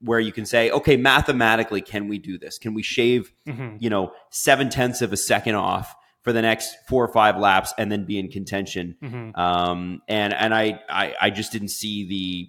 where 0.00 0.20
you 0.20 0.30
can 0.30 0.46
say, 0.46 0.70
okay, 0.70 0.96
mathematically, 0.96 1.80
can 1.80 2.06
we 2.06 2.18
do 2.18 2.38
this? 2.38 2.56
Can 2.56 2.72
we 2.72 2.84
shave, 2.84 3.32
mm-hmm. 3.44 3.78
you 3.80 3.90
know, 3.90 4.12
seven 4.30 4.68
tenths 4.68 5.02
of 5.02 5.12
a 5.12 5.16
second 5.16 5.56
off 5.56 5.92
for 6.22 6.32
the 6.32 6.40
next 6.40 6.76
four 6.88 7.04
or 7.04 7.12
five 7.12 7.36
laps 7.36 7.74
and 7.76 7.90
then 7.90 8.04
be 8.04 8.16
in 8.16 8.28
contention? 8.28 8.94
Mm-hmm. 9.02 9.34
Um, 9.34 10.02
and 10.06 10.32
and 10.32 10.54
I, 10.54 10.80
I, 10.88 11.14
I 11.20 11.30
just 11.30 11.50
didn't 11.50 11.70
see 11.70 12.06
the. 12.06 12.48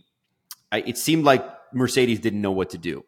I, 0.71 0.81
it 0.81 0.99
seemed 0.99 1.23
like 1.23 1.43
Mercedes 1.73 2.19
didn't 2.19 2.41
know 2.41 2.51
what 2.51 2.69
to 2.71 2.77
do, 2.77 3.03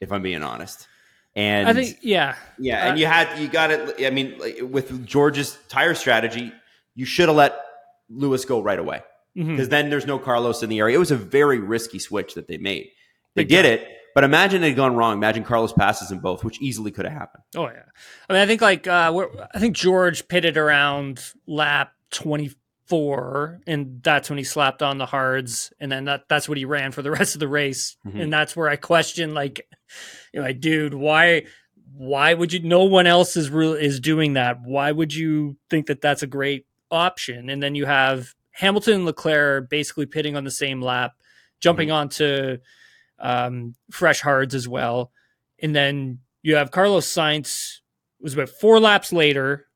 if 0.00 0.10
I'm 0.10 0.22
being 0.22 0.42
honest. 0.42 0.88
And 1.36 1.68
I 1.68 1.74
think, 1.74 1.98
yeah, 2.00 2.36
yeah, 2.58 2.86
and 2.86 2.92
uh, 2.92 2.98
you 2.98 3.06
had 3.06 3.38
you 3.38 3.48
got 3.48 3.70
it. 3.70 4.06
I 4.06 4.10
mean, 4.10 4.70
with 4.70 5.06
George's 5.06 5.58
tire 5.68 5.94
strategy, 5.94 6.52
you 7.00 7.06
should 7.06 7.28
have 7.28 7.36
let 7.36 7.58
Lewis 8.10 8.44
go 8.44 8.62
right 8.62 8.78
away 8.78 9.02
because 9.34 9.48
mm-hmm. 9.48 9.64
then 9.70 9.88
there's 9.88 10.04
no 10.04 10.18
Carlos 10.18 10.62
in 10.62 10.68
the 10.68 10.80
area. 10.80 10.96
It 10.96 10.98
was 10.98 11.10
a 11.10 11.16
very 11.16 11.58
risky 11.58 11.98
switch 11.98 12.34
that 12.34 12.46
they 12.46 12.58
made. 12.58 12.90
They 13.34 13.44
Big 13.44 13.48
did 13.48 13.62
time. 13.62 13.72
it, 13.72 13.88
but 14.14 14.22
imagine 14.22 14.62
it 14.62 14.68
had 14.68 14.76
gone 14.76 14.96
wrong. 14.96 15.14
Imagine 15.14 15.42
Carlos 15.42 15.72
passes 15.72 16.10
in 16.10 16.18
both, 16.18 16.44
which 16.44 16.60
easily 16.60 16.90
could 16.90 17.06
have 17.06 17.14
happened. 17.14 17.42
Oh 17.56 17.68
yeah, 17.68 17.84
I 18.28 18.32
mean, 18.34 18.42
I 18.42 18.46
think 18.46 18.60
like 18.60 18.86
uh, 18.86 19.26
I 19.54 19.58
think 19.58 19.74
George 19.74 20.28
pitted 20.28 20.58
around 20.58 21.24
lap 21.46 21.92
twenty 22.10 22.50
four, 22.86 23.60
and 23.66 24.02
that's 24.02 24.28
when 24.28 24.36
he 24.36 24.44
slapped 24.44 24.82
on 24.82 24.98
the 24.98 25.06
hards, 25.06 25.72
and 25.80 25.90
then 25.90 26.04
that 26.04 26.24
that's 26.28 26.50
what 26.50 26.58
he 26.58 26.66
ran 26.66 26.92
for 26.92 27.00
the 27.00 27.10
rest 27.18 27.34
of 27.34 27.40
the 27.40 27.48
race, 27.48 27.96
mm-hmm. 28.06 28.20
and 28.20 28.30
that's 28.30 28.54
where 28.54 28.68
I 28.68 28.76
question 28.76 29.32
like, 29.32 29.66
you 30.34 30.40
know, 30.40 30.46
like, 30.46 30.60
dude, 30.60 30.92
why 30.92 31.44
why 31.96 32.34
would 32.34 32.52
you? 32.52 32.60
No 32.62 32.84
one 32.84 33.06
else 33.06 33.38
is 33.38 33.48
real 33.48 33.72
is 33.72 34.00
doing 34.00 34.34
that. 34.34 34.58
Why 34.62 34.92
would 34.92 35.14
you 35.14 35.56
think 35.70 35.86
that 35.86 36.02
that's 36.02 36.22
a 36.22 36.26
great 36.26 36.66
option? 36.90 37.50
And 37.50 37.62
then 37.62 37.74
you 37.74 37.86
have 37.86 38.34
Hamilton 38.52 38.94
and 38.94 39.04
Leclerc 39.06 39.70
basically 39.70 40.06
pitting 40.06 40.36
on 40.36 40.44
the 40.44 40.50
same 40.50 40.82
lap, 40.82 41.12
jumping 41.60 41.88
mm-hmm. 41.88 41.96
onto 41.96 42.58
um, 43.18 43.74
fresh 43.90 44.20
hards 44.20 44.54
as 44.54 44.66
well, 44.68 45.12
and 45.62 45.74
then 45.74 46.20
you 46.42 46.56
have 46.56 46.70
Carlos 46.70 47.06
Sainz 47.06 47.80
was 48.20 48.34
about 48.34 48.48
four 48.48 48.80
laps 48.80 49.12
later, 49.12 49.66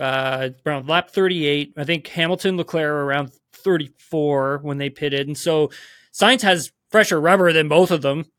uh, 0.00 0.50
around 0.66 0.88
lap 0.88 1.10
38. 1.10 1.74
I 1.76 1.84
think 1.84 2.06
Hamilton, 2.08 2.50
and 2.50 2.58
Leclerc 2.58 2.90
are 2.90 3.02
around 3.02 3.32
34 3.52 4.60
when 4.62 4.78
they 4.78 4.90
pitted, 4.90 5.26
and 5.26 5.36
so 5.36 5.70
Sainz 6.12 6.42
has 6.42 6.72
fresher 6.90 7.20
rubber 7.20 7.52
than 7.52 7.68
both 7.68 7.90
of 7.90 8.02
them. 8.02 8.26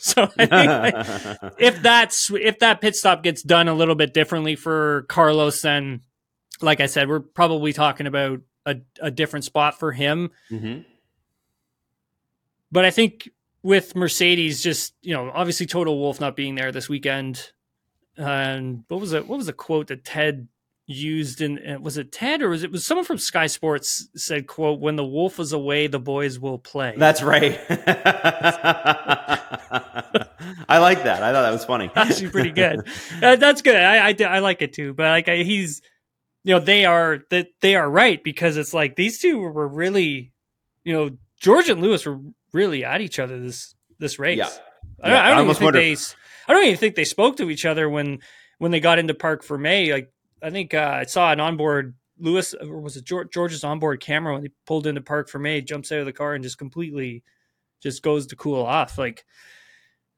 So 0.00 0.22
I 0.38 0.46
think 0.46 0.70
like, 0.70 1.54
if 1.58 1.82
that's 1.82 2.30
if 2.30 2.60
that 2.60 2.80
pit 2.80 2.96
stop 2.96 3.22
gets 3.22 3.42
done 3.42 3.68
a 3.68 3.74
little 3.74 3.96
bit 3.96 4.14
differently 4.14 4.56
for 4.56 5.02
Carlos, 5.08 5.60
then 5.60 6.00
like 6.60 6.80
I 6.80 6.86
said, 6.86 7.08
we're 7.08 7.20
probably 7.20 7.72
talking 7.72 8.06
about 8.06 8.40
a, 8.66 8.76
a 9.00 9.10
different 9.10 9.44
spot 9.44 9.78
for 9.78 9.92
him. 9.92 10.30
Mm-hmm. 10.50 10.80
But 12.70 12.84
I 12.84 12.90
think 12.90 13.30
with 13.62 13.96
Mercedes, 13.96 14.62
just 14.62 14.94
you 15.02 15.14
know, 15.14 15.30
obviously 15.32 15.66
Toto 15.66 15.92
Wolff 15.92 16.20
not 16.20 16.36
being 16.36 16.54
there 16.54 16.72
this 16.72 16.88
weekend, 16.88 17.52
and 18.16 18.84
what 18.88 19.00
was 19.00 19.12
it? 19.12 19.26
What 19.26 19.36
was 19.36 19.46
the 19.46 19.52
quote 19.52 19.88
that 19.88 20.04
Ted 20.04 20.48
used 20.86 21.40
in? 21.40 21.58
Uh, 21.58 21.78
was 21.80 21.96
it 21.96 22.12
Ted 22.12 22.42
or 22.42 22.50
was 22.50 22.62
it 22.62 22.70
was 22.70 22.84
someone 22.84 23.04
from 23.04 23.18
Sky 23.18 23.46
Sports 23.46 24.08
said 24.16 24.46
quote 24.46 24.80
When 24.80 24.96
the 24.96 25.04
wolf 25.04 25.40
is 25.40 25.52
away, 25.52 25.86
the 25.86 25.98
boys 25.98 26.38
will 26.38 26.58
play. 26.58 26.94
That's 26.96 27.22
right. 27.22 27.58
I 30.68 30.78
like 30.78 31.04
that. 31.04 31.22
I 31.22 31.32
thought 31.32 31.42
that 31.42 31.52
was 31.52 31.64
funny. 31.64 31.90
Actually, 31.94 32.30
pretty 32.30 32.50
good. 32.50 32.86
Uh, 33.22 33.36
that's 33.36 33.62
good. 33.62 33.76
I, 33.76 34.10
I 34.10 34.16
I 34.24 34.38
like 34.40 34.60
it 34.60 34.74
too. 34.74 34.92
But 34.92 35.08
like 35.08 35.28
I, 35.28 35.36
he's 35.38 35.80
you 36.44 36.54
know 36.54 36.60
they 36.60 36.84
are 36.84 37.20
that 37.30 37.48
they 37.60 37.76
are 37.76 37.88
right 37.88 38.22
because 38.22 38.56
it's 38.56 38.74
like 38.74 38.96
these 38.96 39.18
two 39.18 39.38
were 39.38 39.68
really 39.68 40.32
you 40.84 40.92
know 40.92 41.10
George 41.40 41.68
and 41.68 41.80
Lewis 41.80 42.06
were 42.06 42.18
really 42.52 42.84
at 42.84 43.00
each 43.00 43.18
other 43.18 43.40
this 43.40 43.74
this 43.98 44.18
race. 44.18 44.38
Yeah. 44.38 44.48
I, 45.02 45.10
yeah. 45.10 45.24
I 45.24 45.28
don't 45.30 45.38
I 45.38 45.42
even 45.42 45.54
think 45.54 45.72
they 45.72 45.96
I 46.48 46.52
don't 46.52 46.64
even 46.64 46.78
think 46.78 46.94
they 46.94 47.04
spoke 47.04 47.36
to 47.36 47.50
each 47.50 47.64
other 47.64 47.88
when 47.88 48.20
when 48.58 48.70
they 48.70 48.80
got 48.80 48.98
into 48.98 49.14
Parc 49.14 49.44
Fermé. 49.44 49.92
Like 49.92 50.12
I 50.42 50.50
think 50.50 50.74
uh, 50.74 50.98
I 51.00 51.04
saw 51.04 51.32
an 51.32 51.40
onboard 51.40 51.94
Lewis 52.18 52.54
or 52.54 52.80
was 52.80 52.96
it 52.96 53.04
George, 53.04 53.30
George's 53.30 53.64
onboard 53.64 54.00
camera 54.00 54.34
when 54.34 54.42
he 54.42 54.50
pulled 54.66 54.86
into 54.86 55.00
Parc 55.00 55.30
Fermé, 55.30 55.64
jumps 55.64 55.92
out 55.92 56.00
of 56.00 56.06
the 56.06 56.12
car 56.12 56.34
and 56.34 56.42
just 56.42 56.58
completely 56.58 57.22
just 57.80 58.02
goes 58.02 58.26
to 58.28 58.36
cool 58.36 58.64
off. 58.64 58.98
Like 58.98 59.24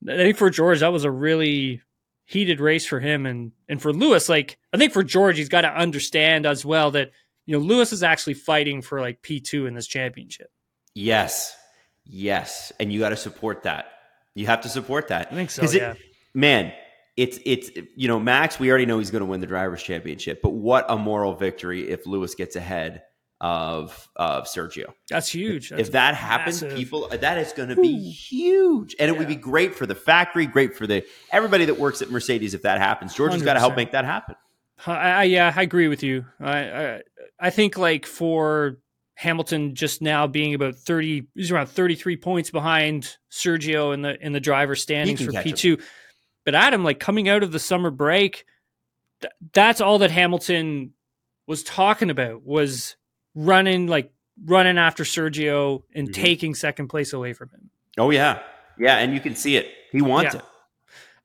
I 0.08 0.16
think 0.16 0.36
for 0.36 0.50
George 0.50 0.80
that 0.80 0.92
was 0.92 1.04
a 1.04 1.10
really 1.10 1.82
heated 2.30 2.60
race 2.60 2.86
for 2.86 3.00
him 3.00 3.26
and 3.26 3.52
and 3.68 3.82
for 3.82 3.92
Lewis 3.92 4.28
like 4.28 4.58
I 4.72 4.76
think 4.76 4.92
for 4.92 5.02
George 5.02 5.36
he's 5.36 5.48
got 5.48 5.62
to 5.62 5.68
understand 5.68 6.46
as 6.46 6.64
well 6.64 6.92
that 6.92 7.10
you 7.46 7.58
know 7.58 7.64
Lewis 7.64 7.92
is 7.92 8.02
actually 8.02 8.34
fighting 8.34 8.82
for 8.82 9.00
like 9.00 9.22
P2 9.22 9.66
in 9.66 9.74
this 9.74 9.86
championship. 9.86 10.50
Yes. 10.94 11.56
Yes, 12.04 12.72
and 12.80 12.92
you 12.92 12.98
got 12.98 13.10
to 13.10 13.16
support 13.16 13.62
that. 13.64 13.86
You 14.34 14.46
have 14.46 14.62
to 14.62 14.68
support 14.68 15.08
that. 15.08 15.28
I 15.30 15.34
think 15.34 15.50
so. 15.50 15.62
Yeah. 15.62 15.92
It, 15.92 15.98
man, 16.34 16.72
it's 17.16 17.38
it's 17.44 17.70
you 17.94 18.08
know 18.08 18.18
Max. 18.18 18.58
We 18.58 18.68
already 18.68 18.86
know 18.86 18.98
he's 18.98 19.10
going 19.10 19.20
to 19.20 19.26
win 19.26 19.40
the 19.40 19.46
drivers' 19.46 19.82
championship, 19.82 20.40
but 20.42 20.50
what 20.50 20.86
a 20.88 20.96
moral 20.96 21.34
victory 21.34 21.88
if 21.88 22.06
Lewis 22.06 22.34
gets 22.34 22.56
ahead 22.56 23.02
of 23.40 24.08
of 24.16 24.44
Sergio. 24.44 24.92
That's 25.08 25.32
huge. 25.32 25.70
That's 25.70 25.82
if 25.82 25.92
that 25.92 26.14
happens, 26.14 26.62
massive. 26.62 26.76
people 26.76 27.08
that 27.08 27.38
is 27.38 27.52
going 27.52 27.70
to 27.70 27.76
be 27.76 28.10
huge, 28.10 28.94
and 28.98 29.10
it 29.10 29.18
would 29.18 29.28
be 29.28 29.36
great 29.36 29.74
for 29.74 29.86
the 29.86 29.94
factory, 29.94 30.46
great 30.46 30.76
for 30.76 30.86
the 30.86 31.04
everybody 31.30 31.64
that 31.66 31.78
works 31.78 32.02
at 32.02 32.10
Mercedes. 32.10 32.54
If 32.54 32.62
that 32.62 32.78
happens, 32.78 33.14
George 33.14 33.32
has 33.32 33.42
got 33.42 33.54
to 33.54 33.60
help 33.60 33.76
make 33.76 33.92
that 33.92 34.04
happen. 34.04 34.36
I, 34.86 34.92
I, 34.92 35.22
yeah, 35.24 35.52
I 35.54 35.62
agree 35.62 35.88
with 35.88 36.02
you. 36.02 36.26
I, 36.38 36.58
I 36.58 37.02
I 37.38 37.50
think 37.50 37.78
like 37.78 38.06
for 38.06 38.78
Hamilton 39.14 39.74
just 39.74 40.00
now 40.00 40.26
being 40.26 40.54
about 40.54 40.76
30 40.76 41.26
he's 41.34 41.50
around 41.50 41.66
33 41.66 42.16
points 42.16 42.50
behind 42.50 43.16
Sergio 43.30 43.92
in 43.92 44.02
the 44.02 44.18
in 44.24 44.32
the 44.32 44.40
driver 44.40 44.74
standings 44.74 45.22
for 45.22 45.32
P2. 45.32 45.82
But 46.44 46.54
Adam 46.54 46.84
like 46.84 47.00
coming 47.00 47.28
out 47.28 47.42
of 47.42 47.52
the 47.52 47.58
summer 47.58 47.90
break 47.90 48.44
th- 49.20 49.32
that's 49.52 49.80
all 49.80 49.98
that 49.98 50.10
Hamilton 50.10 50.92
was 51.46 51.62
talking 51.62 52.10
about 52.10 52.44
was 52.44 52.96
running 53.34 53.86
like 53.86 54.12
running 54.44 54.78
after 54.78 55.04
Sergio 55.04 55.82
and 55.94 56.08
mm-hmm. 56.08 56.22
taking 56.22 56.54
second 56.54 56.88
place 56.88 57.12
away 57.12 57.32
from 57.32 57.50
him. 57.50 57.70
Oh 57.98 58.10
yeah. 58.10 58.40
Yeah, 58.78 58.96
and 58.96 59.12
you 59.12 59.20
can 59.20 59.36
see 59.36 59.56
it. 59.56 59.68
He 59.92 60.00
wants 60.00 60.34
yeah. 60.34 60.40
it. 60.40 60.46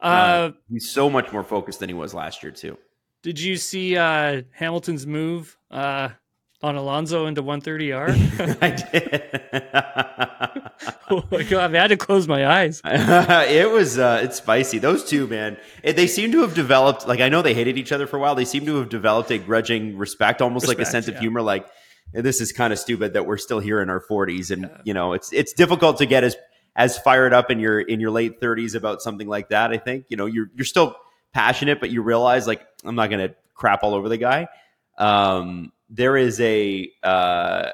Uh, 0.02 0.06
uh, 0.06 0.52
he's 0.70 0.90
so 0.90 1.10
much 1.10 1.32
more 1.32 1.44
focused 1.44 1.80
than 1.80 1.90
he 1.90 1.96
was 1.96 2.14
last 2.14 2.44
year 2.44 2.52
too. 2.52 2.78
Did 3.24 3.40
you 3.40 3.56
see 3.56 3.98
uh, 3.98 4.44
Hamilton's 4.52 5.08
move 5.08 5.58
uh, 5.72 6.10
on 6.62 6.76
Alonso 6.76 7.26
into 7.28 7.42
130R? 7.42 8.58
I 8.62 8.70
did. 8.72 9.24
oh 11.10 11.24
my 11.32 11.44
god! 11.44 11.74
I 11.74 11.82
had 11.82 11.88
to 11.88 11.98
close 11.98 12.28
my 12.28 12.46
eyes. 12.46 12.82
it 12.86 13.72
was 13.72 13.98
uh, 13.98 14.20
it's 14.24 14.36
spicy. 14.38 14.78
Those 14.78 15.06
two, 15.06 15.26
man, 15.28 15.58
they 15.84 16.08
seem 16.08 16.32
to 16.34 16.42
have 16.42 16.54
developed. 16.54 17.08
Like 17.08 17.22
I 17.22 17.30
know 17.30 17.42
they 17.42 17.54
hated 17.54 17.78
each 17.78 17.92
other 17.92 18.06
for 18.06 18.18
a 18.18 18.20
while. 18.20 18.36
They 18.36 18.46
seem 18.46 18.66
to 18.66 18.76
have 18.76 18.90
developed 18.90 19.32
a 19.32 19.38
grudging 19.38 19.98
respect, 19.98 20.42
almost 20.42 20.64
respect, 20.64 20.80
like 20.80 20.88
a 20.88 20.92
sense 20.92 21.08
of 21.08 21.18
humor. 21.18 21.42
Like 21.42 21.66
this 22.14 22.42
is 22.42 22.52
kind 22.52 22.72
of 22.72 22.80
stupid 22.80 23.14
that 23.14 23.26
we're 23.26 23.38
still 23.38 23.60
here 23.60 23.82
in 23.82 23.90
our 23.90 24.02
40s, 24.02 24.52
and 24.52 24.64
yeah. 24.64 24.78
you 24.84 24.94
know, 24.94 25.14
it's 25.14 25.32
it's 25.34 25.54
difficult 25.54 25.98
to 25.98 26.06
get 26.06 26.24
as 26.24 26.36
as 26.76 26.98
fired 26.98 27.34
up 27.34 27.52
in 27.52 27.60
your 27.60 27.80
in 27.80 28.00
your 28.00 28.12
late 28.12 28.42
30s 28.42 28.76
about 28.76 29.02
something 29.02 29.28
like 29.28 29.50
that. 29.50 29.72
I 29.72 29.78
think 29.78 30.06
you 30.10 30.18
know 30.18 30.26
you're 30.26 30.50
you're 30.56 30.66
still 30.66 30.96
passionate, 31.34 31.80
but 31.80 31.90
you 31.90 32.02
realize 32.02 32.48
like 32.48 32.66
I'm 32.84 32.96
not 32.96 33.10
going 33.10 33.28
to 33.28 33.36
crap 33.54 33.84
all 33.84 33.94
over 33.94 34.10
the 34.10 34.18
guy. 34.18 34.48
Um, 34.98 35.72
there 35.90 36.18
is 36.18 36.40
a 36.40 36.90
uh, 37.04 37.70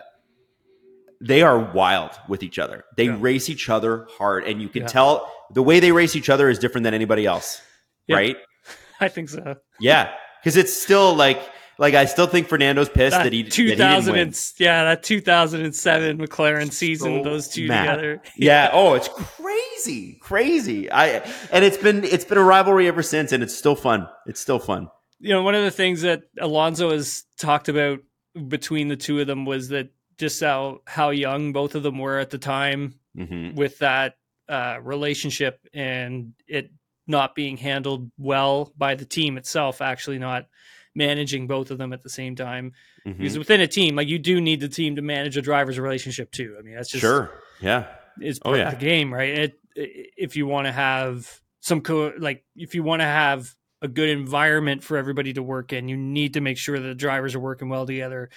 they 1.21 1.41
are 1.41 1.59
wild 1.59 2.11
with 2.27 2.43
each 2.43 2.59
other. 2.59 2.84
They 2.97 3.05
yeah. 3.05 3.17
race 3.19 3.49
each 3.49 3.69
other 3.69 4.07
hard, 4.17 4.43
and 4.45 4.61
you 4.61 4.69
can 4.69 4.84
yeah. 4.84 4.88
tell 4.88 5.32
the 5.51 5.63
way 5.63 5.79
they 5.79 5.91
race 5.91 6.15
each 6.15 6.29
other 6.29 6.49
is 6.49 6.59
different 6.59 6.84
than 6.84 6.93
anybody 6.93 7.25
else, 7.25 7.61
right? 8.09 8.38
I 8.99 9.07
think 9.07 9.29
so. 9.29 9.55
Yeah, 9.79 10.11
because 10.41 10.57
it's 10.57 10.73
still 10.73 11.15
like 11.15 11.41
like 11.82 11.93
I 11.93 12.05
still 12.05 12.27
think 12.27 12.47
Fernando's 12.47 12.88
pissed 12.88 13.17
that, 13.17 13.23
that 13.23 13.34
he 13.34 13.43
2000 13.43 14.15
that 14.15 14.36
he 14.57 14.63
yeah 14.63 14.86
that 14.86 15.03
2007 15.03 16.17
McLaren 16.17 16.71
season 16.71 17.23
so 17.23 17.29
those 17.29 17.49
two 17.49 17.67
mad. 17.67 17.95
together. 17.95 18.21
Yeah. 18.38 18.69
Oh, 18.71 18.93
it's 18.93 19.09
crazy, 19.09 20.17
crazy. 20.21 20.89
I 20.89 21.07
and 21.51 21.65
it's 21.65 21.77
been 21.77 22.05
it's 22.05 22.23
been 22.23 22.38
a 22.38 22.43
rivalry 22.43 22.88
ever 22.88 23.03
since, 23.03 23.34
and 23.34 23.43
it's 23.43 23.55
still 23.55 23.75
fun. 23.75 24.07
It's 24.25 24.39
still 24.39 24.59
fun 24.59 24.88
you 25.21 25.34
know, 25.34 25.43
one 25.43 25.55
of 25.55 25.63
the 25.63 25.71
things 25.71 26.01
that 26.01 26.23
Alonso 26.39 26.89
has 26.89 27.23
talked 27.38 27.69
about 27.69 27.99
between 28.47 28.88
the 28.88 28.95
two 28.95 29.19
of 29.19 29.27
them 29.27 29.45
was 29.45 29.69
that 29.69 29.89
just 30.17 30.41
how 30.41 30.79
how 30.86 31.11
young 31.11 31.53
both 31.53 31.75
of 31.75 31.84
them 31.84 31.99
were 31.99 32.17
at 32.19 32.32
the 32.32 32.38
time 32.38 32.95
mm-hmm. 33.15 33.55
with 33.55 33.77
that 33.79 34.15
uh, 34.49 34.77
relationship 34.82 35.59
and 35.73 36.34
it 36.47 36.71
not 37.07 37.36
being 37.36 37.57
handled 37.57 38.11
well 38.17 38.71
by 38.77 38.95
the 38.95 39.05
team 39.05 39.38
itself, 39.38 39.82
actually 39.82 40.19
not 40.19 40.47
managing 40.95 41.47
both 41.47 41.71
of 41.71 41.77
them 41.77 41.93
at 41.93 42.01
the 42.01 42.09
same 42.09 42.35
time. 42.35 42.73
Mm-hmm. 43.05 43.17
Because 43.17 43.37
within 43.37 43.61
a 43.61 43.67
team, 43.67 43.95
like 43.95 44.07
you 44.07 44.19
do 44.19 44.41
need 44.41 44.59
the 44.59 44.69
team 44.69 44.95
to 44.95 45.01
manage 45.01 45.37
a 45.37 45.41
driver's 45.41 45.79
relationship 45.79 46.31
too. 46.31 46.55
I 46.57 46.61
mean, 46.61 46.75
that's 46.75 46.89
just 46.89 47.01
sure, 47.01 47.31
yeah, 47.59 47.87
it's 48.19 48.39
part 48.39 48.55
oh, 48.55 48.57
yeah. 48.57 48.71
of 48.71 48.79
the 48.79 48.85
game, 48.85 49.13
right? 49.13 49.29
It, 49.29 49.59
if 49.75 50.35
you 50.35 50.47
want 50.47 50.67
to 50.67 50.71
have 50.71 51.41
some 51.61 51.81
co- 51.81 52.13
like 52.17 52.43
if 52.55 52.75
you 52.75 52.83
want 52.83 53.01
to 53.01 53.05
have 53.05 53.55
a 53.81 53.87
good 53.87 54.09
environment 54.09 54.83
for 54.83 54.97
everybody 54.97 55.33
to 55.33 55.43
work 55.43 55.73
in. 55.73 55.87
You 55.87 55.97
need 55.97 56.35
to 56.35 56.41
make 56.41 56.57
sure 56.57 56.79
that 56.79 56.87
the 56.87 56.95
drivers 56.95 57.35
are 57.35 57.39
working 57.39 57.69
well 57.69 57.85
together. 57.85 58.29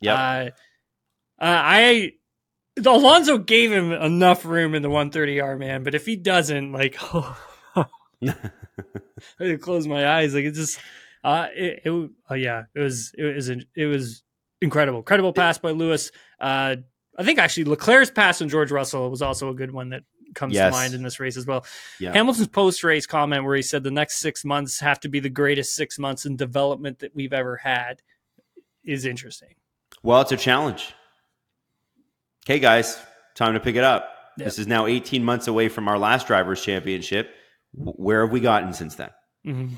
Yeah. 0.00 0.14
Uh, 0.14 0.50
uh, 1.40 1.62
I 1.62 2.12
Alonso 2.84 3.38
gave 3.38 3.72
him 3.72 3.92
enough 3.92 4.44
room 4.44 4.74
in 4.74 4.82
the 4.82 4.88
130R 4.88 5.58
man, 5.58 5.82
but 5.84 5.94
if 5.94 6.06
he 6.06 6.16
doesn't, 6.16 6.72
like, 6.72 6.96
oh, 7.00 7.36
I 9.40 9.56
close 9.60 9.86
my 9.86 10.08
eyes. 10.08 10.34
Like 10.34 10.44
it 10.44 10.54
just, 10.54 10.80
uh, 11.24 11.48
it, 11.54 11.82
it 11.84 12.10
uh, 12.30 12.34
yeah, 12.34 12.64
it 12.74 12.80
was, 12.80 13.12
it 13.16 13.34
was, 13.34 13.48
it 13.48 13.86
was 13.86 14.22
incredible, 14.60 14.98
incredible 15.00 15.32
pass 15.32 15.58
by 15.58 15.70
Lewis. 15.70 16.10
Uh, 16.40 16.76
I 17.18 17.24
think 17.24 17.38
actually 17.38 17.64
Leclerc's 17.64 18.10
pass 18.10 18.40
on 18.40 18.48
George 18.48 18.70
Russell 18.70 19.10
was 19.10 19.22
also 19.22 19.50
a 19.50 19.54
good 19.54 19.72
one 19.72 19.90
that 19.90 20.04
comes 20.34 20.54
yes. 20.54 20.72
to 20.72 20.78
mind 20.78 20.94
in 20.94 21.02
this 21.02 21.20
race 21.20 21.36
as 21.36 21.46
well. 21.46 21.64
Yeah. 21.98 22.12
Hamilton's 22.12 22.48
post 22.48 22.84
race 22.84 23.06
comment 23.06 23.44
where 23.44 23.56
he 23.56 23.62
said 23.62 23.82
the 23.82 23.90
next 23.90 24.18
six 24.18 24.44
months 24.44 24.80
have 24.80 25.00
to 25.00 25.08
be 25.08 25.20
the 25.20 25.30
greatest 25.30 25.74
six 25.74 25.98
months 25.98 26.26
in 26.26 26.36
development 26.36 27.00
that 27.00 27.14
we've 27.14 27.32
ever 27.32 27.56
had 27.56 28.02
is 28.84 29.04
interesting. 29.04 29.54
Well, 30.02 30.20
it's 30.20 30.32
a 30.32 30.36
challenge. 30.36 30.94
Okay, 32.46 32.58
guys, 32.58 32.98
time 33.34 33.54
to 33.54 33.60
pick 33.60 33.76
it 33.76 33.84
up. 33.84 34.10
Yep. 34.38 34.44
This 34.44 34.58
is 34.58 34.66
now 34.66 34.86
18 34.86 35.24
months 35.24 35.48
away 35.48 35.68
from 35.68 35.88
our 35.88 35.98
last 35.98 36.26
drivers' 36.26 36.62
championship. 36.62 37.30
Where 37.72 38.22
have 38.22 38.32
we 38.32 38.40
gotten 38.40 38.72
since 38.72 38.94
then? 38.94 39.10
Mm-hmm. 39.46 39.74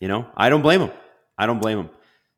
You 0.00 0.08
know, 0.08 0.26
I 0.36 0.48
don't 0.48 0.62
blame 0.62 0.80
him. 0.80 0.90
I 1.36 1.46
don't 1.46 1.58
blame 1.58 1.78
him. 1.78 1.90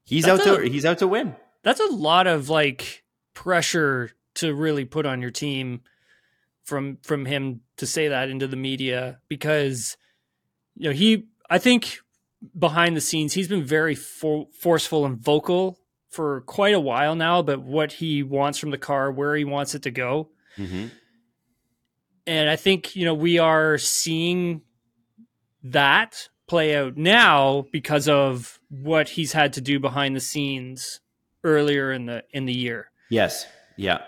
He's 0.04 0.24
that's 0.24 0.46
out 0.46 0.60
a, 0.60 0.62
to 0.62 0.68
he's 0.68 0.84
out 0.84 0.98
to 0.98 1.08
win. 1.08 1.36
That's 1.62 1.80
a 1.80 1.92
lot 1.92 2.26
of 2.26 2.48
like 2.48 3.04
pressure 3.34 4.12
to 4.34 4.54
really 4.54 4.84
put 4.84 5.06
on 5.06 5.20
your 5.20 5.30
team 5.30 5.82
from 6.64 6.98
from 7.02 7.26
him 7.26 7.60
to 7.76 7.86
say 7.86 8.08
that 8.08 8.28
into 8.28 8.46
the 8.46 8.56
media 8.56 9.20
because 9.28 9.96
you 10.74 10.88
know 10.88 10.94
he 10.94 11.26
I 11.48 11.58
think 11.58 11.98
behind 12.58 12.96
the 12.96 13.00
scenes, 13.00 13.34
he's 13.34 13.48
been 13.48 13.64
very 13.64 13.94
for- 13.94 14.48
forceful 14.52 15.04
and 15.04 15.18
vocal 15.18 15.78
for 16.08 16.40
quite 16.42 16.74
a 16.74 16.80
while 16.80 17.14
now 17.14 17.42
but 17.42 17.60
what 17.60 17.92
he 17.92 18.22
wants 18.22 18.58
from 18.58 18.70
the 18.70 18.78
car, 18.78 19.10
where 19.10 19.36
he 19.36 19.44
wants 19.44 19.74
it 19.74 19.82
to 19.82 19.90
go. 19.90 20.30
Mm-hmm. 20.56 20.86
And 22.26 22.50
I 22.50 22.56
think, 22.56 22.94
you 22.94 23.04
know, 23.04 23.14
we 23.14 23.38
are 23.38 23.78
seeing 23.78 24.62
that 25.64 26.28
play 26.50 26.74
out 26.74 26.96
now 26.96 27.64
because 27.70 28.08
of 28.08 28.58
what 28.68 29.10
he's 29.10 29.32
had 29.32 29.52
to 29.52 29.60
do 29.60 29.78
behind 29.78 30.16
the 30.16 30.20
scenes 30.20 30.98
earlier 31.44 31.92
in 31.92 32.06
the 32.06 32.24
in 32.32 32.44
the 32.44 32.52
year. 32.52 32.90
Yes. 33.08 33.46
Yeah. 33.76 34.00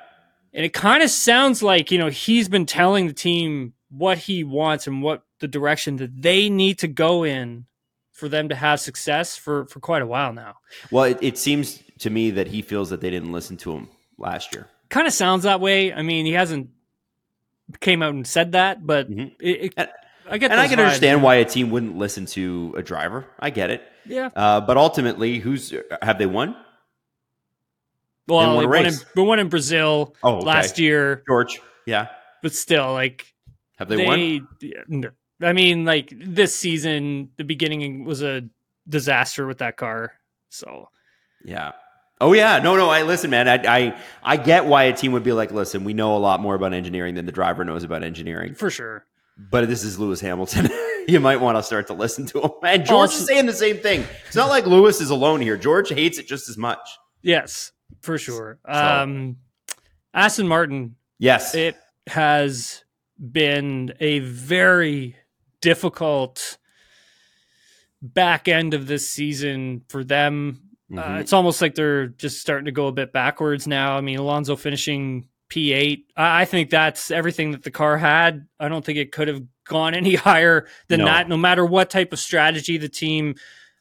And 0.53 0.67
it 0.67 0.73
kind 0.73 1.05
of 1.05 1.11
sounds 1.11 1.63
like, 1.63 1.93
you 1.93 1.99
know, 1.99 2.09
he's 2.09 2.49
been 2.49 2.67
telling 2.67 3.07
the 3.07 3.13
team 3.13 3.75
what 3.91 4.19
he 4.19 4.43
wants 4.43 4.89
and 4.89 5.03
what 5.03 5.23
the 5.39 5.47
direction 5.47 5.99
that 5.99 6.21
they 6.21 6.51
need 6.51 6.81
to 6.81 6.89
go 6.89 7.23
in 7.23 7.67
for 8.11 8.29
them 8.29 8.49
to 8.49 8.57
have 8.57 8.81
success 8.81 9.37
for 9.37 9.67
for 9.67 9.79
quite 9.79 10.03
a 10.03 10.07
while 10.07 10.33
now. 10.33 10.57
Well, 10.91 11.05
it, 11.05 11.19
it 11.23 11.39
seems 11.39 11.81
to 12.01 12.11
me 12.11 12.33
that 12.33 12.49
he 12.49 12.61
feels 12.61 12.91
that 12.91 13.01
they 13.01 13.11
didn't 13.11 13.31
listen 13.31 13.57
to 13.59 13.73
him 13.73 13.89
last 14.19 14.53
year. 14.53 14.67
Kind 14.89 15.07
of 15.07 15.13
sounds 15.13 15.45
that 15.45 15.61
way. 15.61 15.93
I 15.93 16.03
mean, 16.03 16.27
he 16.27 16.33
hasn't 16.33 16.71
came 17.79 18.03
out 18.03 18.15
and 18.15 18.27
said 18.27 18.53
that, 18.53 18.85
but 18.85 19.09
mm-hmm. 19.09 19.29
it, 19.39 19.75
it, 19.77 19.91
I 20.29 20.39
get 20.39 20.51
and 20.51 20.61
I 20.61 20.69
can 20.69 20.79
vibes. 20.79 20.85
understand 20.85 21.23
why 21.23 21.37
a 21.37 21.45
team 21.45 21.71
wouldn't 21.71 21.97
listen 21.97 22.27
to 22.27 22.75
a 22.77 22.83
driver. 22.83 23.27
I 23.39 23.51
get 23.51 23.71
it. 23.71 23.83
Yeah. 24.07 24.31
Uh, 24.35 24.61
but 24.61 24.77
ultimately, 24.77 25.39
who's 25.39 25.75
have 26.01 26.19
they 26.19 26.27
won? 26.27 26.57
Well, 28.29 28.59
we 28.59 28.67
won, 28.67 28.87
in, 28.87 28.95
we 29.17 29.23
won 29.23 29.39
in 29.41 29.49
Brazil 29.49 30.15
oh, 30.23 30.37
okay. 30.37 30.47
last 30.47 30.79
year. 30.79 31.23
George, 31.27 31.61
yeah. 31.87 32.09
But 32.41 32.55
still, 32.55 32.93
like, 32.93 33.33
have 33.77 33.89
they, 33.89 33.97
they 33.97 34.07
won? 34.07 34.49
No. 34.89 35.11
I 35.43 35.53
mean, 35.53 35.85
like 35.85 36.13
this 36.17 36.57
season, 36.57 37.31
the 37.37 37.45
beginning 37.45 38.05
was 38.05 38.23
a 38.23 38.43
disaster 38.89 39.47
with 39.47 39.59
that 39.59 39.77
car. 39.77 40.13
So, 40.51 40.89
yeah. 41.45 41.73
Oh 42.21 42.33
yeah, 42.33 42.61
no, 42.61 42.77
no. 42.77 42.89
I 42.89 43.03
listen, 43.03 43.31
man. 43.31 43.49
I, 43.49 43.57
I, 43.67 44.01
I 44.23 44.37
get 44.37 44.67
why 44.67 44.85
a 44.85 44.93
team 44.93 45.11
would 45.13 45.25
be 45.25 45.33
like, 45.33 45.51
listen, 45.51 45.83
we 45.83 45.93
know 45.93 46.17
a 46.17 46.19
lot 46.19 46.39
more 46.39 46.55
about 46.55 46.73
engineering 46.73 47.17
than 47.17 47.27
the 47.27 47.33
driver 47.33 47.65
knows 47.65 47.83
about 47.83 48.05
engineering, 48.05 48.55
for 48.55 48.71
sure. 48.71 49.05
But 49.51 49.69
this 49.69 49.85
is 49.85 49.99
Lewis 49.99 50.21
Hamilton. 50.21 50.69
you 51.09 51.21
might 51.21 51.41
want 51.41 51.59
to 51.59 51.63
start 51.63 51.87
to 51.89 51.95
listen 51.95 52.27
to 52.27 52.43
him. 52.43 52.51
And 52.63 52.85
George 52.85 53.11
also, 53.11 53.23
is 53.23 53.27
saying 53.27 53.47
the 53.47 53.53
same 53.53 53.79
thing. 53.79 54.05
It's 54.27 54.37
not 54.37 54.49
like 54.49 54.67
Lewis 54.67 55.01
is 55.01 55.11
alone 55.11 55.41
here. 55.41 55.57
George 55.57 55.91
hates 55.91 56.19
it 56.19 56.27
just 56.27 56.49
as 56.49 56.57
much. 56.57 56.81
Yes, 57.23 57.73
for 58.01 58.19
sure. 58.19 58.59
So. 58.67 58.73
Um, 58.73 59.37
Aston 60.15 60.49
Martin. 60.49 60.97
Yes, 61.19 61.55
it 61.55 61.77
has 62.09 62.85
been 63.19 63.95
a 64.01 64.19
very 64.21 65.17
difficult 65.61 66.59
back 68.03 68.49
end 68.49 68.75
of 68.75 68.87
this 68.87 69.09
season 69.09 69.83
for 69.89 70.03
them. 70.03 70.61
Uh, 70.93 70.97
mm-hmm. 70.97 71.15
Uh, 71.15 71.19
it's 71.19 71.33
almost 71.33 71.63
like 71.63 71.75
they're 71.75 72.09
just 72.09 72.41
starting 72.41 72.67
to 72.67 72.73
go 72.73 72.89
a 72.89 72.93
bit 72.93 73.13
backwards 73.13 73.67
now. 73.67 73.97
I 73.97 74.01
mean, 74.01 74.19
Alonso 74.19 74.57
finishing 74.57 75.29
P8. 75.53 76.05
I, 76.17 76.43
I 76.43 76.45
think 76.47 76.71
that's 76.71 77.11
everything 77.11 77.53
that 77.53 77.63
the 77.63 77.71
car 77.71 77.99
had. 77.99 78.47
I 78.59 78.69
don't 78.69 78.85
think 78.85 78.99
it 78.99 79.13
could 79.13 79.29
have 79.29 79.43
gone 79.65 79.95
any 79.95 80.15
higher 80.17 80.67
than 80.89 81.01
no. 81.01 81.05
that, 81.07 81.29
no 81.29 81.37
matter 81.37 81.65
what 81.65 81.91
type 81.91 82.13
of 82.13 82.19
strategy 82.19 82.79
the 82.79 82.89
team 82.89 83.35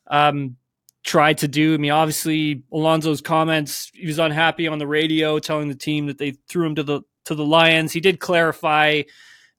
um, 0.07 0.57
tried 1.03 1.37
to 1.39 1.47
do. 1.47 1.73
I 1.73 1.77
mean, 1.77 1.91
obviously, 1.91 2.63
Alonso's 2.71 3.21
comments, 3.21 3.89
he 3.93 4.05
was 4.05 4.19
unhappy 4.19 4.67
on 4.67 4.79
the 4.79 4.87
radio 4.87 5.39
telling 5.39 5.69
the 5.69 5.75
team 5.75 6.07
that 6.07 6.17
they 6.17 6.31
threw 6.49 6.67
him 6.67 6.75
to 6.75 6.83
the 6.83 7.01
to 7.25 7.35
the 7.35 7.45
Lions. 7.45 7.93
He 7.93 7.99
did 7.99 8.19
clarify 8.19 9.03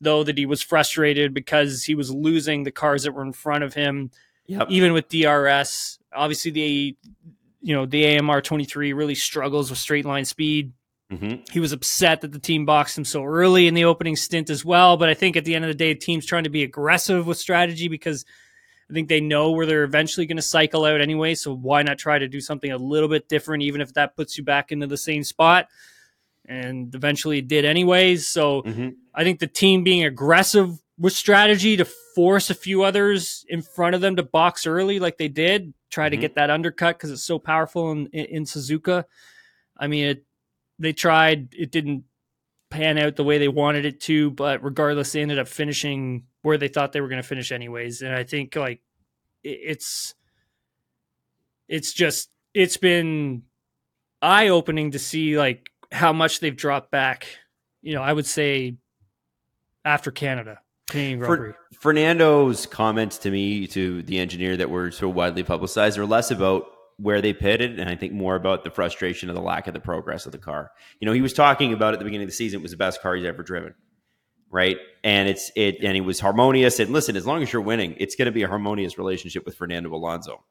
though 0.01 0.25
that 0.25 0.37
he 0.37 0.47
was 0.47 0.61
frustrated 0.61 1.33
because 1.33 1.85
he 1.85 1.95
was 1.95 2.11
losing 2.11 2.65
the 2.65 2.73
cars 2.73 3.05
that 3.05 3.13
were 3.13 3.23
in 3.23 3.33
front 3.33 3.63
of 3.63 3.73
him. 3.73 4.11
Yep. 4.47 4.67
Even 4.71 4.93
with 4.93 5.09
DRS, 5.09 5.99
obviously 6.13 6.51
the 6.51 6.97
you 7.61 7.75
know 7.75 7.87
the 7.87 8.19
AMR 8.19 8.43
23 8.43 8.93
really 8.93 9.15
struggles 9.15 9.71
with 9.71 9.79
straight 9.79 10.05
line 10.05 10.25
speed. 10.25 10.73
Mm-hmm. 11.13 11.43
He 11.53 11.61
was 11.61 11.73
upset 11.73 12.23
that 12.23 12.33
the 12.33 12.39
team 12.39 12.65
boxed 12.65 12.97
him 12.97 13.05
so 13.05 13.23
early 13.23 13.67
in 13.67 13.75
the 13.75 13.85
opening 13.85 14.17
stint 14.17 14.49
as 14.49 14.65
well. 14.65 14.97
But 14.97 15.11
I 15.11 15.15
think 15.15 15.37
at 15.37 15.45
the 15.45 15.55
end 15.55 15.65
of 15.65 15.69
the 15.69 15.75
day, 15.75 15.93
the 15.93 15.99
team's 15.99 16.25
trying 16.25 16.45
to 16.45 16.51
be 16.51 16.63
aggressive 16.63 17.27
with 17.27 17.37
strategy 17.37 17.89
because 17.89 18.25
I 18.91 18.95
think 18.95 19.09
they 19.09 19.21
know 19.21 19.51
where 19.51 19.67
they're 19.67 19.85
eventually 19.85 20.27
going 20.27 20.37
to 20.37 20.43
cycle 20.43 20.85
out 20.85 21.01
anyway. 21.01 21.35
So 21.35 21.55
why 21.55 21.83
not 21.83 21.99
try 21.99 22.19
to 22.19 22.29
do 22.29 22.41
something 22.41 22.73
a 22.73 22.79
little 22.79 23.09
bit 23.09 23.29
different, 23.29 23.63
even 23.63 23.81
if 23.81 23.93
that 23.95 24.17
puts 24.17 24.39
you 24.39 24.45
back 24.45 24.73
into 24.73 24.87
the 24.87 24.97
same 24.97 25.23
spot? 25.23 25.69
And 26.47 26.95
eventually 26.95 27.39
it 27.39 27.49
did 27.49 27.65
anyways. 27.65 28.27
So 28.27 28.63
mm-hmm. 28.63 28.89
I 29.15 29.23
think 29.23 29.39
the 29.39 29.47
team 29.47 29.85
being 29.85 30.05
aggressive 30.05 30.81
with 30.99 31.13
strategy 31.13 31.77
to 31.77 31.85
force 32.15 32.51
a 32.51 32.55
few 32.55 32.85
others 32.85 33.45
in 33.49 33.63
front 33.63 33.95
of 33.95 34.01
them 34.01 34.17
to 34.17 34.23
box 34.23 34.67
early, 34.67 34.99
like 34.99 35.19
they 35.19 35.29
did, 35.29 35.75
try 35.91 36.07
mm-hmm. 36.07 36.13
to 36.13 36.17
get 36.17 36.35
that 36.37 36.51
undercut 36.51 36.97
because 36.97 37.11
it's 37.11 37.23
so 37.23 37.39
powerful 37.39 37.93
in, 37.93 38.07
in, 38.09 38.25
in 38.25 38.45
Suzuka. 38.45 39.05
I 39.77 39.87
mean, 39.87 40.05
it, 40.07 40.25
they 40.83 40.93
tried, 40.93 41.49
it 41.53 41.70
didn't 41.70 42.05
pan 42.70 42.99
out 42.99 43.16
the 43.16 43.24
way 43.24 43.39
they 43.39 43.49
wanted 43.49 43.85
it 43.85 44.01
to, 44.01 44.30
but 44.30 44.62
regardless, 44.62 45.12
they 45.12 45.22
ended 45.22 45.39
up 45.39 45.49
finishing 45.49 46.24
where 46.43 46.59
they 46.59 46.68
thought 46.68 46.93
they 46.93 47.01
were 47.01 47.09
going 47.09 47.22
to 47.22 47.28
finish 47.28 47.53
anyways. 47.53 48.03
And 48.03 48.14
I 48.14 48.24
think 48.24 48.57
like 48.57 48.80
it's, 49.43 50.14
it's 51.68 51.93
just, 51.93 52.30
it's 52.55 52.76
been 52.76 53.43
eye 54.20 54.49
opening 54.49 54.93
to 54.93 54.99
see 54.99 55.39
like 55.39 55.70
how 55.91 56.12
much 56.12 56.41
they've 56.41 56.57
dropped 56.57 56.91
back. 56.91 57.26
You 57.83 57.95
know, 57.95 58.03
I 58.03 58.12
would 58.12 58.26
say 58.26 58.76
after 59.85 60.11
Canada. 60.11 60.59
Grand 60.89 61.55
Fernando's 61.80 62.66
comments 62.66 63.18
to 63.18 63.30
me, 63.30 63.66
to 63.68 64.03
the 64.03 64.18
engineer 64.18 64.57
that 64.57 64.68
were 64.68 64.91
so 64.91 65.09
widely 65.09 65.43
publicized, 65.43 65.99
are 65.99 66.05
less 66.05 66.30
about 66.30 66.66
where 67.03 67.21
they 67.21 67.33
pitted, 67.33 67.81
and 67.81 67.91
I 67.91 67.97
think 67.97 68.13
more 68.13 68.37
about 68.37 68.63
the 68.63 68.71
frustration 68.71 69.29
of 69.29 69.35
the 69.35 69.43
lack 69.43 69.67
of 69.67 69.75
the 69.75 69.81
progress 69.81 70.25
of 70.25 70.33
the 70.33 70.39
car. 70.39 70.71
You 71.01 71.07
know, 71.07 71.13
he 71.13 71.21
was 71.21 71.33
talking 71.33 71.73
about 71.73 71.95
at 71.95 71.99
the 71.99 72.05
beginning 72.05 72.25
of 72.25 72.31
the 72.31 72.37
season, 72.37 72.61
it 72.61 72.63
was 72.63 72.71
the 72.71 72.77
best 72.77 73.03
car 73.03 73.17
he's 73.17 73.25
ever 73.25 73.43
driven, 73.43 73.75
right? 74.51 74.77
And 75.03 75.29
it's 75.29 75.51
it, 75.57 75.79
and 75.83 75.97
he 75.97 76.01
was 76.01 76.21
harmonious. 76.21 76.79
And 76.79 76.91
listen, 76.91 77.17
as 77.17 77.27
long 77.27 77.43
as 77.43 77.53
you're 77.53 77.61
winning, 77.61 77.97
it's 77.99 78.15
going 78.15 78.27
to 78.27 78.33
be 78.33 78.45
a 78.45 78.49
harmonious 78.49 78.99
relationship 78.99 79.45
with 79.45 79.57
Fernando 79.57 79.93
Alonso. 79.93 80.45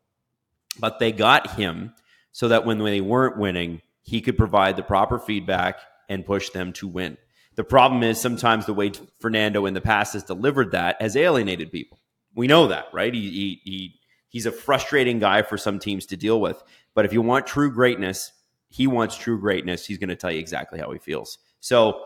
But 0.78 1.00
they 1.00 1.14
got 1.14 1.52
him 1.52 1.94
so 2.34 2.50
that 2.50 2.66
when, 2.66 2.80
they 2.80 3.02
weren't 3.02 3.38
winning, 3.38 3.82
he 4.02 4.20
could 4.20 4.38
provide 4.38 4.76
the 4.76 4.84
proper 4.84 5.20
feedback 5.20 5.80
and 6.10 6.26
push 6.26 6.50
them 6.50 6.74
to 6.74 6.88
win. 6.88 7.18
The 7.56 7.64
problem 7.64 8.04
is 8.04 8.20
sometimes 8.20 8.66
the 8.66 8.74
way 8.74 8.92
Fernando 9.20 9.66
in 9.66 9.74
the 9.74 9.82
past 9.82 10.14
has 10.14 10.24
delivered 10.24 10.72
that 10.72 11.02
has 11.02 11.16
alienated 11.16 11.72
people. 11.72 12.00
We 12.36 12.48
know 12.48 12.68
that, 12.68 12.86
right? 12.94 13.14
He, 13.14 13.30
he, 13.30 13.62
he 13.64 14.01
he's 14.32 14.46
a 14.46 14.52
frustrating 14.52 15.20
guy 15.20 15.44
for 15.44 15.58
some 15.58 15.78
teams 15.78 16.08
to 16.08 16.18
deal 16.18 16.42
with. 16.42 16.62
But 16.96 17.06
if 17.06 17.14
you 17.14 17.22
want 17.22 17.46
true 17.46 17.72
greatness, 17.72 18.32
he 18.70 18.88
wants 18.88 19.18
true 19.18 19.40
greatness. 19.40 19.86
He's 19.86 19.98
going 19.98 20.10
to 20.10 20.16
tell 20.16 20.32
you 20.32 20.40
exactly 20.40 20.80
how 20.80 20.90
he 20.92 20.98
feels. 20.98 21.38
So, 21.60 22.06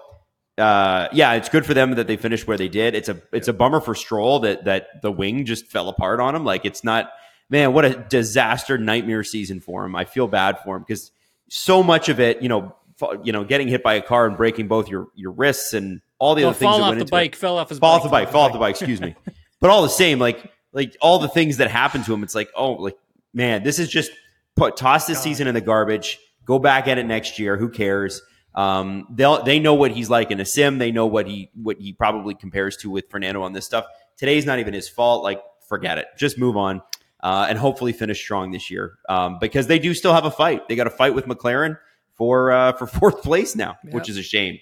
uh, 0.57 1.07
yeah, 1.13 1.34
it's 1.34 1.47
good 1.47 1.65
for 1.65 1.73
them 1.73 1.91
that 1.95 2.07
they 2.07 2.17
finished 2.17 2.47
where 2.47 2.57
they 2.57 2.67
did. 2.67 2.95
It's 2.95 3.07
a 3.07 3.21
it's 3.32 3.47
a 3.47 3.53
bummer 3.53 3.80
for 3.80 3.93
Stroll 3.93 4.39
that 4.39 4.65
that 4.65 5.01
the 5.01 5.11
wing 5.11 5.45
just 5.45 5.67
fell 5.67 5.88
apart 5.88 6.19
on 6.19 6.36
him. 6.36 6.43
Like 6.43 6.65
it's 6.65 6.84
not, 6.84 7.11
man, 7.49 7.73
what 7.73 7.86
a 7.86 8.05
disaster 8.09 8.78
nightmare 8.78 9.23
season 9.23 9.59
for 9.59 9.86
him. 9.86 9.95
I 9.95 10.05
feel 10.05 10.28
bad 10.28 10.59
for 10.63 10.78
him 10.78 10.84
because 10.88 11.11
so 11.49 11.84
much 11.84 12.09
of 12.09 12.19
it, 12.19 12.41
you 12.41 12.49
know, 12.49 12.76
you 13.23 13.32
know, 13.32 13.43
getting 13.43 13.67
hit 13.67 13.84
by 13.84 13.93
a 13.95 14.01
car 14.01 14.26
and 14.26 14.36
breaking 14.36 14.67
both 14.67 14.89
your 14.89 15.09
your 15.13 15.32
wrists 15.32 15.73
and 15.73 16.01
all 16.17 16.34
the 16.34 16.41
well, 16.41 16.49
other 16.49 16.57
things. 16.57 16.71
Fall 16.71 16.84
off 16.84 16.97
the 16.97 17.05
bike, 17.05 17.34
it. 17.34 17.38
fell 17.38 17.57
off 17.57 17.69
his 17.69 17.80
fall 17.80 17.97
bike, 17.97 17.97
off 17.97 18.03
the 18.03 18.09
bike, 18.09 18.32
fall 18.32 18.45
off 18.45 18.53
the 18.53 18.59
bike. 18.59 18.76
Excuse 18.76 19.01
me, 19.01 19.13
but 19.59 19.69
all 19.69 19.84
the 19.84 19.89
same, 19.89 20.19
like 20.19 20.51
like 20.76 20.95
all 21.01 21.19
the 21.19 21.30
things 21.30 21.57
that 21.57 21.71
happened 21.71 22.05
to 22.05 22.13
him, 22.13 22.21
it's 22.21 22.36
like, 22.36 22.51
oh, 22.55 22.73
like 22.73 22.97
man, 23.34 23.63
this 23.63 23.80
is 23.80 23.89
just 23.89 24.11
put 24.55 24.78
toss 24.78 25.07
this 25.07 25.17
God. 25.17 25.23
season 25.23 25.47
in 25.47 25.55
the 25.55 25.61
garbage. 25.61 26.19
Go 26.43 26.59
back 26.59 26.88
at 26.88 26.99
it 26.99 27.05
next 27.05 27.39
year. 27.39 27.57
Who 27.57 27.69
cares? 27.69 28.21
Um, 28.53 29.07
they'll 29.09 29.41
they 29.43 29.57
know 29.59 29.73
what 29.73 29.91
he's 29.91 30.09
like 30.09 30.32
in 30.32 30.39
a 30.39 30.45
sim. 30.45 30.78
They 30.78 30.91
know 30.91 31.07
what 31.07 31.28
he 31.28 31.49
what 31.55 31.78
he 31.80 31.93
probably 31.93 32.36
compares 32.36 32.78
to 32.78 32.89
with 32.89 33.09
Fernando 33.09 33.41
on 33.41 33.53
this 33.53 33.65
stuff. 33.65 33.86
Today's 34.17 34.45
not 34.45 34.59
even 34.59 34.73
his 34.73 34.88
fault. 34.88 35.23
Like, 35.23 35.41
forget 35.67 35.97
it. 35.97 36.07
Just 36.17 36.38
move 36.38 36.55
on. 36.57 36.82
Uh, 37.21 37.47
and 37.49 37.57
hopefully 37.57 37.91
finish 37.91 38.21
strong 38.21 38.51
this 38.51 38.69
year 38.69 38.99
um, 39.09 39.39
because 39.39 39.65
they 39.65 39.80
do 39.80 39.95
still 39.95 40.13
have 40.13 40.26
a 40.26 40.32
fight. 40.32 40.67
They 40.67 40.76
got 40.76 40.86
a 40.86 40.91
fight 40.91 41.15
with 41.15 41.26
McLaren 41.26 41.78
for 42.13 42.51
uh, 42.51 42.73
for 42.73 42.86
fourth 42.99 43.23
place 43.23 43.55
now, 43.55 43.78
yep. 43.84 43.93
which 43.93 44.09
is 44.09 44.17
a 44.17 44.23
shame. 44.23 44.59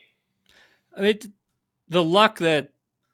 I 0.96 1.02
mean, 1.02 1.20
the 1.90 2.04
luck 2.04 2.38
that 2.40 2.70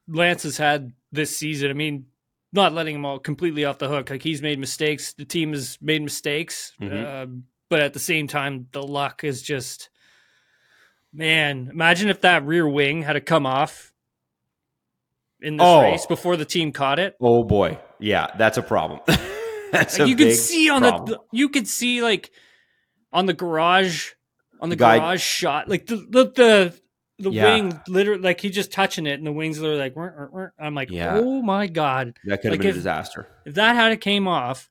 Lance 0.08 0.44
has 0.44 0.58
had 0.58 0.94
this 1.12 1.36
season. 1.36 1.72
I 1.72 1.74
mean, 1.74 2.06
not 2.52 2.74
letting 2.74 2.96
him 2.96 3.06
all 3.06 3.20
completely 3.20 3.66
off 3.66 3.78
the 3.78 3.88
hook. 3.88 4.10
Like 4.10 4.24
he's 4.24 4.42
made 4.42 4.60
mistakes. 4.60 5.14
The 5.14 5.26
team 5.26 5.52
has 5.52 5.78
made 5.82 6.02
mistakes, 6.02 6.74
mm-hmm. 6.82 7.06
uh, 7.06 7.26
but 7.70 7.82
at 7.82 7.94
the 7.94 8.00
same 8.00 8.28
time, 8.28 8.68
the 8.72 8.84
luck 8.84 9.24
is 9.24 9.42
just. 9.42 9.90
Man, 11.12 11.70
imagine 11.74 12.10
if 12.10 12.22
that 12.22 12.46
rear 12.46 12.70
wing 12.70 13.02
had 13.02 13.14
to 13.14 13.22
come 13.22 13.48
off 13.48 13.92
in 15.42 15.58
this 15.58 15.66
oh. 15.66 15.82
race 15.82 16.06
before 16.06 16.38
the 16.38 16.46
team 16.46 16.72
caught 16.72 17.00
it. 17.00 17.16
Oh 17.20 17.44
boy, 17.44 17.80
yeah, 18.00 18.28
that's 18.38 18.60
a 18.60 18.62
problem. 18.62 19.00
that's 19.72 19.98
like, 19.98 20.08
a 20.08 20.10
you 20.10 20.16
could 20.16 20.36
see 20.36 20.70
on 20.70 20.82
problem. 20.82 21.06
the 21.08 21.20
you 21.32 21.50
could 21.50 21.68
see 21.68 22.04
like 22.04 22.30
on 23.12 23.26
the 23.26 23.34
garage 23.34 24.12
on 24.62 24.70
the, 24.70 24.76
the 24.76 24.80
garage 24.80 25.22
shot, 25.22 25.70
like 25.70 25.86
the, 25.86 25.96
the, 25.96 26.24
the 26.36 26.80
the 27.20 27.32
yeah. 27.32 27.44
wing 27.44 27.80
literally 27.88 28.22
like 28.22 28.40
he's 28.40 28.56
just 28.56 28.72
touching 28.72 29.06
it 29.06 29.14
and 29.20 29.28
the 29.28 29.32
wings 29.32 29.62
are 29.62 29.76
like 29.76 29.96
I'm 30.60 30.76
like 30.76 30.90
yeah. 30.90 31.16
oh 31.16 31.42
my 31.42 31.68
god 31.68 32.18
that 32.26 32.42
could 32.42 32.52
have 32.52 32.54
like 32.54 32.62
been 32.62 32.70
if, 32.70 32.76
a 32.76 32.80
disaster 32.80 33.28
if 33.46 33.56
that 33.56 33.76
had 33.76 33.92
it 33.92 34.02
came 34.02 34.28
off 34.28 34.70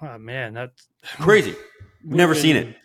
oh 0.00 0.18
man 0.18 0.54
that's 0.54 0.88
crazy 1.18 1.54
never 2.04 2.34
seen 2.34 2.56
it 2.56 2.76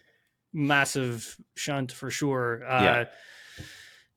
massive 0.54 1.38
shunt 1.56 1.92
for 1.92 2.12
sure 2.12 2.64
uh, 2.68 2.84
yeah 2.84 3.06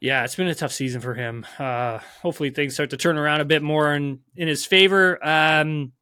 yeah, 0.00 0.24
it's 0.24 0.34
been 0.34 0.48
a 0.48 0.54
tough 0.54 0.72
season 0.72 1.02
for 1.02 1.12
him. 1.14 1.46
Uh, 1.58 1.98
hopefully, 2.22 2.48
things 2.50 2.72
start 2.72 2.90
to 2.90 2.96
turn 2.96 3.18
around 3.18 3.42
a 3.42 3.44
bit 3.44 3.62
more 3.62 3.94
in 3.94 4.20
in 4.34 4.48
his 4.48 4.64
favor. 4.64 5.18
Um, 5.22 5.92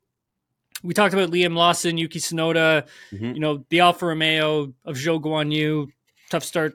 we 0.85 0.95
talked 0.95 1.15
about 1.15 1.31
Liam 1.31 1.57
Lawson, 1.57 1.99
Yuki 1.99 2.21
Tsunoda, 2.21 2.87
mm-hmm. 3.13 3.33
you 3.33 3.41
know, 3.41 3.65
the 3.71 3.81
Alfa 3.81 4.07
Romeo 4.07 4.73
of 4.85 4.97
Zhou 4.97 5.21
Guanyu. 5.21 5.89
Tough 6.31 6.45
start 6.45 6.75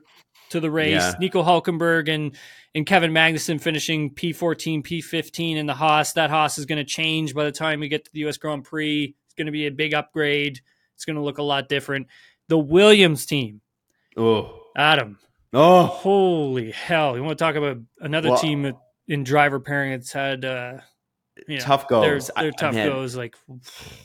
to 0.54 0.60
the 0.60 0.72
race. 0.72 0.94
Yeah. 0.94 1.14
Nico 1.20 1.44
Hulkenberg 1.44 2.10
and 2.10 2.36
and 2.74 2.86
Kevin 2.86 3.12
Magnussen 3.12 3.62
finishing 3.62 4.10
P14, 4.16 4.84
P15 4.84 5.58
in 5.58 5.66
the 5.68 5.74
Haas. 5.74 6.14
That 6.14 6.30
Haas 6.30 6.58
is 6.58 6.66
going 6.66 6.78
to 6.78 6.86
change 6.86 7.36
by 7.36 7.44
the 7.44 7.52
time 7.52 7.82
we 7.82 7.88
get 7.88 8.06
to 8.06 8.12
the 8.14 8.26
US 8.28 8.38
Grand 8.38 8.64
Prix. 8.64 9.16
It's 9.26 9.36
going 9.36 9.46
to 9.48 9.52
be 9.52 9.68
a 9.68 9.72
big 9.72 9.94
upgrade. 9.94 10.62
It's 10.96 11.06
going 11.06 11.16
to 11.18 11.22
look 11.22 11.38
a 11.38 11.44
lot 11.44 11.68
different. 11.68 12.08
The 12.48 12.58
Williams 12.58 13.26
team. 13.26 13.62
Oh, 14.16 14.62
Adam. 14.76 15.20
Oh, 15.56 15.84
holy 15.84 16.72
hell! 16.72 17.16
You 17.16 17.24
want 17.24 17.38
to 17.38 17.44
talk 17.44 17.56
about 17.56 17.78
another 18.00 18.32
well, 18.32 18.40
team 18.40 18.74
in 19.08 19.24
driver 19.24 19.60
pairing 19.60 19.92
that's 19.92 20.12
had 20.12 20.44
uh, 20.46 20.78
you 21.48 21.58
know, 21.58 21.64
tough 21.64 21.88
goes. 21.88 22.32
They're, 22.36 22.44
they're 22.44 22.52
tough 22.52 22.76
I, 22.76 22.86
goes. 22.86 23.16
Like 23.16 23.36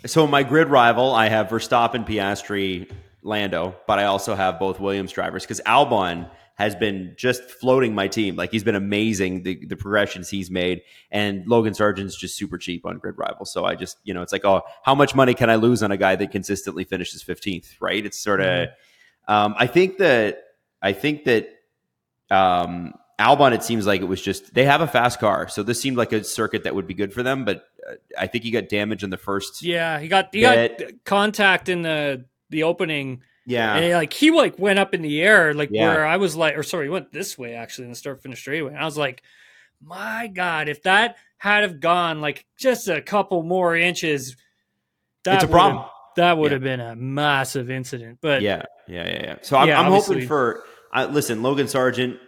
so, 0.07 0.26
my 0.26 0.42
grid 0.42 0.68
rival, 0.68 1.14
I 1.14 1.28
have 1.28 1.49
Verstappen, 1.49 2.07
Piastri, 2.07 2.90
Lando, 3.29 3.76
but 3.87 3.99
I 3.99 4.05
also 4.05 4.35
have 4.35 4.59
both 4.59 4.81
Williams 4.81 5.12
drivers 5.12 5.45
because 5.45 5.61
Albon 5.66 6.29
has 6.55 6.74
been 6.74 7.14
just 7.16 7.43
floating 7.45 7.95
my 7.95 8.09
team. 8.09 8.35
Like 8.35 8.51
he's 8.51 8.64
been 8.64 8.74
amazing 8.74 9.45
the, 9.45 9.64
the 9.66 9.76
progressions 9.76 10.29
he's 10.29 10.51
made, 10.51 10.83
and 11.11 11.47
Logan 11.47 11.74
Sargeant's 11.74 12.16
just 12.16 12.37
super 12.37 12.59
cheap 12.59 12.85
on 12.85 12.99
grid 12.99 13.16
rival. 13.16 13.45
So 13.45 13.64
I 13.64 13.76
just 13.76 13.99
you 14.03 14.14
know 14.14 14.22
it's 14.22 14.33
like 14.33 14.45
oh 14.45 14.62
how 14.83 14.95
much 14.95 15.14
money 15.14 15.35
can 15.35 15.51
I 15.51 15.55
lose 15.55 15.83
on 15.83 15.93
a 15.93 15.97
guy 15.97 16.16
that 16.16 16.33
consistently 16.33 16.85
finishes 16.85 17.22
fifteenth? 17.22 17.76
Right? 17.81 18.05
It's 18.05 18.18
sort 18.18 18.41
of 18.41 18.47
mm-hmm. 18.47 19.33
um, 19.33 19.55
I 19.57 19.66
think 19.68 19.99
that 19.99 20.43
I 20.83 20.93
think 20.93 21.24
that 21.24 21.49
um, 22.31 22.95
Albon, 23.18 23.53
it 23.53 23.62
seems 23.62 23.87
like 23.87 24.01
it 24.01 24.05
was 24.05 24.22
just 24.22 24.55
they 24.55 24.64
have 24.64 24.81
a 24.81 24.87
fast 24.87 25.20
car, 25.20 25.49
so 25.49 25.62
this 25.62 25.81
seemed 25.81 25.97
like 25.97 26.12
a 26.12 26.24
circuit 26.24 26.64
that 26.64 26.74
would 26.74 26.87
be 26.87 26.95
good 26.95 27.12
for 27.12 27.22
them. 27.22 27.45
But 27.45 27.64
uh, 27.89 27.95
I 28.18 28.26
think 28.26 28.45
he 28.45 28.51
got 28.51 28.68
damage 28.68 29.03
in 29.03 29.11
the 29.11 29.16
first. 29.16 29.62
Yeah, 29.62 29.99
he 29.99 30.09
got 30.09 30.35
he 30.35 30.41
bit. 30.43 30.79
got 30.79 31.05
contact 31.05 31.68
in 31.68 31.83
the 31.83 32.24
the 32.51 32.64
opening. 32.64 33.22
Yeah, 33.46 33.76
and 33.76 33.94
like 33.94 34.12
he 34.12 34.30
like 34.30 34.59
went 34.59 34.78
up 34.78 34.94
in 34.94 35.03
the 35.03 35.22
air, 35.22 35.55
like 35.55 35.70
yeah. 35.72 35.88
where 35.88 36.07
I 36.07 36.18
was 36.18 36.36
like, 36.36 36.57
or 36.57 36.62
sorry, 36.62 36.86
he 36.86 36.90
went 36.90 37.12
this 37.12 37.38
way 37.38 37.55
actually 37.55 37.84
in 37.84 37.90
the 37.90 37.96
start 37.96 38.22
finish 38.22 38.40
straightaway. 38.40 38.72
And 38.72 38.80
I 38.80 38.84
was 38.84 38.99
like, 38.99 39.22
my 39.82 40.26
god, 40.26 40.68
if 40.68 40.82
that 40.82 41.16
had 41.38 41.62
have 41.62 41.80
gone 41.80 42.20
like 42.20 42.44
just 42.59 42.88
a 42.88 43.01
couple 43.01 43.42
more 43.42 43.74
inches, 43.74 44.36
that 45.24 45.36
it's 45.36 45.44
a 45.44 45.49
problem. 45.49 45.86
That 46.16 46.36
would 46.36 46.51
yeah. 46.51 46.57
have 46.57 46.62
been 46.62 46.80
a 46.80 46.96
massive 46.96 47.70
incident. 47.70 48.18
But 48.20 48.42
yeah, 48.42 48.62
yeah, 48.86 49.07
yeah, 49.07 49.22
yeah. 49.22 49.36
So 49.42 49.57
I'm, 49.57 49.68
yeah, 49.68 49.80
I'm 49.80 49.92
hoping 49.92 50.26
for. 50.26 50.64
Uh, 50.92 51.09
listen, 51.11 51.42
Logan 51.42 51.66
Sargeant 51.66 52.18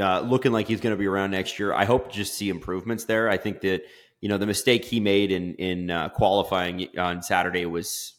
uh, 0.00 0.20
looking 0.20 0.52
like 0.52 0.68
he's 0.68 0.80
going 0.80 0.94
to 0.94 0.98
be 0.98 1.06
around 1.06 1.30
next 1.30 1.58
year. 1.58 1.72
I 1.72 1.84
hope 1.84 2.10
to 2.10 2.16
just 2.16 2.34
see 2.34 2.48
improvements 2.48 3.04
there. 3.04 3.28
I 3.28 3.36
think 3.36 3.60
that 3.62 3.82
you 4.20 4.28
know 4.28 4.38
the 4.38 4.46
mistake 4.46 4.84
he 4.84 5.00
made 5.00 5.32
in 5.32 5.54
in 5.54 5.90
uh, 5.90 6.10
qualifying 6.10 6.88
on 6.98 7.22
Saturday 7.22 7.66
was 7.66 8.14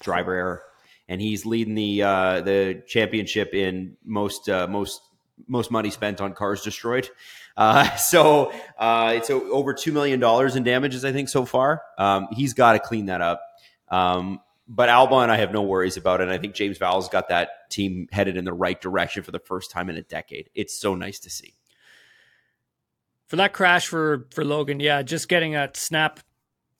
driver 0.00 0.34
error, 0.34 0.62
and 1.08 1.20
he's 1.20 1.46
leading 1.46 1.74
the 1.74 2.02
uh, 2.02 2.40
the 2.42 2.82
championship 2.86 3.54
in 3.54 3.96
most 4.04 4.48
uh, 4.48 4.66
most 4.68 5.02
most 5.46 5.70
money 5.70 5.90
spent 5.90 6.20
on 6.20 6.34
cars 6.34 6.62
destroyed. 6.62 7.08
Uh, 7.56 7.90
so 7.96 8.52
uh, 8.78 9.14
it's 9.16 9.30
over 9.30 9.74
two 9.74 9.92
million 9.92 10.20
dollars 10.20 10.56
in 10.56 10.62
damages, 10.62 11.04
I 11.04 11.12
think, 11.12 11.28
so 11.28 11.44
far. 11.44 11.82
Um, 11.96 12.28
he's 12.32 12.54
got 12.54 12.72
to 12.72 12.78
clean 12.78 13.06
that 13.06 13.20
up. 13.20 13.42
Um, 13.88 14.40
but 14.68 14.90
Albon, 14.90 15.30
I 15.30 15.38
have 15.38 15.50
no 15.50 15.62
worries 15.62 15.96
about 15.96 16.20
it. 16.20 16.28
I 16.28 16.36
think 16.36 16.54
James 16.54 16.78
Vowles 16.78 17.10
got 17.10 17.30
that 17.30 17.70
team 17.70 18.06
headed 18.12 18.36
in 18.36 18.44
the 18.44 18.52
right 18.52 18.78
direction 18.78 19.22
for 19.22 19.30
the 19.30 19.38
first 19.38 19.70
time 19.70 19.88
in 19.88 19.96
a 19.96 20.02
decade. 20.02 20.50
It's 20.54 20.78
so 20.78 20.94
nice 20.94 21.18
to 21.20 21.30
see. 21.30 21.54
For 23.28 23.36
that 23.36 23.52
crash 23.52 23.86
for 23.86 24.26
for 24.30 24.44
Logan, 24.44 24.80
yeah, 24.80 25.02
just 25.02 25.28
getting 25.28 25.56
a 25.56 25.70
snap 25.74 26.20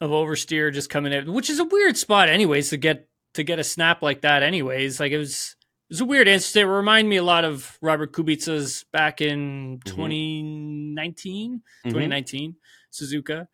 of 0.01 0.11
oversteer 0.11 0.73
just 0.73 0.91
coming 0.91 1.13
in, 1.13 1.33
which 1.33 1.51
is 1.51 1.59
a 1.59 1.65
weird 1.65 1.97
spot, 1.97 2.29
anyways, 2.29 2.71
to 2.71 2.77
get 2.77 3.08
to 3.35 3.43
get 3.43 3.59
a 3.59 3.65
snap 3.65 4.03
like 4.03 4.23
that. 4.23 4.43
Anyways, 4.43 5.01
like 5.01 5.13
it 5.13 5.19
was 5.19 5.57
it 5.91 5.95
was 5.95 6.01
a 6.01 6.05
weird 6.05 6.29
incident. 6.29 6.69
It 6.69 6.73
reminded 6.73 7.09
me 7.09 7.17
a 7.17 7.25
lot 7.25 7.45
of 7.45 7.79
Robert 7.81 8.13
Kubica's 8.13 8.85
back 8.93 9.21
in 9.21 9.79
mm-hmm. 9.79 9.97
2019, 9.97 11.63
mm-hmm. 11.85 11.89
2019 11.89 12.57
Suzuka 12.93 13.47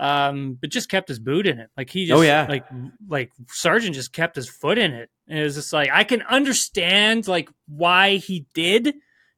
um, 0.00 0.56
but 0.58 0.70
just 0.70 0.88
kept 0.88 1.08
his 1.08 1.18
boot 1.18 1.46
in 1.46 1.58
it. 1.58 1.68
Like 1.76 1.90
he 1.90 2.06
just, 2.06 2.18
oh 2.18 2.22
yeah, 2.22 2.46
like 2.48 2.64
like 3.06 3.30
Sargeant 3.46 3.92
just 3.92 4.14
kept 4.14 4.34
his 4.34 4.48
foot 4.48 4.78
in 4.78 4.92
it, 4.92 5.10
and 5.28 5.38
it 5.38 5.42
was 5.42 5.56
just 5.56 5.72
like 5.74 5.90
I 5.92 6.04
can 6.04 6.22
understand 6.22 7.28
like 7.28 7.50
why 7.68 8.16
he 8.16 8.46
did 8.54 8.94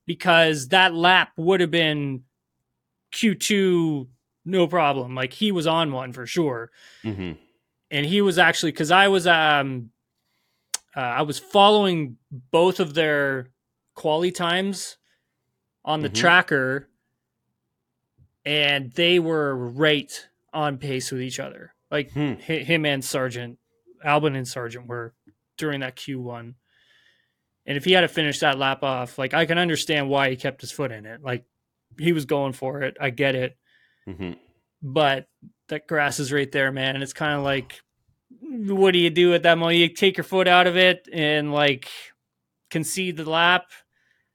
because 0.06 0.68
that 0.68 0.94
lap 0.94 1.30
would 1.36 1.60
have 1.60 1.72
been 1.72 2.22
Q 3.10 3.34
two 3.34 4.08
no 4.44 4.68
problem. 4.68 5.16
Like 5.16 5.32
he 5.32 5.50
was 5.50 5.66
on 5.66 5.90
one 5.90 6.12
for 6.12 6.26
sure, 6.26 6.70
mm-hmm. 7.04 7.32
And 7.92 8.04
he 8.04 8.20
was 8.20 8.38
actually 8.38 8.72
because 8.72 8.90
I 8.90 9.06
was 9.06 9.26
um 9.28 9.90
uh, 10.96 11.00
I 11.00 11.22
was 11.22 11.38
following 11.38 12.16
both 12.50 12.80
of 12.80 12.94
their 12.94 13.50
quality 13.94 14.32
times 14.32 14.96
on 15.84 16.00
the 16.00 16.08
mm-hmm. 16.08 16.16
tracker 16.16 16.88
and 18.44 18.92
they 18.92 19.18
were 19.18 19.54
right 19.54 20.28
on 20.52 20.78
pace 20.78 21.10
with 21.12 21.22
each 21.22 21.38
other. 21.38 21.74
Like 21.90 22.12
hmm. 22.12 22.34
him 22.34 22.86
and 22.86 23.02
Sargeant, 23.02 23.56
Albon 24.04 24.36
and 24.36 24.46
Sargeant 24.46 24.86
were 24.86 25.14
during 25.56 25.80
that 25.80 25.96
Q1. 25.96 26.54
And 27.64 27.76
if 27.76 27.84
he 27.84 27.92
had 27.92 28.00
to 28.00 28.08
finish 28.08 28.40
that 28.40 28.58
lap 28.58 28.82
off, 28.82 29.18
like 29.18 29.34
I 29.34 29.46
can 29.46 29.58
understand 29.58 30.08
why 30.08 30.30
he 30.30 30.36
kept 30.36 30.60
his 30.60 30.72
foot 30.72 30.90
in 30.90 31.06
it. 31.06 31.22
Like 31.22 31.44
he 31.98 32.12
was 32.12 32.24
going 32.24 32.54
for 32.54 32.82
it. 32.82 32.96
I 33.00 33.10
get 33.10 33.34
it. 33.34 33.56
Mm-hmm. 34.08 34.32
But 34.82 35.28
that 35.72 35.86
grass 35.86 36.20
is 36.20 36.32
right 36.32 36.50
there, 36.50 36.70
man. 36.70 36.94
And 36.94 37.02
it's 37.02 37.12
kind 37.12 37.36
of 37.36 37.42
like, 37.42 37.80
what 38.40 38.92
do 38.92 38.98
you 38.98 39.10
do 39.10 39.34
at 39.34 39.42
that 39.42 39.58
moment? 39.58 39.78
You 39.78 39.88
take 39.88 40.16
your 40.16 40.24
foot 40.24 40.48
out 40.48 40.66
of 40.66 40.76
it 40.76 41.08
and 41.12 41.52
like 41.52 41.88
concede 42.70 43.16
the 43.16 43.28
lap. 43.28 43.66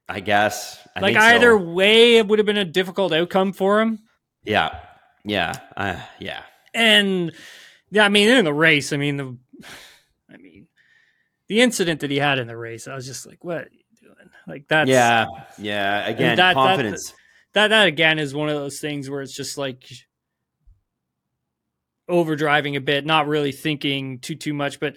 I 0.08 0.20
guess. 0.20 0.78
I 0.94 1.00
like 1.00 1.16
either 1.16 1.58
so. 1.58 1.64
way, 1.64 2.16
it 2.16 2.26
would 2.28 2.38
have 2.38 2.46
been 2.46 2.56
a 2.56 2.64
difficult 2.64 3.12
outcome 3.12 3.52
for 3.52 3.80
him. 3.80 4.00
Yeah. 4.44 4.78
Yeah, 5.24 5.52
uh, 5.76 6.00
yeah, 6.20 6.42
and 6.72 7.32
yeah, 7.90 8.04
I 8.04 8.08
mean 8.08 8.30
in 8.30 8.44
the 8.46 8.54
race, 8.54 8.92
I 8.94 8.96
mean 8.96 9.16
the, 9.18 9.36
I 10.32 10.36
mean 10.38 10.68
the 11.48 11.60
incident 11.60 12.00
that 12.00 12.10
he 12.10 12.16
had 12.16 12.38
in 12.38 12.46
the 12.46 12.56
race, 12.56 12.88
I 12.88 12.94
was 12.94 13.04
just 13.04 13.26
like, 13.26 13.44
what 13.44 13.58
are 13.58 13.68
you 13.70 13.84
doing? 14.00 14.30
Like 14.46 14.68
that's 14.68 14.88
yeah, 14.88 15.26
yeah. 15.58 16.06
Again, 16.08 16.36
that, 16.36 16.54
confidence. 16.54 17.10
That, 17.52 17.68
that 17.68 17.68
that 17.68 17.88
again 17.88 18.18
is 18.18 18.34
one 18.34 18.48
of 18.48 18.54
those 18.54 18.80
things 18.80 19.10
where 19.10 19.20
it's 19.20 19.34
just 19.34 19.58
like 19.58 19.84
overdriving 22.08 22.76
a 22.76 22.80
bit, 22.80 23.04
not 23.04 23.26
really 23.26 23.52
thinking 23.52 24.18
too 24.18 24.34
too 24.34 24.54
much. 24.54 24.80
But 24.80 24.96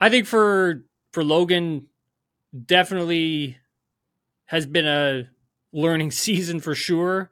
I 0.00 0.08
think 0.08 0.26
for 0.26 0.84
for 1.12 1.24
Logan, 1.24 1.86
definitely 2.64 3.58
has 4.46 4.66
been 4.66 4.86
a 4.86 5.28
learning 5.72 6.10
season 6.12 6.60
for 6.60 6.74
sure. 6.74 7.30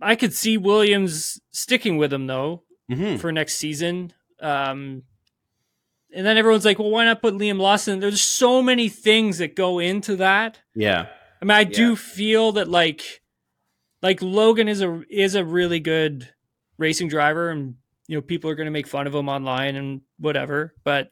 I 0.00 0.16
could 0.16 0.34
see 0.34 0.58
Williams 0.58 1.40
sticking 1.50 1.96
with 1.96 2.12
him 2.12 2.26
though 2.26 2.62
mm-hmm. 2.90 3.16
for 3.16 3.32
next 3.32 3.56
season. 3.56 4.12
Um, 4.40 5.04
and 6.14 6.24
then 6.24 6.36
everyone's 6.36 6.64
like, 6.64 6.78
"Well, 6.78 6.90
why 6.90 7.04
not 7.04 7.22
put 7.22 7.34
Liam 7.34 7.58
Lawson?" 7.58 7.98
There's 7.98 8.20
so 8.20 8.62
many 8.62 8.88
things 8.88 9.38
that 9.38 9.56
go 9.56 9.80
into 9.80 10.16
that. 10.16 10.60
Yeah, 10.74 11.06
I 11.40 11.44
mean, 11.44 11.56
I 11.56 11.60
yeah. 11.60 11.70
do 11.70 11.96
feel 11.96 12.52
that 12.52 12.68
like, 12.68 13.22
like 14.00 14.22
Logan 14.22 14.68
is 14.68 14.80
a 14.80 15.02
is 15.10 15.34
a 15.34 15.44
really 15.44 15.80
good 15.80 16.28
racing 16.78 17.08
driver, 17.08 17.50
and 17.50 17.74
you 18.06 18.16
know 18.16 18.22
people 18.22 18.50
are 18.50 18.54
going 18.54 18.66
to 18.66 18.72
make 18.72 18.86
fun 18.86 19.06
of 19.06 19.14
him 19.14 19.28
online 19.28 19.76
and 19.76 20.00
whatever. 20.18 20.74
But 20.84 21.10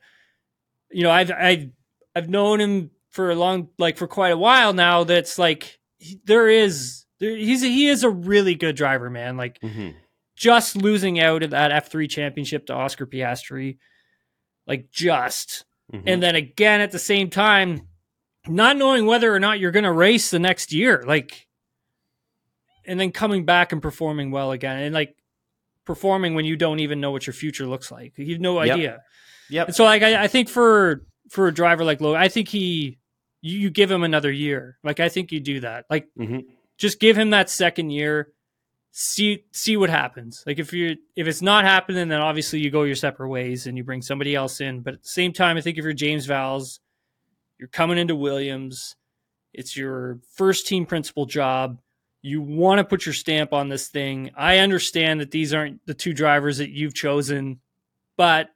you 0.91 1.03
know, 1.03 1.11
I've 1.11 1.31
I've 1.31 1.71
I've 2.15 2.29
known 2.29 2.61
him 2.61 2.91
for 3.11 3.31
a 3.31 3.35
long, 3.35 3.69
like 3.79 3.97
for 3.97 4.07
quite 4.07 4.33
a 4.33 4.39
while 4.39 4.73
now. 4.73 5.05
That's 5.05 5.39
like 5.39 5.79
there 6.25 6.49
is 6.49 7.05
he's 7.19 7.63
a, 7.63 7.69
he 7.69 7.89
is 7.89 8.05
a 8.05 8.11
really 8.11 8.55
good 8.55 8.77
driver, 8.77 9.11
man. 9.11 9.37
Like 9.37 9.61
mm-hmm. 9.61 9.91
just 10.37 10.77
losing 10.77 11.21
out 11.21 11.43
at 11.43 11.51
that 11.51 11.85
F3 11.85 12.09
championship 12.09 12.67
to 12.67 12.75
Oscar 12.75 13.07
Piastri, 13.07 13.79
like 14.67 14.91
just. 14.91 15.65
Mm-hmm. 15.93 16.09
And 16.09 16.23
then 16.23 16.37
again 16.37 16.81
at 16.81 16.91
the 16.91 16.99
same 16.99 17.29
time, 17.29 17.89
not 18.49 18.77
knowing 18.77 19.07
whether 19.07 19.35
or 19.35 19.41
not 19.41 19.61
you're 19.61 19.71
going 19.71 19.85
to 19.85 19.93
race 19.93 20.31
the 20.31 20.39
next 20.39 20.73
year, 20.73 21.05
like, 21.07 21.47
and 22.85 22.99
then 22.99 23.13
coming 23.13 23.45
back 23.45 23.73
and 23.73 23.83
performing 23.83 24.31
well 24.31 24.53
again, 24.53 24.79
and 24.79 24.95
like 24.95 25.15
performing 25.85 26.35
when 26.35 26.45
you 26.45 26.57
don't 26.57 26.81
even 26.81 27.01
know 27.01 27.11
what 27.11 27.27
your 27.27 27.35
future 27.35 27.67
looks 27.67 27.91
like. 27.91 28.13
You 28.17 28.35
have 28.35 28.41
no 28.41 28.59
idea. 28.59 29.03
Yep. 29.51 29.69
And 29.69 29.77
so, 29.77 29.85
like, 29.85 30.03
I, 30.03 30.25
I 30.25 30.29
think 30.29 30.49
for 30.49 31.05
for 31.29 31.49
a 31.49 31.53
driver 31.53 31.85
like 31.85 32.01
Logan, 32.01 32.21
I 32.21 32.29
think 32.29 32.49
he 32.49 32.99
you, 33.43 33.59
you 33.59 33.71
give 33.71 33.91
him 33.91 34.05
another 34.05 34.31
year. 34.31 34.79
Like 34.83 35.01
I 35.01 35.09
think 35.09 35.33
you 35.33 35.41
do 35.41 35.61
that. 35.61 35.85
Like 35.91 36.09
mm-hmm. 36.19 36.41
just 36.79 37.01
give 37.01 37.19
him 37.19 37.31
that 37.31 37.51
second 37.51 37.91
year. 37.91 38.33
See 38.93 39.45
see 39.53 39.77
what 39.77 39.91
happens. 39.91 40.45
Like 40.47 40.59
if 40.59 40.73
you 40.73 40.97
if 41.17 41.27
it's 41.27 41.43
not 41.43 41.65
happening, 41.65 42.09
then 42.09 42.21
obviously 42.21 42.61
you 42.61 42.71
go 42.71 42.83
your 42.83 42.95
separate 42.95 43.29
ways 43.29 43.67
and 43.67 43.77
you 43.77 43.85
bring 43.85 44.03
somebody 44.03 44.35
else 44.35 44.61
in. 44.61 44.81
But 44.81 44.95
at 44.95 45.03
the 45.03 45.09
same 45.09 45.33
time, 45.33 45.57
I 45.57 45.63
think 45.63 45.79
if 45.79 45.85
you're 45.85 45.95
James 45.95 46.27
Vowles, 46.27 46.79
you're 47.59 47.69
coming 47.69 47.99
into 47.99 48.15
Williams. 48.15 48.95
It's 49.55 49.77
your 49.77 50.21
first 50.35 50.67
team 50.67 50.87
principal 50.87 51.27
job. 51.27 51.79
You 52.23 52.40
want 52.40 52.78
to 52.78 52.85
put 52.85 53.05
your 53.05 53.12
stamp 53.12 53.53
on 53.53 53.69
this 53.69 53.89
thing. 53.89 54.31
I 54.36 54.59
understand 54.59 55.20
that 55.20 55.32
these 55.32 55.53
aren't 55.53 55.85
the 55.86 55.94
two 55.94 56.12
drivers 56.12 56.59
that 56.59 56.70
you've 56.70 56.94
chosen, 56.94 57.61
but 58.16 58.51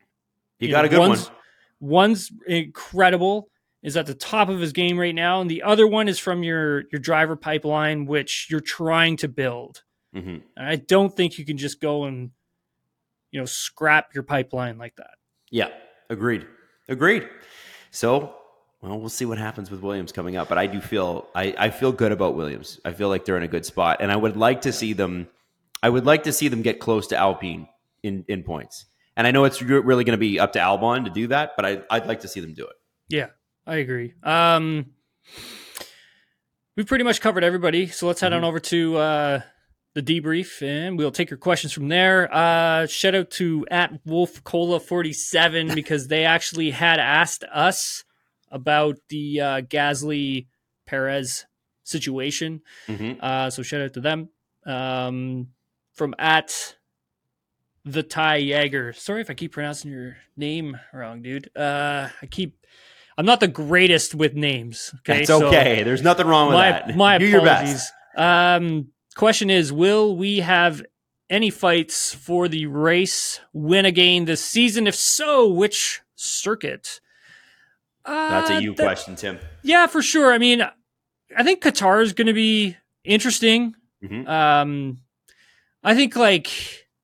you, 0.58 0.68
you 0.68 0.74
got 0.74 0.82
know, 0.82 0.86
a 0.86 0.88
good 0.90 0.98
one's, 1.00 1.28
one. 1.28 1.36
One's 1.80 2.32
incredible 2.46 3.48
is 3.82 3.96
at 3.96 4.06
the 4.06 4.14
top 4.14 4.48
of 4.48 4.60
his 4.60 4.72
game 4.72 4.98
right 4.98 5.14
now, 5.14 5.40
and 5.40 5.50
the 5.50 5.62
other 5.62 5.86
one 5.86 6.08
is 6.08 6.18
from 6.18 6.42
your 6.42 6.84
your 6.92 7.00
driver 7.00 7.36
pipeline, 7.36 8.06
which 8.06 8.46
you're 8.50 8.60
trying 8.60 9.16
to 9.18 9.28
build. 9.28 9.82
Mm-hmm. 10.14 10.38
I 10.56 10.76
don't 10.76 11.14
think 11.14 11.38
you 11.38 11.44
can 11.44 11.58
just 11.58 11.80
go 11.80 12.04
and 12.04 12.30
you 13.30 13.40
know 13.40 13.46
scrap 13.46 14.14
your 14.14 14.22
pipeline 14.22 14.78
like 14.78 14.96
that. 14.96 15.14
Yeah, 15.50 15.68
agreed, 16.08 16.46
agreed. 16.88 17.28
So, 17.90 18.34
well, 18.82 18.98
we'll 18.98 19.08
see 19.08 19.24
what 19.24 19.38
happens 19.38 19.70
with 19.70 19.80
Williams 19.80 20.12
coming 20.12 20.36
up, 20.36 20.48
but 20.48 20.58
I 20.58 20.66
do 20.66 20.80
feel 20.80 21.28
I, 21.34 21.54
I 21.58 21.70
feel 21.70 21.92
good 21.92 22.12
about 22.12 22.34
Williams. 22.34 22.80
I 22.84 22.92
feel 22.92 23.08
like 23.08 23.24
they're 23.24 23.36
in 23.36 23.42
a 23.42 23.48
good 23.48 23.64
spot, 23.64 23.98
and 24.00 24.12
I 24.12 24.16
would 24.16 24.36
like 24.36 24.62
to 24.62 24.72
see 24.72 24.92
them. 24.92 25.28
I 25.82 25.88
would 25.88 26.06
like 26.06 26.24
to 26.24 26.32
see 26.32 26.48
them 26.48 26.62
get 26.62 26.78
close 26.78 27.06
to 27.08 27.16
Alpine 27.16 27.68
in 28.02 28.24
in 28.28 28.42
points. 28.42 28.86
And 29.16 29.26
I 29.26 29.30
know 29.30 29.44
it's 29.44 29.62
really 29.62 30.04
going 30.04 30.12
to 30.12 30.18
be 30.18 30.38
up 30.38 30.52
to 30.52 30.58
Albon 30.58 31.04
to 31.04 31.10
do 31.10 31.28
that, 31.28 31.52
but 31.56 31.64
I, 31.64 31.80
I'd 31.90 32.06
like 32.06 32.20
to 32.20 32.28
see 32.28 32.40
them 32.40 32.52
do 32.52 32.64
it. 32.66 32.76
Yeah, 33.08 33.28
I 33.66 33.76
agree. 33.76 34.12
Um, 34.22 34.90
we've 36.76 36.86
pretty 36.86 37.04
much 37.04 37.22
covered 37.22 37.42
everybody, 37.42 37.86
so 37.86 38.06
let's 38.06 38.20
head 38.20 38.32
mm-hmm. 38.32 38.44
on 38.44 38.48
over 38.48 38.60
to 38.60 38.96
uh, 38.98 39.40
the 39.94 40.02
debrief, 40.02 40.60
and 40.60 40.98
we'll 40.98 41.12
take 41.12 41.30
your 41.30 41.38
questions 41.38 41.72
from 41.72 41.88
there. 41.88 42.28
Uh, 42.32 42.86
shout 42.86 43.14
out 43.14 43.30
to 43.32 43.66
at 43.70 43.98
Wolf 44.04 44.44
Cola 44.44 44.80
forty 44.80 45.14
seven 45.14 45.74
because 45.74 46.08
they 46.08 46.26
actually 46.26 46.70
had 46.70 47.00
asked 47.00 47.42
us 47.44 48.04
about 48.50 48.98
the 49.08 49.40
uh, 49.40 49.60
Gasly 49.62 50.46
Perez 50.86 51.46
situation. 51.84 52.62
Mm-hmm. 52.88 53.20
Uh, 53.20 53.50
so 53.50 53.62
shout 53.62 53.80
out 53.80 53.94
to 53.94 54.00
them. 54.00 54.28
Um, 54.64 55.48
from 55.92 56.14
at 56.18 56.76
the 57.84 58.02
Ty 58.02 58.36
Jaeger. 58.36 58.92
Sorry 58.92 59.20
if 59.20 59.30
I 59.30 59.34
keep 59.34 59.52
pronouncing 59.52 59.90
your 59.90 60.16
name 60.36 60.78
wrong, 60.92 61.22
dude. 61.22 61.56
Uh, 61.56 62.08
I 62.20 62.26
keep. 62.26 62.58
I'm 63.16 63.24
not 63.24 63.40
the 63.40 63.48
greatest 63.48 64.14
with 64.14 64.34
names. 64.34 64.92
Okay, 64.98 65.22
it's 65.22 65.30
okay. 65.30 65.78
So 65.78 65.84
There's 65.84 66.02
nothing 66.02 66.26
wrong 66.26 66.48
with 66.48 66.54
my, 66.54 66.70
that. 66.70 66.96
My 66.96 67.18
Do 67.18 67.38
apologies. 67.38 67.90
Um, 68.16 68.88
question 69.14 69.48
is, 69.48 69.72
will 69.72 70.16
we 70.16 70.40
have 70.40 70.82
any 71.30 71.48
fights 71.48 72.14
for 72.14 72.48
the 72.48 72.66
race 72.66 73.40
win 73.54 73.86
again 73.86 74.26
this 74.26 74.44
season? 74.44 74.86
If 74.86 74.94
so, 74.94 75.48
which 75.48 76.02
circuit? 76.14 77.00
Uh, 78.06 78.30
That's 78.30 78.50
a 78.50 78.62
you 78.62 78.74
that, 78.74 78.82
question, 78.82 79.16
Tim. 79.16 79.38
Yeah, 79.62 79.86
for 79.88 80.00
sure. 80.00 80.32
I 80.32 80.38
mean, 80.38 80.62
I 81.36 81.42
think 81.42 81.62
Qatar 81.62 82.02
is 82.02 82.12
going 82.12 82.28
to 82.28 82.32
be 82.32 82.76
interesting. 83.04 83.74
Mm-hmm. 84.02 84.28
Um, 84.28 84.98
I 85.82 85.94
think 85.94 86.14
like 86.16 86.50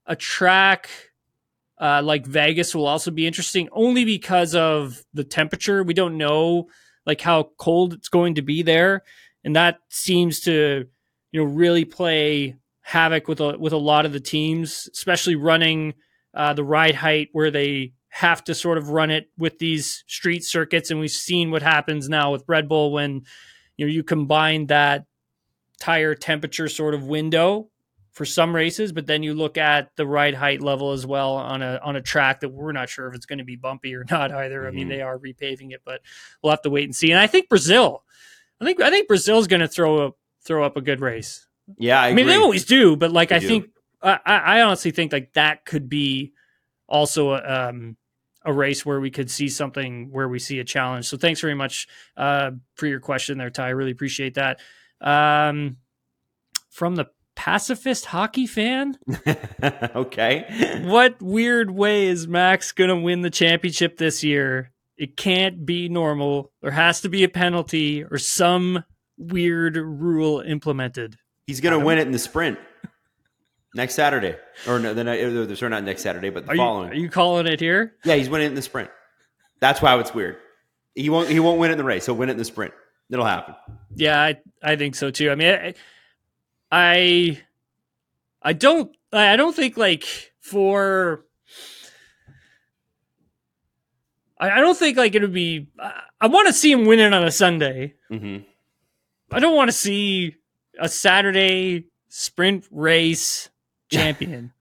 a 0.06 0.14
track 0.14 0.88
uh, 1.80 2.00
like 2.00 2.24
Vegas 2.24 2.74
will 2.74 2.86
also 2.86 3.10
be 3.10 3.26
interesting, 3.26 3.68
only 3.72 4.04
because 4.04 4.54
of 4.54 5.02
the 5.12 5.24
temperature. 5.24 5.82
We 5.82 5.94
don't 5.94 6.16
know 6.16 6.68
like 7.04 7.20
how 7.20 7.50
cold 7.58 7.94
it's 7.94 8.08
going 8.08 8.36
to 8.36 8.42
be 8.42 8.62
there, 8.62 9.02
and 9.42 9.56
that 9.56 9.80
seems 9.88 10.40
to 10.42 10.86
you 11.32 11.40
know 11.40 11.50
really 11.50 11.84
play 11.84 12.54
havoc 12.82 13.26
with 13.26 13.40
a, 13.40 13.58
with 13.58 13.72
a 13.72 13.78
lot 13.78 14.06
of 14.06 14.12
the 14.12 14.20
teams, 14.20 14.88
especially 14.92 15.34
running 15.34 15.94
uh, 16.34 16.54
the 16.54 16.62
ride 16.62 16.94
height 16.94 17.30
where 17.32 17.50
they 17.50 17.94
have 18.14 18.44
to 18.44 18.54
sort 18.54 18.76
of 18.76 18.90
run 18.90 19.10
it 19.10 19.30
with 19.38 19.58
these 19.58 20.04
street 20.06 20.44
circuits. 20.44 20.90
And 20.90 21.00
we've 21.00 21.10
seen 21.10 21.50
what 21.50 21.62
happens 21.62 22.10
now 22.10 22.30
with 22.30 22.44
Red 22.46 22.68
Bull 22.68 22.92
when 22.92 23.22
you 23.78 23.86
know 23.86 23.90
you 23.90 24.04
combine 24.04 24.66
that 24.66 25.06
tire 25.80 26.14
temperature 26.14 26.68
sort 26.68 26.92
of 26.92 27.06
window 27.06 27.70
for 28.10 28.26
some 28.26 28.54
races, 28.54 28.92
but 28.92 29.06
then 29.06 29.22
you 29.22 29.32
look 29.32 29.56
at 29.56 29.90
the 29.96 30.06
ride 30.06 30.34
height 30.34 30.60
level 30.60 30.92
as 30.92 31.06
well 31.06 31.32
on 31.36 31.62
a 31.62 31.80
on 31.82 31.96
a 31.96 32.02
track 32.02 32.40
that 32.40 32.50
we're 32.50 32.72
not 32.72 32.90
sure 32.90 33.08
if 33.08 33.14
it's 33.14 33.24
going 33.24 33.38
to 33.38 33.44
be 33.44 33.56
bumpy 33.56 33.94
or 33.94 34.04
not 34.10 34.30
either. 34.30 34.60
Mm-hmm. 34.60 34.68
I 34.68 34.70
mean, 34.70 34.88
mm-hmm. 34.88 34.90
they 34.90 35.00
are 35.00 35.18
repaving 35.18 35.72
it, 35.72 35.80
but 35.82 36.02
we'll 36.42 36.50
have 36.50 36.62
to 36.62 36.70
wait 36.70 36.84
and 36.84 36.94
see. 36.94 37.10
And 37.10 37.18
I 37.18 37.26
think 37.26 37.48
Brazil, 37.48 38.04
I 38.60 38.66
think 38.66 38.78
I 38.82 38.90
think 38.90 39.08
Brazil's 39.08 39.46
going 39.46 39.60
to 39.60 39.68
throw 39.68 40.06
up 40.06 40.18
throw 40.44 40.64
up 40.64 40.76
a 40.76 40.82
good 40.82 41.00
race. 41.00 41.46
Yeah, 41.78 41.98
I, 41.98 42.08
I 42.08 42.12
mean 42.12 42.26
they 42.26 42.36
always 42.36 42.66
do, 42.66 42.94
but 42.94 43.10
like 43.10 43.30
they 43.30 43.36
I 43.36 43.38
do. 43.38 43.48
think 43.48 43.70
I, 44.02 44.18
I 44.26 44.60
honestly 44.60 44.90
think 44.90 45.14
like 45.14 45.32
that 45.32 45.64
could 45.64 45.88
be 45.88 46.34
also 46.86 47.30
a, 47.30 47.68
um, 47.70 47.96
a 48.44 48.52
race 48.52 48.84
where 48.84 49.00
we 49.00 49.10
could 49.10 49.30
see 49.30 49.48
something 49.48 50.10
where 50.10 50.28
we 50.28 50.38
see 50.38 50.58
a 50.58 50.64
challenge. 50.64 51.06
So 51.06 51.16
thanks 51.16 51.40
very 51.40 51.54
much 51.54 51.86
uh, 52.16 52.52
for 52.74 52.86
your 52.86 53.00
question 53.00 53.38
there, 53.38 53.50
Ty. 53.50 53.66
I 53.66 53.70
really 53.70 53.90
appreciate 53.90 54.34
that. 54.34 54.60
Um, 55.00 55.76
from 56.70 56.96
the 56.96 57.06
pacifist 57.34 58.06
hockey 58.06 58.46
fan? 58.46 58.98
okay. 59.94 60.82
What 60.84 61.20
weird 61.20 61.70
way 61.70 62.06
is 62.06 62.26
Max 62.26 62.72
going 62.72 62.88
to 62.88 62.96
win 62.96 63.22
the 63.22 63.30
championship 63.30 63.96
this 63.96 64.22
year? 64.22 64.72
It 64.96 65.16
can't 65.16 65.64
be 65.64 65.88
normal. 65.88 66.52
There 66.60 66.70
has 66.70 67.00
to 67.02 67.08
be 67.08 67.24
a 67.24 67.28
penalty 67.28 68.04
or 68.04 68.18
some 68.18 68.84
weird 69.16 69.76
rule 69.76 70.40
implemented. 70.40 71.16
He's 71.46 71.60
going 71.60 71.78
to 71.78 71.84
win 71.84 71.98
it 71.98 72.06
in 72.06 72.12
the 72.12 72.18
sprint 72.18 72.58
next 73.74 73.94
Saturday. 73.94 74.36
Or 74.66 74.78
no, 74.78 74.94
then 74.94 75.08
uh, 75.08 75.54
sorry, 75.54 75.70
not 75.70 75.84
next 75.84 76.02
Saturday, 76.02 76.30
but 76.30 76.46
the 76.46 76.52
are 76.52 76.56
following. 76.56 76.88
You, 76.88 76.92
are 76.92 77.02
you 77.02 77.10
calling 77.10 77.46
it 77.46 77.60
here? 77.60 77.94
Yeah, 78.04 78.14
he's 78.14 78.28
winning 78.28 78.46
it 78.46 78.50
in 78.50 78.54
the 78.54 78.62
sprint. 78.62 78.90
That's 79.60 79.80
why 79.80 79.98
it's 79.98 80.14
weird. 80.14 80.36
He 80.94 81.08
won't. 81.08 81.28
He 81.28 81.40
won't 81.40 81.58
win 81.58 81.70
it 81.70 81.72
in 81.72 81.78
the 81.78 81.84
race. 81.84 82.06
He'll 82.06 82.16
win 82.16 82.28
it 82.28 82.32
in 82.32 82.38
the 82.38 82.44
sprint. 82.44 82.74
It'll 83.10 83.24
happen. 83.24 83.54
Yeah, 83.94 84.20
I, 84.20 84.40
I 84.62 84.76
think 84.76 84.94
so 84.94 85.10
too. 85.10 85.30
I 85.30 85.34
mean, 85.34 85.54
I, 85.54 85.74
I 86.70 87.42
I 88.42 88.52
don't 88.52 88.94
I 89.12 89.36
don't 89.36 89.54
think 89.54 89.76
like 89.76 90.04
for 90.40 91.24
I, 94.38 94.50
I 94.50 94.60
don't 94.60 94.76
think 94.76 94.96
like 94.96 95.14
it 95.14 95.22
would 95.22 95.32
be 95.32 95.68
I, 95.78 96.02
I 96.20 96.26
want 96.26 96.48
to 96.48 96.52
see 96.52 96.72
him 96.72 96.86
winning 96.86 97.12
on 97.12 97.24
a 97.24 97.30
Sunday. 97.30 97.94
Mm-hmm. 98.10 98.44
I 99.30 99.40
don't 99.40 99.56
want 99.56 99.68
to 99.68 99.76
see 99.76 100.36
a 100.78 100.88
Saturday 100.88 101.86
sprint 102.08 102.66
race 102.70 103.48
champion. 103.98 104.52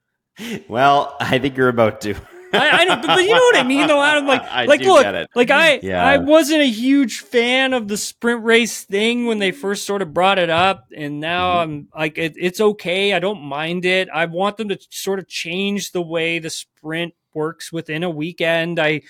well, 0.67 1.15
I 1.19 1.39
think 1.39 1.57
you're 1.57 1.69
about 1.69 2.01
to. 2.01 2.15
I, 2.53 2.81
I 2.81 2.85
don't, 2.85 3.01
but 3.01 3.21
you 3.21 3.29
know 3.29 3.35
what 3.35 3.57
I 3.57 3.63
mean, 3.63 3.87
though, 3.87 4.01
Adam. 4.01 4.27
Like, 4.27 4.43
I 4.49 4.65
like, 4.65 4.81
look, 4.81 5.27
like 5.35 5.51
I, 5.51 5.79
yeah. 5.81 6.03
I 6.03 6.17
wasn't 6.17 6.61
a 6.61 6.69
huge 6.69 7.19
fan 7.19 7.73
of 7.73 7.87
the 7.87 7.97
sprint 7.97 8.43
race 8.43 8.83
thing 8.83 9.25
when 9.25 9.39
they 9.39 9.51
first 9.51 9.85
sort 9.85 10.01
of 10.01 10.13
brought 10.13 10.39
it 10.39 10.49
up, 10.49 10.87
and 10.95 11.19
now 11.19 11.51
mm-hmm. 11.51 11.71
I'm 11.71 11.87
like, 11.95 12.17
it, 12.17 12.33
it's 12.37 12.59
okay. 12.59 13.13
I 13.13 13.19
don't 13.19 13.41
mind 13.41 13.85
it. 13.85 14.09
I 14.13 14.25
want 14.25 14.57
them 14.57 14.69
to 14.69 14.79
sort 14.89 15.19
of 15.19 15.27
change 15.27 15.91
the 15.91 16.01
way 16.01 16.39
the 16.39 16.49
sprint 16.49 17.13
works 17.33 17.71
within 17.71 18.03
a 18.03 18.09
weekend. 18.09 18.79
I, 18.79 19.01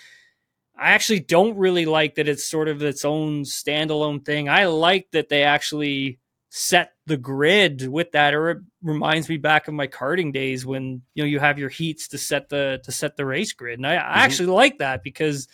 I 0.78 0.92
actually 0.92 1.22
don't 1.22 1.58
really 1.58 1.86
like 1.86 2.16
that 2.16 2.28
it's 2.28 2.46
sort 2.46 2.68
of 2.68 2.84
its 2.84 3.06
own 3.06 3.44
standalone 3.44 4.24
thing. 4.24 4.50
I 4.50 4.66
like 4.66 5.10
that 5.12 5.30
they 5.30 5.44
actually 5.44 6.20
set 6.54 6.92
the 7.06 7.16
grid 7.16 7.88
with 7.88 8.12
that 8.12 8.34
or 8.34 8.50
it 8.50 8.58
reminds 8.84 9.30
me 9.30 9.38
back 9.38 9.70
of 9.70 9.74
my 9.74 9.88
karting 9.88 10.34
days 10.34 10.66
when 10.66 11.02
you 11.14 11.24
know 11.24 11.28
you 11.28 11.40
have 11.40 11.58
your 11.58 11.70
heats 11.70 12.10
to 12.10 12.18
set 12.18 12.50
the 12.50 12.82
to 12.84 12.92
set 12.92 13.16
the 13.16 13.26
race 13.26 13.54
grid. 13.54 13.80
And 13.80 13.88
i, 13.88 13.96
mm-hmm. 13.96 14.06
I 14.06 14.24
actually 14.26 14.48
like 14.48 14.80
that 14.80 15.02
because 15.02 15.48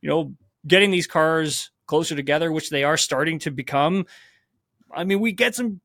you 0.00 0.08
know 0.08 0.34
getting 0.66 0.90
these 0.90 1.06
cars 1.06 1.70
closer 1.86 2.16
together 2.16 2.50
which 2.50 2.70
they 2.70 2.82
are 2.82 2.96
starting 2.96 3.38
to 3.40 3.52
become 3.52 4.04
i 4.90 5.04
mean 5.04 5.20
we 5.20 5.30
get 5.30 5.54
some 5.54 5.80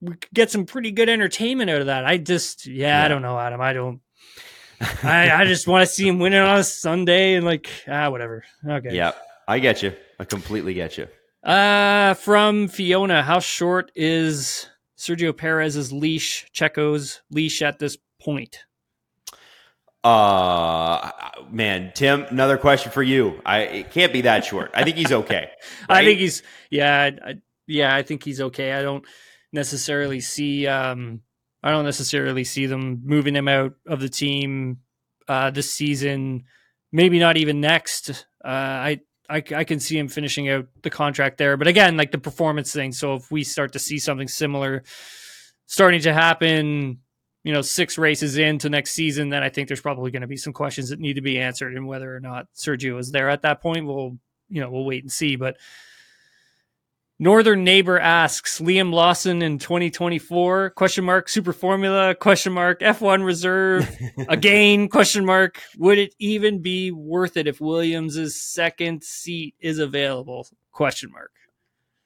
we 0.00 0.14
get 0.32 0.50
some 0.50 0.64
pretty 0.64 0.92
good 0.92 1.10
entertainment 1.10 1.68
out 1.68 1.82
of 1.82 1.88
that. 1.88 2.06
I 2.06 2.16
just 2.16 2.66
yeah, 2.66 3.00
yeah. 3.00 3.04
i 3.04 3.08
don't 3.08 3.20
know 3.20 3.38
adam. 3.38 3.60
I 3.60 3.74
don't 3.74 4.00
I, 5.02 5.30
I 5.30 5.44
just 5.44 5.68
want 5.68 5.86
to 5.86 5.94
see 5.94 6.08
him 6.08 6.18
winning 6.18 6.40
on 6.40 6.58
a 6.58 6.64
sunday 6.64 7.34
and 7.34 7.44
like 7.44 7.68
ah 7.86 8.08
whatever. 8.08 8.44
Okay. 8.66 8.96
Yeah 8.96 9.12
i 9.46 9.58
get 9.58 9.82
you. 9.82 9.92
I 10.18 10.24
completely 10.24 10.72
get 10.72 10.96
you 10.96 11.06
uh, 11.42 12.14
from 12.14 12.68
Fiona, 12.68 13.22
how 13.22 13.40
short 13.40 13.90
is 13.94 14.68
Sergio 14.98 15.36
Perez's 15.36 15.92
leash, 15.92 16.46
Checo's 16.52 17.22
leash 17.30 17.62
at 17.62 17.78
this 17.78 17.96
point? 18.20 18.64
Uh, 20.02 21.10
man, 21.50 21.92
Tim, 21.94 22.24
another 22.30 22.56
question 22.56 22.90
for 22.90 23.02
you. 23.02 23.40
I 23.44 23.60
it 23.60 23.90
can't 23.90 24.12
be 24.12 24.22
that 24.22 24.44
short. 24.44 24.70
I 24.74 24.84
think 24.84 24.96
he's 24.96 25.12
okay. 25.12 25.50
Right? 25.88 25.98
I 25.98 26.04
think 26.04 26.20
he's 26.20 26.42
yeah, 26.70 27.10
I, 27.24 27.34
yeah. 27.66 27.94
I 27.94 28.02
think 28.02 28.24
he's 28.24 28.40
okay. 28.40 28.72
I 28.72 28.82
don't 28.82 29.04
necessarily 29.52 30.20
see 30.20 30.66
um, 30.66 31.20
I 31.62 31.70
don't 31.70 31.84
necessarily 31.84 32.44
see 32.44 32.66
them 32.66 33.02
moving 33.04 33.36
him 33.36 33.48
out 33.48 33.74
of 33.86 34.00
the 34.00 34.08
team 34.08 34.78
uh 35.28 35.50
this 35.50 35.70
season. 35.70 36.44
Maybe 36.92 37.18
not 37.18 37.36
even 37.36 37.60
next. 37.60 38.10
Uh, 38.42 38.48
I 38.48 39.00
I, 39.30 39.42
I 39.54 39.64
can 39.64 39.80
see 39.80 39.96
him 39.96 40.08
finishing 40.08 40.48
out 40.48 40.66
the 40.82 40.90
contract 40.90 41.38
there. 41.38 41.56
But 41.56 41.68
again, 41.68 41.96
like 41.96 42.10
the 42.10 42.18
performance 42.18 42.72
thing. 42.72 42.92
So 42.92 43.14
if 43.14 43.30
we 43.30 43.44
start 43.44 43.72
to 43.72 43.78
see 43.78 43.98
something 43.98 44.28
similar 44.28 44.82
starting 45.66 46.00
to 46.00 46.12
happen, 46.12 46.98
you 47.44 47.52
know, 47.52 47.62
six 47.62 47.96
races 47.96 48.36
into 48.36 48.68
next 48.68 48.90
season, 48.90 49.28
then 49.30 49.42
I 49.42 49.48
think 49.48 49.68
there's 49.68 49.80
probably 49.80 50.10
going 50.10 50.22
to 50.22 50.28
be 50.28 50.36
some 50.36 50.52
questions 50.52 50.90
that 50.90 50.98
need 50.98 51.14
to 51.14 51.22
be 51.22 51.38
answered, 51.38 51.74
and 51.74 51.86
whether 51.86 52.14
or 52.14 52.20
not 52.20 52.46
Sergio 52.54 52.98
is 52.98 53.12
there 53.12 53.30
at 53.30 53.42
that 53.42 53.62
point, 53.62 53.86
we'll 53.86 54.18
you 54.48 54.60
know 54.60 54.70
we'll 54.70 54.84
wait 54.84 55.04
and 55.04 55.12
see. 55.12 55.36
But 55.36 55.56
Northern 57.22 57.64
Neighbor 57.64 58.00
asks 58.00 58.60
Liam 58.60 58.94
Lawson 58.94 59.42
in 59.42 59.58
2024 59.58 60.70
question 60.70 61.04
mark 61.04 61.28
Super 61.28 61.52
Formula 61.52 62.14
question 62.14 62.54
mark 62.54 62.80
F1 62.80 63.26
Reserve 63.26 63.86
again 64.28 64.88
question 64.88 65.26
mark 65.26 65.60
Would 65.76 65.98
it 65.98 66.14
even 66.18 66.62
be 66.62 66.90
worth 66.90 67.36
it 67.36 67.46
if 67.46 67.60
Williams's 67.60 68.40
second 68.40 69.04
seat 69.04 69.54
is 69.60 69.78
available 69.78 70.48
question 70.72 71.12
mark 71.12 71.30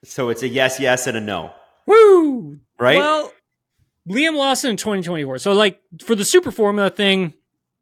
So 0.03 0.27
it's 0.27 0.43
a 0.43 0.49
yes, 0.49 0.81
yes, 0.81 1.07
and 1.07 1.15
a 1.15 1.21
no. 1.21 1.53
Woo! 1.85 2.59
Right? 2.77 2.97
Well, 2.97 3.31
Liam 4.09 4.35
Lawson 4.35 4.71
in 4.71 4.77
2024. 4.77 5.37
So 5.37 5.53
like 5.53 5.79
for 6.03 6.15
the 6.15 6.25
Super 6.25 6.51
Formula 6.51 6.89
thing, 6.89 7.33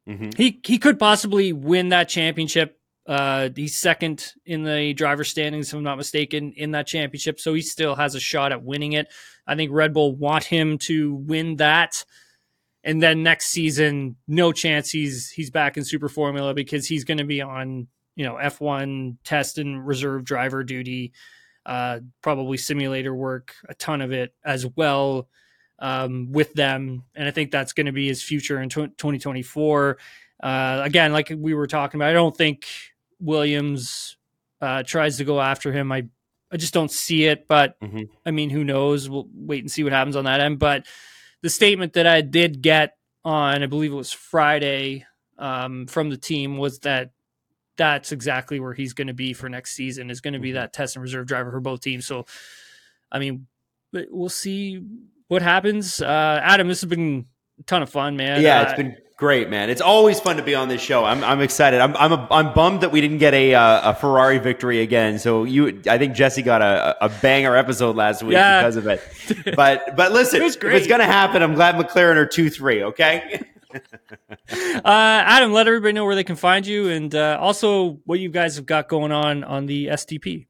mm-hmm. 0.08 0.30
he 0.36 0.60
he 0.64 0.78
could 0.78 1.00
possibly 1.00 1.52
win 1.52 1.88
that 1.88 2.08
championship 2.08 2.78
uh, 3.06 3.50
he's 3.54 3.76
second 3.76 4.32
in 4.46 4.64
the 4.64 4.94
driver 4.94 5.24
standings, 5.24 5.68
if 5.68 5.74
I'm 5.74 5.82
not 5.82 5.98
mistaken, 5.98 6.52
in 6.56 6.70
that 6.70 6.86
championship. 6.86 7.38
So 7.38 7.52
he 7.52 7.60
still 7.60 7.94
has 7.94 8.14
a 8.14 8.20
shot 8.20 8.52
at 8.52 8.62
winning 8.62 8.92
it. 8.92 9.08
I 9.46 9.56
think 9.56 9.72
Red 9.72 9.92
Bull 9.92 10.14
want 10.16 10.44
him 10.44 10.78
to 10.78 11.14
win 11.14 11.56
that. 11.56 12.04
And 12.82 13.02
then 13.02 13.22
next 13.22 13.46
season, 13.46 14.16
no 14.26 14.52
chance 14.52 14.90
he's 14.90 15.30
he's 15.30 15.50
back 15.50 15.76
in 15.76 15.84
Super 15.84 16.08
Formula 16.08 16.54
because 16.54 16.86
he's 16.86 17.04
going 17.04 17.18
to 17.18 17.24
be 17.24 17.40
on 17.40 17.88
you 18.14 18.24
know 18.24 18.34
F1 18.34 19.16
test 19.24 19.58
and 19.58 19.86
reserve 19.86 20.24
driver 20.24 20.62
duty, 20.64 21.12
uh, 21.66 22.00
probably 22.22 22.58
simulator 22.58 23.14
work, 23.14 23.54
a 23.68 23.74
ton 23.74 24.00
of 24.02 24.12
it 24.12 24.34
as 24.44 24.66
well 24.76 25.28
um, 25.78 26.30
with 26.30 26.52
them. 26.54 27.04
And 27.14 27.26
I 27.26 27.30
think 27.30 27.50
that's 27.50 27.72
going 27.72 27.86
to 27.86 27.92
be 27.92 28.06
his 28.06 28.22
future 28.22 28.60
in 28.60 28.68
2024. 28.68 29.98
Uh, 30.42 30.80
again, 30.84 31.12
like 31.12 31.32
we 31.34 31.54
were 31.54 31.66
talking 31.66 31.98
about, 31.98 32.10
I 32.10 32.14
don't 32.14 32.36
think 32.36 32.66
Williams 33.24 34.16
uh, 34.60 34.82
tries 34.82 35.16
to 35.18 35.24
go 35.24 35.40
after 35.40 35.72
him. 35.72 35.90
I 35.90 36.08
I 36.52 36.56
just 36.56 36.74
don't 36.74 36.90
see 36.90 37.24
it, 37.24 37.48
but 37.48 37.80
mm-hmm. 37.80 38.02
I 38.24 38.30
mean, 38.30 38.50
who 38.50 38.62
knows? 38.62 39.10
We'll 39.10 39.28
wait 39.34 39.64
and 39.64 39.70
see 39.70 39.82
what 39.82 39.92
happens 39.92 40.14
on 40.14 40.24
that 40.24 40.40
end. 40.40 40.60
But 40.60 40.86
the 41.42 41.50
statement 41.50 41.94
that 41.94 42.06
I 42.06 42.20
did 42.20 42.62
get 42.62 42.96
on, 43.24 43.62
I 43.62 43.66
believe 43.66 43.90
it 43.90 43.96
was 43.96 44.12
Friday, 44.12 45.04
um, 45.36 45.86
from 45.86 46.10
the 46.10 46.16
team 46.16 46.56
was 46.56 46.78
that 46.80 47.10
that's 47.76 48.12
exactly 48.12 48.60
where 48.60 48.72
he's 48.72 48.92
going 48.92 49.08
to 49.08 49.14
be 49.14 49.32
for 49.32 49.48
next 49.48 49.74
season. 49.74 50.10
Is 50.10 50.20
going 50.20 50.34
to 50.34 50.38
be 50.38 50.50
mm-hmm. 50.50 50.56
that 50.56 50.72
test 50.72 50.94
and 50.94 51.02
reserve 51.02 51.26
driver 51.26 51.50
for 51.50 51.60
both 51.60 51.80
teams. 51.80 52.06
So, 52.06 52.26
I 53.10 53.18
mean, 53.18 53.46
we'll 53.92 54.28
see 54.28 54.80
what 55.28 55.42
happens. 55.42 56.00
Uh, 56.00 56.40
Adam, 56.42 56.68
this 56.68 56.82
has 56.82 56.88
been 56.88 57.26
a 57.58 57.62
ton 57.64 57.82
of 57.82 57.90
fun, 57.90 58.16
man. 58.16 58.42
Yeah, 58.42 58.60
uh, 58.60 58.62
it's 58.64 58.74
been 58.74 58.96
Great, 59.16 59.48
man. 59.48 59.70
It's 59.70 59.80
always 59.80 60.18
fun 60.18 60.38
to 60.38 60.42
be 60.42 60.56
on 60.56 60.68
this 60.68 60.80
show. 60.80 61.04
I'm, 61.04 61.22
I'm 61.22 61.40
excited. 61.40 61.80
I'm, 61.80 61.96
I'm, 61.96 62.12
a, 62.12 62.26
I'm 62.32 62.52
bummed 62.52 62.80
that 62.80 62.90
we 62.90 63.00
didn't 63.00 63.18
get 63.18 63.32
a, 63.32 63.54
uh, 63.54 63.90
a 63.90 63.94
Ferrari 63.94 64.38
victory 64.38 64.80
again. 64.80 65.20
So 65.20 65.44
you, 65.44 65.80
I 65.88 65.98
think 65.98 66.16
Jesse 66.16 66.42
got 66.42 66.62
a, 66.62 66.96
a 67.04 67.08
banger 67.08 67.54
episode 67.54 67.94
last 67.94 68.24
week 68.24 68.32
yeah. 68.32 68.60
because 68.60 68.74
of 68.74 68.88
it. 68.88 69.00
But, 69.54 69.94
but 69.94 70.10
listen, 70.10 70.42
it 70.42 70.56
if 70.56 70.64
it's 70.64 70.88
going 70.88 70.98
to 70.98 71.06
happen, 71.06 71.42
I'm 71.42 71.54
glad 71.54 71.76
McLaren 71.76 72.16
are 72.16 72.26
2 72.26 72.50
3, 72.50 72.82
okay? 72.84 73.40
uh, 73.74 74.80
Adam, 74.84 75.52
let 75.52 75.68
everybody 75.68 75.92
know 75.92 76.04
where 76.04 76.16
they 76.16 76.24
can 76.24 76.36
find 76.36 76.66
you 76.66 76.88
and 76.88 77.14
uh, 77.14 77.38
also 77.40 78.00
what 78.06 78.18
you 78.18 78.30
guys 78.30 78.56
have 78.56 78.66
got 78.66 78.88
going 78.88 79.12
on 79.12 79.44
on 79.44 79.66
the 79.66 79.86
SDP. 79.88 80.46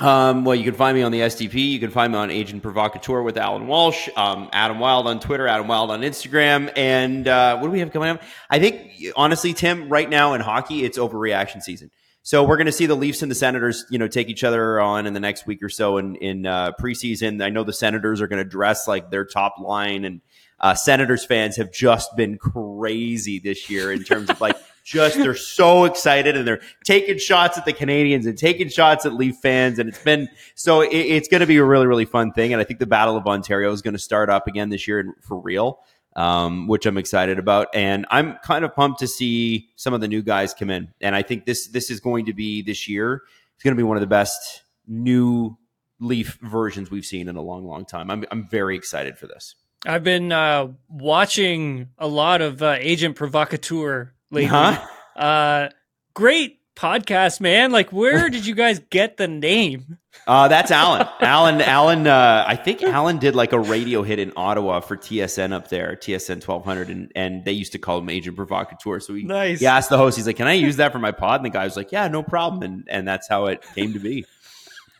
Um, 0.00 0.44
well, 0.44 0.56
you 0.56 0.64
can 0.64 0.74
find 0.74 0.96
me 0.96 1.02
on 1.02 1.12
the 1.12 1.20
SDP. 1.20 1.54
You 1.54 1.78
can 1.78 1.90
find 1.90 2.12
me 2.12 2.18
on 2.18 2.30
Agent 2.30 2.62
Provocateur 2.62 3.22
with 3.22 3.36
Alan 3.36 3.68
Walsh, 3.68 4.08
um, 4.16 4.48
Adam 4.52 4.80
Wylde 4.80 5.06
on 5.06 5.20
Twitter, 5.20 5.46
Adam 5.46 5.68
Wylde 5.68 5.90
on 5.90 6.00
Instagram. 6.00 6.72
And 6.76 7.28
uh, 7.28 7.58
what 7.58 7.68
do 7.68 7.70
we 7.70 7.78
have 7.78 7.92
coming 7.92 8.08
up? 8.08 8.22
I 8.50 8.58
think, 8.58 8.92
honestly, 9.14 9.52
Tim, 9.52 9.88
right 9.88 10.10
now 10.10 10.34
in 10.34 10.40
hockey, 10.40 10.84
it's 10.84 10.98
overreaction 10.98 11.62
season. 11.62 11.92
So 12.22 12.42
we're 12.42 12.56
going 12.56 12.66
to 12.66 12.72
see 12.72 12.86
the 12.86 12.96
Leafs 12.96 13.22
and 13.22 13.30
the 13.30 13.36
Senators, 13.36 13.84
you 13.90 13.98
know, 13.98 14.08
take 14.08 14.28
each 14.28 14.42
other 14.42 14.80
on 14.80 15.06
in 15.06 15.12
the 15.12 15.20
next 15.20 15.46
week 15.46 15.62
or 15.62 15.68
so 15.68 15.98
in, 15.98 16.16
in 16.16 16.46
uh, 16.46 16.72
preseason. 16.80 17.44
I 17.44 17.50
know 17.50 17.62
the 17.62 17.72
Senators 17.72 18.20
are 18.20 18.26
going 18.26 18.42
to 18.42 18.48
dress 18.48 18.88
like 18.88 19.10
their 19.10 19.26
top 19.26 19.56
line, 19.60 20.04
and 20.06 20.22
uh, 20.58 20.74
Senators 20.74 21.24
fans 21.24 21.56
have 21.56 21.70
just 21.70 22.16
been 22.16 22.38
crazy 22.38 23.38
this 23.38 23.68
year 23.68 23.92
in 23.92 24.02
terms 24.02 24.30
of 24.30 24.40
like 24.40 24.56
just 24.84 25.16
they're 25.16 25.34
so 25.34 25.84
excited 25.84 26.36
and 26.36 26.46
they're 26.46 26.60
taking 26.84 27.18
shots 27.18 27.58
at 27.58 27.64
the 27.64 27.72
Canadiens 27.72 28.26
and 28.26 28.36
taking 28.36 28.68
shots 28.68 29.06
at 29.06 29.14
Leaf 29.14 29.36
fans. 29.36 29.78
And 29.78 29.88
it's 29.88 30.02
been 30.02 30.28
so 30.54 30.82
it, 30.82 30.92
it's 30.92 31.26
going 31.26 31.40
to 31.40 31.46
be 31.46 31.56
a 31.56 31.64
really, 31.64 31.86
really 31.86 32.04
fun 32.04 32.32
thing. 32.32 32.52
And 32.52 32.60
I 32.60 32.64
think 32.64 32.78
the 32.78 32.86
Battle 32.86 33.16
of 33.16 33.26
Ontario 33.26 33.72
is 33.72 33.82
going 33.82 33.94
to 33.94 33.98
start 33.98 34.30
up 34.30 34.46
again 34.46 34.68
this 34.68 34.86
year 34.86 35.16
for 35.22 35.38
real. 35.40 35.80
Um, 36.16 36.68
which 36.68 36.86
I'm 36.86 36.96
excited 36.96 37.40
about, 37.40 37.66
and 37.74 38.06
I'm 38.08 38.36
kind 38.44 38.64
of 38.64 38.72
pumped 38.72 39.00
to 39.00 39.08
see 39.08 39.70
some 39.74 39.94
of 39.94 40.00
the 40.00 40.06
new 40.06 40.22
guys 40.22 40.54
come 40.54 40.70
in. 40.70 40.92
And 41.00 41.16
I 41.16 41.22
think 41.22 41.44
this 41.44 41.66
this 41.66 41.90
is 41.90 41.98
going 41.98 42.26
to 42.26 42.32
be 42.32 42.62
this 42.62 42.88
year. 42.88 43.22
It's 43.56 43.64
going 43.64 43.74
to 43.74 43.76
be 43.76 43.82
one 43.82 43.96
of 43.96 44.00
the 44.00 44.06
best 44.06 44.62
new 44.86 45.58
Leaf 45.98 46.38
versions 46.40 46.88
we've 46.88 47.04
seen 47.04 47.26
in 47.26 47.34
a 47.34 47.42
long, 47.42 47.66
long 47.66 47.84
time. 47.84 48.12
I'm 48.12 48.24
I'm 48.30 48.46
very 48.46 48.76
excited 48.76 49.18
for 49.18 49.26
this. 49.26 49.56
I've 49.86 50.04
been 50.04 50.30
uh, 50.30 50.68
watching 50.88 51.88
a 51.98 52.06
lot 52.06 52.40
of 52.40 52.62
uh, 52.62 52.76
Agent 52.78 53.16
Provocateur 53.16 54.13
lately. 54.34 54.48
Huh? 54.48 54.84
Uh, 55.16 55.68
great 56.14 56.60
podcast, 56.74 57.40
man. 57.40 57.70
Like, 57.70 57.92
where 57.92 58.28
did 58.30 58.46
you 58.46 58.54
guys 58.54 58.80
get 58.90 59.16
the 59.16 59.28
name? 59.28 59.98
Uh, 60.26 60.48
that's 60.48 60.70
Alan. 60.70 61.06
Alan, 61.20 61.60
Alan, 61.60 62.06
uh, 62.06 62.44
I 62.46 62.56
think 62.56 62.82
Alan 62.82 63.18
did 63.18 63.34
like 63.34 63.52
a 63.52 63.58
radio 63.58 64.02
hit 64.02 64.18
in 64.18 64.32
Ottawa 64.36 64.80
for 64.80 64.96
TSN 64.96 65.52
up 65.52 65.68
there, 65.68 65.96
TSN 65.96 66.46
1200, 66.46 66.88
and, 66.88 67.12
and 67.14 67.44
they 67.44 67.52
used 67.52 67.72
to 67.72 67.78
call 67.78 67.98
him 67.98 68.08
Agent 68.08 68.36
Provocateur. 68.36 69.00
So 69.00 69.14
he, 69.14 69.24
nice. 69.24 69.60
he 69.60 69.66
asked 69.66 69.90
the 69.90 69.98
host, 69.98 70.16
he's 70.16 70.26
like, 70.26 70.36
Can 70.36 70.46
I 70.46 70.54
use 70.54 70.76
that 70.76 70.92
for 70.92 70.98
my 70.98 71.12
pod? 71.12 71.40
And 71.40 71.46
the 71.46 71.50
guy 71.50 71.64
was 71.64 71.76
like, 71.76 71.92
Yeah, 71.92 72.08
no 72.08 72.22
problem. 72.22 72.62
And, 72.62 72.88
and 72.88 73.06
that's 73.06 73.28
how 73.28 73.46
it 73.46 73.64
came 73.74 73.92
to 73.92 73.98
be. 73.98 74.24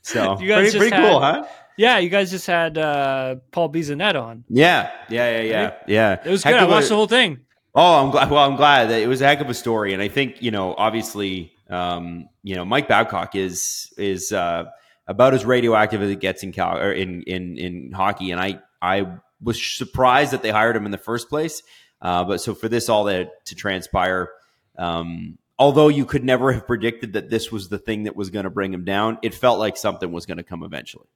So 0.02 0.38
you 0.40 0.48
guys 0.48 0.72
pretty, 0.72 0.78
pretty 0.78 0.96
had, 0.96 1.08
cool, 1.08 1.20
huh? 1.20 1.46
Yeah, 1.76 1.98
you 1.98 2.08
guys 2.08 2.30
just 2.30 2.46
had 2.46 2.78
uh, 2.78 3.36
Paul 3.50 3.72
Bissonnette 3.72 4.20
on. 4.20 4.44
Yeah, 4.48 4.92
yeah, 5.08 5.40
yeah, 5.40 5.42
yeah, 5.42 5.74
yeah. 5.88 6.20
It 6.24 6.30
was 6.30 6.44
Heck 6.44 6.54
good. 6.54 6.60
I 6.60 6.66
watched 6.66 6.86
a, 6.86 6.90
the 6.90 6.96
whole 6.96 7.08
thing. 7.08 7.40
Oh, 7.74 8.04
I'm 8.04 8.10
glad. 8.10 8.30
Well, 8.30 8.44
I'm 8.48 8.56
glad 8.56 8.90
that 8.90 9.00
it 9.00 9.08
was 9.08 9.20
a 9.20 9.26
heck 9.26 9.40
of 9.40 9.50
a 9.50 9.54
story, 9.54 9.92
and 9.92 10.02
I 10.02 10.08
think 10.08 10.40
you 10.40 10.52
know, 10.52 10.74
obviously, 10.76 11.52
um, 11.68 12.28
you 12.42 12.54
know, 12.54 12.64
Mike 12.64 12.86
Babcock 12.86 13.34
is 13.34 13.92
is 13.98 14.30
uh, 14.30 14.64
about 15.08 15.34
as 15.34 15.44
radioactive 15.44 16.00
as 16.00 16.10
it 16.10 16.20
gets 16.20 16.44
in 16.44 16.52
Cal 16.52 16.78
or 16.78 16.92
in 16.92 17.22
in 17.22 17.58
in 17.58 17.92
hockey, 17.92 18.30
and 18.30 18.40
I 18.40 18.60
I 18.80 19.16
was 19.42 19.60
surprised 19.60 20.32
that 20.32 20.42
they 20.42 20.50
hired 20.50 20.76
him 20.76 20.84
in 20.86 20.92
the 20.92 20.98
first 20.98 21.28
place. 21.28 21.62
Uh, 22.00 22.22
but 22.24 22.40
so 22.40 22.54
for 22.54 22.68
this 22.68 22.88
all 22.88 23.06
to, 23.06 23.28
to 23.46 23.54
transpire, 23.54 24.30
um, 24.78 25.38
although 25.58 25.88
you 25.88 26.04
could 26.04 26.22
never 26.22 26.52
have 26.52 26.66
predicted 26.66 27.14
that 27.14 27.30
this 27.30 27.50
was 27.50 27.68
the 27.68 27.78
thing 27.78 28.04
that 28.04 28.14
was 28.14 28.30
going 28.30 28.44
to 28.44 28.50
bring 28.50 28.72
him 28.72 28.84
down, 28.84 29.18
it 29.22 29.34
felt 29.34 29.58
like 29.58 29.76
something 29.76 30.12
was 30.12 30.26
going 30.26 30.36
to 30.36 30.42
come 30.42 30.62
eventually. 30.62 31.06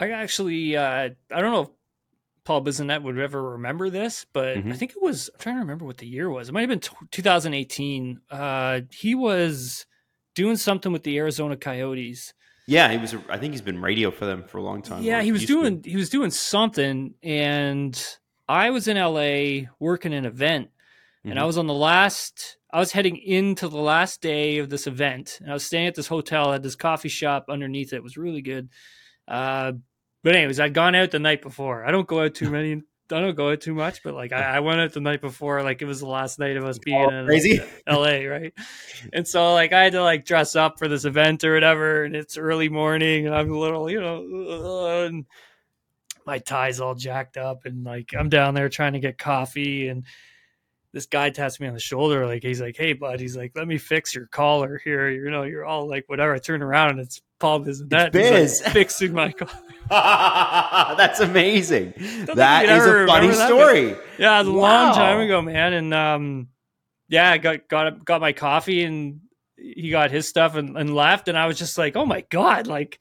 I 0.00 0.10
actually, 0.10 0.76
uh, 0.76 1.10
I 1.30 1.40
don't 1.40 1.52
know 1.52 1.70
Paul 2.44 2.64
Bissonnette 2.64 3.02
would 3.02 3.18
ever 3.18 3.50
remember 3.52 3.88
this, 3.88 4.26
but 4.32 4.56
mm-hmm. 4.56 4.72
I 4.72 4.76
think 4.76 4.92
it 4.92 5.02
was, 5.02 5.30
I'm 5.32 5.40
trying 5.40 5.56
to 5.56 5.60
remember 5.60 5.84
what 5.84 5.98
the 5.98 6.06
year 6.06 6.28
was. 6.28 6.48
It 6.48 6.52
might 6.52 6.62
have 6.62 6.70
been 6.70 6.80
t- 6.80 6.90
2018. 7.10 8.20
Uh, 8.30 8.80
he 8.90 9.14
was 9.14 9.86
doing 10.34 10.56
something 10.56 10.92
with 10.92 11.04
the 11.04 11.18
Arizona 11.18 11.56
Coyotes. 11.56 12.34
Yeah, 12.66 12.90
he 12.90 12.98
was. 12.98 13.14
I 13.28 13.38
think 13.38 13.52
he's 13.52 13.60
been 13.60 13.80
radio 13.82 14.10
for 14.10 14.24
them 14.24 14.44
for 14.44 14.58
a 14.58 14.62
long 14.62 14.82
time. 14.82 15.02
Yeah, 15.02 15.22
he 15.22 15.32
was 15.32 15.44
doing. 15.44 15.82
He 15.84 15.96
was 15.96 16.10
doing 16.10 16.30
something, 16.30 17.14
and 17.22 18.00
I 18.48 18.70
was 18.70 18.86
in 18.86 18.96
LA 18.96 19.68
working 19.80 20.14
an 20.14 20.24
event, 20.24 20.68
mm-hmm. 20.68 21.30
and 21.30 21.38
I 21.38 21.42
mm-hmm. 21.42 21.46
was 21.48 21.58
on 21.58 21.66
the 21.66 21.74
last. 21.74 22.56
I 22.72 22.78
was 22.78 22.92
heading 22.92 23.16
into 23.16 23.68
the 23.68 23.80
last 23.80 24.20
day 24.20 24.58
of 24.58 24.70
this 24.70 24.86
event, 24.86 25.38
and 25.40 25.50
I 25.50 25.54
was 25.54 25.64
staying 25.64 25.88
at 25.88 25.96
this 25.96 26.06
hotel 26.06 26.52
at 26.52 26.62
this 26.62 26.76
coffee 26.76 27.08
shop 27.08 27.46
underneath 27.48 27.92
it. 27.92 27.96
it 27.96 28.02
was 28.02 28.16
really 28.16 28.42
good. 28.42 28.68
Uh, 29.26 29.72
but 30.22 30.36
anyways, 30.36 30.60
I'd 30.60 30.74
gone 30.74 30.94
out 30.94 31.10
the 31.10 31.18
night 31.18 31.42
before. 31.42 31.84
I 31.84 31.90
don't 31.90 32.06
go 32.06 32.22
out 32.22 32.34
too 32.34 32.50
many. 32.50 32.82
I 33.10 33.20
don't 33.20 33.36
go 33.36 33.50
out 33.50 33.60
too 33.60 33.74
much, 33.74 34.02
but 34.02 34.14
like 34.14 34.32
I, 34.32 34.56
I, 34.56 34.60
went 34.60 34.80
out 34.80 34.92
the 34.92 35.00
night 35.00 35.20
before, 35.20 35.62
like 35.62 35.82
it 35.82 35.84
was 35.84 36.00
the 36.00 36.06
last 36.06 36.38
night 36.38 36.56
of 36.56 36.64
us 36.64 36.78
being 36.78 36.96
oh, 36.96 37.10
in 37.10 37.26
crazy. 37.26 37.60
LA, 37.86 38.24
right? 38.24 38.54
And 39.12 39.28
so 39.28 39.52
like 39.52 39.72
I 39.72 39.84
had 39.84 39.92
to 39.92 40.02
like 40.02 40.24
dress 40.24 40.56
up 40.56 40.78
for 40.78 40.88
this 40.88 41.04
event 41.04 41.44
or 41.44 41.52
whatever, 41.52 42.04
and 42.04 42.16
it's 42.16 42.38
early 42.38 42.68
morning, 42.68 43.26
and 43.26 43.34
I'm 43.34 43.52
a 43.52 43.58
little, 43.58 43.90
you 43.90 44.00
know, 44.00 44.24
uh, 44.24 45.06
and 45.06 45.26
my 46.24 46.38
tie's 46.38 46.80
all 46.80 46.94
jacked 46.94 47.36
up, 47.36 47.66
and 47.66 47.84
like 47.84 48.14
I'm 48.18 48.28
down 48.28 48.54
there 48.54 48.68
trying 48.68 48.94
to 48.94 49.00
get 49.00 49.18
coffee, 49.18 49.88
and 49.88 50.04
this 50.92 51.06
guy 51.06 51.30
taps 51.30 51.60
me 51.60 51.68
on 51.68 51.74
the 51.74 51.80
shoulder, 51.80 52.26
like 52.26 52.42
he's 52.42 52.60
like, 52.60 52.76
"Hey, 52.76 52.92
bud," 52.92 53.20
he's 53.20 53.36
like, 53.36 53.52
"Let 53.54 53.66
me 53.66 53.78
fix 53.78 54.14
your 54.14 54.26
collar 54.26 54.80
here." 54.82 55.10
You 55.10 55.30
know, 55.30 55.42
you're 55.42 55.64
all 55.64 55.88
like, 55.88 56.04
whatever. 56.06 56.34
I 56.34 56.38
turn 56.38 56.62
around 56.62 56.90
and 56.90 57.00
it's 57.00 57.20
Paul 57.42 57.64
Bissonnette. 57.64 58.12
Biz. 58.12 58.62
Like, 58.64 58.72
fixing 58.72 59.12
my 59.12 59.32
collar. 59.32 59.50
That's 59.90 61.18
amazing. 61.18 61.92
That 62.34 62.66
is 62.66 62.86
a 62.86 63.06
funny 63.06 63.32
story. 63.32 63.96
Yeah, 64.16 64.36
it 64.36 64.46
was 64.46 64.48
a 64.48 64.52
wow. 64.52 64.84
long 64.84 64.94
time 64.94 65.20
ago, 65.20 65.42
man. 65.42 65.72
And 65.72 65.92
um, 65.92 66.48
yeah, 67.08 67.32
I 67.32 67.38
got 67.38 67.68
got 67.68 68.04
got 68.04 68.20
my 68.20 68.32
coffee, 68.32 68.84
and 68.84 69.22
he 69.56 69.90
got 69.90 70.12
his 70.12 70.28
stuff 70.28 70.54
and, 70.54 70.78
and 70.78 70.94
left, 70.94 71.26
and 71.26 71.36
I 71.36 71.46
was 71.46 71.58
just 71.58 71.76
like, 71.76 71.96
oh 71.96 72.06
my 72.06 72.20
god, 72.30 72.68
like, 72.68 73.00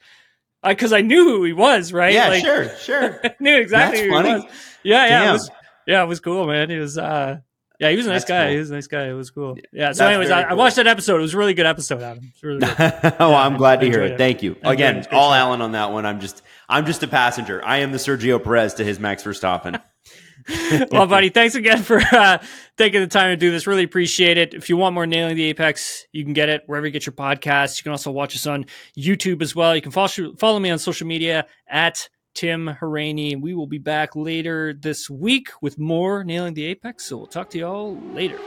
because 0.63 0.91
I, 0.91 0.97
I, 0.97 1.01
knew 1.01 1.23
who 1.23 1.43
he 1.43 1.53
was, 1.53 1.93
right? 1.93 2.13
Yeah, 2.13 2.29
like, 2.29 2.43
sure, 2.43 2.75
sure. 2.77 3.19
I 3.23 3.35
knew 3.39 3.57
exactly 3.57 3.99
That's 3.99 4.09
who 4.09 4.15
funny. 4.15 4.29
he 4.29 4.35
was. 4.35 4.45
Yeah, 4.83 5.05
yeah, 5.05 5.29
it 5.29 5.33
was, 5.33 5.51
yeah, 5.85 6.03
it 6.03 6.07
was 6.07 6.19
cool, 6.19 6.47
man. 6.47 6.69
He 6.71 6.77
was, 6.77 6.97
uh, 6.97 7.39
yeah, 7.81 7.89
he 7.89 7.97
was 7.97 8.05
a 8.05 8.09
nice 8.09 8.21
That's 8.21 8.29
guy. 8.29 8.43
Cool. 8.43 8.51
He 8.51 8.59
was 8.59 8.69
a 8.69 8.73
nice 8.75 8.87
guy. 8.87 9.07
It 9.07 9.13
was 9.13 9.31
cool. 9.31 9.57
Yeah. 9.73 9.91
So, 9.91 9.97
That's 9.97 10.01
anyways, 10.01 10.29
I, 10.29 10.43
cool. 10.43 10.51
I, 10.51 10.53
watched 10.53 10.75
that 10.75 10.85
episode. 10.85 11.17
It 11.17 11.21
was 11.21 11.33
a 11.33 11.37
really 11.37 11.55
good 11.55 11.65
episode, 11.65 12.03
Adam. 12.03 12.31
It's 12.31 12.43
really 12.43 12.59
good. 12.59 12.75
oh, 13.19 13.31
yeah, 13.31 13.41
I'm 13.41 13.57
glad 13.57 13.79
to 13.81 13.87
hear 13.87 14.03
it. 14.03 14.11
it. 14.11 14.17
Thank 14.19 14.43
you 14.43 14.55
again. 14.61 15.03
All 15.11 15.33
Alan 15.33 15.61
on 15.61 15.71
that 15.71 15.91
one. 15.91 16.05
I'm 16.05 16.19
just, 16.19 16.43
I'm 16.69 16.85
just 16.85 17.01
a 17.01 17.07
passenger. 17.07 17.59
I 17.65 17.77
am 17.77 17.91
the 17.91 17.97
Sergio 17.97 18.41
Perez 18.41 18.75
to 18.75 18.83
his 18.83 18.99
Max 18.99 19.23
Verstappen. 19.23 19.81
well, 20.91 21.07
buddy, 21.07 21.29
thanks 21.29 21.55
again 21.55 21.81
for 21.81 21.99
uh, 22.11 22.37
taking 22.77 23.01
the 23.01 23.07
time 23.07 23.31
to 23.31 23.37
do 23.37 23.49
this. 23.49 23.65
Really 23.65 23.83
appreciate 23.83 24.37
it. 24.37 24.53
If 24.53 24.69
you 24.69 24.77
want 24.77 24.93
more 24.93 25.07
Nailing 25.07 25.35
the 25.35 25.45
Apex, 25.45 26.05
you 26.11 26.23
can 26.23 26.33
get 26.33 26.49
it 26.49 26.63
wherever 26.67 26.85
you 26.85 26.91
get 26.91 27.05
your 27.05 27.13
podcasts. 27.13 27.77
You 27.77 27.83
can 27.83 27.91
also 27.91 28.11
watch 28.11 28.35
us 28.35 28.45
on 28.45 28.65
YouTube 28.97 29.41
as 29.41 29.55
well. 29.55 29.75
You 29.75 29.81
can 29.81 29.91
follow, 29.91 30.35
follow 30.37 30.59
me 30.59 30.69
on 30.69 30.79
social 30.79 31.07
media 31.07 31.45
at 31.67 32.09
Tim 32.33 32.67
Hauraney. 32.79 33.39
We 33.39 33.53
will 33.53 33.67
be 33.67 33.77
back 33.77 34.15
later 34.15 34.73
this 34.73 35.09
week 35.09 35.49
with 35.61 35.77
more 35.77 36.23
Nailing 36.23 36.53
the 36.53 36.65
Apex. 36.65 37.05
So 37.05 37.17
we'll 37.17 37.27
talk 37.27 37.49
to 37.51 37.57
you 37.57 37.67
all 37.67 37.95
later. 38.13 38.39